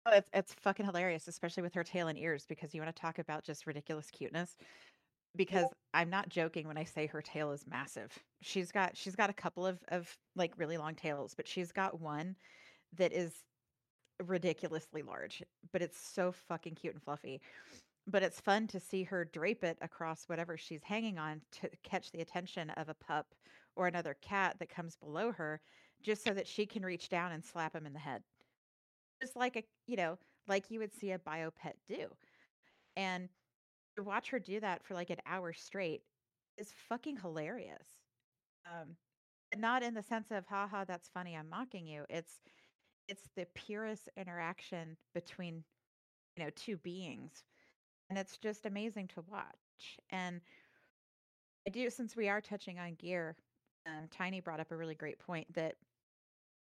oh, 0.05 0.11
it's 0.13 0.29
it's 0.33 0.53
fucking 0.55 0.85
hilarious, 0.85 1.27
especially 1.27 1.63
with 1.63 1.73
her 1.73 1.83
tail 1.83 2.07
and 2.07 2.17
ears, 2.17 2.45
because 2.47 2.73
you 2.73 2.81
want 2.81 2.95
to 2.95 3.01
talk 3.01 3.19
about 3.19 3.43
just 3.43 3.67
ridiculous 3.67 4.09
cuteness. 4.11 4.55
Because 5.35 5.65
I'm 5.93 6.09
not 6.09 6.29
joking 6.29 6.67
when 6.67 6.77
I 6.77 6.83
say 6.83 7.07
her 7.07 7.21
tail 7.21 7.51
is 7.51 7.65
massive. 7.67 8.11
She's 8.41 8.71
got 8.71 8.95
she's 8.97 9.15
got 9.15 9.29
a 9.29 9.33
couple 9.33 9.65
of 9.65 9.79
of 9.89 10.15
like 10.35 10.53
really 10.57 10.77
long 10.77 10.95
tails, 10.95 11.33
but 11.35 11.47
she's 11.47 11.71
got 11.71 11.99
one 11.99 12.35
that 12.97 13.13
is 13.13 13.33
ridiculously 14.23 15.01
large, 15.01 15.43
but 15.71 15.81
it's 15.81 15.99
so 15.99 16.31
fucking 16.31 16.75
cute 16.75 16.93
and 16.93 17.03
fluffy 17.03 17.41
but 18.07 18.23
it's 18.23 18.41
fun 18.41 18.67
to 18.67 18.79
see 18.79 19.03
her 19.03 19.25
drape 19.25 19.63
it 19.63 19.77
across 19.81 20.25
whatever 20.25 20.57
she's 20.57 20.83
hanging 20.83 21.17
on 21.17 21.41
to 21.51 21.69
catch 21.83 22.11
the 22.11 22.21
attention 22.21 22.69
of 22.71 22.89
a 22.89 22.93
pup 22.93 23.27
or 23.75 23.87
another 23.87 24.15
cat 24.21 24.55
that 24.59 24.69
comes 24.69 24.95
below 24.95 25.31
her 25.31 25.61
just 26.01 26.23
so 26.23 26.31
that 26.33 26.47
she 26.47 26.65
can 26.65 26.83
reach 26.83 27.09
down 27.09 27.31
and 27.31 27.43
slap 27.43 27.73
him 27.73 27.85
in 27.85 27.93
the 27.93 27.99
head. 27.99 28.21
Just 29.21 29.35
like 29.35 29.55
a 29.55 29.63
you 29.87 29.95
know 29.95 30.17
like 30.47 30.69
you 30.69 30.79
would 30.79 30.93
see 30.93 31.11
a 31.11 31.19
bio 31.19 31.49
pet 31.51 31.77
do. 31.87 32.07
And 32.97 33.29
to 33.95 34.03
watch 34.03 34.29
her 34.31 34.39
do 34.39 34.59
that 34.59 34.83
for 34.83 34.93
like 34.95 35.09
an 35.09 35.21
hour 35.25 35.53
straight 35.53 36.01
is 36.57 36.73
fucking 36.89 37.17
hilarious. 37.17 37.87
Um 38.65 38.97
not 39.55 39.83
in 39.83 39.93
the 39.93 40.03
sense 40.03 40.31
of 40.31 40.45
haha 40.47 40.83
that's 40.83 41.07
funny 41.07 41.37
i'm 41.37 41.49
mocking 41.49 41.87
you. 41.87 42.03
It's 42.09 42.41
it's 43.07 43.29
the 43.35 43.47
purest 43.53 44.09
interaction 44.17 44.97
between 45.13 45.63
you 46.35 46.43
know 46.43 46.49
two 46.55 46.75
beings 46.77 47.43
and 48.13 48.19
it's 48.19 48.37
just 48.37 48.67
amazing 48.67 49.07
to 49.07 49.21
watch. 49.23 49.97
And 50.11 50.41
I 51.65 51.71
do, 51.71 51.89
since 51.89 52.15
we 52.15 52.29
are 52.29 52.41
touching 52.41 52.77
on 52.77 52.93
gear, 52.95 53.35
um, 53.85 54.07
Tiny 54.07 54.39
brought 54.39 54.59
up 54.59 54.71
a 54.71 54.77
really 54.77 54.93
great 54.95 55.19
point 55.19 55.51
that 55.53 55.77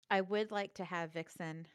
I 0.09 0.21
would 0.21 0.51
like 0.51 0.75
to 0.75 0.85
have 0.85 1.11
Vixen 1.13 1.67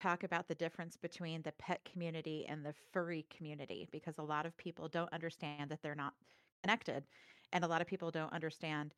talk 0.00 0.24
about 0.24 0.48
the 0.48 0.54
difference 0.54 0.96
between 0.96 1.42
the 1.42 1.52
pet 1.52 1.84
community 1.84 2.46
and 2.46 2.66
the 2.66 2.74
furry 2.92 3.24
community 3.30 3.88
because 3.90 4.18
a 4.18 4.22
lot 4.22 4.46
of 4.46 4.56
people 4.56 4.88
don't 4.88 5.12
understand 5.12 5.70
that 5.70 5.82
they're 5.82 5.94
not 5.94 6.14
connected, 6.62 7.06
and 7.52 7.64
a 7.64 7.68
lot 7.68 7.80
of 7.82 7.86
people 7.86 8.10
don't 8.10 8.32
understand 8.32 8.94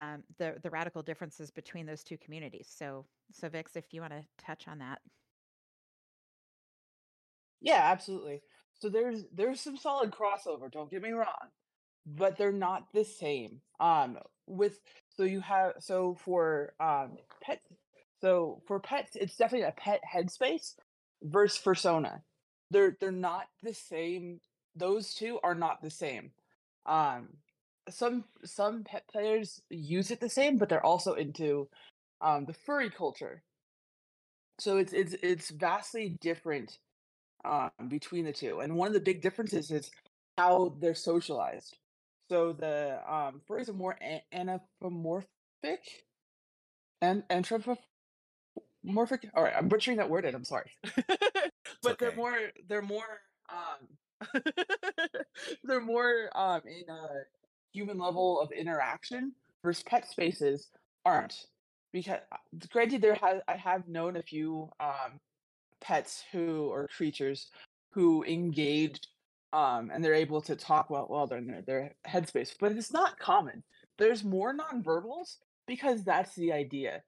um, 0.00 0.24
the 0.38 0.60
the 0.62 0.70
radical 0.70 1.02
differences 1.02 1.50
between 1.50 1.86
those 1.86 2.04
two 2.04 2.18
communities. 2.18 2.68
So, 2.68 3.06
so 3.32 3.48
Vix, 3.48 3.76
if 3.76 3.94
you 3.94 4.02
want 4.02 4.12
to 4.14 4.26
touch 4.38 4.68
on 4.68 4.78
that. 4.78 5.02
Yeah, 7.60 7.80
absolutely. 7.90 8.42
So 8.80 8.88
there's 8.88 9.24
there's 9.34 9.60
some 9.60 9.76
solid 9.76 10.10
crossover, 10.12 10.70
don't 10.70 10.90
get 10.90 11.02
me 11.02 11.12
wrong, 11.12 11.50
but 12.06 12.36
they're 12.36 12.52
not 12.52 12.84
the 12.92 13.04
same. 13.04 13.60
Um 13.80 14.18
with 14.46 14.78
so 15.16 15.24
you 15.24 15.40
have 15.40 15.74
so 15.80 16.14
for 16.24 16.74
um 16.80 17.16
pet 17.42 17.60
so 18.20 18.62
for 18.66 18.80
pets 18.80 19.16
it's 19.16 19.36
definitely 19.36 19.66
a 19.68 19.72
pet 19.72 20.00
headspace 20.14 20.74
versus 21.22 21.58
persona. 21.58 22.22
They're 22.70 22.96
they're 23.00 23.12
not 23.12 23.46
the 23.62 23.74
same. 23.74 24.40
Those 24.76 25.14
two 25.14 25.40
are 25.42 25.54
not 25.54 25.82
the 25.82 25.90
same. 25.90 26.32
Um 26.86 27.28
some 27.88 28.24
some 28.44 28.84
pet 28.84 29.04
players 29.10 29.62
use 29.70 30.10
it 30.10 30.20
the 30.20 30.28
same, 30.28 30.58
but 30.58 30.68
they're 30.68 30.84
also 30.84 31.14
into 31.14 31.68
um 32.20 32.44
the 32.46 32.54
furry 32.54 32.90
culture. 32.90 33.42
So 34.60 34.78
it's 34.78 34.92
it's 34.92 35.14
it's 35.22 35.50
vastly 35.50 36.16
different 36.20 36.78
um, 37.46 37.88
between 37.88 38.24
the 38.24 38.32
two. 38.32 38.60
And 38.60 38.76
one 38.76 38.88
of 38.88 38.94
the 38.94 39.00
big 39.00 39.22
differences 39.22 39.70
is 39.70 39.90
how 40.36 40.76
they're 40.80 40.94
socialized. 40.94 41.76
So 42.28 42.52
the 42.52 42.98
um, 43.08 43.40
furries 43.48 43.68
are 43.68 43.74
more 43.74 43.96
a- 44.02 44.24
anthropomorphic 44.32 45.26
and 47.00 47.22
anthropomorphic. 47.30 47.80
All 49.34 49.44
right, 49.44 49.54
I'm 49.56 49.68
butchering 49.68 49.98
that 49.98 50.10
word, 50.10 50.24
and 50.24 50.34
I'm 50.34 50.44
sorry. 50.44 50.70
but 51.82 51.92
okay. 51.92 51.96
they're 52.00 52.16
more 52.16 52.38
they're 52.68 52.82
more 52.82 53.20
um, 53.48 54.32
they're 55.64 55.80
more 55.80 56.30
um, 56.34 56.62
in 56.66 56.88
a 56.92 57.08
human 57.72 57.98
level 57.98 58.40
of 58.40 58.50
interaction. 58.52 59.32
Versus 59.64 59.82
pet 59.82 60.08
spaces 60.08 60.68
aren't 61.04 61.46
because 61.92 62.20
granted 62.70 63.00
there 63.00 63.16
has 63.16 63.40
I 63.48 63.56
have 63.56 63.88
known 63.88 64.16
a 64.16 64.22
few 64.22 64.70
um, 64.78 65.18
pets 65.80 66.24
who 66.32 66.66
or 66.66 66.88
creatures 66.88 67.50
who 67.92 68.24
engage 68.24 69.00
um, 69.52 69.90
and 69.92 70.04
they're 70.04 70.14
able 70.14 70.40
to 70.42 70.56
talk 70.56 70.90
while, 70.90 71.06
while 71.06 71.26
they're 71.26 71.38
in 71.38 71.46
their, 71.46 71.62
their 71.62 71.94
headspace. 72.06 72.54
But 72.58 72.72
it's 72.72 72.92
not 72.92 73.18
common. 73.18 73.62
There's 73.98 74.24
more 74.24 74.54
nonverbals 74.54 75.36
because 75.66 76.04
that's 76.04 76.34
the 76.34 76.52
idea 76.52 77.02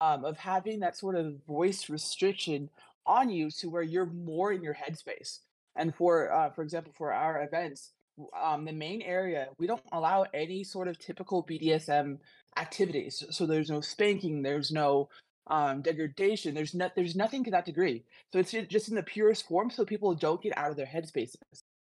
um, 0.00 0.24
of 0.24 0.36
having 0.36 0.80
that 0.80 0.96
sort 0.96 1.16
of 1.16 1.36
voice 1.46 1.88
restriction 1.88 2.68
on 3.06 3.30
you 3.30 3.50
to 3.50 3.70
where 3.70 3.82
you're 3.82 4.06
more 4.06 4.52
in 4.52 4.62
your 4.62 4.74
headspace. 4.74 5.38
And 5.76 5.94
for 5.94 6.32
uh, 6.32 6.50
for 6.50 6.62
example, 6.62 6.92
for 6.96 7.12
our 7.12 7.42
events, 7.42 7.92
um, 8.40 8.64
the 8.64 8.72
main 8.72 9.02
area 9.02 9.48
we 9.58 9.66
don't 9.66 9.82
allow 9.92 10.26
any 10.34 10.62
sort 10.62 10.88
of 10.88 10.98
typical 10.98 11.44
BDSM 11.44 12.18
activities. 12.56 13.24
So 13.30 13.46
there's 13.46 13.70
no 13.70 13.80
spanking, 13.80 14.42
there's 14.42 14.70
no 14.70 15.08
um, 15.48 15.82
degradation. 15.82 16.54
There's 16.54 16.74
not 16.74 16.94
there's 16.94 17.16
nothing 17.16 17.44
to 17.44 17.50
that 17.52 17.66
degree. 17.66 18.04
So 18.32 18.38
it's 18.38 18.52
just 18.52 18.88
in 18.88 18.94
the 18.94 19.02
purest 19.02 19.46
form, 19.46 19.70
so 19.70 19.84
people 19.84 20.14
don't 20.14 20.42
get 20.42 20.56
out 20.56 20.70
of 20.70 20.76
their 20.76 20.86
headspaces. 20.86 21.36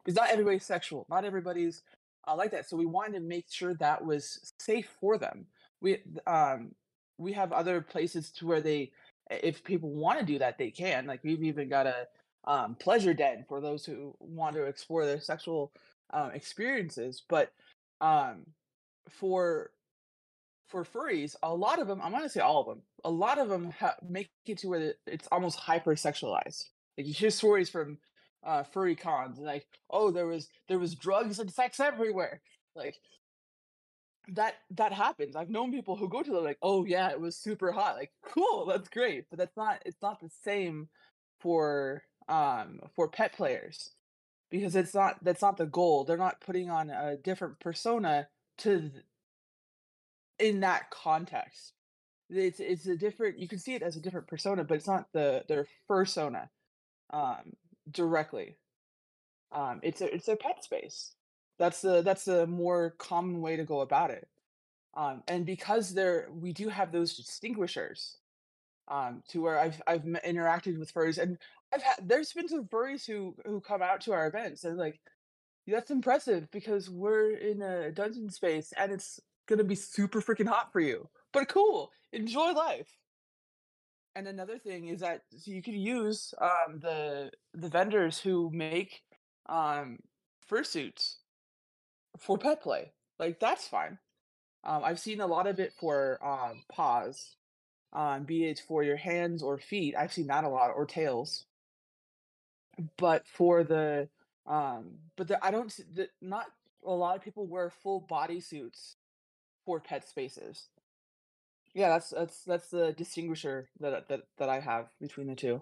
Because 0.05 0.17
not 0.17 0.31
everybody's 0.31 0.65
sexual, 0.65 1.07
not 1.11 1.25
everybody's 1.25 1.83
uh, 2.29 2.37
like 2.37 2.51
that. 2.53 2.69
So 2.69 2.77
we 2.77 2.87
wanted 2.87 3.15
to 3.15 3.21
make 3.21 3.47
sure 3.49 3.75
that 3.75 4.05
was 4.05 4.53
safe 4.61 4.89
for 5.01 5.19
them. 5.19 5.47
We 5.81 5.99
um 6.27 6.73
we 7.19 7.33
have 7.33 7.53
other 7.53 7.81
places 7.81 8.31
to 8.31 8.47
where 8.47 8.61
they, 8.61 8.93
if 9.31 9.65
people 9.65 9.91
want 9.91 10.19
to 10.21 10.25
do 10.25 10.39
that, 10.39 10.59
they 10.59 10.71
can. 10.71 11.07
Like 11.07 11.21
we've 11.25 11.43
even 11.43 11.69
got 11.69 11.87
a 11.87 12.07
um, 12.47 12.77
pleasure 12.77 13.15
den 13.15 13.45
for 13.49 13.61
those 13.61 13.85
who 13.85 14.15
want 14.21 14.55
to 14.55 14.65
explore 14.65 15.07
their 15.07 15.21
sexual 15.21 15.73
um, 16.13 16.31
experiences. 16.33 17.23
But 17.29 17.53
um, 18.01 18.43
for 19.09 19.71
for 20.69 20.85
furries, 20.85 21.37
a 21.43 21.55
lot 21.55 21.81
of 21.81 21.87
them, 21.87 22.01
I'm 22.03 22.13
gonna 22.13 22.29
say 22.29 22.41
all 22.41 22.61
of 22.61 22.67
them, 22.67 22.83
a 23.05 23.11
lot 23.11 23.39
of 23.39 23.49
them 23.49 23.71
ha- 23.79 23.97
make 24.09 24.31
it 24.47 24.59
to 24.59 24.69
where 24.69 24.95
it's 25.07 25.29
almost 25.31 25.59
hyper 25.59 25.95
sexualized. 25.95 26.65
Like 26.99 27.07
you 27.07 27.13
hear 27.13 27.31
stories 27.31 27.71
from 27.71 27.99
uh, 28.45 28.63
furry 28.65 28.97
cons, 28.97 29.39
like, 29.39 29.67
oh, 29.91 30.11
there 30.11 30.27
was 30.27 30.49
there 30.69 30.79
was 30.79 30.95
drugs 30.95 31.39
and 31.39 31.53
sex 31.53 31.81
everywhere. 31.81 32.41
Like, 32.75 32.97
that 34.29 34.55
that 34.71 34.93
happens. 34.93 35.37
I've 35.37 35.51
known 35.51 35.73
people 35.73 35.97
who 35.97 36.09
go 36.09 36.23
to 36.23 36.31
the 36.31 36.41
like, 36.41 36.59
oh 36.63 36.85
yeah, 36.85 37.11
it 37.11 37.21
was 37.21 37.37
super 37.37 37.73
hot. 37.73 37.97
Like, 37.97 38.13
cool, 38.23 38.67
that's 38.67 38.89
great. 38.89 39.27
But 39.31 39.39
that's 39.39 39.57
not 39.57 39.83
it's 39.87 40.03
not 40.03 40.21
the 40.21 40.31
same 40.45 40.89
for 41.41 42.03
um 42.29 42.81
for 42.95 43.09
pet 43.09 43.33
players 43.35 43.91
because 44.51 44.75
it's 44.75 44.95
not 44.95 45.23
that's 45.23 45.43
not 45.43 45.57
the 45.57 45.67
goal. 45.67 46.05
They're 46.05 46.17
not 46.17 46.41
putting 46.41 46.71
on 46.71 46.91
a 46.91 47.17
different 47.17 47.61
persona 47.61 48.29
to 48.59 48.91
in 50.39 50.61
that 50.61 50.91
context. 50.91 51.73
It's 52.29 52.61
it's 52.61 52.87
a 52.87 52.97
different 52.97 53.39
you 53.39 53.49
can 53.49 53.59
see 53.59 53.75
it 53.75 53.83
as 53.83 53.97
a 53.97 54.01
different 54.01 54.27
persona, 54.27 54.65
but 54.65 54.77
it's 54.77 54.87
not 54.89 55.07
the 55.13 55.45
their 55.49 55.67
persona 55.89 56.51
um 57.13 57.53
directly. 57.91 58.59
Um 59.53 59.81
it's 59.83 60.01
a 60.01 60.13
it's 60.13 60.29
a 60.29 60.37
pet 60.37 60.65
space. 60.65 61.15
That's 61.59 61.81
the 61.83 62.03
that's 62.03 62.25
the 62.25 62.47
more 62.47 62.95
common 62.99 63.41
way 63.41 63.57
to 63.57 63.65
go 63.65 63.81
about 63.81 64.11
it. 64.11 64.29
Um 64.97 65.23
and 65.29 65.47
because 65.47 65.95
there 65.95 66.29
we 66.33 66.53
do 66.53 66.69
have 66.69 66.93
those 66.93 67.17
distinguishers 67.17 68.19
um 68.89 69.23
to 69.29 69.41
where 69.43 69.59
I've 69.59 69.81
I've 69.87 70.03
interacted 70.03 70.79
with 70.79 70.93
furries 70.93 71.19
and 71.19 71.39
I've 71.73 71.83
had 71.83 72.09
there's 72.09 72.33
been 72.33 72.49
some 72.49 72.67
furries 72.67 73.07
who 73.07 73.37
who 73.47 73.61
come 73.61 73.83
out 73.83 74.01
to 74.03 74.13
our 74.13 74.27
events 74.27 74.65
and 74.65 74.77
like 74.79 75.01
that's 75.67 75.91
impressive 75.91 76.51
because 76.53 76.89
we're 76.91 77.33
in 77.33 77.63
a 77.63 77.91
dungeon 77.93 78.31
space 78.31 78.73
and 78.77 78.93
it's 78.93 79.21
gonna 79.47 79.65
be 79.65 79.75
super 79.75 80.21
freaking 80.21 80.49
hot 80.49 80.73
for 80.73 80.81
you. 80.81 81.09
But 81.33 81.49
cool, 81.49 81.93
enjoy 82.13 82.53
life. 82.53 82.89
And 84.15 84.27
another 84.27 84.59
thing 84.59 84.89
is 84.89 85.01
that 85.01 85.23
you 85.45 85.63
could 85.63 85.75
use 85.75 86.33
um, 86.41 86.81
the 86.81 87.31
the 87.53 87.69
vendors 87.69 88.19
who 88.19 88.51
make 88.51 89.03
um, 89.47 89.99
fursuits 90.51 91.17
for 92.19 92.39
pet 92.39 92.63
play. 92.63 92.93
Like 93.19 93.41
that's 93.41 93.69
fine. 93.69 93.99
Um, 94.65 94.83
I've 94.85 94.99
seen 94.99 95.21
a 95.21 95.27
lot 95.27 95.47
of 95.47 95.61
it 95.61 95.73
for 95.79 96.19
um, 96.25 96.63
paws, 96.69 97.37
um, 97.93 98.25
be 98.25 98.47
it 98.47 98.63
for 98.67 98.83
your 98.83 98.97
hands 98.97 99.43
or 99.43 99.59
feet. 99.59 99.95
I've 99.97 100.13
seen 100.13 100.27
that 100.27 100.45
a 100.45 100.49
lot, 100.49 100.73
or 100.75 100.87
tails. 100.87 101.45
But 102.99 103.27
for 103.27 103.65
the 103.65 104.09
um, 104.47 104.99
but 105.17 105.29
the, 105.29 105.45
I 105.45 105.51
don't 105.51 105.73
the, 105.95 106.09
not 106.21 106.47
a 106.85 106.93
lot 106.93 107.17
of 107.17 107.23
people 107.23 107.47
wear 107.47 107.71
full 107.71 108.01
body 108.01 108.41
suits 108.41 108.97
for 109.67 109.81
pet 109.81 110.09
spaces. 110.09 110.69
Yeah, 111.75 111.91
that's 111.91 112.11
that's 112.11 112.45
that's 112.45 112.71
the 112.71 112.93
distinguisher 112.93 113.69
that 113.81 114.09
that 114.09 114.23
that 114.39 114.49
I 114.49 114.61
have 114.61 114.87
between 114.99 115.27
the 115.27 115.35
two. 115.35 115.61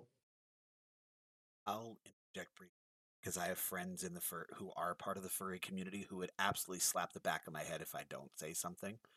I'll 1.66 1.96
interject 2.04 2.56
briefly 2.56 2.74
because 3.20 3.36
I 3.36 3.46
have 3.46 3.58
friends 3.58 4.04
in 4.04 4.14
the 4.14 4.20
fur 4.20 4.46
who 4.56 4.70
are 4.76 4.94
part 4.94 5.16
of 5.16 5.22
the 5.22 5.28
furry 5.28 5.58
community 5.58 6.06
who 6.08 6.18
would 6.18 6.30
absolutely 6.38 6.80
slap 6.80 7.14
the 7.14 7.20
back 7.20 7.46
of 7.46 7.52
my 7.52 7.62
head 7.62 7.80
if 7.80 7.94
I 7.94 8.02
don't 8.08 8.30
say 8.38 8.52
something. 8.52 8.98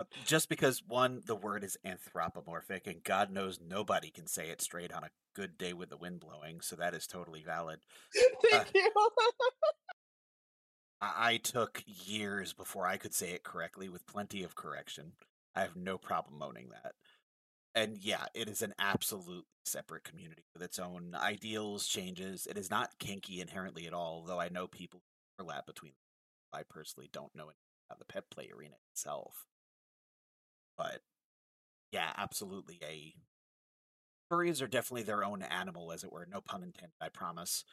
Uh, 0.00 0.04
just 0.24 0.48
because 0.48 0.82
one, 0.86 1.20
the 1.26 1.36
word 1.36 1.62
is 1.62 1.76
anthropomorphic, 1.84 2.86
and 2.86 3.04
God 3.04 3.30
knows 3.30 3.60
nobody 3.60 4.10
can 4.10 4.26
say 4.26 4.48
it 4.48 4.62
straight 4.62 4.94
on 4.94 5.04
a 5.04 5.10
good 5.34 5.58
day 5.58 5.74
with 5.74 5.90
the 5.90 5.96
wind 5.98 6.20
blowing, 6.20 6.62
so 6.62 6.74
that 6.76 6.94
is 6.94 7.06
totally 7.06 7.42
valid. 7.42 7.80
Thank 8.50 8.72
you. 8.74 8.90
I, 11.00 11.38
took 11.38 11.82
years 11.86 12.52
before 12.52 12.86
I 12.86 12.96
could 12.96 13.14
say 13.14 13.30
it 13.30 13.42
correctly 13.42 13.88
with 13.88 14.06
plenty 14.06 14.42
of 14.42 14.54
correction. 14.54 15.12
I 15.54 15.62
have 15.62 15.76
no 15.76 15.96
problem 15.96 16.42
owning 16.42 16.68
that. 16.70 16.92
And 17.74 17.96
yeah, 17.98 18.26
it 18.34 18.48
is 18.48 18.62
an 18.62 18.74
absolutely 18.78 19.44
separate 19.64 20.04
community 20.04 20.44
with 20.52 20.62
its 20.62 20.78
own 20.78 21.14
ideals, 21.14 21.86
changes. 21.86 22.46
It 22.46 22.58
is 22.58 22.70
not 22.70 22.98
kinky 22.98 23.40
inherently 23.40 23.86
at 23.86 23.94
all, 23.94 24.24
though 24.26 24.40
I 24.40 24.48
know 24.48 24.66
people 24.66 25.02
overlap 25.38 25.66
between. 25.66 25.92
I 26.52 26.62
personally 26.68 27.08
don't 27.12 27.34
know 27.34 27.50
about 27.88 27.98
the 27.98 28.04
pet 28.04 28.24
play 28.30 28.50
arena 28.54 28.74
itself. 28.92 29.46
But 30.76 31.00
yeah, 31.92 32.12
absolutely 32.16 32.80
a 32.82 33.14
furries 34.32 34.62
are 34.62 34.68
definitely 34.68 35.04
their 35.04 35.24
own 35.24 35.42
animal, 35.42 35.92
as 35.92 36.04
it 36.04 36.12
were. 36.12 36.26
No 36.30 36.40
pun 36.40 36.62
intended, 36.62 36.94
I 37.00 37.08
promise. 37.08 37.64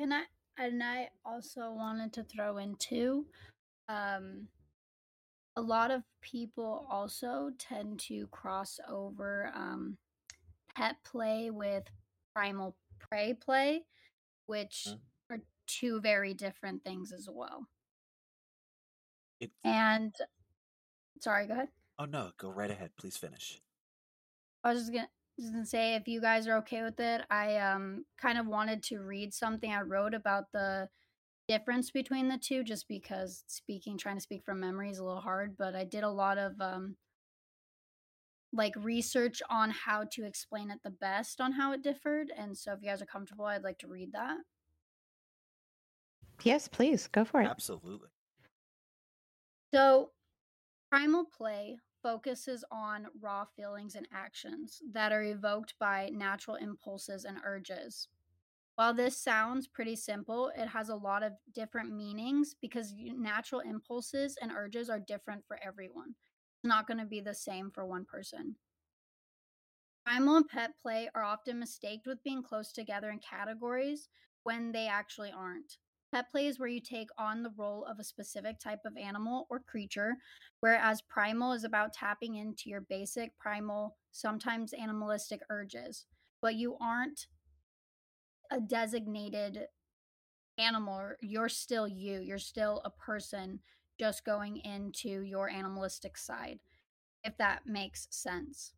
And 0.00 0.14
I 0.14 0.22
and 0.58 0.82
I 0.82 1.08
also 1.24 1.72
wanted 1.72 2.12
to 2.14 2.24
throw 2.24 2.58
in 2.58 2.74
too, 2.76 3.26
um, 3.88 4.48
a 5.56 5.60
lot 5.62 5.90
of 5.90 6.02
people 6.20 6.86
also 6.90 7.50
tend 7.58 7.98
to 8.00 8.26
cross 8.28 8.78
over 8.88 9.50
um, 9.54 9.96
pet 10.76 10.96
play 11.04 11.50
with 11.50 11.84
primal 12.34 12.76
prey 12.98 13.34
play, 13.34 13.82
which 14.46 14.86
Mm. 14.88 15.00
are 15.30 15.40
two 15.66 16.00
very 16.00 16.34
different 16.34 16.84
things 16.84 17.12
as 17.12 17.28
well. 17.30 17.66
And 19.64 20.14
sorry, 21.20 21.46
go 21.46 21.52
ahead. 21.54 21.68
oh 21.98 22.04
no, 22.04 22.32
go 22.38 22.50
right 22.50 22.70
ahead. 22.70 22.90
Please 22.96 23.16
finish. 23.16 23.60
I 24.64 24.72
was 24.72 24.82
just 24.82 24.92
gonna 24.92 25.08
just 25.38 25.52
gonna 25.52 25.64
say 25.66 25.94
if 25.94 26.08
you 26.08 26.20
guys 26.20 26.46
are 26.48 26.58
okay 26.58 26.82
with 26.82 26.98
it, 27.00 27.22
I 27.30 27.56
um 27.56 28.04
kind 28.20 28.38
of 28.38 28.46
wanted 28.46 28.82
to 28.84 29.00
read 29.00 29.32
something 29.32 29.72
I 29.72 29.82
wrote 29.82 30.14
about 30.14 30.52
the 30.52 30.88
difference 31.48 31.90
between 31.90 32.28
the 32.28 32.38
two 32.38 32.62
just 32.64 32.88
because 32.88 33.44
speaking 33.46 33.96
trying 33.98 34.16
to 34.16 34.22
speak 34.22 34.44
from 34.44 34.60
memory 34.60 34.90
is 34.90 34.98
a 34.98 35.04
little 35.04 35.20
hard, 35.20 35.56
but 35.56 35.74
I 35.74 35.84
did 35.84 36.04
a 36.04 36.10
lot 36.10 36.38
of 36.38 36.60
um 36.60 36.96
like 38.52 38.74
research 38.76 39.42
on 39.50 39.70
how 39.70 40.04
to 40.12 40.24
explain 40.24 40.70
it 40.70 40.80
the 40.82 40.90
best 40.90 41.40
on 41.40 41.52
how 41.52 41.72
it 41.72 41.82
differed. 41.82 42.32
And 42.36 42.56
so 42.56 42.72
if 42.72 42.80
you 42.82 42.88
guys 42.88 43.02
are 43.02 43.06
comfortable, 43.06 43.44
I'd 43.44 43.62
like 43.62 43.78
to 43.80 43.88
read 43.88 44.12
that. 44.12 44.38
Yes, 46.42 46.68
please 46.68 47.08
go 47.08 47.24
for 47.24 47.40
it. 47.42 47.46
Absolutely. 47.46 48.08
So, 49.74 50.12
primal 50.90 51.26
play 51.26 51.78
focuses 52.08 52.64
on 52.72 53.06
raw 53.20 53.44
feelings 53.44 53.94
and 53.94 54.08
actions 54.14 54.80
that 54.92 55.12
are 55.12 55.22
evoked 55.22 55.74
by 55.78 56.08
natural 56.10 56.56
impulses 56.56 57.26
and 57.26 57.36
urges. 57.44 58.08
While 58.76 58.94
this 58.94 59.20
sounds 59.20 59.68
pretty 59.68 59.94
simple, 59.94 60.50
it 60.56 60.68
has 60.68 60.88
a 60.88 60.94
lot 60.94 61.22
of 61.22 61.34
different 61.54 61.94
meanings 61.94 62.54
because 62.58 62.94
natural 62.96 63.60
impulses 63.60 64.38
and 64.40 64.50
urges 64.50 64.88
are 64.88 64.98
different 64.98 65.44
for 65.46 65.58
everyone. 65.62 66.14
It's 66.56 66.68
not 66.68 66.86
going 66.86 66.96
to 66.96 67.04
be 67.04 67.20
the 67.20 67.34
same 67.34 67.70
for 67.70 67.84
one 67.84 68.06
person. 68.06 68.56
Primal 70.06 70.36
and 70.36 70.48
pet 70.48 70.78
play 70.80 71.10
are 71.14 71.24
often 71.24 71.58
mistaked 71.58 72.06
with 72.06 72.24
being 72.24 72.42
close 72.42 72.72
together 72.72 73.10
in 73.10 73.18
categories 73.18 74.08
when 74.44 74.72
they 74.72 74.88
actually 74.88 75.30
aren't. 75.30 75.76
Pet 76.12 76.30
play 76.30 76.46
is 76.46 76.58
where 76.58 76.68
you 76.68 76.80
take 76.80 77.10
on 77.18 77.42
the 77.42 77.52
role 77.56 77.84
of 77.84 77.98
a 77.98 78.04
specific 78.04 78.58
type 78.58 78.80
of 78.86 78.96
animal 78.96 79.46
or 79.50 79.60
creature, 79.60 80.14
whereas 80.60 81.02
primal 81.02 81.52
is 81.52 81.64
about 81.64 81.92
tapping 81.92 82.36
into 82.36 82.70
your 82.70 82.80
basic 82.80 83.36
primal, 83.38 83.96
sometimes 84.10 84.72
animalistic 84.72 85.42
urges. 85.50 86.06
But 86.40 86.54
you 86.54 86.76
aren't 86.80 87.26
a 88.50 88.60
designated 88.60 89.66
animal, 90.56 91.12
you're 91.20 91.48
still 91.48 91.86
you. 91.86 92.20
You're 92.20 92.38
still 92.38 92.82
a 92.84 92.90
person 92.90 93.60
just 93.98 94.24
going 94.24 94.58
into 94.58 95.22
your 95.22 95.48
animalistic 95.48 96.16
side, 96.16 96.60
if 97.24 97.36
that 97.38 97.66
makes 97.66 98.06
sense. 98.10 98.72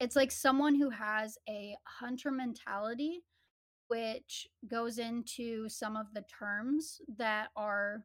It's 0.00 0.16
like 0.16 0.30
someone 0.30 0.76
who 0.76 0.90
has 0.90 1.38
a 1.48 1.76
hunter 1.84 2.30
mentality 2.30 3.24
which 3.88 4.46
goes 4.70 4.98
into 4.98 5.68
some 5.68 5.96
of 5.96 6.06
the 6.14 6.24
terms 6.38 7.00
that 7.16 7.48
are 7.56 8.04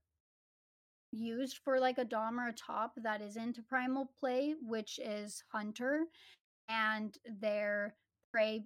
used 1.12 1.60
for 1.64 1.80
like 1.80 1.98
a 1.98 2.06
dom 2.06 2.40
or 2.40 2.48
a 2.48 2.54
top 2.54 2.94
that 2.98 3.22
is 3.22 3.36
into 3.36 3.62
primal 3.62 4.12
play, 4.20 4.56
which 4.62 5.00
is 5.04 5.44
hunter, 5.52 6.06
and 6.70 7.18
their 7.40 7.96
prey, 8.32 8.66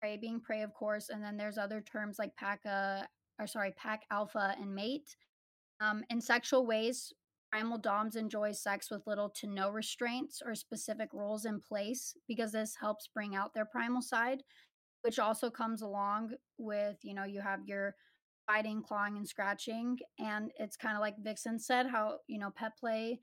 prey 0.00 0.16
being 0.16 0.40
prey, 0.40 0.62
of 0.62 0.74
course, 0.74 1.08
and 1.08 1.22
then 1.22 1.36
there's 1.36 1.58
other 1.58 1.80
terms 1.80 2.18
like 2.18 2.36
pack, 2.36 2.60
uh, 2.66 3.02
or 3.40 3.46
sorry, 3.46 3.72
pack 3.76 4.02
alpha 4.10 4.54
and 4.60 4.74
mate. 4.74 5.16
Um, 5.80 6.04
in 6.10 6.20
sexual 6.20 6.66
ways, 6.66 7.12
primal 7.50 7.78
doms 7.78 8.16
enjoy 8.16 8.52
sex 8.52 8.90
with 8.90 9.06
little 9.06 9.28
to 9.30 9.46
no 9.46 9.70
restraints 9.70 10.42
or 10.44 10.54
specific 10.54 11.08
rules 11.12 11.44
in 11.44 11.60
place 11.60 12.14
because 12.26 12.52
this 12.52 12.76
helps 12.78 13.08
bring 13.08 13.34
out 13.34 13.54
their 13.54 13.64
primal 13.64 14.02
side 14.02 14.42
which 15.06 15.20
also 15.20 15.48
comes 15.48 15.82
along 15.82 16.32
with 16.58 16.96
you 17.02 17.14
know 17.14 17.22
you 17.22 17.40
have 17.40 17.60
your 17.64 17.94
biting 18.48 18.82
clawing 18.82 19.16
and 19.16 19.28
scratching 19.28 19.96
and 20.18 20.50
it's 20.58 20.76
kind 20.76 20.96
of 20.96 21.00
like 21.00 21.14
vixen 21.22 21.60
said 21.60 21.86
how 21.86 22.16
you 22.26 22.40
know 22.40 22.50
pet 22.50 22.72
play 22.76 23.20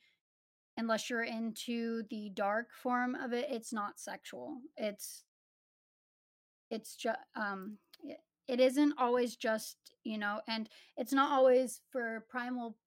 unless 0.77 1.09
you're 1.09 1.23
into 1.23 2.03
the 2.09 2.31
dark 2.35 2.67
form 2.81 3.15
of 3.15 3.33
it 3.33 3.47
it's 3.49 3.73
not 3.73 3.99
sexual. 3.99 4.59
It's 4.77 5.25
it's 6.71 6.95
just 6.95 7.19
um 7.35 7.77
it, 8.47 8.61
isn't 8.61 8.93
always 8.97 9.35
just 9.35 9.75
you 10.05 10.17
know 10.17 10.39
and 10.47 10.69
it's 10.95 11.11
not 11.11 11.33
always 11.33 11.81
for 11.91 12.25
primal 12.29 12.77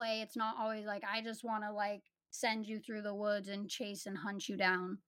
play 0.00 0.22
it's 0.22 0.36
not 0.36 0.56
always 0.58 0.86
like 0.86 1.02
i 1.10 1.20
just 1.20 1.44
want 1.44 1.62
to 1.64 1.70
like 1.70 2.02
send 2.30 2.66
you 2.66 2.80
through 2.80 3.02
the 3.02 3.14
woods 3.14 3.48
and 3.48 3.68
chase 3.68 4.06
and 4.06 4.16
hunt 4.16 4.48
you 4.48 4.56
down 4.56 4.98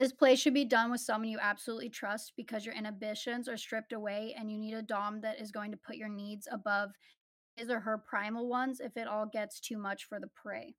This 0.00 0.12
play 0.12 0.34
should 0.34 0.54
be 0.54 0.64
done 0.64 0.90
with 0.90 1.02
someone 1.02 1.28
you 1.28 1.38
absolutely 1.38 1.90
trust 1.90 2.32
because 2.34 2.64
your 2.64 2.74
inhibitions 2.74 3.48
are 3.50 3.58
stripped 3.58 3.92
away 3.92 4.34
and 4.36 4.50
you 4.50 4.56
need 4.56 4.72
a 4.72 4.80
Dom 4.80 5.20
that 5.20 5.38
is 5.38 5.52
going 5.52 5.70
to 5.72 5.76
put 5.76 5.96
your 5.96 6.08
needs 6.08 6.48
above 6.50 6.90
his 7.56 7.68
or 7.68 7.80
her 7.80 7.98
primal 7.98 8.48
ones 8.48 8.80
if 8.80 8.96
it 8.96 9.06
all 9.06 9.26
gets 9.30 9.60
too 9.60 9.76
much 9.76 10.06
for 10.08 10.18
the 10.18 10.30
prey. 10.34 10.74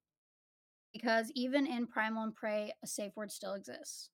Because 0.91 1.31
even 1.35 1.67
in 1.67 1.85
primal 1.85 2.23
and 2.23 2.35
prey, 2.35 2.73
a 2.83 2.87
safe 2.87 3.11
word 3.15 3.31
still 3.31 3.53
exists. 3.53 4.09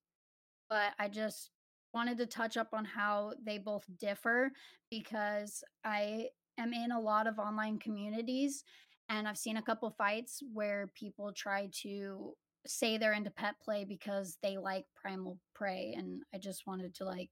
But 0.69 0.91
I 0.99 1.07
just 1.07 1.51
wanted 1.93 2.17
to 2.17 2.25
touch 2.25 2.57
up 2.57 2.73
on 2.73 2.83
how 2.83 3.31
they 3.45 3.59
both 3.59 3.85
differ 4.01 4.51
because 4.91 5.63
I 5.85 6.27
am 6.59 6.73
in 6.73 6.91
a 6.91 6.99
lot 6.99 7.27
of 7.27 7.39
online 7.39 7.79
communities 7.79 8.65
and 9.07 9.25
I've 9.25 9.37
seen 9.37 9.55
a 9.55 9.61
couple 9.61 9.89
fights 9.97 10.43
where 10.53 10.91
people 10.95 11.31
try 11.31 11.69
to 11.83 12.33
say 12.65 12.97
they're 12.97 13.13
into 13.13 13.29
pet 13.29 13.55
play 13.63 13.85
because 13.85 14.37
they 14.41 14.57
like 14.57 14.85
primal 14.95 15.37
prey 15.53 15.93
and 15.97 16.21
i 16.33 16.37
just 16.37 16.67
wanted 16.67 16.93
to 16.93 17.05
like 17.05 17.29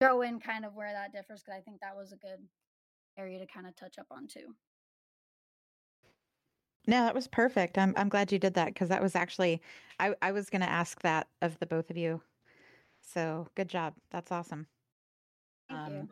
throw 0.00 0.22
in 0.22 0.38
kind 0.38 0.64
of 0.64 0.74
where 0.74 0.92
that 0.92 1.12
differs 1.12 1.42
because 1.42 1.58
i 1.58 1.60
think 1.60 1.80
that 1.80 1.96
was 1.96 2.12
a 2.12 2.16
good 2.16 2.46
area 3.18 3.38
to 3.38 3.46
kind 3.46 3.66
of 3.66 3.74
touch 3.76 3.98
up 3.98 4.06
on 4.10 4.26
too. 4.26 4.54
No 6.86 7.02
that 7.02 7.14
was 7.14 7.26
perfect. 7.26 7.78
I'm, 7.78 7.94
I'm 7.96 8.08
glad 8.08 8.30
you 8.30 8.38
did 8.38 8.54
that 8.54 8.68
because 8.68 8.88
that 8.90 9.02
was 9.02 9.16
actually 9.16 9.60
i, 9.98 10.14
I 10.22 10.32
was 10.32 10.50
going 10.50 10.60
to 10.60 10.70
ask 10.70 11.00
that 11.02 11.26
of 11.42 11.58
the 11.58 11.66
both 11.66 11.90
of 11.90 11.96
you. 11.96 12.20
So 13.00 13.48
good 13.54 13.68
job. 13.68 13.94
That's 14.10 14.32
awesome. 14.32 14.66
Thank 15.68 15.80
um, 15.80 15.92
you. 15.94 16.08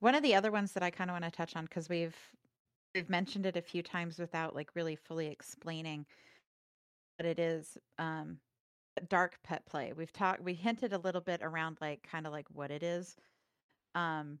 one 0.00 0.14
of 0.14 0.22
the 0.22 0.34
other 0.34 0.50
ones 0.50 0.72
that 0.72 0.82
i 0.82 0.90
kind 0.90 1.10
of 1.10 1.14
want 1.14 1.24
to 1.24 1.30
touch 1.30 1.54
on 1.54 1.64
because 1.64 1.88
we've 1.88 2.16
we've 2.94 3.08
mentioned 3.08 3.46
it 3.46 3.56
a 3.56 3.62
few 3.62 3.82
times 3.82 4.18
without 4.18 4.56
like 4.56 4.74
really 4.74 4.96
fully 4.96 5.28
explaining 5.28 6.04
but 7.20 7.26
it 7.26 7.38
is 7.38 7.76
um, 7.98 8.38
dark 9.10 9.38
pet 9.44 9.66
play. 9.66 9.92
We've 9.94 10.10
talked, 10.10 10.42
we 10.42 10.54
hinted 10.54 10.94
a 10.94 10.98
little 10.98 11.20
bit 11.20 11.42
around 11.42 11.76
like 11.78 12.02
kind 12.10 12.26
of 12.26 12.32
like 12.32 12.46
what 12.50 12.70
it 12.70 12.82
is. 12.82 13.14
Um, 13.94 14.38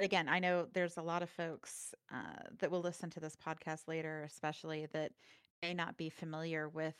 again, 0.00 0.28
I 0.28 0.40
know 0.40 0.66
there's 0.72 0.96
a 0.96 1.02
lot 1.02 1.22
of 1.22 1.30
folks 1.30 1.94
uh, 2.12 2.48
that 2.58 2.68
will 2.68 2.80
listen 2.80 3.10
to 3.10 3.20
this 3.20 3.36
podcast 3.36 3.86
later, 3.86 4.24
especially 4.24 4.88
that 4.92 5.12
may 5.62 5.72
not 5.72 5.96
be 5.96 6.08
familiar 6.08 6.68
with 6.68 6.96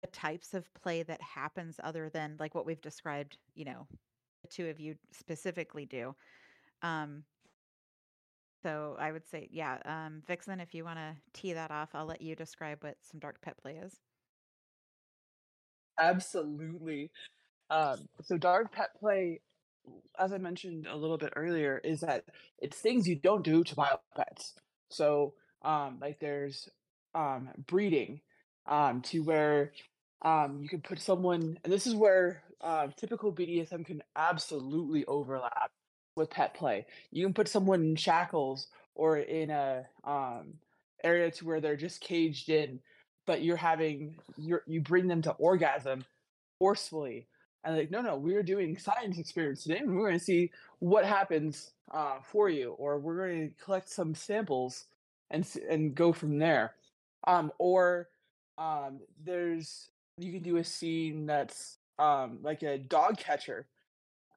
the 0.00 0.08
types 0.08 0.54
of 0.54 0.72
play 0.72 1.02
that 1.02 1.20
happens 1.20 1.78
other 1.84 2.08
than 2.08 2.36
like 2.40 2.54
what 2.54 2.64
we've 2.64 2.80
described, 2.80 3.36
you 3.54 3.66
know, 3.66 3.86
the 4.40 4.48
two 4.48 4.68
of 4.70 4.80
you 4.80 4.94
specifically 5.12 5.84
do. 5.84 6.14
Um, 6.80 7.24
so 8.64 8.96
I 8.98 9.12
would 9.12 9.28
say, 9.28 9.48
yeah, 9.52 9.76
um, 9.84 10.22
Vixen, 10.26 10.58
if 10.58 10.74
you 10.74 10.84
want 10.84 10.98
to 10.98 11.14
tee 11.34 11.52
that 11.52 11.70
off, 11.70 11.90
I'll 11.92 12.06
let 12.06 12.22
you 12.22 12.34
describe 12.34 12.82
what 12.82 12.96
some 13.02 13.20
dark 13.20 13.42
pet 13.42 13.58
play 13.60 13.74
is. 13.74 14.00
Absolutely. 16.00 17.10
Um, 17.68 18.08
so 18.22 18.38
dark 18.38 18.72
pet 18.72 18.88
play, 18.98 19.42
as 20.18 20.32
I 20.32 20.38
mentioned 20.38 20.86
a 20.90 20.96
little 20.96 21.18
bit 21.18 21.34
earlier, 21.36 21.78
is 21.84 22.00
that 22.00 22.24
it's 22.58 22.78
things 22.78 23.06
you 23.06 23.16
don't 23.16 23.44
do 23.44 23.62
to 23.64 23.74
wild 23.74 24.00
pets. 24.16 24.54
So, 24.88 25.34
um, 25.62 25.98
like 26.00 26.18
there's 26.18 26.66
um, 27.14 27.50
breeding, 27.66 28.22
um, 28.66 29.02
to 29.02 29.20
where 29.20 29.72
um, 30.22 30.60
you 30.62 30.70
can 30.70 30.80
put 30.80 31.00
someone, 31.00 31.58
and 31.62 31.72
this 31.72 31.86
is 31.86 31.94
where 31.94 32.42
uh, 32.62 32.88
typical 32.96 33.30
BDSM 33.30 33.84
can 33.84 34.02
absolutely 34.16 35.04
overlap 35.04 35.70
with 36.16 36.30
pet 36.30 36.54
play. 36.54 36.86
You 37.10 37.24
can 37.24 37.34
put 37.34 37.48
someone 37.48 37.82
in 37.82 37.96
shackles 37.96 38.68
or 38.94 39.18
in 39.18 39.50
a 39.50 39.86
um, 40.04 40.54
area 41.02 41.30
to 41.30 41.44
where 41.44 41.60
they're 41.60 41.76
just 41.76 42.00
caged 42.00 42.48
in, 42.48 42.80
but 43.26 43.42
you're 43.42 43.56
having 43.56 44.16
you 44.36 44.60
you 44.66 44.80
bring 44.80 45.08
them 45.08 45.22
to 45.22 45.32
orgasm 45.32 46.04
forcefully. 46.58 47.26
And 47.64 47.76
like, 47.76 47.90
no, 47.90 48.02
no, 48.02 48.16
we're 48.16 48.42
doing 48.42 48.76
science 48.76 49.18
experiments 49.18 49.62
today, 49.62 49.78
and 49.78 49.96
we're 49.96 50.06
going 50.06 50.18
to 50.18 50.24
see 50.24 50.50
what 50.80 51.04
happens 51.04 51.70
uh, 51.92 52.16
for 52.22 52.50
you, 52.50 52.72
or 52.72 52.98
we're 52.98 53.16
going 53.16 53.48
to 53.48 53.64
collect 53.64 53.88
some 53.88 54.14
samples 54.14 54.84
and 55.30 55.46
and 55.68 55.94
go 55.94 56.12
from 56.12 56.38
there. 56.38 56.74
Um, 57.26 57.50
or 57.58 58.08
um, 58.58 59.00
there's 59.24 59.88
you 60.18 60.30
can 60.30 60.42
do 60.42 60.58
a 60.58 60.64
scene 60.64 61.26
that's 61.26 61.78
um, 61.98 62.38
like 62.42 62.62
a 62.62 62.78
dog 62.78 63.18
catcher 63.18 63.66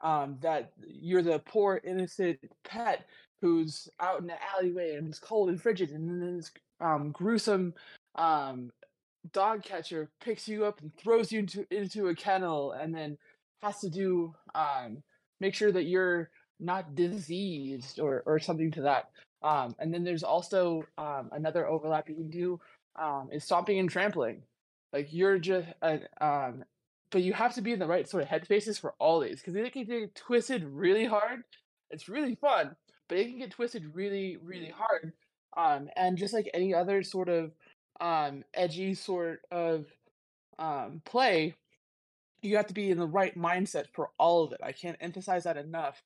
um, 0.01 0.37
that 0.41 0.71
you're 0.85 1.21
the 1.21 1.39
poor 1.39 1.81
innocent 1.83 2.39
pet 2.63 3.07
who's 3.41 3.87
out 3.99 4.19
in 4.19 4.27
the 4.27 4.33
alleyway 4.55 4.95
and 4.95 5.07
it's 5.07 5.19
cold 5.19 5.49
and 5.49 5.61
frigid, 5.61 5.91
and 5.91 6.09
then 6.09 6.37
this 6.37 6.51
um, 6.79 7.11
gruesome 7.11 7.73
um, 8.15 8.71
dog 9.31 9.63
catcher 9.63 10.09
picks 10.21 10.47
you 10.47 10.65
up 10.65 10.81
and 10.81 10.95
throws 10.97 11.31
you 11.31 11.39
into 11.39 11.65
into 11.71 12.07
a 12.07 12.15
kennel, 12.15 12.71
and 12.71 12.93
then 12.93 13.17
has 13.61 13.79
to 13.79 13.89
do 13.89 14.33
um, 14.55 15.01
make 15.39 15.53
sure 15.53 15.71
that 15.71 15.85
you're 15.85 16.29
not 16.59 16.95
diseased 16.95 17.99
or 17.99 18.23
or 18.25 18.39
something 18.39 18.71
to 18.71 18.81
that. 18.81 19.09
Um, 19.43 19.75
and 19.79 19.93
then 19.93 20.03
there's 20.03 20.23
also 20.23 20.83
um, 20.97 21.29
another 21.31 21.67
overlap 21.67 22.09
you 22.09 22.15
can 22.15 22.29
do 22.29 22.59
is 23.31 23.43
stomping 23.43 23.77
and 23.79 23.89
trampling. 23.89 24.41
Like 24.93 25.13
you're 25.13 25.37
just 25.37 25.67
uh, 25.81 25.97
um, 26.19 26.63
but 27.11 27.23
you 27.23 27.33
have 27.33 27.53
to 27.55 27.61
be 27.61 27.73
in 27.73 27.79
the 27.79 27.87
right 27.87 28.07
sort 28.07 28.23
of 28.23 28.29
headspaces 28.29 28.79
for 28.79 28.93
all 28.99 29.19
these 29.19 29.39
because 29.39 29.53
they 29.53 29.69
can 29.69 29.85
get 29.85 30.15
twisted 30.15 30.63
really 30.63 31.05
hard. 31.05 31.43
It's 31.89 32.09
really 32.09 32.35
fun, 32.35 32.75
but 33.07 33.17
it 33.17 33.29
can 33.29 33.39
get 33.39 33.51
twisted 33.51 33.95
really, 33.95 34.37
really 34.37 34.73
hard. 34.75 35.13
Um, 35.55 35.89
and 35.95 36.17
just 36.17 36.33
like 36.33 36.49
any 36.53 36.73
other 36.73 37.01
sort 37.03 37.29
of 37.29 37.51
um, 38.01 38.43
edgy 38.53 38.93
sort 38.93 39.41
of 39.51 39.85
um, 40.59 41.01
play, 41.05 41.55
you 42.41 42.57
have 42.57 42.67
to 42.67 42.73
be 42.73 42.91
in 42.91 42.97
the 42.97 43.07
right 43.07 43.37
mindset 43.37 43.85
for 43.93 44.09
all 44.19 44.43
of 44.43 44.51
it. 44.51 44.59
I 44.61 44.71
can't 44.71 44.97
emphasize 44.99 45.45
that 45.45 45.57
enough 45.57 46.01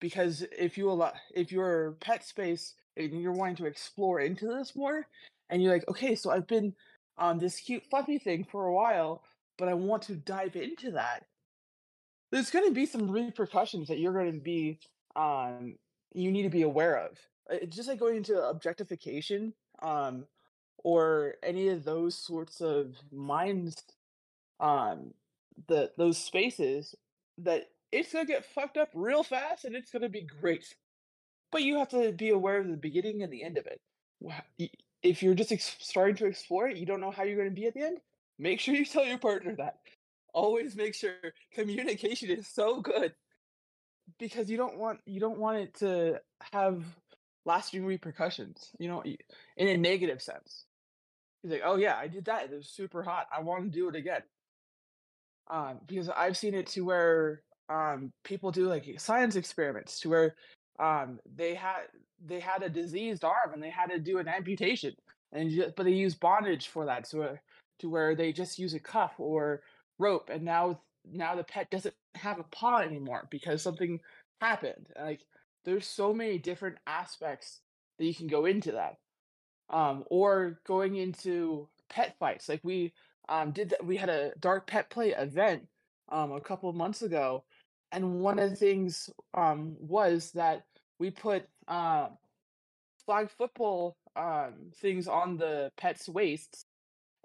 because 0.00 0.44
if 0.56 0.76
you 0.76 0.90
allow, 0.90 1.12
if 1.34 1.50
your 1.50 1.92
pet 2.00 2.24
space 2.24 2.74
and 2.96 3.20
you're 3.20 3.32
wanting 3.32 3.56
to 3.56 3.66
explore 3.66 4.20
into 4.20 4.46
this 4.46 4.76
more, 4.76 5.06
and 5.48 5.62
you're 5.62 5.72
like, 5.72 5.88
okay, 5.88 6.14
so 6.14 6.30
I've 6.30 6.46
been 6.46 6.74
on 7.18 7.38
this 7.38 7.60
cute 7.60 7.84
fluffy 7.88 8.18
thing 8.18 8.46
for 8.50 8.66
a 8.66 8.74
while 8.74 9.22
but 9.58 9.68
I 9.68 9.74
want 9.74 10.02
to 10.02 10.16
dive 10.16 10.56
into 10.56 10.92
that, 10.92 11.24
there's 12.30 12.50
going 12.50 12.66
to 12.66 12.74
be 12.74 12.86
some 12.86 13.10
repercussions 13.10 13.88
that 13.88 13.98
you're 13.98 14.12
going 14.12 14.32
to 14.32 14.40
be 14.40 14.78
um 15.14 15.76
you 16.12 16.30
need 16.30 16.42
to 16.42 16.50
be 16.50 16.62
aware 16.62 16.96
of. 16.96 17.18
It's 17.50 17.76
just 17.76 17.88
like 17.88 17.98
going 17.98 18.16
into 18.16 18.42
objectification 18.42 19.54
um 19.82 20.26
or 20.78 21.34
any 21.42 21.68
of 21.68 21.84
those 21.84 22.16
sorts 22.16 22.60
of 22.60 22.96
minds 23.12 23.82
um 24.60 25.12
the 25.68 25.90
those 25.96 26.18
spaces 26.18 26.94
that 27.38 27.68
it's 27.92 28.12
going 28.12 28.26
to 28.26 28.32
get 28.32 28.44
fucked 28.44 28.76
up 28.76 28.90
real 28.94 29.22
fast 29.22 29.64
and 29.64 29.74
it's 29.74 29.90
going 29.90 30.02
to 30.02 30.08
be 30.08 30.26
great. 30.40 30.74
But 31.52 31.62
you 31.62 31.78
have 31.78 31.88
to 31.90 32.12
be 32.12 32.30
aware 32.30 32.58
of 32.58 32.68
the 32.68 32.76
beginning 32.76 33.22
and 33.22 33.32
the 33.32 33.44
end 33.44 33.56
of 33.56 33.66
it. 33.66 34.70
If 35.02 35.22
you're 35.22 35.34
just 35.34 35.52
ex- 35.52 35.76
starting 35.78 36.16
to 36.16 36.26
explore 36.26 36.68
it, 36.68 36.76
you 36.76 36.84
don't 36.84 37.00
know 37.00 37.12
how 37.12 37.22
you're 37.22 37.36
going 37.36 37.48
to 37.48 37.54
be 37.54 37.66
at 37.66 37.74
the 37.74 37.82
end 37.82 37.98
Make 38.38 38.60
sure 38.60 38.74
you 38.74 38.84
tell 38.84 39.04
your 39.04 39.18
partner 39.18 39.54
that. 39.56 39.78
Always 40.32 40.76
make 40.76 40.94
sure 40.94 41.14
communication 41.54 42.30
is 42.30 42.46
so 42.48 42.80
good 42.80 43.14
because 44.18 44.50
you 44.50 44.56
don't 44.56 44.78
want 44.78 45.00
you 45.06 45.20
don't 45.20 45.38
want 45.38 45.58
it 45.58 45.74
to 45.76 46.20
have 46.52 46.84
lasting 47.44 47.86
repercussions. 47.86 48.70
You 48.78 48.88
know, 48.88 49.02
in 49.56 49.68
a 49.68 49.76
negative 49.76 50.20
sense. 50.20 50.64
He's 51.42 51.52
like, 51.52 51.62
"Oh 51.64 51.76
yeah, 51.76 51.96
I 51.96 52.08
did 52.08 52.26
that. 52.26 52.44
It 52.44 52.56
was 52.56 52.68
super 52.68 53.02
hot. 53.02 53.26
I 53.34 53.40
want 53.40 53.64
to 53.64 53.70
do 53.70 53.88
it 53.88 53.96
again." 53.96 54.22
Um, 55.48 55.78
because 55.86 56.08
I've 56.08 56.36
seen 56.36 56.54
it 56.54 56.66
to 56.68 56.84
where 56.84 57.42
um, 57.68 58.12
people 58.24 58.50
do 58.50 58.68
like 58.68 58.84
science 58.98 59.36
experiments 59.36 60.00
to 60.00 60.10
where 60.10 60.34
um, 60.78 61.20
they 61.34 61.54
had 61.54 61.82
they 62.24 62.40
had 62.40 62.62
a 62.62 62.68
diseased 62.68 63.24
arm 63.24 63.52
and 63.52 63.62
they 63.62 63.70
had 63.70 63.90
to 63.90 63.98
do 63.98 64.18
an 64.18 64.28
amputation, 64.28 64.94
and 65.32 65.50
just, 65.50 65.76
but 65.76 65.84
they 65.84 65.92
use 65.92 66.14
bondage 66.14 66.68
for 66.68 66.86
that. 66.86 67.06
So 67.06 67.38
to 67.78 67.88
where 67.88 68.14
they 68.14 68.32
just 68.32 68.58
use 68.58 68.74
a 68.74 68.80
cuff 68.80 69.12
or 69.18 69.62
rope 69.98 70.30
and 70.32 70.44
now 70.44 70.80
now 71.10 71.34
the 71.34 71.44
pet 71.44 71.70
doesn't 71.70 71.94
have 72.14 72.38
a 72.38 72.44
paw 72.44 72.78
anymore 72.78 73.26
because 73.30 73.62
something 73.62 74.00
happened 74.40 74.86
like 75.00 75.20
there's 75.64 75.86
so 75.86 76.12
many 76.12 76.38
different 76.38 76.76
aspects 76.86 77.60
that 77.98 78.04
you 78.04 78.14
can 78.14 78.26
go 78.26 78.44
into 78.46 78.72
that 78.72 78.96
um 79.70 80.04
or 80.10 80.60
going 80.66 80.96
into 80.96 81.68
pet 81.88 82.14
fights 82.18 82.48
like 82.48 82.60
we 82.62 82.92
um 83.28 83.50
did 83.52 83.70
that 83.70 83.84
we 83.84 83.96
had 83.96 84.08
a 84.08 84.32
dark 84.40 84.66
pet 84.66 84.90
play 84.90 85.10
event 85.10 85.66
um 86.10 86.32
a 86.32 86.40
couple 86.40 86.68
of 86.68 86.76
months 86.76 87.02
ago 87.02 87.44
and 87.92 88.20
one 88.20 88.38
of 88.38 88.50
the 88.50 88.56
things 88.56 89.10
um 89.34 89.76
was 89.80 90.32
that 90.32 90.64
we 90.98 91.10
put 91.10 91.44
uh, 91.68 92.08
flag 93.04 93.30
football 93.30 93.96
um 94.16 94.54
things 94.76 95.08
on 95.08 95.36
the 95.36 95.70
pet's 95.76 96.08
waists 96.08 96.64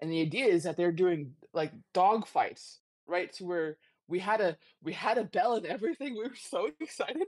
and 0.01 0.11
the 0.11 0.21
idea 0.21 0.45
is 0.45 0.63
that 0.63 0.77
they're 0.77 0.91
doing 0.91 1.33
like 1.53 1.71
dog 1.93 2.27
fights 2.27 2.79
right 3.07 3.31
to 3.33 3.45
where 3.45 3.77
we 4.07 4.19
had 4.19 4.41
a 4.41 4.57
we 4.83 4.93
had 4.93 5.17
a 5.17 5.23
bell 5.23 5.55
and 5.55 5.65
everything 5.65 6.13
we 6.13 6.23
were 6.23 6.35
so 6.35 6.69
excited 6.79 7.27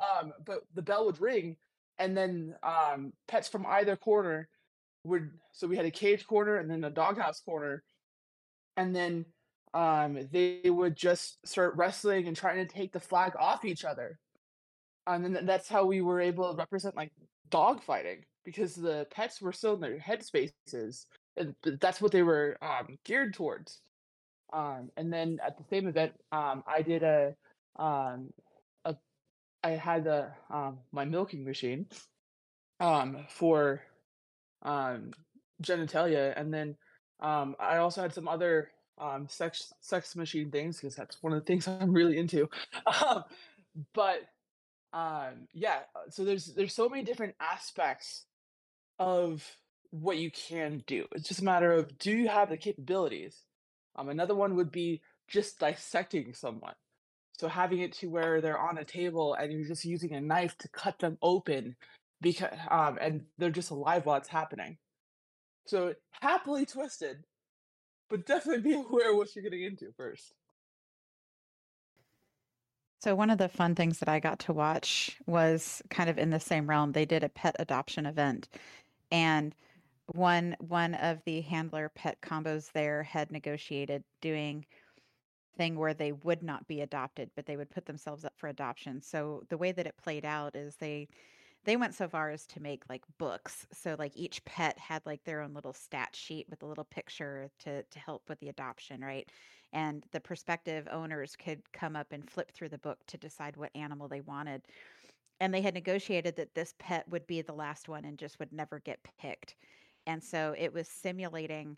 um 0.00 0.32
but 0.44 0.60
the 0.74 0.82
bell 0.82 1.06
would 1.06 1.20
ring 1.20 1.56
and 1.98 2.16
then 2.16 2.54
um 2.62 3.12
pets 3.28 3.48
from 3.48 3.66
either 3.66 3.96
corner 3.96 4.48
would 5.04 5.30
so 5.52 5.66
we 5.66 5.76
had 5.76 5.86
a 5.86 5.90
cage 5.90 6.26
corner 6.26 6.56
and 6.56 6.70
then 6.70 6.84
a 6.84 6.90
doghouse 6.90 7.40
corner 7.40 7.82
and 8.76 8.94
then 8.94 9.24
um, 9.76 10.18
they 10.32 10.62
would 10.64 10.96
just 10.96 11.46
start 11.46 11.76
wrestling 11.76 12.26
and 12.26 12.36
trying 12.36 12.66
to 12.66 12.72
take 12.72 12.92
the 12.92 13.00
flag 13.00 13.32
off 13.38 13.64
each 13.64 13.84
other. 13.84 14.18
And 15.06 15.22
then 15.22 15.46
that's 15.46 15.68
how 15.68 15.84
we 15.84 16.00
were 16.00 16.20
able 16.20 16.50
to 16.50 16.56
represent 16.56 16.96
like 16.96 17.12
dog 17.50 17.82
fighting 17.82 18.24
because 18.44 18.74
the 18.74 19.06
pets 19.10 19.40
were 19.40 19.52
still 19.52 19.74
in 19.74 19.80
their 19.80 19.98
headspaces. 19.98 21.04
That's 21.62 22.00
what 22.00 22.12
they 22.12 22.22
were 22.22 22.56
um, 22.62 22.98
geared 23.04 23.34
towards. 23.34 23.80
Um, 24.52 24.90
and 24.96 25.12
then 25.12 25.38
at 25.44 25.58
the 25.58 25.64
same 25.70 25.88
event, 25.88 26.12
um, 26.32 26.62
I 26.66 26.82
did 26.82 27.02
a, 27.02 27.34
um, 27.76 28.32
a, 28.84 28.96
I 29.62 29.70
had 29.70 30.04
the 30.04 30.28
um, 30.50 30.78
my 30.92 31.04
milking 31.04 31.44
machine, 31.44 31.86
um, 32.80 33.26
for, 33.28 33.82
um, 34.62 35.10
genitalia, 35.62 36.32
and 36.36 36.52
then, 36.52 36.76
um, 37.20 37.56
I 37.58 37.78
also 37.78 38.02
had 38.02 38.14
some 38.14 38.28
other 38.28 38.70
um, 38.98 39.26
sex 39.28 39.72
sex 39.80 40.16
machine 40.16 40.50
things 40.50 40.78
because 40.78 40.96
that's 40.96 41.22
one 41.22 41.32
of 41.32 41.40
the 41.40 41.44
things 41.46 41.68
I'm 41.80 41.92
really 41.92 42.18
into. 42.18 42.48
Um, 42.86 43.24
but 43.94 44.22
um, 44.92 45.48
yeah, 45.52 45.80
uh, 45.94 46.10
so 46.10 46.24
there's 46.24 46.46
there's 46.54 46.74
so 46.74 46.88
many 46.88 47.02
different 47.02 47.34
aspects 47.40 48.24
of 48.98 49.44
what 50.02 50.18
you 50.18 50.30
can 50.30 50.82
do. 50.86 51.06
It's 51.12 51.28
just 51.28 51.40
a 51.40 51.44
matter 51.44 51.72
of 51.72 51.98
do 51.98 52.10
you 52.10 52.28
have 52.28 52.48
the 52.50 52.56
capabilities 52.56 53.44
um, 53.96 54.08
another 54.08 54.34
one 54.34 54.56
would 54.56 54.70
be 54.70 55.00
just 55.28 55.58
dissecting 55.58 56.34
someone. 56.34 56.74
So 57.38 57.48
having 57.48 57.80
it 57.80 57.92
to 57.94 58.08
where 58.08 58.40
they're 58.40 58.58
on 58.58 58.78
a 58.78 58.84
table 58.84 59.34
and 59.34 59.52
you're 59.52 59.66
just 59.66 59.84
using 59.84 60.12
a 60.12 60.20
knife 60.20 60.56
to 60.58 60.68
cut 60.68 60.98
them 60.98 61.18
open 61.20 61.76
because 62.20 62.50
um, 62.70 62.98
and 63.00 63.22
they're 63.36 63.50
just 63.50 63.70
alive 63.70 64.06
while 64.06 64.16
it's 64.16 64.28
happening. 64.28 64.78
So 65.66 65.94
happily 66.12 66.64
twisted, 66.64 67.24
but 68.08 68.26
definitely 68.26 68.62
be 68.70 68.74
aware 68.74 69.10
of 69.10 69.16
what 69.16 69.34
you're 69.34 69.42
getting 69.42 69.64
into 69.64 69.92
first. 69.96 70.32
So 73.00 73.14
one 73.14 73.30
of 73.30 73.38
the 73.38 73.48
fun 73.48 73.74
things 73.74 73.98
that 73.98 74.08
I 74.08 74.18
got 74.18 74.38
to 74.40 74.52
watch 74.52 75.18
was 75.26 75.82
kind 75.90 76.08
of 76.08 76.18
in 76.18 76.30
the 76.30 76.40
same 76.40 76.68
realm. 76.68 76.92
They 76.92 77.04
did 77.04 77.22
a 77.22 77.28
pet 77.28 77.54
adoption 77.58 78.06
event 78.06 78.48
and 79.12 79.54
one 80.14 80.56
one 80.60 80.94
of 80.94 81.22
the 81.24 81.40
handler 81.42 81.88
pet 81.88 82.20
combos 82.22 82.72
there 82.72 83.02
had 83.02 83.30
negotiated 83.32 84.04
doing 84.20 84.66
thing 85.56 85.76
where 85.76 85.94
they 85.94 86.12
would 86.12 86.42
not 86.42 86.66
be 86.66 86.80
adopted 86.82 87.30
but 87.34 87.46
they 87.46 87.56
would 87.56 87.70
put 87.70 87.86
themselves 87.86 88.24
up 88.24 88.34
for 88.36 88.48
adoption. 88.48 89.00
So 89.00 89.42
the 89.48 89.58
way 89.58 89.72
that 89.72 89.86
it 89.86 89.96
played 89.96 90.24
out 90.24 90.54
is 90.56 90.76
they 90.76 91.08
they 91.64 91.76
went 91.76 91.94
so 91.94 92.08
far 92.08 92.30
as 92.30 92.46
to 92.48 92.60
make 92.62 92.88
like 92.88 93.04
books. 93.18 93.66
So 93.72 93.96
like 93.98 94.16
each 94.16 94.44
pet 94.44 94.78
had 94.78 95.04
like 95.06 95.24
their 95.24 95.40
own 95.42 95.54
little 95.54 95.72
stat 95.74 96.14
sheet 96.16 96.48
with 96.48 96.62
a 96.62 96.66
little 96.66 96.84
picture 96.84 97.50
to 97.60 97.82
to 97.84 97.98
help 97.98 98.28
with 98.28 98.40
the 98.40 98.48
adoption 98.50 99.02
right? 99.04 99.30
And 99.72 100.04
the 100.12 100.20
prospective 100.20 100.88
owners 100.90 101.36
could 101.36 101.72
come 101.72 101.96
up 101.96 102.12
and 102.12 102.30
flip 102.30 102.52
through 102.52 102.70
the 102.70 102.78
book 102.78 103.00
to 103.08 103.18
decide 103.18 103.56
what 103.56 103.74
animal 103.76 104.08
they 104.08 104.20
wanted. 104.22 104.62
And 105.40 105.52
they 105.54 105.62
had 105.62 105.74
negotiated 105.74 106.36
that 106.36 106.54
this 106.54 106.74
pet 106.78 107.08
would 107.08 107.26
be 107.26 107.42
the 107.42 107.54
last 107.54 107.88
one 107.88 108.04
and 108.04 108.18
just 108.18 108.38
would 108.38 108.52
never 108.52 108.80
get 108.80 109.02
picked 109.18 109.56
and 110.06 110.22
so 110.22 110.54
it 110.56 110.72
was 110.72 110.88
simulating 110.88 111.76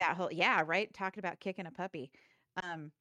that 0.00 0.16
whole 0.16 0.32
yeah, 0.32 0.62
right? 0.66 0.92
Talking 0.94 1.20
about 1.20 1.40
kicking 1.40 1.66
a 1.66 1.70
puppy. 1.70 2.10
Um 2.62 2.92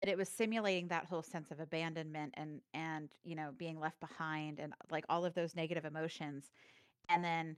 but 0.00 0.08
it 0.08 0.16
was 0.16 0.28
simulating 0.28 0.88
that 0.88 1.06
whole 1.06 1.22
sense 1.22 1.50
of 1.50 1.60
abandonment 1.60 2.34
and 2.36 2.60
and 2.74 3.10
you 3.24 3.34
know 3.34 3.50
being 3.56 3.80
left 3.80 4.00
behind 4.00 4.58
and 4.60 4.72
like 4.90 5.04
all 5.08 5.24
of 5.24 5.34
those 5.34 5.56
negative 5.56 5.84
emotions 5.84 6.50
and 7.08 7.24
then 7.24 7.56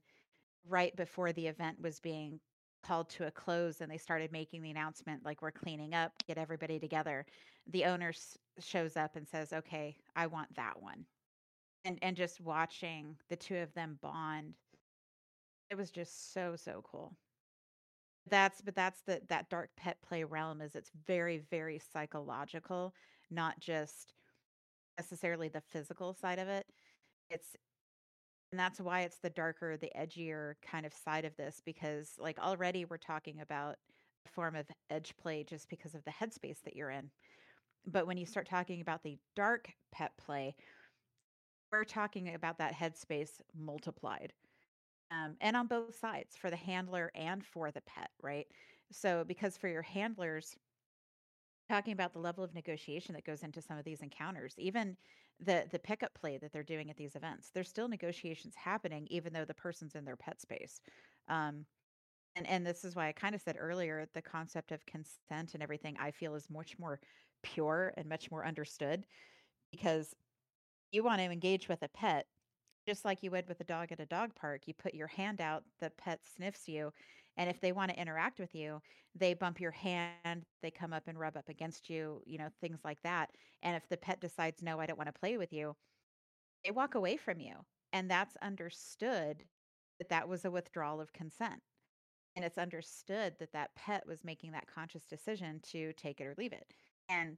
right 0.69 0.95
before 0.97 1.33
the 1.33 1.47
event 1.47 1.81
was 1.81 2.01
being 2.01 2.41
called 2.83 3.11
to 3.11 3.27
a 3.27 3.31
close 3.31 3.81
and 3.81 3.91
they 3.91 3.99
started 3.99 4.33
making 4.33 4.63
the 4.63 4.71
announcement 4.71 5.25
like 5.25 5.43
we're 5.43 5.51
cleaning 5.51 5.95
up 5.95 6.13
get 6.27 6.39
everybody 6.39 6.79
together 6.79 7.27
the 7.67 7.85
owner 7.85 8.13
shows 8.59 8.97
up 8.97 9.17
and 9.17 9.29
says 9.29 9.53
okay 9.53 9.97
i 10.17 10.27
want 10.27 10.55
that 10.57 10.81
one 10.81 11.05
and 11.85 11.99
and 12.03 12.17
just 12.17 12.41
watching 12.41 13.17
the 13.29 13.37
two 13.37 13.57
of 13.57 13.73
them 13.75 13.99
bond 14.03 14.55
it 15.71 15.77
was 15.77 15.91
just 15.91 16.33
so, 16.33 16.57
so 16.57 16.83
cool. 16.85 17.17
That's 18.29 18.61
but 18.61 18.75
that's 18.75 19.03
the 19.03 19.23
that 19.29 19.49
dark 19.49 19.71
pet 19.77 20.01
play 20.03 20.25
realm 20.25 20.61
is 20.61 20.75
it's 20.77 20.91
very, 21.07 21.39
very 21.39 21.79
psychological, 21.79 22.95
not 23.31 23.59
just 23.61 24.15
necessarily 24.99 25.49
the 25.49 25.61
physical 25.61 26.15
side 26.15 26.39
of 26.39 26.49
it. 26.49 26.67
It's 27.31 27.57
and 28.53 28.59
that's 28.59 28.81
why 28.81 29.03
it's 29.03 29.19
the 29.19 29.31
darker, 29.31 29.77
the 29.77 29.93
edgier 29.97 30.55
kind 30.63 30.85
of 30.85 30.93
side 30.93 31.25
of 31.25 31.37
this 31.37 31.61
because 31.65 32.15
like 32.19 32.39
already 32.39 32.85
we're 32.85 32.97
talking 32.99 33.41
about 33.41 33.77
a 34.27 34.29
form 34.31 34.57
of 34.57 34.67
edge 34.91 35.15
play 35.17 35.45
just 35.45 35.69
because 35.69 35.95
of 35.95 36.05
the 36.05 36.11
headspace 36.11 36.63
that 36.65 36.75
you're 36.77 36.91
in. 36.91 37.11
But 37.87 38.07
when 38.07 38.17
you 38.19 38.27
start 38.27 38.49
talking 38.49 38.81
about 38.81 39.03
the 39.03 39.19
dark 39.37 39.73
pet 39.93 40.13
play, 40.19 40.55
we're 41.73 41.85
talking 41.85 42.35
about 42.35 42.59
that 42.59 42.75
headspace 42.75 43.41
multiplied 43.55 44.33
um, 45.11 45.37
and 45.41 45.57
on 45.57 45.67
both 45.67 45.95
sides 45.97 46.37
for 46.37 46.51
the 46.51 46.57
handler 46.57 47.11
and 47.15 47.45
for 47.45 47.71
the 47.73 47.81
pet, 47.83 48.11
right? 48.23 48.47
So, 48.93 49.25
because 49.25 49.57
for 49.57 49.69
your 49.69 49.83
handlers, 49.83 50.57
talking 51.69 51.93
about 51.93 52.13
the 52.13 52.19
level 52.19 52.43
of 52.43 52.53
negotiation 52.55 53.15
that 53.15 53.25
goes 53.25 53.43
into 53.43 53.63
some 53.63 53.79
of 53.79 53.85
these 53.85 54.03
encounters, 54.03 54.55
even 54.59 54.97
the 55.39 55.69
the 55.71 55.79
pickup 55.79 56.15
play 56.15 56.37
that 56.39 56.53
they're 56.53 56.63
doing 56.65 56.91
at 56.91 56.97
these 56.97 57.17
events, 57.17 57.51
there's 57.51 57.69
still 57.69 57.89
negotiations 57.89 58.55
happening, 58.57 59.07
even 59.11 59.33
though 59.33 59.45
the 59.45 59.55
person's 59.55 59.95
in 59.95 60.05
their 60.05 60.17
pet 60.17 60.41
space. 60.41 60.81
Um, 61.29 61.67
and 62.37 62.47
and 62.49 62.67
this 62.67 62.85
is 62.85 62.97
why 62.97 63.09
I 63.09 63.13
kind 63.13 63.35
of 63.35 63.43
said 63.43 63.57
earlier, 63.59 64.07
the 64.15 64.23
concept 64.23 64.73
of 64.73 64.87
consent 64.87 65.55
and 65.55 65.63
everything 65.63 65.97
I 65.99 66.13
feel 66.13 66.35
is 66.35 66.51
much 66.51 66.79
more 66.79 67.01
pure 67.43 67.95
and 67.97 68.09
much 68.09 68.31
more 68.31 68.47
understood 68.47 69.07
because 69.73 70.15
you 70.93 71.03
want 71.05 71.21
to 71.21 71.25
engage 71.31 71.69
with 71.69 71.83
a 71.83 71.89
pet 71.89 72.29
just 72.87 73.05
like 73.05 73.23
you 73.23 73.31
would 73.31 73.49
with 73.49 73.61
a 73.61 73.65
dog 73.65 73.93
at 73.93 74.01
a 74.01 74.07
dog 74.07 74.35
park. 74.35 74.63
You 74.67 74.75
put 74.75 74.95
your 74.95 75.07
hand 75.07 75.41
out, 75.41 75.65
the 75.81 75.91
pet 75.99 76.21
sniffs 76.25 76.69
you, 76.69 76.93
and 77.37 77.49
if 77.49 77.61
they 77.61 77.73
want 77.73 77.91
to 77.91 78.01
interact 78.01 78.39
with 78.39 78.55
you, 78.55 78.81
they 79.15 79.35
bump 79.35 79.61
your 79.61 79.71
hand, 79.71 80.45
they 80.63 80.71
come 80.71 80.93
up 80.93 81.09
and 81.09 81.19
rub 81.19 81.37
up 81.37 81.49
against 81.49 81.89
you, 81.89 82.23
you 82.27 82.39
know, 82.39 82.49
things 82.61 82.81
like 82.85 83.01
that. 83.03 83.31
And 83.63 83.77
if 83.77 83.89
the 83.89 83.97
pet 83.97 84.21
decides, 84.21 84.63
no, 84.63 84.79
I 84.81 84.87
don't 84.87 84.99
want 84.99 85.13
to 85.13 85.19
play 85.19 85.37
with 85.37 85.53
you, 85.53 85.75
they 86.65 86.71
walk 86.71 86.95
away 86.95 87.17
from 87.17 87.41
you. 87.41 87.55
And 87.93 88.11
that's 88.11 88.37
understood 88.43 89.45
that 89.99 90.09
that 90.11 90.29
was 90.29 90.45
a 90.45 90.51
withdrawal 90.51 91.01
of 91.01 91.13
consent. 91.13 91.61
And 92.37 92.45
it's 92.45 92.59
understood 92.59 93.35
that 93.39 93.53
that 93.53 93.75
pet 93.75 94.07
was 94.07 94.25
making 94.25 94.53
that 94.53 94.67
conscious 94.73 95.05
decision 95.07 95.61
to 95.71 95.93
take 95.95 96.21
it 96.21 96.27
or 96.27 96.35
leave 96.39 96.53
it. 96.53 96.67
And 97.09 97.37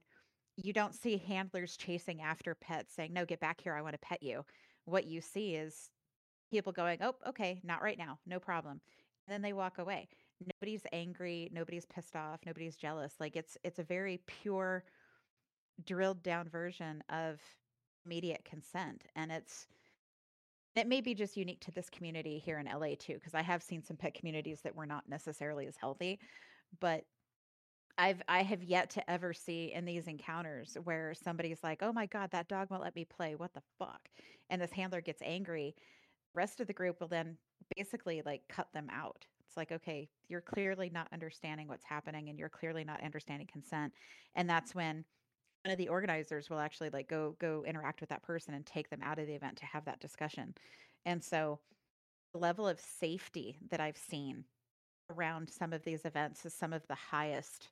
you 0.55 0.71
don't 0.71 0.93
see 0.93 1.17
handlers 1.17 1.77
chasing 1.77 2.21
after 2.21 2.53
pets 2.53 2.93
saying, 2.93 3.11
no, 3.13 3.25
get 3.25 3.39
back 3.39 3.59
here. 3.61 3.73
I 3.73 3.81
want 3.81 3.93
to 3.93 4.07
pet 4.07 4.21
you 4.21 4.43
what 4.85 5.05
you 5.05 5.21
see 5.21 5.55
is 5.55 5.89
people 6.51 6.71
going, 6.71 6.99
"Oh, 7.01 7.15
okay, 7.27 7.59
not 7.63 7.81
right 7.81 7.97
now. 7.97 8.19
No 8.25 8.39
problem." 8.39 8.81
And 9.27 9.33
then 9.33 9.41
they 9.41 9.53
walk 9.53 9.77
away. 9.77 10.09
Nobody's 10.61 10.83
angry, 10.91 11.49
nobody's 11.53 11.85
pissed 11.85 12.15
off, 12.15 12.41
nobody's 12.45 12.75
jealous. 12.75 13.15
Like 13.19 13.35
it's 13.35 13.57
it's 13.63 13.79
a 13.79 13.83
very 13.83 14.19
pure 14.27 14.83
drilled 15.85 16.23
down 16.23 16.49
version 16.49 17.03
of 17.09 17.39
immediate 18.05 18.43
consent 18.45 19.05
and 19.15 19.31
it's 19.31 19.67
it 20.75 20.87
may 20.87 21.01
be 21.01 21.13
just 21.13 21.37
unique 21.37 21.61
to 21.61 21.71
this 21.71 21.89
community 21.89 22.39
here 22.39 22.59
in 22.59 22.65
LA 22.65 22.95
too 22.97 23.13
because 23.13 23.35
I 23.35 23.41
have 23.41 23.61
seen 23.61 23.83
some 23.83 23.97
pet 23.97 24.13
communities 24.13 24.61
that 24.61 24.75
were 24.75 24.85
not 24.85 25.07
necessarily 25.07 25.67
as 25.67 25.77
healthy, 25.77 26.19
but 26.79 27.03
I've 27.97 28.21
I 28.27 28.43
have 28.43 28.63
yet 28.63 28.89
to 28.91 29.09
ever 29.09 29.33
see 29.33 29.71
in 29.71 29.85
these 29.85 30.07
encounters 30.07 30.75
where 30.83 31.13
somebody's 31.13 31.63
like, 31.63 31.83
"Oh 31.83 31.93
my 31.93 32.05
god, 32.07 32.31
that 32.31 32.47
dog 32.47 32.69
won't 32.69 32.83
let 32.83 32.95
me 32.95 33.05
play. 33.05 33.35
What 33.35 33.53
the 33.53 33.61
fuck?" 33.79 34.09
And 34.49 34.61
this 34.61 34.71
handler 34.71 35.01
gets 35.01 35.21
angry. 35.21 35.75
Rest 36.33 36.59
of 36.59 36.67
the 36.67 36.73
group 36.73 36.99
will 36.99 37.07
then 37.07 37.37
basically 37.75 38.21
like 38.25 38.47
cut 38.49 38.73
them 38.73 38.89
out. 38.91 39.27
It's 39.47 39.57
like, 39.57 39.71
"Okay, 39.71 40.09
you're 40.27 40.41
clearly 40.41 40.89
not 40.89 41.07
understanding 41.13 41.67
what's 41.67 41.85
happening 41.85 42.29
and 42.29 42.39
you're 42.39 42.49
clearly 42.49 42.83
not 42.83 43.03
understanding 43.03 43.47
consent." 43.47 43.93
And 44.35 44.49
that's 44.49 44.73
when 44.75 45.05
one 45.63 45.71
of 45.71 45.77
the 45.77 45.89
organizers 45.89 46.49
will 46.49 46.59
actually 46.59 46.89
like 46.89 47.07
go 47.07 47.33
go 47.39 47.63
interact 47.65 48.01
with 48.01 48.09
that 48.09 48.23
person 48.23 48.53
and 48.55 48.65
take 48.65 48.89
them 48.89 49.03
out 49.03 49.19
of 49.19 49.27
the 49.27 49.35
event 49.35 49.57
to 49.59 49.65
have 49.65 49.85
that 49.85 49.99
discussion. 49.99 50.55
And 51.05 51.23
so 51.23 51.59
the 52.33 52.39
level 52.39 52.67
of 52.67 52.79
safety 52.79 53.57
that 53.69 53.79
I've 53.79 53.97
seen 53.97 54.45
around 55.09 55.49
some 55.49 55.73
of 55.73 55.83
these 55.83 56.05
events 56.05 56.45
is 56.45 56.53
some 56.53 56.73
of 56.73 56.87
the 56.87 56.95
highest 56.95 57.69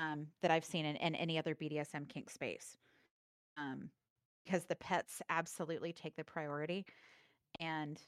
um, 0.00 0.26
that 0.42 0.50
I've 0.50 0.64
seen 0.64 0.84
in, 0.86 0.96
in, 0.96 1.14
any 1.14 1.38
other 1.38 1.54
BDSM 1.54 2.08
kink 2.08 2.30
space. 2.30 2.76
Um, 3.56 3.90
because 4.44 4.64
the 4.64 4.76
pets 4.76 5.20
absolutely 5.28 5.92
take 5.92 6.16
the 6.16 6.24
priority 6.24 6.86
and 7.60 8.00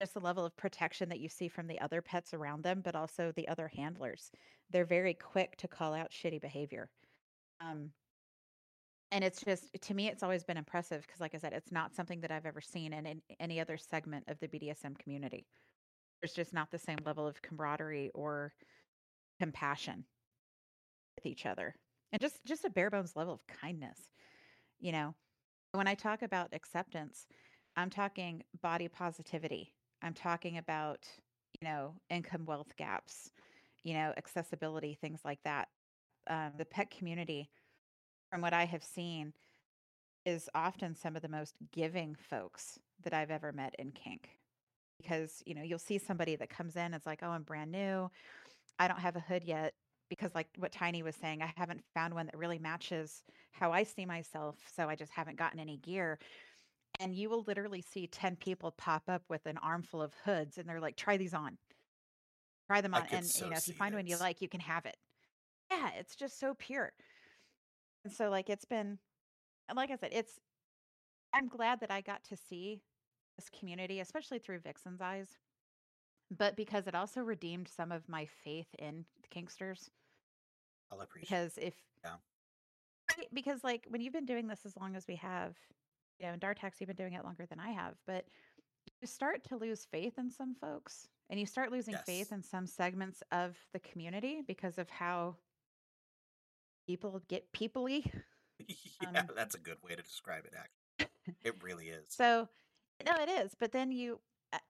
just 0.00 0.14
the 0.14 0.20
level 0.20 0.46
of 0.46 0.56
protection 0.56 1.08
that 1.08 1.18
you 1.18 1.28
see 1.28 1.48
from 1.48 1.66
the 1.66 1.80
other 1.80 2.00
pets 2.00 2.32
around 2.32 2.62
them, 2.62 2.80
but 2.82 2.94
also 2.94 3.32
the 3.34 3.48
other 3.48 3.68
handlers. 3.68 4.30
They're 4.70 4.84
very 4.84 5.12
quick 5.12 5.56
to 5.56 5.68
call 5.68 5.92
out 5.92 6.12
shitty 6.12 6.40
behavior. 6.40 6.88
Um, 7.60 7.90
and 9.10 9.24
it's 9.24 9.42
just 9.42 9.64
to 9.82 9.94
me, 9.94 10.08
it's 10.08 10.22
always 10.22 10.44
been 10.44 10.56
impressive 10.56 11.02
because, 11.02 11.20
like 11.20 11.34
I 11.34 11.38
said, 11.38 11.52
it's 11.52 11.72
not 11.72 11.94
something 11.94 12.20
that 12.20 12.30
I've 12.30 12.46
ever 12.46 12.60
seen 12.60 12.92
in, 12.92 13.04
in 13.04 13.20
any 13.40 13.60
other 13.60 13.76
segment 13.76 14.24
of 14.28 14.38
the 14.38 14.48
BDSM 14.48 14.96
community 14.98 15.46
there's 16.24 16.32
just 16.32 16.54
not 16.54 16.70
the 16.70 16.78
same 16.78 16.96
level 17.04 17.26
of 17.26 17.42
camaraderie 17.42 18.10
or 18.14 18.54
compassion 19.38 20.06
with 21.24 21.30
each 21.30 21.46
other 21.46 21.74
and 22.12 22.20
just 22.20 22.38
just 22.44 22.64
a 22.64 22.70
bare 22.70 22.90
bones 22.90 23.16
level 23.16 23.34
of 23.34 23.46
kindness 23.46 24.10
you 24.80 24.92
know? 24.92 25.14
When 25.72 25.88
i 25.88 25.94
talk 25.94 26.22
about 26.22 26.48
acceptance 26.52 27.26
i'm 27.76 27.90
talking 27.90 28.42
body 28.62 28.88
positivity. 28.88 29.72
I'm 30.02 30.14
talking 30.14 30.58
about 30.58 31.06
you 31.60 31.66
know 31.68 31.94
income 32.10 32.44
wealth 32.46 32.76
gaps 32.76 33.30
you 33.82 33.94
know 33.94 34.12
accessibility 34.16 34.96
things 35.00 35.20
like 35.24 35.40
that. 35.44 35.68
Um, 36.28 36.52
the 36.58 36.64
pet 36.64 36.90
community 36.90 37.50
from 38.30 38.40
what 38.40 38.52
i 38.54 38.64
have 38.64 38.84
seen 38.84 39.32
is 40.24 40.48
often 40.54 40.94
some 40.94 41.16
of 41.16 41.22
the 41.22 41.28
most 41.28 41.54
giving 41.72 42.14
folks 42.14 42.78
that 43.02 43.12
i've 43.12 43.30
ever 43.30 43.52
met 43.52 43.74
in 43.78 43.90
kink 43.92 44.30
because 45.02 45.42
you 45.46 45.54
know 45.54 45.62
you'll 45.62 45.78
see 45.78 45.98
somebody 45.98 46.36
that 46.36 46.48
comes 46.48 46.76
in 46.76 46.94
it's 46.94 47.06
like 47.06 47.20
oh 47.22 47.28
i'm 47.28 47.42
brand 47.42 47.70
new. 47.72 48.10
I 48.78 48.88
don't 48.88 49.00
have 49.00 49.16
a 49.16 49.20
hood 49.20 49.44
yet 49.44 49.74
because 50.18 50.34
like 50.34 50.48
what 50.58 50.72
tiny 50.72 51.02
was 51.02 51.16
saying 51.16 51.42
i 51.42 51.52
haven't 51.56 51.82
found 51.92 52.14
one 52.14 52.26
that 52.26 52.36
really 52.36 52.58
matches 52.58 53.22
how 53.52 53.72
i 53.72 53.82
see 53.82 54.06
myself 54.06 54.56
so 54.74 54.88
i 54.88 54.94
just 54.94 55.12
haven't 55.12 55.36
gotten 55.36 55.58
any 55.58 55.76
gear 55.78 56.18
and 57.00 57.14
you 57.14 57.28
will 57.28 57.42
literally 57.46 57.82
see 57.82 58.06
10 58.06 58.36
people 58.36 58.70
pop 58.72 59.02
up 59.08 59.22
with 59.28 59.46
an 59.46 59.58
armful 59.58 60.00
of 60.00 60.14
hoods 60.24 60.58
and 60.58 60.68
they're 60.68 60.80
like 60.80 60.96
try 60.96 61.16
these 61.16 61.34
on. 61.34 61.58
Try 62.68 62.80
them 62.80 62.94
on 62.94 63.06
and 63.10 63.26
so 63.26 63.44
you 63.44 63.50
know 63.50 63.56
if 63.56 63.68
you 63.68 63.74
find 63.74 63.94
one 63.94 64.06
you 64.06 64.16
like 64.16 64.40
you 64.40 64.48
can 64.48 64.60
have 64.60 64.86
it. 64.86 64.96
Yeah 65.70 65.90
it's 65.98 66.14
just 66.14 66.38
so 66.38 66.54
pure. 66.54 66.92
And 68.04 68.12
so 68.12 68.30
like 68.30 68.48
it's 68.48 68.64
been 68.64 68.98
and 69.68 69.76
like 69.76 69.90
i 69.90 69.96
said 69.96 70.10
it's 70.12 70.40
i'm 71.32 71.48
glad 71.48 71.80
that 71.80 71.90
i 71.90 72.00
got 72.00 72.22
to 72.24 72.36
see 72.36 72.82
this 73.36 73.48
community 73.58 74.00
especially 74.00 74.38
through 74.38 74.58
vixen's 74.58 75.00
eyes 75.00 75.38
but 76.36 76.54
because 76.54 76.86
it 76.86 76.94
also 76.94 77.22
redeemed 77.22 77.66
some 77.66 77.90
of 77.90 78.08
my 78.08 78.26
faith 78.26 78.68
in 78.78 79.06
the 79.22 79.28
kinksters 79.28 79.88
I'll 80.90 81.00
appreciate. 81.00 81.28
because 81.28 81.58
if 81.58 81.74
Yeah. 82.04 82.16
Right, 83.16 83.28
because 83.32 83.62
like 83.62 83.86
when 83.88 84.00
you've 84.00 84.12
been 84.12 84.26
doing 84.26 84.46
this 84.46 84.60
as 84.64 84.76
long 84.76 84.96
as 84.96 85.06
we 85.06 85.16
have 85.16 85.56
you 86.18 86.26
know 86.26 86.32
and 86.32 86.40
dartax 86.40 86.80
you've 86.80 86.88
been 86.88 86.96
doing 86.96 87.12
it 87.12 87.24
longer 87.24 87.46
than 87.46 87.60
i 87.60 87.70
have 87.70 87.94
but 88.06 88.24
you 89.00 89.06
start 89.06 89.44
to 89.44 89.56
lose 89.56 89.86
faith 89.90 90.14
in 90.18 90.30
some 90.30 90.54
folks 90.54 91.08
and 91.30 91.38
you 91.40 91.46
start 91.46 91.72
losing 91.72 91.96
faith 92.06 92.32
in 92.32 92.42
some 92.42 92.66
segments 92.66 93.22
of 93.32 93.56
the 93.72 93.78
community 93.80 94.42
because 94.46 94.78
of 94.78 94.88
how 94.90 95.36
people 96.86 97.22
get 97.28 97.50
peoply 97.52 98.10
yeah, 99.02 99.20
um, 99.20 99.26
that's 99.34 99.54
a 99.54 99.58
good 99.58 99.78
way 99.82 99.96
to 99.96 100.02
describe 100.02 100.44
it. 100.44 100.54
Actually, 100.56 101.36
it 101.42 101.54
really 101.62 101.88
is. 101.88 102.06
so 102.08 102.48
no 103.04 103.12
it 103.20 103.28
is 103.28 103.54
but 103.58 103.72
then 103.72 103.90
you 103.90 104.20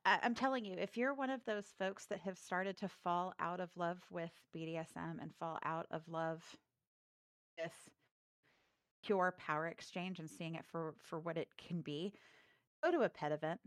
I, 0.04 0.18
i'm 0.22 0.34
telling 0.34 0.64
you 0.64 0.76
if 0.78 0.96
you're 0.96 1.14
one 1.14 1.30
of 1.30 1.44
those 1.46 1.66
folks 1.78 2.06
that 2.06 2.20
have 2.20 2.38
started 2.38 2.76
to 2.78 2.88
fall 2.88 3.34
out 3.40 3.60
of 3.60 3.70
love 3.76 3.98
with 4.10 4.30
bdsm 4.54 5.20
and 5.20 5.34
fall 5.38 5.58
out 5.64 5.86
of 5.90 6.02
love 6.08 6.42
with 7.58 7.72
pure 9.04 9.34
power 9.38 9.66
exchange 9.66 10.18
and 10.18 10.30
seeing 10.30 10.54
it 10.54 10.64
for 10.64 10.94
for 10.98 11.18
what 11.18 11.36
it 11.36 11.48
can 11.58 11.80
be 11.80 12.12
go 12.82 12.90
to 12.90 13.02
a 13.02 13.08
pet 13.08 13.32
event. 13.32 13.60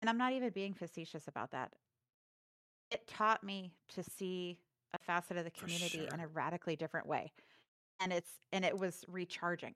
And 0.00 0.08
i'm 0.08 0.18
not 0.18 0.32
even 0.32 0.50
being 0.50 0.74
facetious 0.74 1.28
about 1.28 1.52
that. 1.52 1.72
It 2.90 3.06
taught 3.06 3.44
me 3.44 3.72
to 3.94 4.02
see 4.02 4.58
a 4.94 4.98
facet 4.98 5.36
of 5.36 5.44
the 5.44 5.50
community 5.50 6.08
in 6.12 6.20
a 6.20 6.26
radically 6.28 6.76
different 6.76 7.06
way. 7.06 7.32
And 8.00 8.12
it's 8.12 8.30
and 8.52 8.64
it 8.64 8.78
was 8.78 9.04
recharging 9.08 9.74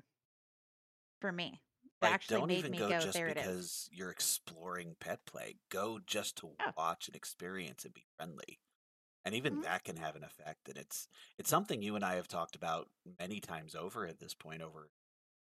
for 1.21 1.33
me 1.33 1.61
Like, 2.03 2.21
actually 2.23 2.43
don't 2.43 2.51
made 2.51 2.53
even 2.53 2.73
me 2.73 2.83
go 2.83 2.85
go 2.85 3.07
just 3.07 3.25
there 3.33 3.33
because 3.33 3.89
you're 3.93 4.11
exploring 4.11 4.97
pet 5.01 5.25
play. 5.27 5.57
Go 5.71 6.01
just 6.01 6.37
to 6.39 6.57
Yeah. 6.59 6.73
watch 6.77 7.09
and 7.09 7.17
experience 7.17 7.85
and 7.85 7.95
be 7.95 8.05
friendly. 8.17 8.61
And 9.25 9.35
even 9.35 9.57
Mhm. 9.57 9.63
that 9.63 9.85
can 9.85 9.97
have 9.97 10.17
an 10.17 10.25
effect. 10.25 10.69
And 10.69 10.79
it's 10.79 11.09
it's 11.39 11.51
something 11.51 11.83
you 11.83 11.97
and 11.97 12.05
I 12.05 12.17
have 12.17 12.29
talked 12.29 12.57
about 12.57 12.91
many 13.21 13.41
times 13.41 13.75
over 13.75 14.07
at 14.07 14.21
this 14.21 14.35
point 14.35 14.63
over 14.63 14.91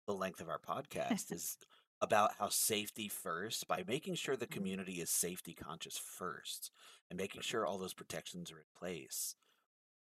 the 0.07 0.15
length 0.15 0.41
of 0.41 0.49
our 0.49 0.59
podcast 0.59 1.31
is 1.33 1.59
about 2.01 2.35
how 2.39 2.49
safety 2.49 3.09
first 3.09 3.67
by 3.69 3.85
making 3.87 4.15
sure 4.17 4.37
the 4.37 4.47
Mhm. 4.49 4.75
community 4.75 5.01
is 5.01 5.11
safety 5.11 5.55
conscious 5.55 5.97
first 5.99 6.71
and 7.11 7.17
making 7.19 7.41
sure 7.43 7.67
all 7.67 7.79
those 7.79 7.95
protections 7.95 8.51
are 8.53 8.59
in 8.59 8.67
place 8.77 9.37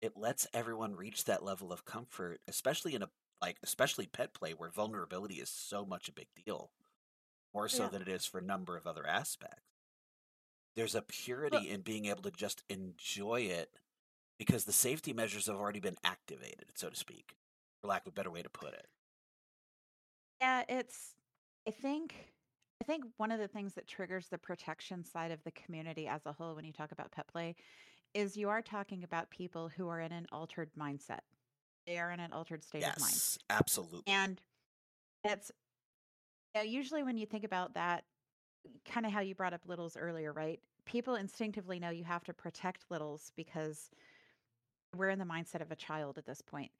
it 0.02 0.18
lets 0.18 0.48
everyone 0.54 0.96
reach 0.96 1.26
that 1.26 1.44
level 1.44 1.72
of 1.72 1.86
comfort 1.86 2.42
especially 2.48 2.96
in 2.96 3.04
a 3.04 3.12
like 3.42 3.58
especially 3.64 4.08
pet 4.08 4.34
play 4.34 4.54
where 4.54 4.70
vulnerability 4.70 5.36
is 5.36 5.50
so 5.50 5.86
much 5.86 6.10
a 6.10 6.14
big 6.14 6.28
deal 6.46 6.72
more 7.54 7.70
so 7.70 7.88
Yeah. 7.88 7.90
than 7.90 8.02
it 8.02 8.10
is 8.10 8.26
for 8.26 8.40
a 8.40 8.44
number 8.44 8.78
of 8.78 8.88
other 8.88 9.08
aspects 9.08 9.64
there's 10.76 10.96
a 10.96 11.02
purity 11.02 11.70
in 11.70 11.82
being 11.82 12.06
able 12.06 12.22
to 12.24 12.32
just 12.32 12.64
enjoy 12.70 13.42
it 13.42 13.80
because 14.40 14.66
the 14.66 14.74
safety 14.74 15.14
measures 15.14 15.48
have 15.48 15.58
already 15.58 15.80
been 15.82 15.98
activated 16.04 16.68
so 16.76 16.90
to 16.90 16.96
speak 16.96 17.36
for 17.82 17.88
lack 17.90 18.04
of 18.08 18.10
a 18.10 18.16
better 18.16 18.32
way 18.32 18.44
to 18.44 18.50
put 18.50 18.74
it 18.74 18.88
Yeah, 20.40 20.64
it's 20.68 21.16
I 21.68 21.72
think 21.72 22.34
I 22.82 22.84
think 22.86 23.06
one 23.18 23.32
of 23.32 23.40
the 23.40 23.48
things 23.48 23.76
that 23.76 23.88
triggers 23.88 24.28
the 24.30 24.38
protection 24.38 25.04
side 25.04 25.32
of 25.32 25.44
the 25.44 25.52
community 25.52 26.08
as 26.08 26.26
a 26.26 26.34
whole 26.34 26.56
when 26.56 26.66
you 26.66 26.74
talk 26.74 26.92
about 26.92 27.12
pet 27.12 27.28
play 27.28 27.56
is 28.14 28.38
you 28.38 28.50
are 28.50 28.62
talking 28.62 29.04
about 29.04 29.32
people 29.32 29.70
who 29.70 29.90
are 29.90 30.02
in 30.02 30.12
an 30.14 30.28
altered 30.32 30.72
mindset. 30.80 31.22
They 31.86 31.98
are 31.98 32.12
in 32.12 32.20
an 32.20 32.32
altered 32.34 32.64
state 32.64 32.84
of 32.84 33.00
mind. 33.00 33.14
yes 33.14 33.38
absolutely 33.50 34.04
And 34.08 34.40
it's 35.24 35.52
you 36.56 36.62
know, 36.62 36.66
usually 36.66 37.04
when 37.04 37.18
you 37.18 37.26
think 37.26 37.44
about 37.44 37.74
that, 37.76 38.04
kind 38.86 39.06
of 39.06 39.12
how 39.12 39.22
you 39.22 39.34
brought 39.36 39.54
up 39.54 39.62
littles 39.66 39.96
earlier, 39.98 40.34
right? 40.34 40.60
People 40.86 41.16
instinctively 41.16 41.80
know 41.80 41.90
you 41.90 42.04
have 42.04 42.24
to 42.26 42.34
protect 42.34 42.86
littles 42.90 43.32
because 43.36 43.90
we're 44.96 45.10
in 45.10 45.20
the 45.20 45.26
mindset 45.26 45.62
of 45.62 45.72
a 45.72 45.76
child 45.76 46.18
at 46.18 46.26
this 46.26 46.42
point. 46.42 46.72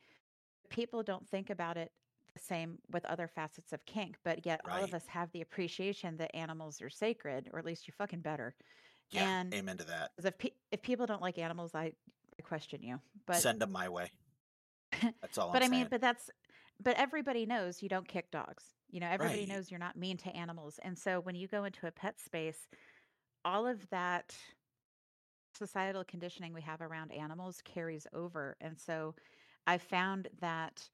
People 0.70 1.04
don't 1.04 1.28
think 1.28 1.50
about 1.50 1.78
it 1.78 1.92
the 2.34 2.40
same 2.40 2.78
with 2.92 3.04
other 3.06 3.28
facets 3.28 3.74
of 3.74 3.86
kink, 3.86 4.18
but 4.24 4.46
yet 4.46 4.62
all 4.70 4.84
of 4.84 4.94
us 4.94 5.06
have 5.08 5.32
the 5.32 5.42
appreciation 5.42 6.16
that 6.18 6.34
animals 6.36 6.82
are 6.82 6.90
sacred, 6.90 7.50
or 7.52 7.60
at 7.60 7.66
least 7.66 7.88
you 7.88 7.94
fucking 7.98 8.22
better. 8.22 8.56
yeah 9.12 9.28
And 9.28 9.54
amen 9.54 9.78
to 9.78 9.84
that 9.86 10.12
'cause 10.16 10.26
if 10.26 10.38
pe- 10.38 10.56
if 10.72 10.82
people 10.82 11.06
don't 11.06 11.22
like 11.22 11.38
animals, 11.38 11.76
I, 11.76 11.94
I 12.38 12.42
question 12.42 12.84
you. 12.84 13.02
But 13.26 13.42
send 13.42 13.60
them 13.60 13.72
my 13.72 13.90
way 13.90 14.12
that's 15.22 15.38
all 15.38 15.52
but 15.52 15.62
i'm 15.62 15.62
I 15.64 15.68
mean, 15.68 15.88
saying 15.88 15.90
but 15.90 16.02
that's 16.02 16.30
but 16.84 16.96
everybody 16.98 17.46
knows 17.46 17.82
you 17.84 17.90
don't 17.90 18.08
kick 18.08 18.32
dogs. 18.32 18.64
You 18.90 19.00
know, 19.00 19.08
everybody 19.10 19.46
Right. 19.46 19.48
knows 19.48 19.70
you're 19.72 19.80
not 19.80 19.96
mean 19.98 20.18
to 20.18 20.36
animals. 20.36 20.80
And 20.84 20.98
so 20.98 21.20
when 21.20 21.36
you 21.36 21.48
go 21.48 21.64
into 21.64 21.88
a 21.88 21.92
pet 21.92 22.20
space, 22.20 22.68
all 23.46 23.68
of 23.68 23.90
that 23.92 24.36
societal 25.58 26.04
conditioning 26.04 26.54
we 26.54 26.62
have 26.62 26.82
around 26.82 27.12
animals 27.12 27.62
carries 27.64 28.08
over. 28.14 28.56
And 28.62 28.78
so 28.80 29.16
I 29.68 29.78
found 29.78 30.28
that 30.40 30.90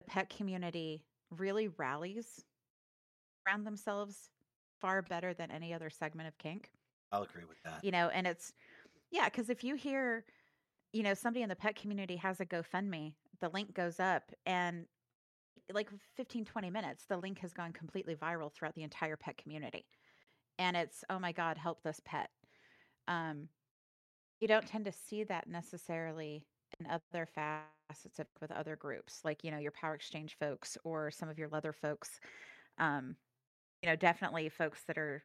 the 0.00 0.04
pet 0.06 0.28
community 0.30 1.04
really 1.30 1.68
rallies 1.68 2.44
around 3.46 3.64
themselves 3.64 4.30
far 4.80 5.02
better 5.02 5.32
than 5.34 5.50
any 5.50 5.72
other 5.72 5.90
segment 5.90 6.28
of 6.28 6.38
kink. 6.38 6.70
i'll 7.12 7.22
agree 7.22 7.44
with 7.44 7.62
that 7.64 7.82
You 7.82 7.90
know, 7.90 8.08
and 8.08 8.26
it's 8.26 8.52
yeah, 9.10 9.26
because 9.26 9.50
if 9.50 9.64
you 9.64 9.76
hear, 9.76 10.24
you 10.92 11.02
know, 11.02 11.14
somebody 11.14 11.42
in 11.42 11.48
the 11.48 11.56
pet 11.56 11.76
community 11.76 12.16
has 12.16 12.40
a 12.40 12.46
GoFundMe, 12.46 13.14
the 13.40 13.48
link 13.50 13.74
goes 13.74 14.00
up 14.00 14.22
and 14.46 14.86
like 15.72 15.88
15 16.16 16.44
20 16.44 16.70
minutes 16.70 17.04
the 17.08 17.16
link 17.16 17.38
has 17.38 17.52
gone 17.52 17.72
completely 17.72 18.14
viral 18.14 18.52
throughout 18.52 18.74
the 18.74 18.82
entire 18.82 19.16
pet 19.16 19.36
community 19.36 19.86
and 20.58 20.76
it's 20.76 21.04
oh 21.10 21.18
my 21.18 21.32
god 21.32 21.58
help 21.58 21.82
this 21.82 22.00
pet. 22.04 22.30
Um 23.08 23.48
you 24.40 24.48
don't 24.48 24.66
tend 24.66 24.84
to 24.84 24.92
see 24.92 25.24
that 25.24 25.48
necessarily 25.48 26.44
in 26.78 26.86
other 26.86 27.26
facets 27.26 28.18
of 28.18 28.26
with 28.40 28.50
other 28.50 28.76
groups 28.76 29.20
like 29.24 29.44
you 29.44 29.50
know 29.50 29.58
your 29.58 29.72
power 29.72 29.94
exchange 29.94 30.36
folks 30.38 30.76
or 30.84 31.10
some 31.10 31.28
of 31.28 31.38
your 31.38 31.48
leather 31.48 31.72
folks 31.72 32.18
um 32.78 33.16
you 33.82 33.88
know 33.88 33.96
definitely 33.96 34.48
folks 34.48 34.82
that 34.86 34.98
are 34.98 35.22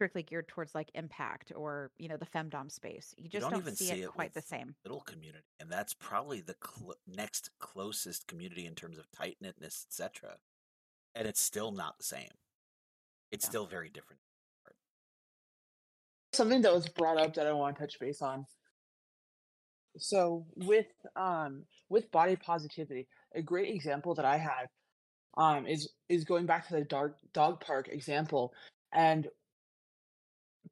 strictly 0.00 0.22
geared 0.22 0.48
towards 0.48 0.74
like 0.74 0.90
impact 0.94 1.52
or 1.54 1.90
you 1.98 2.08
know 2.08 2.16
the 2.16 2.24
femdom 2.24 2.72
space. 2.72 3.14
You 3.18 3.28
just 3.28 3.42
don't 3.42 3.52
don't, 3.52 3.60
even 3.60 3.76
see, 3.76 3.84
see 3.84 4.00
it 4.00 4.04
it 4.04 4.08
quite 4.08 4.32
the 4.32 4.40
same. 4.40 4.74
little 4.82 5.02
community 5.02 5.44
and 5.60 5.68
that's 5.68 5.92
probably 5.92 6.40
the 6.40 6.56
cl- 6.64 6.94
next 7.06 7.50
closest 7.58 8.26
community 8.26 8.64
in 8.64 8.74
terms 8.74 8.98
of 8.98 9.04
tight 9.12 9.36
knitness 9.42 9.84
etc 9.86 10.36
and 11.14 11.28
it's 11.28 11.40
still 11.40 11.70
not 11.70 11.98
the 11.98 12.04
same. 12.04 12.30
It's 13.30 13.44
Yeah. 13.44 13.50
still 13.50 13.66
very 13.66 13.90
different. 13.90 14.20
Something 16.32 16.62
that 16.62 16.72
was 16.72 16.88
brought 16.88 17.18
up 17.18 17.34
that 17.34 17.46
I 17.46 17.52
want 17.52 17.76
to 17.76 17.82
touch 17.82 17.98
base 18.00 18.22
on. 18.22 18.46
So 19.98 20.46
with 20.56 20.86
um 21.14 21.64
with 21.90 22.10
body 22.10 22.36
positivity, 22.36 23.06
a 23.34 23.42
great 23.42 23.74
example 23.74 24.14
that 24.14 24.24
I 24.24 24.38
have 24.38 24.68
um 25.36 25.66
is 25.66 25.90
is 26.08 26.24
going 26.24 26.46
back 26.46 26.68
to 26.68 26.74
the 26.74 26.84
dark 26.84 27.18
dog 27.34 27.60
park 27.60 27.88
example 27.88 28.54
and 28.92 29.28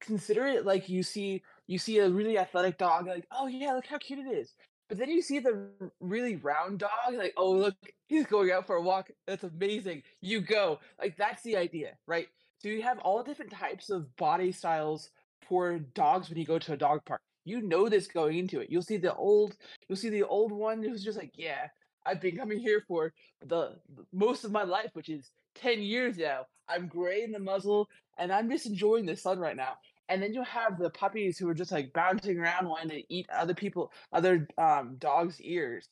consider 0.00 0.46
it 0.46 0.64
like 0.66 0.88
you 0.88 1.02
see 1.02 1.42
you 1.66 1.78
see 1.78 1.98
a 1.98 2.08
really 2.08 2.38
athletic 2.38 2.78
dog 2.78 3.06
like 3.06 3.26
oh 3.32 3.46
yeah 3.46 3.72
look 3.72 3.86
how 3.86 3.98
cute 3.98 4.20
it 4.20 4.30
is. 4.30 4.54
But 4.88 4.98
then 4.98 5.10
you 5.10 5.20
see 5.20 5.38
the 5.38 5.68
really 6.00 6.36
round 6.36 6.78
dog 6.78 6.90
like 7.14 7.34
oh 7.36 7.50
look 7.50 7.74
he's 8.06 8.26
going 8.26 8.50
out 8.50 8.66
for 8.66 8.76
a 8.76 8.82
walk. 8.82 9.10
That's 9.26 9.44
amazing. 9.44 10.02
You 10.20 10.40
go. 10.40 10.78
Like 11.00 11.16
that's 11.16 11.42
the 11.42 11.56
idea 11.56 11.92
right? 12.06 12.28
So 12.58 12.68
you 12.68 12.82
have 12.82 12.98
all 12.98 13.22
different 13.22 13.52
types 13.52 13.88
of 13.88 14.14
body 14.16 14.50
styles 14.50 15.10
for 15.48 15.78
dogs 15.78 16.28
when 16.28 16.38
you 16.38 16.44
go 16.44 16.58
to 16.58 16.72
a 16.72 16.76
dog 16.76 17.04
park. 17.04 17.20
You 17.44 17.62
know 17.62 17.88
this 17.88 18.08
going 18.08 18.36
into 18.36 18.60
it. 18.60 18.68
You'll 18.70 18.82
see 18.82 18.96
the 18.96 19.14
old, 19.14 19.56
you'll 19.88 19.96
see 19.96 20.10
the 20.10 20.24
old 20.24 20.52
one 20.52 20.82
who's 20.82 21.02
just 21.02 21.16
like, 21.16 21.32
yeah, 21.34 21.68
I've 22.08 22.20
been 22.22 22.36
coming 22.36 22.58
here 22.58 22.82
for 22.88 23.12
the 23.44 23.76
most 24.12 24.44
of 24.44 24.50
my 24.50 24.62
life, 24.62 24.90
which 24.94 25.10
is 25.10 25.30
10 25.56 25.82
years 25.82 26.16
now. 26.16 26.46
I'm 26.66 26.86
gray 26.86 27.22
in 27.22 27.32
the 27.32 27.38
muzzle 27.38 27.88
and 28.16 28.32
I'm 28.32 28.50
just 28.50 28.66
enjoying 28.66 29.04
the 29.04 29.16
sun 29.16 29.38
right 29.38 29.56
now. 29.56 29.74
And 30.08 30.22
then 30.22 30.32
you 30.32 30.42
have 30.42 30.78
the 30.78 30.88
puppies 30.88 31.38
who 31.38 31.48
are 31.48 31.54
just 31.54 31.70
like 31.70 31.92
bouncing 31.92 32.38
around 32.38 32.66
wanting 32.66 32.88
to 32.88 33.14
eat 33.14 33.28
other 33.30 33.52
people, 33.52 33.92
other 34.10 34.48
um, 34.56 34.96
dogs' 34.98 35.40
ears. 35.42 35.90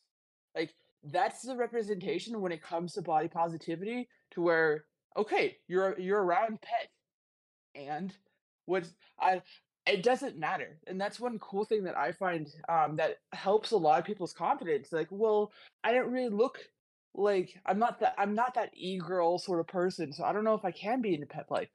Like 0.54 0.74
that's 1.04 1.42
the 1.42 1.54
representation 1.54 2.40
when 2.40 2.52
it 2.52 2.62
comes 2.62 2.94
to 2.94 3.02
body 3.02 3.28
positivity 3.28 4.08
to 4.30 4.40
where, 4.40 4.84
okay, 5.18 5.58
you're 5.68 5.98
you're 5.98 6.22
around 6.22 6.62
pet. 6.62 6.88
And 7.74 8.14
what's 8.64 8.90
I 9.20 9.42
it 9.86 10.02
doesn't 10.02 10.38
matter. 10.38 10.78
And 10.86 11.00
that's 11.00 11.20
one 11.20 11.38
cool 11.38 11.64
thing 11.64 11.84
that 11.84 11.96
I 11.96 12.12
find 12.12 12.48
um, 12.68 12.96
that 12.96 13.18
helps 13.32 13.70
a 13.70 13.76
lot 13.76 13.98
of 14.00 14.04
people's 14.04 14.32
confidence. 14.32 14.92
Like, 14.92 15.08
well, 15.10 15.52
I 15.84 15.92
don't 15.92 16.10
really 16.10 16.28
look 16.28 16.58
like 17.14 17.58
I'm 17.64 17.78
not 17.78 18.00
that 18.00 18.14
I'm 18.18 18.34
not 18.34 18.54
that 18.54 18.70
e 18.74 18.98
girl 18.98 19.38
sort 19.38 19.60
of 19.60 19.66
person, 19.68 20.12
so 20.12 20.24
I 20.24 20.32
don't 20.32 20.44
know 20.44 20.54
if 20.54 20.64
I 20.64 20.70
can 20.72 21.00
be 21.00 21.14
into 21.14 21.26
pet 21.26 21.48
play. 21.48 21.70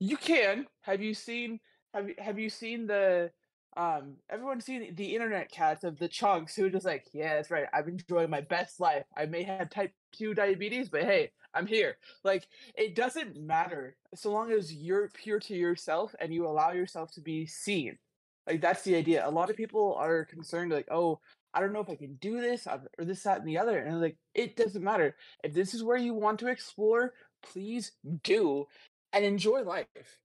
You 0.00 0.16
can. 0.16 0.66
Have 0.82 1.02
you 1.02 1.14
seen 1.14 1.60
have 1.94 2.08
you 2.08 2.14
have 2.18 2.38
you 2.38 2.50
seen 2.50 2.86
the 2.86 3.30
um 3.76 4.16
everyone's 4.30 4.64
seen 4.64 4.94
the 4.94 5.14
internet 5.14 5.50
cats 5.50 5.84
of 5.84 5.98
the 5.98 6.08
chunks 6.08 6.56
who 6.56 6.66
are 6.66 6.70
just 6.70 6.86
like, 6.86 7.06
yeah, 7.12 7.36
that's 7.36 7.50
right. 7.50 7.66
I'm 7.72 7.88
enjoying 7.88 8.30
my 8.30 8.40
best 8.42 8.80
life. 8.80 9.04
I 9.16 9.26
may 9.26 9.44
have 9.44 9.70
type 9.70 9.92
2 10.12 10.34
diabetes, 10.34 10.88
but 10.88 11.04
hey, 11.04 11.30
I'm 11.54 11.66
here. 11.66 11.96
Like 12.24 12.46
it 12.74 12.94
doesn't 12.94 13.36
matter 13.36 13.96
so 14.14 14.30
long 14.30 14.52
as 14.52 14.72
you're 14.72 15.08
pure 15.08 15.40
to 15.40 15.54
yourself 15.54 16.14
and 16.20 16.32
you 16.32 16.46
allow 16.46 16.72
yourself 16.72 17.12
to 17.12 17.20
be 17.20 17.46
seen. 17.46 17.98
Like 18.46 18.60
that's 18.60 18.82
the 18.82 18.96
idea. 18.96 19.26
A 19.26 19.30
lot 19.30 19.50
of 19.50 19.56
people 19.56 19.94
are 19.98 20.24
concerned 20.24 20.72
like, 20.72 20.88
"Oh, 20.90 21.20
I 21.54 21.60
don't 21.60 21.72
know 21.72 21.80
if 21.80 21.90
I 21.90 21.96
can 21.96 22.14
do 22.14 22.40
this 22.40 22.66
or 22.66 23.04
this, 23.04 23.22
that, 23.24 23.38
and 23.38 23.48
the 23.48 23.58
other. 23.58 23.78
And 23.78 24.00
like, 24.00 24.16
it 24.34 24.56
doesn't 24.56 24.82
matter. 24.82 25.16
If 25.44 25.52
this 25.52 25.74
is 25.74 25.84
where 25.84 25.98
you 25.98 26.14
want 26.14 26.38
to 26.40 26.48
explore, 26.48 27.12
please 27.42 27.92
do 28.22 28.66
and 29.12 29.24
enjoy 29.24 29.62
life. 29.62 30.18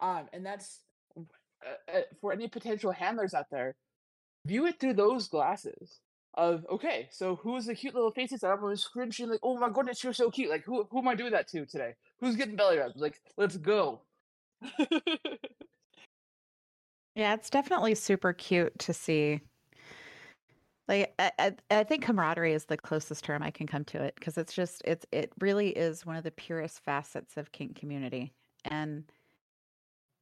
Um, 0.00 0.28
and 0.32 0.44
that's 0.44 0.80
uh, 1.16 1.94
uh, 1.94 2.00
for 2.20 2.32
any 2.32 2.48
potential 2.48 2.92
handlers 2.92 3.34
out 3.34 3.46
there, 3.50 3.74
view 4.44 4.66
it 4.66 4.78
through 4.78 4.94
those 4.94 5.28
glasses 5.28 6.00
of 6.34 6.64
okay, 6.70 7.08
so 7.10 7.36
who's 7.36 7.66
the 7.66 7.74
cute 7.74 7.94
little 7.94 8.10
faces 8.10 8.40
that 8.40 8.50
everyone's 8.50 8.82
scrunching 8.82 9.28
like, 9.28 9.40
oh 9.42 9.58
my 9.58 9.68
goodness, 9.68 10.02
you're 10.02 10.12
so 10.12 10.30
cute. 10.30 10.50
Like 10.50 10.64
who 10.64 10.86
who 10.90 10.98
am 10.98 11.08
I 11.08 11.14
doing 11.14 11.32
that 11.32 11.48
to 11.48 11.66
today? 11.66 11.94
Who's 12.20 12.36
getting 12.36 12.56
belly 12.56 12.78
rubs? 12.78 12.96
Like, 12.96 13.20
let's 13.36 13.56
go. 13.56 14.00
yeah, 17.14 17.34
it's 17.34 17.50
definitely 17.50 17.94
super 17.94 18.32
cute 18.32 18.78
to 18.80 18.94
see 18.94 19.40
like 20.88 21.14
I, 21.18 21.54
I, 21.70 21.84
think 21.84 22.04
camaraderie 22.04 22.52
is 22.52 22.64
the 22.64 22.76
closest 22.76 23.24
term 23.24 23.42
I 23.42 23.50
can 23.50 23.66
come 23.66 23.84
to 23.86 24.02
it 24.02 24.14
because 24.16 24.36
it's 24.36 24.52
just 24.52 24.82
it's 24.84 25.06
it 25.12 25.32
really 25.40 25.70
is 25.70 26.04
one 26.04 26.16
of 26.16 26.24
the 26.24 26.30
purest 26.32 26.80
facets 26.84 27.36
of 27.36 27.52
kink 27.52 27.76
community, 27.76 28.32
and 28.64 29.04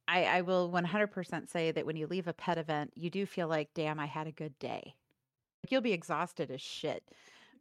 I 0.07 0.25
I 0.25 0.41
will 0.41 0.71
100% 0.71 1.49
say 1.49 1.71
that 1.71 1.85
when 1.85 1.95
you 1.95 2.07
leave 2.07 2.27
a 2.27 2.33
pet 2.33 2.57
event, 2.57 2.93
you 2.95 3.09
do 3.09 3.25
feel 3.25 3.47
like, 3.47 3.69
damn, 3.73 3.99
I 3.99 4.05
had 4.05 4.27
a 4.27 4.31
good 4.31 4.57
day. 4.59 4.93
Like 5.63 5.71
you'll 5.71 5.81
be 5.81 5.93
exhausted 5.93 6.51
as 6.51 6.61
shit, 6.61 7.03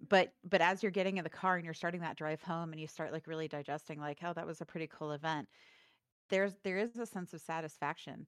but 0.09 0.32
but 0.44 0.61
as 0.61 0.82
you're 0.82 0.92
getting 0.92 1.18
in 1.18 1.24
the 1.24 1.30
car 1.30 1.57
and 1.57 1.64
you're 1.64 1.74
starting 1.74 2.01
that 2.01 2.16
drive 2.16 2.42
home 2.42 2.72
and 2.72 2.80
you 2.80 2.86
start 2.86 3.12
like 3.12 3.26
really 3.26 3.48
digesting, 3.48 4.01
like, 4.01 4.18
oh, 4.24 4.32
that 4.32 4.46
was 4.46 4.61
a 4.61 4.66
pretty 4.66 4.86
cool 4.86 5.12
event. 5.12 5.48
There's 6.28 6.55
there 6.62 6.78
is 6.78 6.96
a 6.96 7.07
sense 7.07 7.34
of 7.34 7.40
satisfaction 7.40 8.26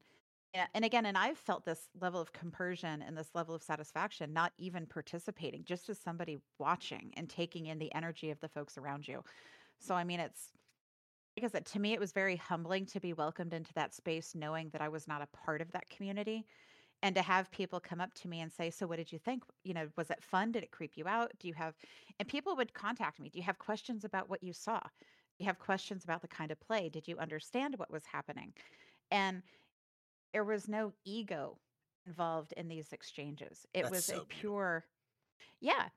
yeah, 0.54 0.66
and 0.74 0.84
again, 0.84 1.06
and 1.06 1.16
I've 1.16 1.38
felt 1.38 1.64
this 1.64 1.88
level 1.98 2.20
of 2.20 2.34
compersion 2.34 3.00
and 3.00 3.16
this 3.16 3.34
level 3.34 3.54
of 3.54 3.62
satisfaction, 3.62 4.34
not 4.34 4.52
even 4.58 4.84
participating, 4.86 5.64
just 5.64 5.88
as 5.88 5.98
somebody 5.98 6.38
watching 6.58 7.12
and 7.16 7.28
taking 7.28 7.66
in 7.66 7.78
the 7.78 7.92
energy 7.94 8.30
of 8.30 8.38
the 8.40 8.48
folks 8.48 8.76
around 8.76 9.08
you. 9.08 9.24
So, 9.78 9.94
I 9.94 10.04
mean, 10.04 10.20
it's 10.20 10.52
like 11.36 11.44
I 11.44 11.48
said, 11.48 11.64
to 11.66 11.78
me, 11.78 11.94
it 11.94 12.00
was 12.00 12.12
very 12.12 12.36
humbling 12.36 12.84
to 12.86 13.00
be 13.00 13.14
welcomed 13.14 13.54
into 13.54 13.72
that 13.74 13.94
space, 13.94 14.34
knowing 14.34 14.68
that 14.70 14.82
I 14.82 14.90
was 14.90 15.08
not 15.08 15.22
a 15.22 15.26
part 15.28 15.62
of 15.62 15.72
that 15.72 15.88
community. 15.88 16.44
And 17.02 17.16
to 17.16 17.22
have 17.22 17.50
people 17.50 17.80
come 17.80 18.00
up 18.00 18.14
to 18.14 18.28
me 18.28 18.40
and 18.40 18.52
say, 18.52 18.70
So, 18.70 18.86
what 18.86 18.96
did 18.96 19.10
you 19.12 19.18
think? 19.18 19.42
You 19.64 19.74
know, 19.74 19.88
was 19.96 20.10
it 20.10 20.22
fun? 20.22 20.52
Did 20.52 20.62
it 20.62 20.70
creep 20.70 20.92
you 20.96 21.06
out? 21.08 21.32
Do 21.40 21.48
you 21.48 21.54
have, 21.54 21.74
and 22.18 22.28
people 22.28 22.56
would 22.56 22.74
contact 22.74 23.20
me, 23.20 23.28
Do 23.28 23.38
you 23.38 23.44
have 23.44 23.58
questions 23.58 24.04
about 24.04 24.28
what 24.30 24.42
you 24.42 24.52
saw? 24.52 24.80
Do 24.80 25.38
you 25.38 25.46
have 25.46 25.58
questions 25.58 26.04
about 26.04 26.22
the 26.22 26.28
kind 26.28 26.50
of 26.50 26.60
play? 26.60 26.88
Did 26.88 27.08
you 27.08 27.18
understand 27.18 27.78
what 27.78 27.90
was 27.90 28.04
happening? 28.06 28.52
And 29.10 29.42
there 30.32 30.44
was 30.44 30.68
no 30.68 30.92
ego 31.04 31.58
involved 32.06 32.52
in 32.56 32.68
these 32.68 32.92
exchanges. 32.92 33.66
It 33.74 33.82
That's 33.82 33.92
was 33.92 34.04
so 34.06 34.22
a 34.22 34.24
pure, 34.24 34.84
yeah. 35.60 35.88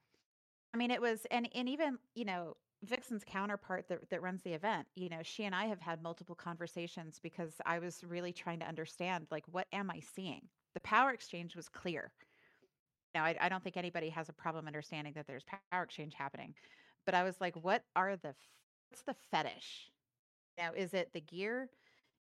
I 0.74 0.78
mean, 0.78 0.92
it 0.92 1.02
was, 1.02 1.26
and 1.32 1.48
and 1.56 1.70
even 1.70 2.00
you 2.16 2.26
know 2.26 2.58
Vixen's 2.84 3.24
counterpart 3.26 3.88
that 3.90 4.10
that 4.10 4.22
runs 4.22 4.42
the 4.44 4.54
event. 4.54 4.88
You 4.96 5.10
know, 5.10 5.22
she 5.24 5.46
and 5.46 5.56
I 5.56 5.66
have 5.66 5.82
had 5.82 6.02
multiple 6.04 6.36
conversations 6.36 7.20
because 7.22 7.54
I 7.66 7.80
was 7.80 8.04
really 8.04 8.34
trying 8.34 8.60
to 8.60 8.68
understand, 8.68 9.28
like, 9.32 9.46
what 9.52 9.68
am 9.72 9.90
I 9.90 10.00
seeing? 10.00 10.50
The 10.76 10.80
power 10.82 11.12
exchange 11.12 11.56
was 11.56 11.68
clear. 11.68 12.12
Now, 13.16 13.24
I, 13.24 13.36
I 13.42 13.50
don't 13.50 13.64
think 13.64 13.78
anybody 13.78 14.10
has 14.10 14.30
a 14.30 14.34
problem 14.34 14.68
understanding 14.68 15.14
that 15.16 15.26
there's 15.26 15.46
power 15.72 15.84
exchange 15.84 16.14
happening, 16.14 16.54
but 17.06 17.16
I 17.16 17.24
was 17.24 17.42
like, 17.42 17.56
what 17.56 17.84
are 17.96 18.16
the 18.16 18.36
what's 18.90 19.04
the 19.04 19.16
fetish? 19.32 19.90
Now, 20.58 20.72
is 20.76 20.94
it 20.94 21.10
the 21.14 21.22
gear? 21.22 21.70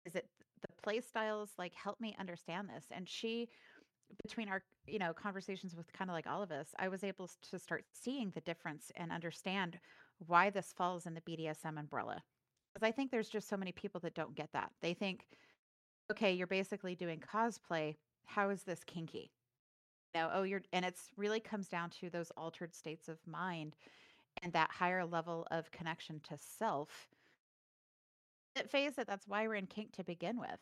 Is 0.05 0.15
it 0.15 0.27
the 0.63 0.81
play 0.81 1.01
styles 1.01 1.51
like 1.57 1.73
help 1.75 1.99
me 1.99 2.15
understand 2.19 2.69
this 2.69 2.85
and 2.91 3.07
she 3.07 3.49
between 4.23 4.47
our 4.49 4.63
you 4.87 4.99
know 4.99 5.13
conversations 5.13 5.75
with 5.75 5.91
kind 5.93 6.09
of 6.09 6.13
like 6.13 6.27
all 6.27 6.41
of 6.41 6.51
us 6.51 6.67
i 6.79 6.87
was 6.87 7.03
able 7.03 7.29
to 7.41 7.59
start 7.59 7.83
seeing 7.91 8.31
the 8.31 8.41
difference 8.41 8.91
and 8.95 9.11
understand 9.11 9.79
why 10.27 10.49
this 10.49 10.73
falls 10.75 11.05
in 11.05 11.13
the 11.13 11.21
bdsm 11.21 11.79
umbrella 11.79 12.21
because 12.73 12.87
i 12.87 12.91
think 12.91 13.11
there's 13.11 13.29
just 13.29 13.49
so 13.49 13.57
many 13.57 13.71
people 13.71 13.99
that 13.99 14.13
don't 14.13 14.35
get 14.35 14.49
that 14.53 14.71
they 14.81 14.93
think 14.93 15.25
okay 16.11 16.33
you're 16.33 16.47
basically 16.47 16.95
doing 16.95 17.19
cosplay 17.19 17.95
how 18.25 18.49
is 18.49 18.63
this 18.63 18.83
kinky 18.83 19.33
you 20.13 20.21
know 20.21 20.31
oh 20.33 20.43
you're 20.43 20.63
and 20.73 20.85
it's 20.85 21.09
really 21.17 21.39
comes 21.41 21.69
down 21.69 21.89
to 21.89 22.09
those 22.09 22.31
altered 22.31 22.73
states 22.75 23.09
of 23.09 23.25
mind 23.27 23.75
and 24.43 24.53
that 24.53 24.71
higher 24.71 25.05
level 25.05 25.47
of 25.51 25.71
connection 25.71 26.19
to 26.21 26.37
self 26.37 27.09
That 28.55 28.69
phase 28.69 28.97
it. 28.97 29.07
That's 29.07 29.27
why 29.27 29.47
we're 29.47 29.55
in 29.55 29.67
kink 29.67 29.93
to 29.93 30.03
begin 30.03 30.39
with. 30.39 30.59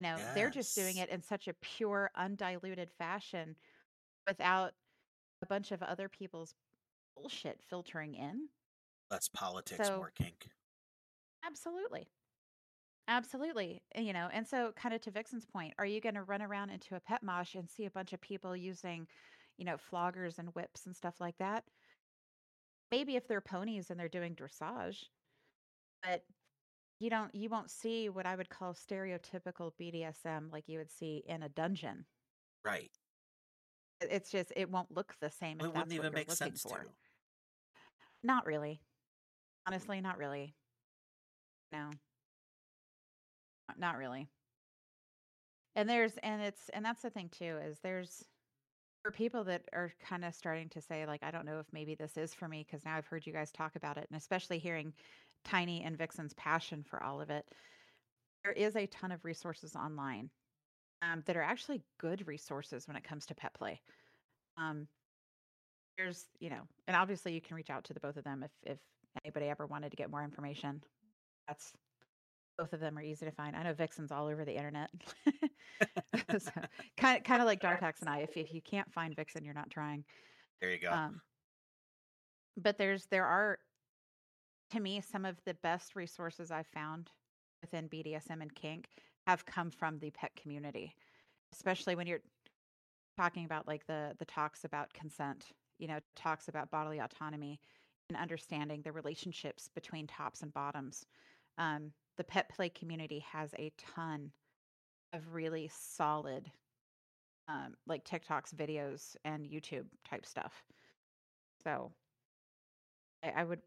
You 0.00 0.08
know, 0.08 0.24
they're 0.34 0.50
just 0.50 0.74
doing 0.74 0.98
it 0.98 1.08
in 1.10 1.22
such 1.22 1.48
a 1.48 1.54
pure, 1.54 2.10
undiluted 2.14 2.90
fashion 2.92 3.56
without 4.26 4.74
a 5.42 5.46
bunch 5.46 5.72
of 5.72 5.82
other 5.82 6.08
people's 6.08 6.54
bullshit 7.16 7.62
filtering 7.62 8.14
in. 8.14 8.50
Less 9.10 9.26
politics, 9.28 9.90
So, 9.90 9.96
more 9.96 10.12
kink. 10.12 10.52
absolutely. 11.42 12.10
Absolutely. 13.08 13.82
Eh, 13.92 14.00
you 14.00 14.12
know, 14.12 14.28
and 14.28 14.46
so 14.46 14.72
kind 14.72 14.94
of 14.94 15.00
to 15.02 15.10
Vixen's 15.10 15.44
point, 15.44 15.74
are 15.78 15.86
you 15.86 16.00
going 16.00 16.14
to 16.16 16.22
run 16.24 16.42
around 16.42 16.70
into 16.70 16.96
a 16.96 17.00
pet 17.00 17.22
mosh 17.22 17.54
and 17.54 17.70
see 17.70 17.84
a 17.84 17.90
bunch 17.90 18.12
of 18.12 18.20
people 18.20 18.56
using, 18.56 19.08
you 19.56 19.64
know, 19.64 19.76
floggers 19.76 20.38
and 20.38 20.54
whips 20.54 20.86
and 20.86 20.96
stuff 20.96 21.20
like 21.20 21.36
that? 21.38 21.64
Maybe 22.90 23.14
if 23.16 23.28
they're 23.28 23.40
ponies 23.40 23.90
and 23.90 23.98
they're 24.00 24.08
doing 24.08 24.34
dressage, 24.34 25.10
but 26.02 26.26
you 27.00 27.10
don't 27.10 27.34
you 27.34 27.48
won't 27.50 27.70
see 27.70 28.08
what 28.10 28.26
I 28.26 28.36
would 28.36 28.50
call 28.50 28.74
stereotypical 28.74 29.76
BDSM 29.76 30.50
like 30.50 30.68
you 30.68 30.78
would 30.78 30.90
see 30.90 31.18
in 31.18 31.42
a 31.42 31.48
dungeon. 31.50 32.06
Right. 32.64 32.92
It's 34.00 34.30
just 34.30 34.52
it 34.56 34.70
won't 34.70 34.90
look 34.90 35.16
the 35.20 35.30
same 35.30 35.60
It 35.60 35.66
if 35.66 35.70
wouldn't 35.74 35.92
that's 35.92 35.96
what 35.98 36.06
even 36.06 36.12
you're 36.12 36.20
make 36.20 36.30
looking 36.30 36.56
sense 36.56 36.64
for. 36.64 36.86
to. 36.86 36.94
Not 38.22 38.44
really. 38.44 38.82
Honestly, 39.66 40.00
not 40.00 40.18
really. 40.18 40.56
No, 41.72 41.98
not 43.78 43.96
really. 43.96 44.28
And 45.74 45.88
there's 45.88 46.16
and 46.22 46.40
it's 46.42 46.68
and 46.70 46.84
that's 46.84 47.02
the 47.02 47.10
thing 47.10 47.28
too 47.28 47.58
is 47.64 47.78
there's 47.80 48.24
for 49.02 49.10
people 49.10 49.44
that 49.44 49.62
are 49.72 49.92
kind 50.04 50.24
of 50.24 50.34
starting 50.34 50.68
to 50.70 50.80
say 50.80 51.06
like 51.06 51.22
I 51.22 51.30
don't 51.30 51.46
know 51.46 51.60
if 51.60 51.66
maybe 51.72 51.94
this 51.94 52.16
is 52.16 52.34
for 52.34 52.48
me 52.48 52.64
because 52.66 52.84
now 52.84 52.96
I've 52.96 53.06
heard 53.06 53.26
you 53.26 53.32
guys 53.32 53.52
talk 53.52 53.76
about 53.76 53.98
it 53.98 54.06
and 54.10 54.18
especially 54.18 54.58
hearing 54.58 54.92
Tiny 55.44 55.82
and 55.82 55.96
Vixen's 55.96 56.34
passion 56.34 56.82
for 56.82 57.02
all 57.02 57.20
of 57.20 57.30
it. 57.30 57.44
There 58.42 58.52
is 58.52 58.76
a 58.76 58.86
ton 58.86 59.12
of 59.12 59.24
resources 59.24 59.76
online 59.76 60.30
um, 61.02 61.22
that 61.26 61.36
are 61.36 61.42
actually 61.42 61.82
good 61.98 62.26
resources 62.26 62.88
when 62.88 62.96
it 62.96 63.04
comes 63.04 63.26
to 63.26 63.34
pet 63.34 63.54
play. 63.54 63.80
Um, 64.56 64.88
there's, 65.98 66.26
you 66.40 66.50
know, 66.50 66.62
and 66.86 66.96
obviously 66.96 67.32
you 67.32 67.40
can 67.40 67.56
reach 67.56 67.70
out 67.70 67.84
to 67.84 67.94
the 67.94 68.00
both 68.00 68.16
of 68.16 68.24
them 68.24 68.42
if 68.42 68.50
if 68.62 68.78
anybody 69.24 69.46
ever 69.46 69.66
wanted 69.66 69.90
to 69.90 69.96
get 69.96 70.10
more 70.10 70.24
information. 70.24 70.82
That's 71.48 71.72
both 72.58 72.72
of 72.72 72.80
them 72.80 72.96
are 72.98 73.02
easy 73.02 73.26
to 73.26 73.32
find. 73.32 73.54
I 73.54 73.62
know 73.62 73.72
Vixen's 73.72 74.12
all 74.12 74.26
over 74.26 74.44
the 74.44 74.56
internet. 74.56 74.90
so, 76.38 76.50
kind 76.96 77.18
of 77.18 77.24
kind 77.24 77.42
of 77.42 77.46
like 77.46 77.60
Dartax 77.60 78.00
and 78.00 78.08
I. 78.08 78.18
If 78.18 78.36
if 78.36 78.52
you 78.52 78.62
can't 78.62 78.90
find 78.92 79.14
Vixen, 79.14 79.44
you're 79.44 79.54
not 79.54 79.70
trying. 79.70 80.04
There 80.60 80.70
you 80.70 80.78
go. 80.78 80.90
Um, 80.90 81.20
but 82.56 82.78
there's 82.78 83.06
there 83.06 83.26
are 83.26 83.58
to 84.70 84.80
me, 84.80 85.00
some 85.00 85.24
of 85.24 85.36
the 85.44 85.54
best 85.54 85.94
resources 85.94 86.50
I've 86.50 86.66
found 86.66 87.10
within 87.60 87.88
BDSM 87.88 88.42
and 88.42 88.54
kink 88.54 88.88
have 89.26 89.46
come 89.46 89.70
from 89.70 89.98
the 89.98 90.10
pet 90.10 90.32
community, 90.36 90.94
especially 91.52 91.94
when 91.94 92.06
you're 92.06 92.22
talking 93.16 93.44
about 93.44 93.66
like 93.66 93.86
the 93.86 94.14
the 94.18 94.24
talks 94.24 94.64
about 94.64 94.92
consent, 94.92 95.46
you 95.78 95.88
know, 95.88 95.98
talks 96.14 96.48
about 96.48 96.70
bodily 96.70 96.98
autonomy 96.98 97.60
and 98.08 98.18
understanding 98.18 98.82
the 98.82 98.92
relationships 98.92 99.68
between 99.74 100.06
tops 100.06 100.42
and 100.42 100.52
bottoms. 100.52 101.06
Um, 101.58 101.92
the 102.16 102.24
pet 102.24 102.48
play 102.48 102.68
community 102.68 103.24
has 103.30 103.52
a 103.58 103.72
ton 103.94 104.30
of 105.12 105.34
really 105.34 105.70
solid 105.72 106.50
um, 107.48 107.74
like 107.86 108.04
TikToks, 108.04 108.54
videos, 108.54 109.14
and 109.24 109.44
YouTube 109.46 109.86
type 110.08 110.26
stuff. 110.26 110.52
So 111.62 111.92
I, 113.22 113.40
I 113.40 113.44
would 113.44 113.60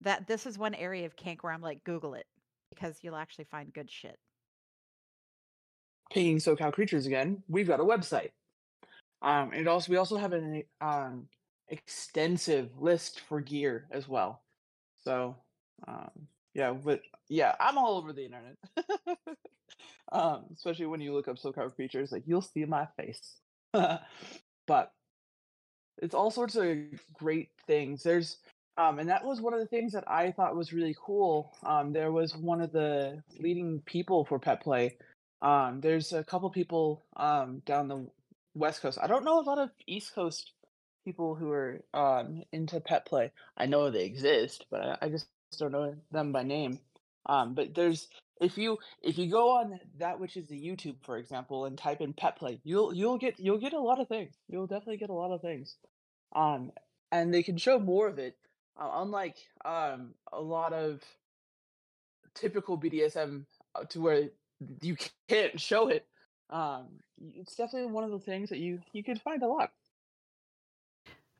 that 0.00 0.26
this 0.26 0.46
is 0.46 0.58
one 0.58 0.74
area 0.74 1.06
of 1.06 1.16
kink 1.16 1.42
where 1.42 1.52
I'm 1.52 1.62
like, 1.62 1.84
Google 1.84 2.14
it 2.14 2.26
because 2.70 2.98
you'll 3.02 3.16
actually 3.16 3.44
find 3.44 3.72
good 3.72 3.90
shit. 3.90 4.18
Pinging 6.12 6.38
SoCal 6.38 6.72
Creatures 6.72 7.06
again, 7.06 7.42
we've 7.48 7.68
got 7.68 7.80
a 7.80 7.84
website. 7.84 8.30
Um, 9.22 9.52
and 9.54 9.68
also 9.68 9.90
we 9.90 9.96
also 9.96 10.16
have 10.16 10.32
an 10.32 10.64
um, 10.80 11.28
extensive 11.68 12.70
list 12.78 13.20
for 13.20 13.40
gear 13.40 13.86
as 13.90 14.06
well. 14.06 14.42
So 15.02 15.36
um, 15.88 16.10
yeah, 16.54 16.72
but 16.72 17.00
yeah, 17.28 17.54
I'm 17.60 17.78
all 17.78 17.98
over 17.98 18.12
the 18.12 18.24
internet. 18.24 18.56
um, 20.12 20.44
especially 20.54 20.86
when 20.86 21.00
you 21.00 21.12
look 21.12 21.28
up 21.28 21.36
SoCal 21.36 21.74
Creatures, 21.74 22.12
like 22.12 22.24
you'll 22.26 22.42
see 22.42 22.64
my 22.64 22.86
face. 22.96 23.36
but 23.72 24.92
it's 25.98 26.14
all 26.14 26.30
sorts 26.30 26.56
of 26.56 26.76
great 27.14 27.50
things. 27.66 28.02
There's 28.02 28.38
um, 28.76 28.98
and 28.98 29.08
that 29.08 29.24
was 29.24 29.40
one 29.40 29.54
of 29.54 29.60
the 29.60 29.66
things 29.66 29.92
that 29.92 30.04
I 30.08 30.32
thought 30.32 30.56
was 30.56 30.72
really 30.72 30.96
cool. 31.00 31.52
Um, 31.64 31.92
there 31.92 32.10
was 32.10 32.36
one 32.36 32.60
of 32.60 32.72
the 32.72 33.22
leading 33.38 33.80
people 33.86 34.24
for 34.24 34.38
pet 34.38 34.62
play. 34.62 34.96
Um, 35.42 35.80
there's 35.80 36.12
a 36.12 36.24
couple 36.24 36.50
people 36.50 37.04
um, 37.16 37.62
down 37.66 37.86
the 37.86 38.06
west 38.54 38.82
coast. 38.82 38.98
I 39.00 39.06
don't 39.06 39.24
know 39.24 39.38
a 39.38 39.42
lot 39.42 39.58
of 39.58 39.70
east 39.86 40.14
coast 40.14 40.52
people 41.04 41.34
who 41.34 41.50
are 41.52 41.82
um, 41.92 42.42
into 42.52 42.80
pet 42.80 43.06
play. 43.06 43.30
I 43.56 43.66
know 43.66 43.90
they 43.90 44.04
exist, 44.04 44.66
but 44.70 44.80
I, 44.80 44.98
I 45.02 45.08
just 45.08 45.26
don't 45.58 45.72
know 45.72 45.94
them 46.10 46.32
by 46.32 46.42
name. 46.42 46.78
Um, 47.26 47.54
but 47.54 47.74
there's 47.74 48.08
if 48.40 48.58
you 48.58 48.78
if 49.02 49.18
you 49.18 49.30
go 49.30 49.58
on 49.58 49.80
that 49.98 50.20
which 50.20 50.36
is 50.36 50.48
the 50.48 50.60
YouTube, 50.60 50.96
for 51.04 51.16
example, 51.16 51.64
and 51.64 51.78
type 51.78 52.00
in 52.00 52.12
pet 52.12 52.36
play, 52.36 52.60
you'll 52.64 52.94
you'll 52.94 53.18
get 53.18 53.38
you'll 53.38 53.58
get 53.58 53.72
a 53.72 53.80
lot 53.80 54.00
of 54.00 54.08
things. 54.08 54.34
You'll 54.48 54.66
definitely 54.66 54.98
get 54.98 55.10
a 55.10 55.14
lot 55.14 55.32
of 55.32 55.40
things. 55.40 55.76
Um, 56.34 56.72
and 57.12 57.32
they 57.32 57.42
can 57.42 57.56
show 57.56 57.78
more 57.78 58.08
of 58.08 58.18
it 58.18 58.36
uh, 58.76 58.90
unlike 58.96 59.36
um, 59.64 60.14
a 60.32 60.40
lot 60.40 60.72
of 60.72 61.00
typical 62.34 62.78
BDSM 62.78 63.44
uh, 63.74 63.84
to 63.84 64.00
where 64.00 64.28
you 64.82 64.96
can't 65.28 65.60
show 65.60 65.88
it, 65.88 66.06
um, 66.50 66.86
it's 67.36 67.54
definitely 67.54 67.90
one 67.90 68.04
of 68.04 68.10
the 68.10 68.18
things 68.18 68.50
that 68.50 68.58
you 68.58 68.80
you 68.92 69.04
can 69.04 69.16
find 69.16 69.42
a 69.42 69.48
lot. 69.48 69.70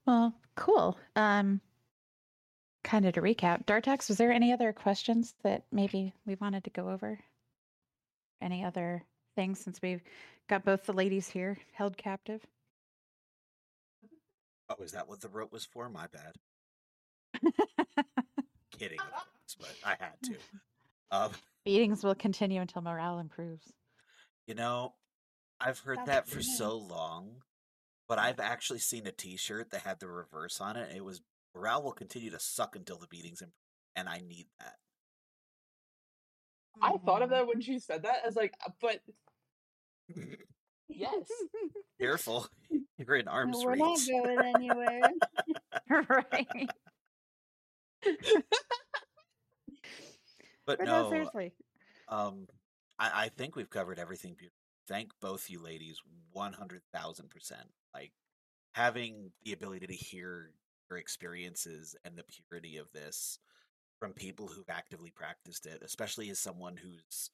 Well, 0.06 0.34
cool. 0.54 0.98
Um, 1.16 1.60
kind 2.84 3.06
of 3.06 3.14
to 3.14 3.22
recap, 3.22 3.64
Dartax, 3.64 4.08
was 4.08 4.18
there 4.18 4.30
any 4.30 4.52
other 4.52 4.72
questions 4.72 5.34
that 5.42 5.64
maybe 5.72 6.12
we 6.26 6.36
wanted 6.36 6.64
to 6.64 6.70
go 6.70 6.90
over? 6.90 7.18
Any 8.40 8.64
other 8.64 9.02
things 9.34 9.58
since 9.58 9.80
we've 9.82 10.02
got 10.48 10.64
both 10.64 10.84
the 10.84 10.92
ladies 10.92 11.28
here 11.28 11.58
held 11.72 11.96
captive? 11.96 12.46
Oh, 14.68 14.82
is 14.82 14.92
that 14.92 15.08
what 15.08 15.20
the 15.20 15.28
rope 15.28 15.52
was 15.52 15.64
for? 15.64 15.88
My 15.88 16.06
bad. 16.06 16.36
Kidding, 18.78 18.98
course, 18.98 19.56
but 19.58 19.74
I 19.84 19.96
had 19.98 20.14
to. 20.24 20.36
Um, 21.10 21.30
Beatings 21.64 22.02
will 22.04 22.14
continue 22.14 22.60
until 22.60 22.82
morale 22.82 23.18
improves. 23.18 23.72
you 24.46 24.54
know, 24.54 24.94
I've 25.60 25.78
heard 25.78 25.98
That's 25.98 26.08
that 26.08 26.28
for 26.28 26.36
nice. 26.36 26.58
so 26.58 26.76
long, 26.76 27.42
but 28.08 28.18
I've 28.18 28.40
actually 28.40 28.80
seen 28.80 29.06
a 29.06 29.12
T-shirt 29.12 29.70
that 29.70 29.82
had 29.82 30.00
the 30.00 30.08
reverse 30.08 30.60
on 30.60 30.76
it. 30.76 30.94
It 30.94 31.04
was 31.04 31.22
morale 31.54 31.82
will 31.82 31.92
continue 31.92 32.30
to 32.30 32.38
suck 32.38 32.76
until 32.76 32.98
the 32.98 33.06
beatings 33.06 33.40
improve, 33.40 33.54
and 33.96 34.08
I 34.08 34.18
need 34.18 34.46
that. 34.60 34.76
I 36.82 36.96
thought 37.04 37.22
of 37.22 37.28
Mhm. 37.28 37.32
that 37.32 37.46
when 37.46 37.60
she 37.60 37.78
said 37.78 38.02
that. 38.02 38.22
I 38.24 38.26
was 38.26 38.36
like, 38.36 38.54
"Uh, 38.66 38.70
but 38.80 39.00
yes, 40.88 41.14
Careful, 42.00 42.48
you're 42.98 43.16
in 43.16 43.28
arm's 43.28 43.64
No, 43.64 43.70
we're 43.70 43.76
not 43.76 43.98
reach. 43.98 44.08
going 44.08 44.42
anywhere. 44.42 45.10
right. 46.08 46.70
But 50.66 50.78
But 50.78 50.84
no, 50.86 51.02
no, 51.04 51.10
seriously. 51.10 51.52
Um, 52.08 52.48
I, 52.98 53.24
I 53.24 53.28
think 53.28 53.56
we've 53.56 53.70
covered 53.70 53.98
everything. 53.98 54.34
Beautiful. 54.34 54.56
Thank 54.88 55.12
both 55.20 55.48
you 55.48 55.60
ladies, 55.62 55.98
one 56.32 56.52
hundred 56.52 56.82
thousand 56.92 57.30
percent. 57.30 57.68
Like 57.94 58.12
having 58.72 59.30
the 59.44 59.52
ability 59.52 59.86
to 59.86 59.94
hear 59.94 60.20
your 60.28 60.50
experiences 60.92 61.96
and 62.04 62.16
the 62.16 62.24
purity 62.24 62.76
of 62.76 62.92
this 62.92 63.38
from 63.98 64.12
people 64.12 64.48
who've 64.48 64.68
actively 64.68 65.10
practiced 65.10 65.66
it, 65.66 65.82
especially 65.84 66.30
as 66.30 66.38
someone 66.38 66.76
who's 66.76 67.30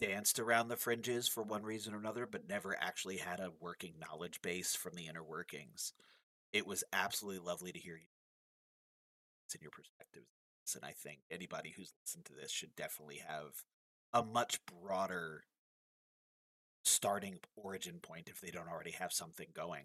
danced 0.00 0.38
around 0.38 0.68
the 0.68 0.76
fringes 0.76 1.28
for 1.28 1.42
one 1.42 1.62
reason 1.62 1.94
or 1.94 1.98
another, 1.98 2.26
but 2.26 2.48
never 2.48 2.76
actually 2.80 3.18
had 3.18 3.40
a 3.40 3.52
working 3.60 3.94
knowledge 4.00 4.40
base 4.42 4.74
from 4.74 4.94
the 4.94 5.06
inner 5.06 5.22
workings. 5.22 5.92
It 6.52 6.66
was 6.66 6.84
absolutely 6.92 7.46
lovely 7.46 7.72
to 7.72 7.78
hear 7.78 7.96
you 7.96 8.06
and 9.52 9.62
your 9.62 9.70
perspectives 9.72 10.28
and 10.74 10.84
I 10.84 10.92
think 10.92 11.20
anybody 11.30 11.72
who's 11.76 11.92
listened 12.02 12.24
to 12.26 12.32
this 12.34 12.50
should 12.50 12.76
definitely 12.76 13.20
have 13.26 13.64
a 14.12 14.22
much 14.22 14.60
broader 14.66 15.44
starting 16.84 17.38
origin 17.56 17.98
point 18.00 18.28
if 18.28 18.40
they 18.40 18.50
don't 18.50 18.68
already 18.68 18.92
have 18.92 19.12
something 19.12 19.48
going. 19.54 19.84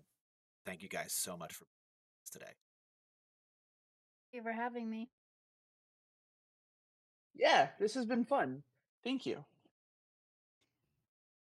Thank 0.66 0.82
you 0.82 0.90
guys 0.90 1.14
so 1.14 1.38
much 1.38 1.54
for 1.54 1.66
today. 2.30 2.46
Thank 4.32 4.34
you 4.34 4.44
for 4.44 4.52
having 4.52 4.90
me. 4.90 5.10
yeah, 7.36 7.70
this 7.80 7.94
has 7.96 8.06
been 8.06 8.26
fun. 8.26 8.64
Thank 9.04 9.26
you. 9.26 9.44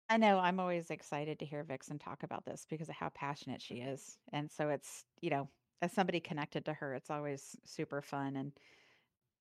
I 0.09 0.17
know 0.17 0.39
I'm 0.39 0.59
always 0.59 0.89
excited 0.89 1.39
to 1.39 1.45
hear 1.45 1.63
Vixen 1.63 1.99
talk 1.99 2.23
about 2.23 2.43
this 2.45 2.65
because 2.69 2.89
of 2.89 2.95
how 2.95 3.09
passionate 3.09 3.61
she 3.61 3.75
is. 3.75 4.17
And 4.33 4.51
so 4.51 4.69
it's, 4.69 5.05
you 5.21 5.29
know, 5.29 5.47
as 5.81 5.93
somebody 5.93 6.19
connected 6.19 6.65
to 6.65 6.73
her, 6.73 6.95
it's 6.95 7.11
always 7.11 7.55
super 7.63 8.01
fun. 8.01 8.35
And 8.35 8.51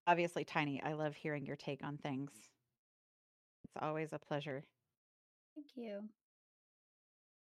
obviously, 0.06 0.44
Tiny, 0.44 0.82
I 0.82 0.92
love 0.92 1.14
hearing 1.16 1.46
your 1.46 1.56
take 1.56 1.82
on 1.82 1.96
things. 1.96 2.30
It's 3.64 3.82
always 3.82 4.12
a 4.12 4.18
pleasure. 4.18 4.64
Thank 5.54 5.68
you. 5.74 6.02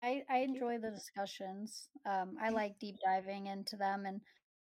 I 0.03 0.23
I 0.31 0.39
enjoy 0.39 0.79
the 0.79 0.91
discussions. 0.91 1.89
Um, 2.07 2.37
I 2.43 2.51
like 2.51 2.79
deep 2.79 2.97
diving 3.05 3.47
into 3.47 3.77
them, 3.77 4.07
and 4.07 4.21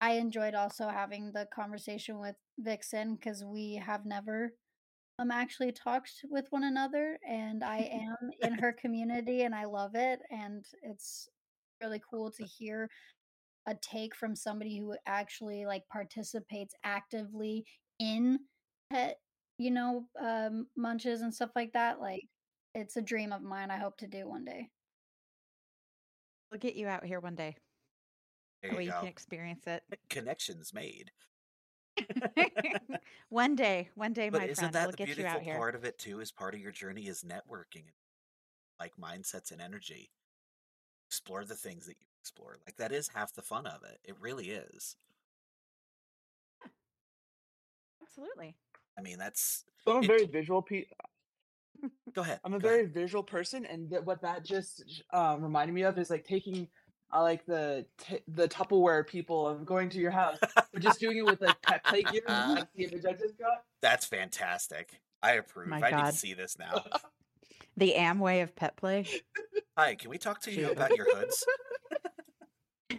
I 0.02 0.14
enjoyed 0.14 0.54
also 0.56 0.88
having 0.88 1.32
the 1.32 1.48
conversation 1.54 2.20
with 2.20 2.36
Vixen 2.60 3.16
because 3.16 3.44
we 3.44 3.76
have 3.76 4.06
never 4.06 4.54
um 5.20 5.32
actually 5.32 5.72
talked 5.74 6.12
with 6.30 6.48
one 6.52 6.64
another, 6.64 7.20
and 7.28 7.64
I 7.64 7.78
am 8.22 8.32
in 8.42 8.54
her 8.60 8.74
community, 8.74 9.44
and 9.44 9.56
I 9.56 9.66
love 9.66 9.96
it, 9.96 10.20
and 10.32 10.66
it's 10.84 11.30
really 11.82 12.02
cool 12.10 12.32
to 12.32 12.44
hear 12.46 12.90
a 13.68 13.76
take 13.76 14.16
from 14.16 14.36
somebody 14.36 14.80
who 14.80 14.96
actually 15.08 15.66
like 15.66 15.84
participates 15.92 16.76
actively 16.84 17.66
in 18.00 18.40
pet, 18.92 19.20
you 19.60 19.72
know, 19.72 20.06
um, 20.22 20.68
munches 20.78 21.22
and 21.22 21.34
stuff 21.34 21.52
like 21.56 21.74
that. 21.74 22.00
Like, 22.02 22.24
it's 22.76 22.98
a 22.98 23.02
dream 23.02 23.34
of 23.34 23.42
mine. 23.44 23.72
I 23.72 23.78
hope 23.78 23.98
to 24.00 24.08
do 24.08 24.28
one 24.30 24.46
day. 24.46 24.70
We'll 26.52 26.60
get 26.60 26.76
you 26.76 26.88
out 26.88 27.04
here 27.06 27.20
one 27.20 27.36
day. 27.36 27.56
There 28.62 28.72
That 28.72 28.78
way 28.78 28.84
you 28.84 28.88
you 28.90 28.94
go. 28.94 29.00
can 29.02 29.08
experience 29.10 29.66
it. 29.68 29.84
Connections 30.10 30.74
made. 30.74 31.12
one 33.30 33.56
day, 33.56 33.90
one 33.96 34.14
day, 34.14 34.30
But 34.30 34.42
my 34.42 34.46
isn't 34.48 34.56
friend, 34.62 34.74
that 34.76 34.84
we'll 34.84 34.92
the 34.92 34.98
get 34.98 35.08
you 35.10 35.16
beautiful 35.16 35.38
out 35.40 35.44
here. 35.44 35.58
part 35.58 35.76
of 35.76 35.86
it 35.86 35.98
too? 35.98 36.20
Is 36.20 36.32
part 36.32 36.54
of 36.54 36.60
your 36.62 36.72
journey 36.72 37.08
is 37.08 37.24
networking, 37.24 37.86
like 38.80 38.94
mindsets 38.98 39.52
and 39.52 39.62
energy. 39.62 40.10
Explore 41.10 41.46
the 41.46 41.56
things 41.56 41.86
that 41.86 41.96
you 42.00 42.06
explore. 42.22 42.58
Like 42.66 42.76
that 42.78 42.92
is 42.92 43.10
half 43.10 43.34
the 43.34 43.42
fun 43.42 43.66
of 43.66 43.84
it. 43.84 44.00
It 44.04 44.16
really 44.20 44.50
is. 44.50 44.96
Absolutely. 48.02 48.56
I 48.98 49.02
mean, 49.02 49.18
that's. 49.18 49.64
So 49.86 49.92
I'm 49.92 49.98
a 49.98 50.02
It- 50.04 50.08
very 50.08 50.26
visual 50.26 50.62
pe- 50.62 50.86
uh, 51.04 51.08
Go 52.14 52.22
ahead. 52.22 52.40
I'm 52.44 52.54
a 52.54 52.60
go 52.60 52.68
ahead. 52.68 52.80
very 52.80 52.88
visual 53.06 53.24
person, 53.24 53.66
and 53.66 53.90
that 53.90 54.06
what 54.06 54.22
that 54.22 54.44
just 54.46 54.84
um, 55.12 55.42
reminded 55.42 55.74
me 55.74 55.82
of 55.84 55.98
is 55.98 56.10
like 56.10 56.24
taking, 56.26 56.68
uh, 57.14 57.22
like 57.22 57.46
the 57.46 57.86
t- 57.98 58.22
the 58.28 58.48
Tupperware 58.48 59.06
people 59.06 59.48
of 59.48 59.66
going 59.66 59.90
to 59.90 59.98
your 60.00 60.12
house, 60.12 60.38
but 60.56 60.80
just 60.82 61.00
doing 61.00 61.18
it 61.18 61.26
with 61.26 61.42
like 61.42 61.62
pet 61.62 61.84
play 61.84 62.04
gear. 62.04 62.22
That's 62.28 62.66
the 62.76 62.84
image 62.86 63.06
I 63.06 63.14
just 63.14 63.38
got. 63.38 63.64
That's 63.82 64.06
fantastic. 64.06 65.02
I 65.22 65.34
approve. 65.34 65.68
My 65.68 65.82
I 65.82 65.92
need 66.04 66.12
to 66.12 66.18
see 66.18 66.34
this 66.34 66.58
now. 66.58 66.84
The 67.78 67.94
Amway 67.98 68.42
of 68.44 68.56
pet 68.56 68.78
play. 68.78 69.06
Hi, 69.78 69.96
can 69.96 70.10
we 70.10 70.18
talk 70.18 70.42
to 70.44 70.52
you 70.52 70.72
about 70.72 70.96
your 70.96 71.14
hoods? 71.14 71.46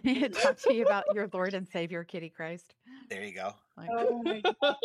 Talk 0.41 0.57
to 0.59 0.73
you 0.73 0.85
about 0.85 1.05
your 1.13 1.27
Lord 1.33 1.53
and 1.53 1.67
Savior, 1.67 2.03
Kitty 2.03 2.29
Christ. 2.29 2.75
There 3.09 3.23
you 3.23 3.33
go. 3.33 3.53
Like, 3.75 3.89
Oh 3.91 4.21
my 4.23 4.41
god. 4.61 4.75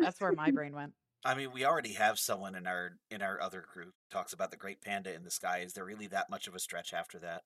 that's 0.00 0.20
where 0.20 0.32
my 0.32 0.50
brain 0.50 0.72
went. 0.74 0.92
I 1.24 1.34
mean, 1.34 1.52
we 1.52 1.64
already 1.64 1.92
have 1.94 2.18
someone 2.18 2.54
in 2.54 2.66
our 2.66 2.98
in 3.10 3.22
our 3.22 3.40
other 3.40 3.64
group 3.72 3.94
talks 4.10 4.32
about 4.32 4.50
the 4.50 4.56
great 4.56 4.80
panda 4.82 5.14
in 5.14 5.24
the 5.24 5.30
sky. 5.30 5.58
Is 5.58 5.72
there 5.72 5.84
really 5.84 6.08
that 6.08 6.30
much 6.30 6.48
of 6.48 6.54
a 6.54 6.58
stretch 6.58 6.92
after 6.92 7.18
that? 7.20 7.42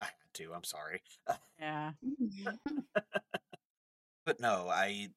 I 0.00 0.06
had 0.06 0.34
to. 0.34 0.52
I'm 0.54 0.64
sorry, 0.64 1.02
Yeah. 1.58 1.92
but 4.26 4.40
no. 4.40 4.68
I 4.68 5.08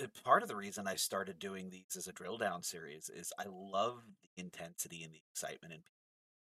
uh, 0.00 0.06
part 0.24 0.42
of 0.42 0.48
the 0.48 0.56
reason 0.56 0.86
I 0.86 0.96
started 0.96 1.38
doing 1.38 1.70
these 1.70 1.96
as 1.96 2.08
a 2.08 2.12
drill 2.12 2.38
down 2.38 2.62
series 2.62 3.10
is 3.10 3.32
I 3.38 3.44
love 3.50 4.02
the 4.36 4.42
intensity 4.42 5.02
and 5.02 5.12
the 5.12 5.20
excitement 5.32 5.74
in 5.74 5.80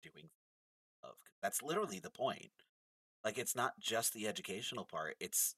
people 0.04 0.22
doing 0.22 0.30
of. 1.04 1.16
That's 1.42 1.62
literally 1.64 2.00
the 2.00 2.10
point. 2.12 2.52
Like 3.24 3.38
it's 3.38 3.56
not 3.56 3.80
just 3.80 4.14
the 4.14 4.28
educational 4.28 4.86
part. 4.86 5.16
It's 5.20 5.56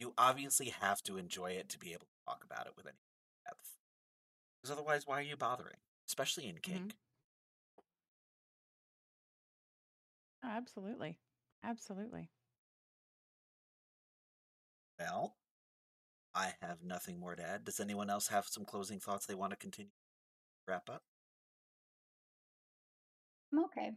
you 0.00 0.14
obviously 0.16 0.72
have 0.80 1.02
to 1.02 1.18
enjoy 1.18 1.52
it 1.52 1.68
to 1.68 1.78
be 1.78 1.90
able 1.92 2.06
to 2.06 2.24
talk 2.26 2.42
about 2.44 2.66
it 2.66 2.72
with 2.76 2.86
any 2.86 2.96
depth. 3.46 3.76
Because 4.62 4.76
otherwise, 4.76 5.06
why 5.06 5.18
are 5.18 5.22
you 5.22 5.36
bothering? 5.36 5.76
Especially 6.08 6.46
in 6.46 6.56
mm-hmm. 6.56 6.72
kink. 6.72 6.94
Oh, 10.42 10.48
absolutely. 10.48 11.18
Absolutely. 11.62 12.30
Well, 14.98 15.36
I 16.34 16.54
have 16.62 16.82
nothing 16.82 17.20
more 17.20 17.34
to 17.34 17.42
add. 17.42 17.64
Does 17.64 17.80
anyone 17.80 18.08
else 18.08 18.28
have 18.28 18.46
some 18.46 18.64
closing 18.64 19.00
thoughts 19.00 19.26
they 19.26 19.34
want 19.34 19.50
to 19.50 19.56
continue? 19.56 19.90
Wrap 20.66 20.88
up. 20.88 21.02
I'm 23.52 23.64
okay. 23.64 23.92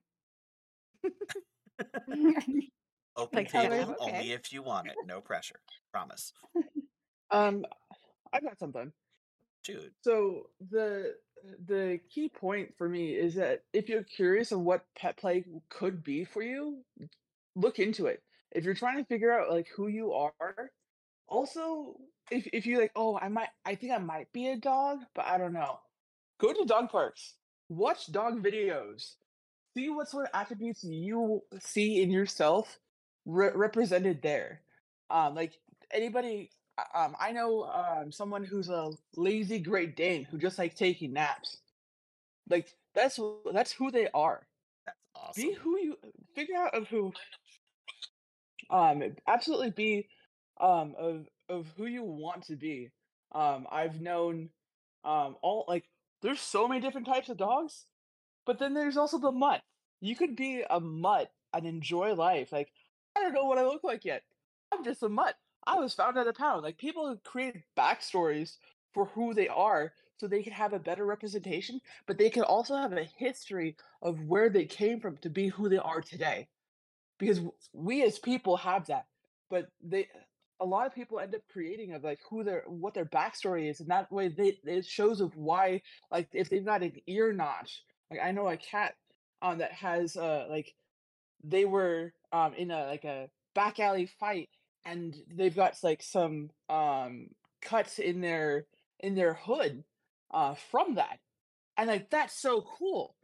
Open 3.15 3.37
Like, 3.37 3.51
table 3.51 3.95
only 3.99 4.13
okay. 4.13 4.31
if 4.31 4.51
you 4.51 4.63
want 4.63 4.87
it. 4.87 4.95
No 5.05 5.21
pressure. 5.21 5.59
Promise. 5.91 6.33
Um, 7.31 7.65
I 8.31 8.39
got 8.41 8.59
something. 8.59 8.91
Dude. 9.63 9.91
So 10.01 10.49
the 10.69 11.15
the 11.65 11.99
key 12.13 12.29
point 12.29 12.69
for 12.77 12.87
me 12.87 13.13
is 13.13 13.35
that 13.35 13.63
if 13.73 13.89
you're 13.89 14.03
curious 14.03 14.51
of 14.51 14.59
what 14.61 14.85
pet 14.95 15.17
play 15.17 15.43
could 15.69 16.03
be 16.03 16.25
for 16.25 16.43
you, 16.43 16.83
look 17.55 17.79
into 17.79 18.05
it. 18.05 18.21
If 18.51 18.63
you're 18.63 18.75
trying 18.75 18.97
to 18.97 19.05
figure 19.05 19.31
out 19.31 19.49
like 19.49 19.67
who 19.75 19.87
you 19.87 20.13
are, 20.13 20.71
also 21.27 21.95
if 22.29 22.47
if 22.53 22.65
you're 22.67 22.81
like, 22.81 22.91
oh, 22.95 23.17
I 23.17 23.29
might 23.29 23.49
I 23.65 23.75
think 23.75 23.93
I 23.93 23.97
might 23.97 24.31
be 24.31 24.49
a 24.49 24.57
dog, 24.57 24.99
but 25.15 25.25
I 25.25 25.37
don't 25.39 25.53
know. 25.53 25.79
Go 26.39 26.53
to 26.53 26.65
dog 26.65 26.89
parks. 26.91 27.33
Watch 27.69 28.11
dog 28.11 28.43
videos. 28.43 29.15
See 29.75 29.89
what 29.89 30.07
sort 30.07 30.25
of 30.25 30.39
attributes 30.39 30.83
you 30.83 31.41
see 31.59 32.01
in 32.03 32.11
yourself 32.11 32.79
re- 33.25 33.51
represented 33.53 34.21
there. 34.21 34.61
Um, 35.09 35.35
like 35.35 35.53
anybody 35.91 36.49
uh, 36.77 37.05
um, 37.05 37.15
I 37.19 37.31
know 37.31 37.63
um, 37.63 38.11
someone 38.11 38.43
who's 38.43 38.69
a 38.69 38.91
lazy 39.15 39.59
Great 39.59 39.95
Dane 39.95 40.25
who 40.25 40.37
just 40.37 40.57
like 40.57 40.75
taking 40.75 41.13
naps. 41.13 41.57
Like 42.49 42.67
that's 42.93 43.19
that's 43.51 43.71
who 43.71 43.91
they 43.91 44.07
are. 44.13 44.45
That's 44.85 44.97
awesome. 45.15 45.43
Be 45.43 45.53
who 45.53 45.79
you 45.79 45.97
figure 46.35 46.57
out 46.57 46.75
of 46.75 46.87
who. 46.87 47.13
Um, 48.69 49.03
absolutely 49.27 49.71
be 49.71 50.07
um 50.59 50.95
of 50.97 51.27
of 51.49 51.67
who 51.77 51.85
you 51.85 52.03
want 52.03 52.43
to 52.45 52.55
be. 52.55 52.89
Um, 53.33 53.67
I've 53.71 54.01
known 54.01 54.49
um 55.03 55.35
all 55.41 55.65
like 55.67 55.85
there's 56.21 56.41
so 56.41 56.67
many 56.67 56.81
different 56.81 57.07
types 57.07 57.29
of 57.29 57.37
dogs, 57.37 57.85
but 58.45 58.59
then 58.59 58.73
there's 58.73 58.97
also 58.97 59.19
the 59.19 59.31
mutt. 59.31 59.61
You 60.01 60.15
could 60.15 60.35
be 60.35 60.63
a 60.69 60.79
mutt 60.79 61.31
and 61.53 61.65
enjoy 61.65 62.13
life. 62.13 62.51
Like 62.51 62.71
I 63.15 63.21
don't 63.21 63.33
know 63.33 63.45
what 63.45 63.57
I 63.57 63.63
look 63.63 63.83
like 63.83 64.05
yet. 64.05 64.23
I'm 64.71 64.83
just 64.83 65.03
a 65.03 65.09
mutt. 65.09 65.35
I 65.65 65.75
was 65.75 65.93
found 65.93 66.17
at 66.17 66.27
a 66.27 66.33
pound. 66.33 66.63
Like 66.63 66.77
people 66.77 67.15
create 67.23 67.63
backstories 67.77 68.57
for 68.93 69.05
who 69.05 69.33
they 69.33 69.47
are 69.47 69.93
so 70.17 70.27
they 70.27 70.43
can 70.43 70.53
have 70.53 70.73
a 70.73 70.79
better 70.79 71.05
representation, 71.05 71.81
but 72.07 72.17
they 72.17 72.29
can 72.29 72.43
also 72.43 72.75
have 72.75 72.93
a 72.93 73.03
history 73.17 73.75
of 74.01 74.21
where 74.21 74.49
they 74.49 74.65
came 74.65 74.99
from 74.99 75.17
to 75.17 75.29
be 75.29 75.47
who 75.47 75.69
they 75.69 75.77
are 75.77 76.01
today. 76.01 76.47
Because 77.19 77.41
we 77.73 78.03
as 78.03 78.19
people 78.19 78.57
have 78.57 78.87
that, 78.87 79.05
but 79.49 79.67
they 79.81 80.07
a 80.59 80.65
lot 80.65 80.87
of 80.87 80.95
people 80.95 81.19
end 81.19 81.35
up 81.35 81.41
creating 81.51 81.93
of 81.93 82.03
like 82.03 82.19
who 82.29 82.43
their 82.43 82.63
what 82.67 82.93
their 82.93 83.05
backstory 83.05 83.69
is, 83.69 83.79
and 83.79 83.89
that 83.89 84.11
way 84.11 84.27
they 84.29 84.57
it 84.63 84.85
shows 84.85 85.21
of 85.21 85.35
why 85.35 85.81
like 86.11 86.29
if 86.33 86.49
they've 86.49 86.65
got 86.65 86.83
an 86.83 86.93
ear 87.07 87.31
notch. 87.31 87.83
Like 88.09 88.19
I 88.23 88.31
know 88.31 88.47
a 88.47 88.57
cat 88.57 88.95
um 89.41 89.59
that 89.59 89.71
has 89.73 90.17
uh 90.17 90.45
like 90.49 90.73
they 91.43 91.65
were 91.65 92.13
um 92.33 92.53
in 92.55 92.71
a 92.71 92.87
like 92.87 93.05
a 93.05 93.29
back 93.55 93.79
alley 93.79 94.09
fight 94.19 94.49
and 94.85 95.15
they've 95.33 95.55
got 95.55 95.75
like 95.83 96.03
some 96.03 96.49
um 96.69 97.27
cuts 97.61 97.99
in 97.99 98.19
their 98.19 98.65
in 98.99 99.15
their 99.15 99.35
hood 99.35 99.83
uh 100.33 100.55
from 100.71 100.95
that. 100.95 101.19
And 101.77 101.87
like 101.87 102.09
that's 102.09 102.41
so 102.41 102.65
cool 102.79 103.15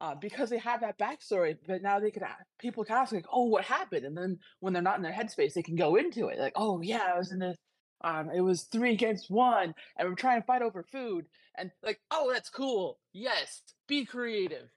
uh 0.00 0.14
because 0.20 0.50
they 0.50 0.58
have 0.58 0.80
that 0.80 0.98
backstory 0.98 1.56
but 1.66 1.82
now 1.82 2.00
they 2.00 2.10
can 2.10 2.24
people 2.58 2.84
can 2.84 2.96
ask 2.96 3.12
like 3.12 3.26
oh 3.32 3.44
what 3.44 3.64
happened? 3.64 4.04
And 4.04 4.16
then 4.16 4.38
when 4.58 4.72
they're 4.72 4.82
not 4.82 4.96
in 4.96 5.02
their 5.02 5.12
headspace 5.12 5.54
they 5.54 5.62
can 5.62 5.76
go 5.76 5.96
into 5.96 6.28
it 6.28 6.38
like 6.38 6.52
oh 6.56 6.80
yeah 6.82 7.08
i 7.14 7.18
was 7.18 7.32
in 7.32 7.38
this 7.38 7.56
um 8.02 8.30
it 8.34 8.40
was 8.40 8.64
three 8.64 8.92
against 8.92 9.30
one 9.30 9.74
and 9.96 10.08
we're 10.08 10.14
trying 10.14 10.40
to 10.40 10.46
fight 10.46 10.62
over 10.62 10.84
food 10.90 11.26
and 11.56 11.70
like 11.82 12.00
oh 12.10 12.30
that's 12.32 12.50
cool. 12.50 12.98
Yes 13.12 13.62
be 13.88 14.04
creative. 14.04 14.68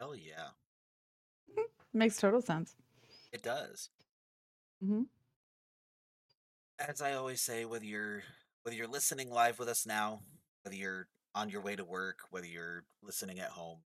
Hell 0.00 0.14
yeah. 0.14 0.48
Makes 1.96 2.18
total 2.18 2.42
sense. 2.42 2.76
It 3.32 3.42
does. 3.42 3.90
hmm 4.80 5.04
As 6.78 7.00
I 7.02 7.14
always 7.14 7.40
say, 7.42 7.64
whether 7.64 7.84
you're 7.84 8.24
whether 8.62 8.76
you're 8.76 8.88
listening 8.88 9.30
live 9.30 9.58
with 9.58 9.68
us 9.68 9.86
now, 9.86 10.22
whether 10.62 10.76
you're 10.76 11.08
on 11.34 11.50
your 11.50 11.62
way 11.62 11.76
to 11.76 11.84
work, 11.84 12.20
whether 12.30 12.46
you're 12.46 12.84
listening 13.02 13.40
at 13.40 13.50
home, 13.50 13.80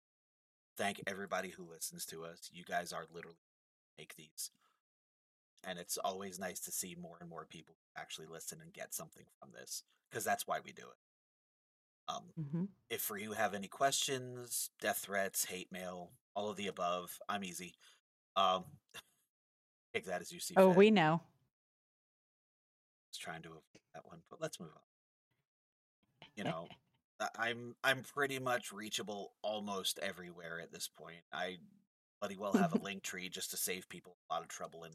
thank 0.76 1.02
everybody 1.06 1.50
who 1.50 1.64
listens 1.70 2.06
to 2.06 2.24
us. 2.24 2.50
You 2.52 2.64
guys 2.64 2.92
are 2.92 3.06
literally 3.12 3.36
make 3.98 4.16
these. 4.16 4.50
And 5.64 5.78
it's 5.78 5.98
always 5.98 6.38
nice 6.38 6.60
to 6.60 6.72
see 6.72 6.96
more 7.00 7.18
and 7.20 7.28
more 7.30 7.46
people 7.46 7.76
actually 7.96 8.26
listen 8.26 8.60
and 8.62 8.72
get 8.72 8.94
something 8.94 9.26
from 9.38 9.52
this 9.52 9.84
because 10.10 10.24
that's 10.24 10.46
why 10.46 10.60
we 10.64 10.72
do 10.72 10.82
it. 10.82 10.98
Um, 12.08 12.34
hmm 12.36 12.64
if 12.90 13.00
for 13.02 13.18
you 13.18 13.32
have 13.32 13.54
any 13.54 13.68
questions, 13.68 14.70
death 14.80 14.98
threats, 14.98 15.46
hate 15.46 15.70
mail, 15.72 16.12
all 16.34 16.50
of 16.50 16.56
the 16.56 16.66
above, 16.68 17.18
I'm 17.28 17.44
easy. 17.44 17.74
Um, 18.36 18.64
take 19.94 20.04
that 20.06 20.20
as 20.20 20.32
you 20.32 20.40
see 20.40 20.54
Oh, 20.56 20.70
fit. 20.70 20.76
we 20.78 20.90
know. 20.90 21.20
was 23.10 23.18
trying 23.18 23.42
to 23.42 23.48
avoid 23.48 23.80
that 23.94 24.06
one, 24.06 24.20
but 24.30 24.40
let's 24.40 24.60
move 24.60 24.70
on. 24.74 26.26
You 26.36 26.44
know, 26.44 26.68
I- 27.18 27.28
I'm 27.48 27.74
I'm 27.82 28.02
pretty 28.02 28.38
much 28.38 28.72
reachable 28.72 29.32
almost 29.42 29.98
everywhere 29.98 30.60
at 30.60 30.72
this 30.72 30.88
point. 30.88 31.24
I 31.32 31.58
bloody 32.20 32.36
well 32.36 32.52
have 32.52 32.72
a 32.72 32.78
link 32.82 33.02
tree 33.02 33.28
just 33.28 33.50
to 33.50 33.56
save 33.56 33.88
people 33.88 34.16
a 34.30 34.34
lot 34.34 34.42
of 34.42 34.48
trouble 34.48 34.84
in 34.84 34.92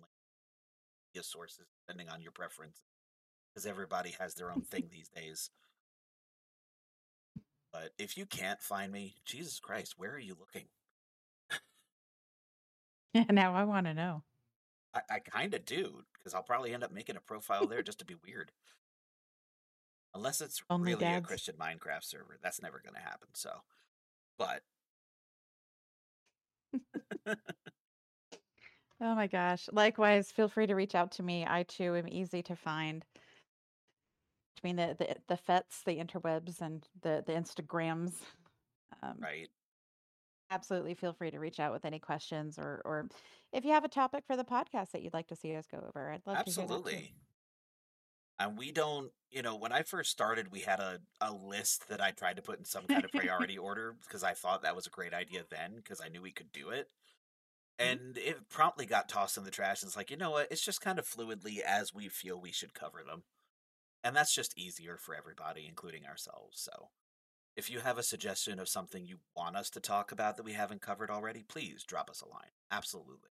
media 1.14 1.24
sources, 1.24 1.68
depending 1.86 2.10
on 2.10 2.22
your 2.22 2.32
preference, 2.32 2.84
because 3.54 3.66
everybody 3.66 4.12
has 4.20 4.34
their 4.36 4.52
own 4.52 4.62
thing 4.62 4.88
these 4.92 5.10
days. 5.10 5.50
But 7.74 7.92
if 7.98 8.18
you 8.18 8.26
can't 8.26 8.62
find 8.62 8.92
me, 8.94 9.16
Jesus 9.26 9.60
Christ, 9.60 9.96
where 9.98 10.14
are 10.14 10.20
you 10.20 10.36
looking? 10.40 10.68
Yeah, 13.16 13.24
now 13.32 13.56
I 13.56 13.64
want 13.64 13.86
to 13.88 13.94
know. 13.94 14.24
I, 14.94 15.02
I 15.10 15.20
kind 15.20 15.54
of 15.54 15.64
do, 15.64 16.04
because 16.14 16.34
I'll 16.34 16.44
probably 16.44 16.74
end 16.74 16.84
up 16.84 16.92
making 16.92 17.16
a 17.16 17.22
profile 17.22 17.66
there 17.66 17.82
just 17.84 18.00
to 18.00 18.06
be 18.06 18.16
weird. 18.26 18.52
Unless 20.14 20.42
it's 20.42 20.62
Only 20.70 20.96
really 20.96 21.06
a. 21.06 21.22
Christian 21.22 21.56
Minecraft 21.56 22.04
server. 22.04 22.38
That's 22.44 22.62
never 22.62 22.82
going 22.84 22.96
to 22.96 23.02
happen. 23.02 23.30
So, 23.34 23.52
but 24.38 24.62
Oh 29.02 29.14
my 29.14 29.28
gosh. 29.28 29.68
Likewise, 29.72 30.32
feel 30.32 30.48
free 30.48 30.68
to 30.68 30.76
reach 30.76 30.96
out 30.96 31.12
to 31.14 31.24
me. 31.24 31.46
I 31.48 31.64
too 31.64 31.96
am 31.96 32.08
easy 32.08 32.42
to 32.44 32.56
find. 32.56 33.06
Between 34.56 34.78
the 34.78 34.96
the, 34.98 35.16
the 35.28 35.38
fets, 35.38 35.84
the 35.86 35.98
interwebs, 35.98 36.62
and 36.62 36.88
the 37.02 37.24
the 37.26 37.34
Instagrams. 37.34 38.14
Um, 39.04 39.16
right. 39.20 39.50
Absolutely 40.50 40.94
feel 40.94 41.14
free 41.14 41.32
to 41.32 41.40
reach 41.40 41.60
out 41.60 41.72
with 41.74 41.86
any 41.86 42.00
questions 42.00 42.58
or 42.60 42.82
or 42.86 43.10
if 43.52 43.66
you 43.66 43.72
have 43.72 43.84
a 43.86 43.90
topic 43.90 44.24
for 44.26 44.38
the 44.38 44.44
podcast 44.44 44.92
that 44.92 45.02
you'd 45.04 45.14
like 45.14 45.28
to 45.28 45.36
see 45.36 45.56
us 45.56 45.68
go 45.68 45.78
over. 45.88 46.12
I'd 46.12 46.26
love 46.26 46.44
to 46.44 46.52
hear 46.52 46.68
that 46.68 46.86
too. 46.88 47.04
Absolutely. 47.04 47.16
And 48.38 48.58
we 48.58 48.72
don't, 48.72 49.12
you 49.32 49.42
know, 49.42 49.56
when 49.56 49.72
I 49.72 49.84
first 49.84 50.12
started, 50.12 50.52
we 50.52 50.62
had 50.62 50.80
a, 50.80 51.00
a 51.22 51.32
list 51.34 51.88
that 51.88 52.02
I 52.02 52.12
tried 52.12 52.36
to 52.36 52.42
put 52.42 52.60
in 52.60 52.66
some 52.66 52.88
kind 52.88 53.06
of 53.06 53.12
priority 53.14 53.58
order 53.58 53.96
because 54.02 54.24
I 54.24 54.34
thought 54.34 54.62
that 54.64 54.76
was 54.76 54.88
a 54.88 54.90
great 54.90 55.14
idea 55.14 55.46
then 55.50 55.76
because 55.78 56.02
I 56.02 56.10
knew 56.10 56.22
we 56.22 56.32
could 56.34 56.52
do 56.52 56.70
it. 56.70 56.90
Mhm. 57.80 57.92
And 57.92 58.18
it 58.18 58.50
promptly 58.50 58.86
got 58.86 59.08
tossed 59.10 59.38
in 59.38 59.44
the 59.46 59.52
trash. 59.52 59.82
And 59.82 59.90
it's 59.90 59.98
like, 59.98 60.12
you 60.12 60.18
know 60.18 60.32
what? 60.32 60.52
It's 60.52 60.64
just 60.64 60.82
kind 60.82 61.00
of 61.00 61.08
fluidly 61.08 61.60
as 61.60 61.94
we 61.94 62.10
feel 62.10 62.40
we 62.40 62.52
should 62.52 62.74
cover 62.74 63.04
them. 63.06 63.24
And 64.04 64.16
that's 64.16 64.34
just 64.36 64.58
easier 64.58 64.98
for 64.98 65.16
everybody, 65.16 65.66
including 65.68 66.06
ourselves. 66.06 66.62
So 66.62 66.90
if 67.56 67.70
you 67.70 67.80
have 67.80 67.98
a 67.98 68.04
suggestion 68.04 68.60
of 68.60 68.68
something 68.70 69.06
you 69.06 69.18
want 69.36 69.56
us 69.56 69.70
to 69.72 69.80
talk 69.80 70.12
about 70.12 70.36
that 70.38 70.44
we 70.44 70.54
haven't 70.54 70.82
covered 70.82 71.10
already, 71.10 71.44
please 71.44 71.84
drop 71.84 72.10
us 72.10 72.22
a 72.22 72.28
line. 72.28 72.52
Absolutely. 72.72 73.30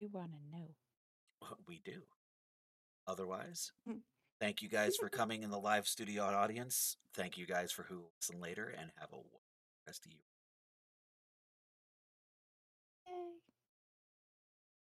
You 0.00 0.08
want 0.12 0.30
to 0.32 0.56
know. 0.56 0.68
We 1.66 1.80
do. 1.84 2.02
Otherwise, 3.06 3.72
Mm. 3.88 4.00
thank 4.40 4.60
you 4.62 4.68
guys 4.68 4.96
for 4.96 5.08
coming 5.08 5.42
in 5.42 5.50
the 5.50 5.58
live 5.58 5.86
studio 5.88 6.24
audience. 6.24 6.96
Thank 7.14 7.38
you 7.38 7.46
guys 7.46 7.72
for 7.72 7.84
who 7.84 8.04
listen 8.20 8.40
later, 8.40 8.68
and 8.68 8.90
have 8.98 9.12
a 9.12 9.16
wonderful 9.16 9.40
rest 9.86 10.04
of 10.06 10.12
you. 10.12 10.18
Yay. 13.06 13.40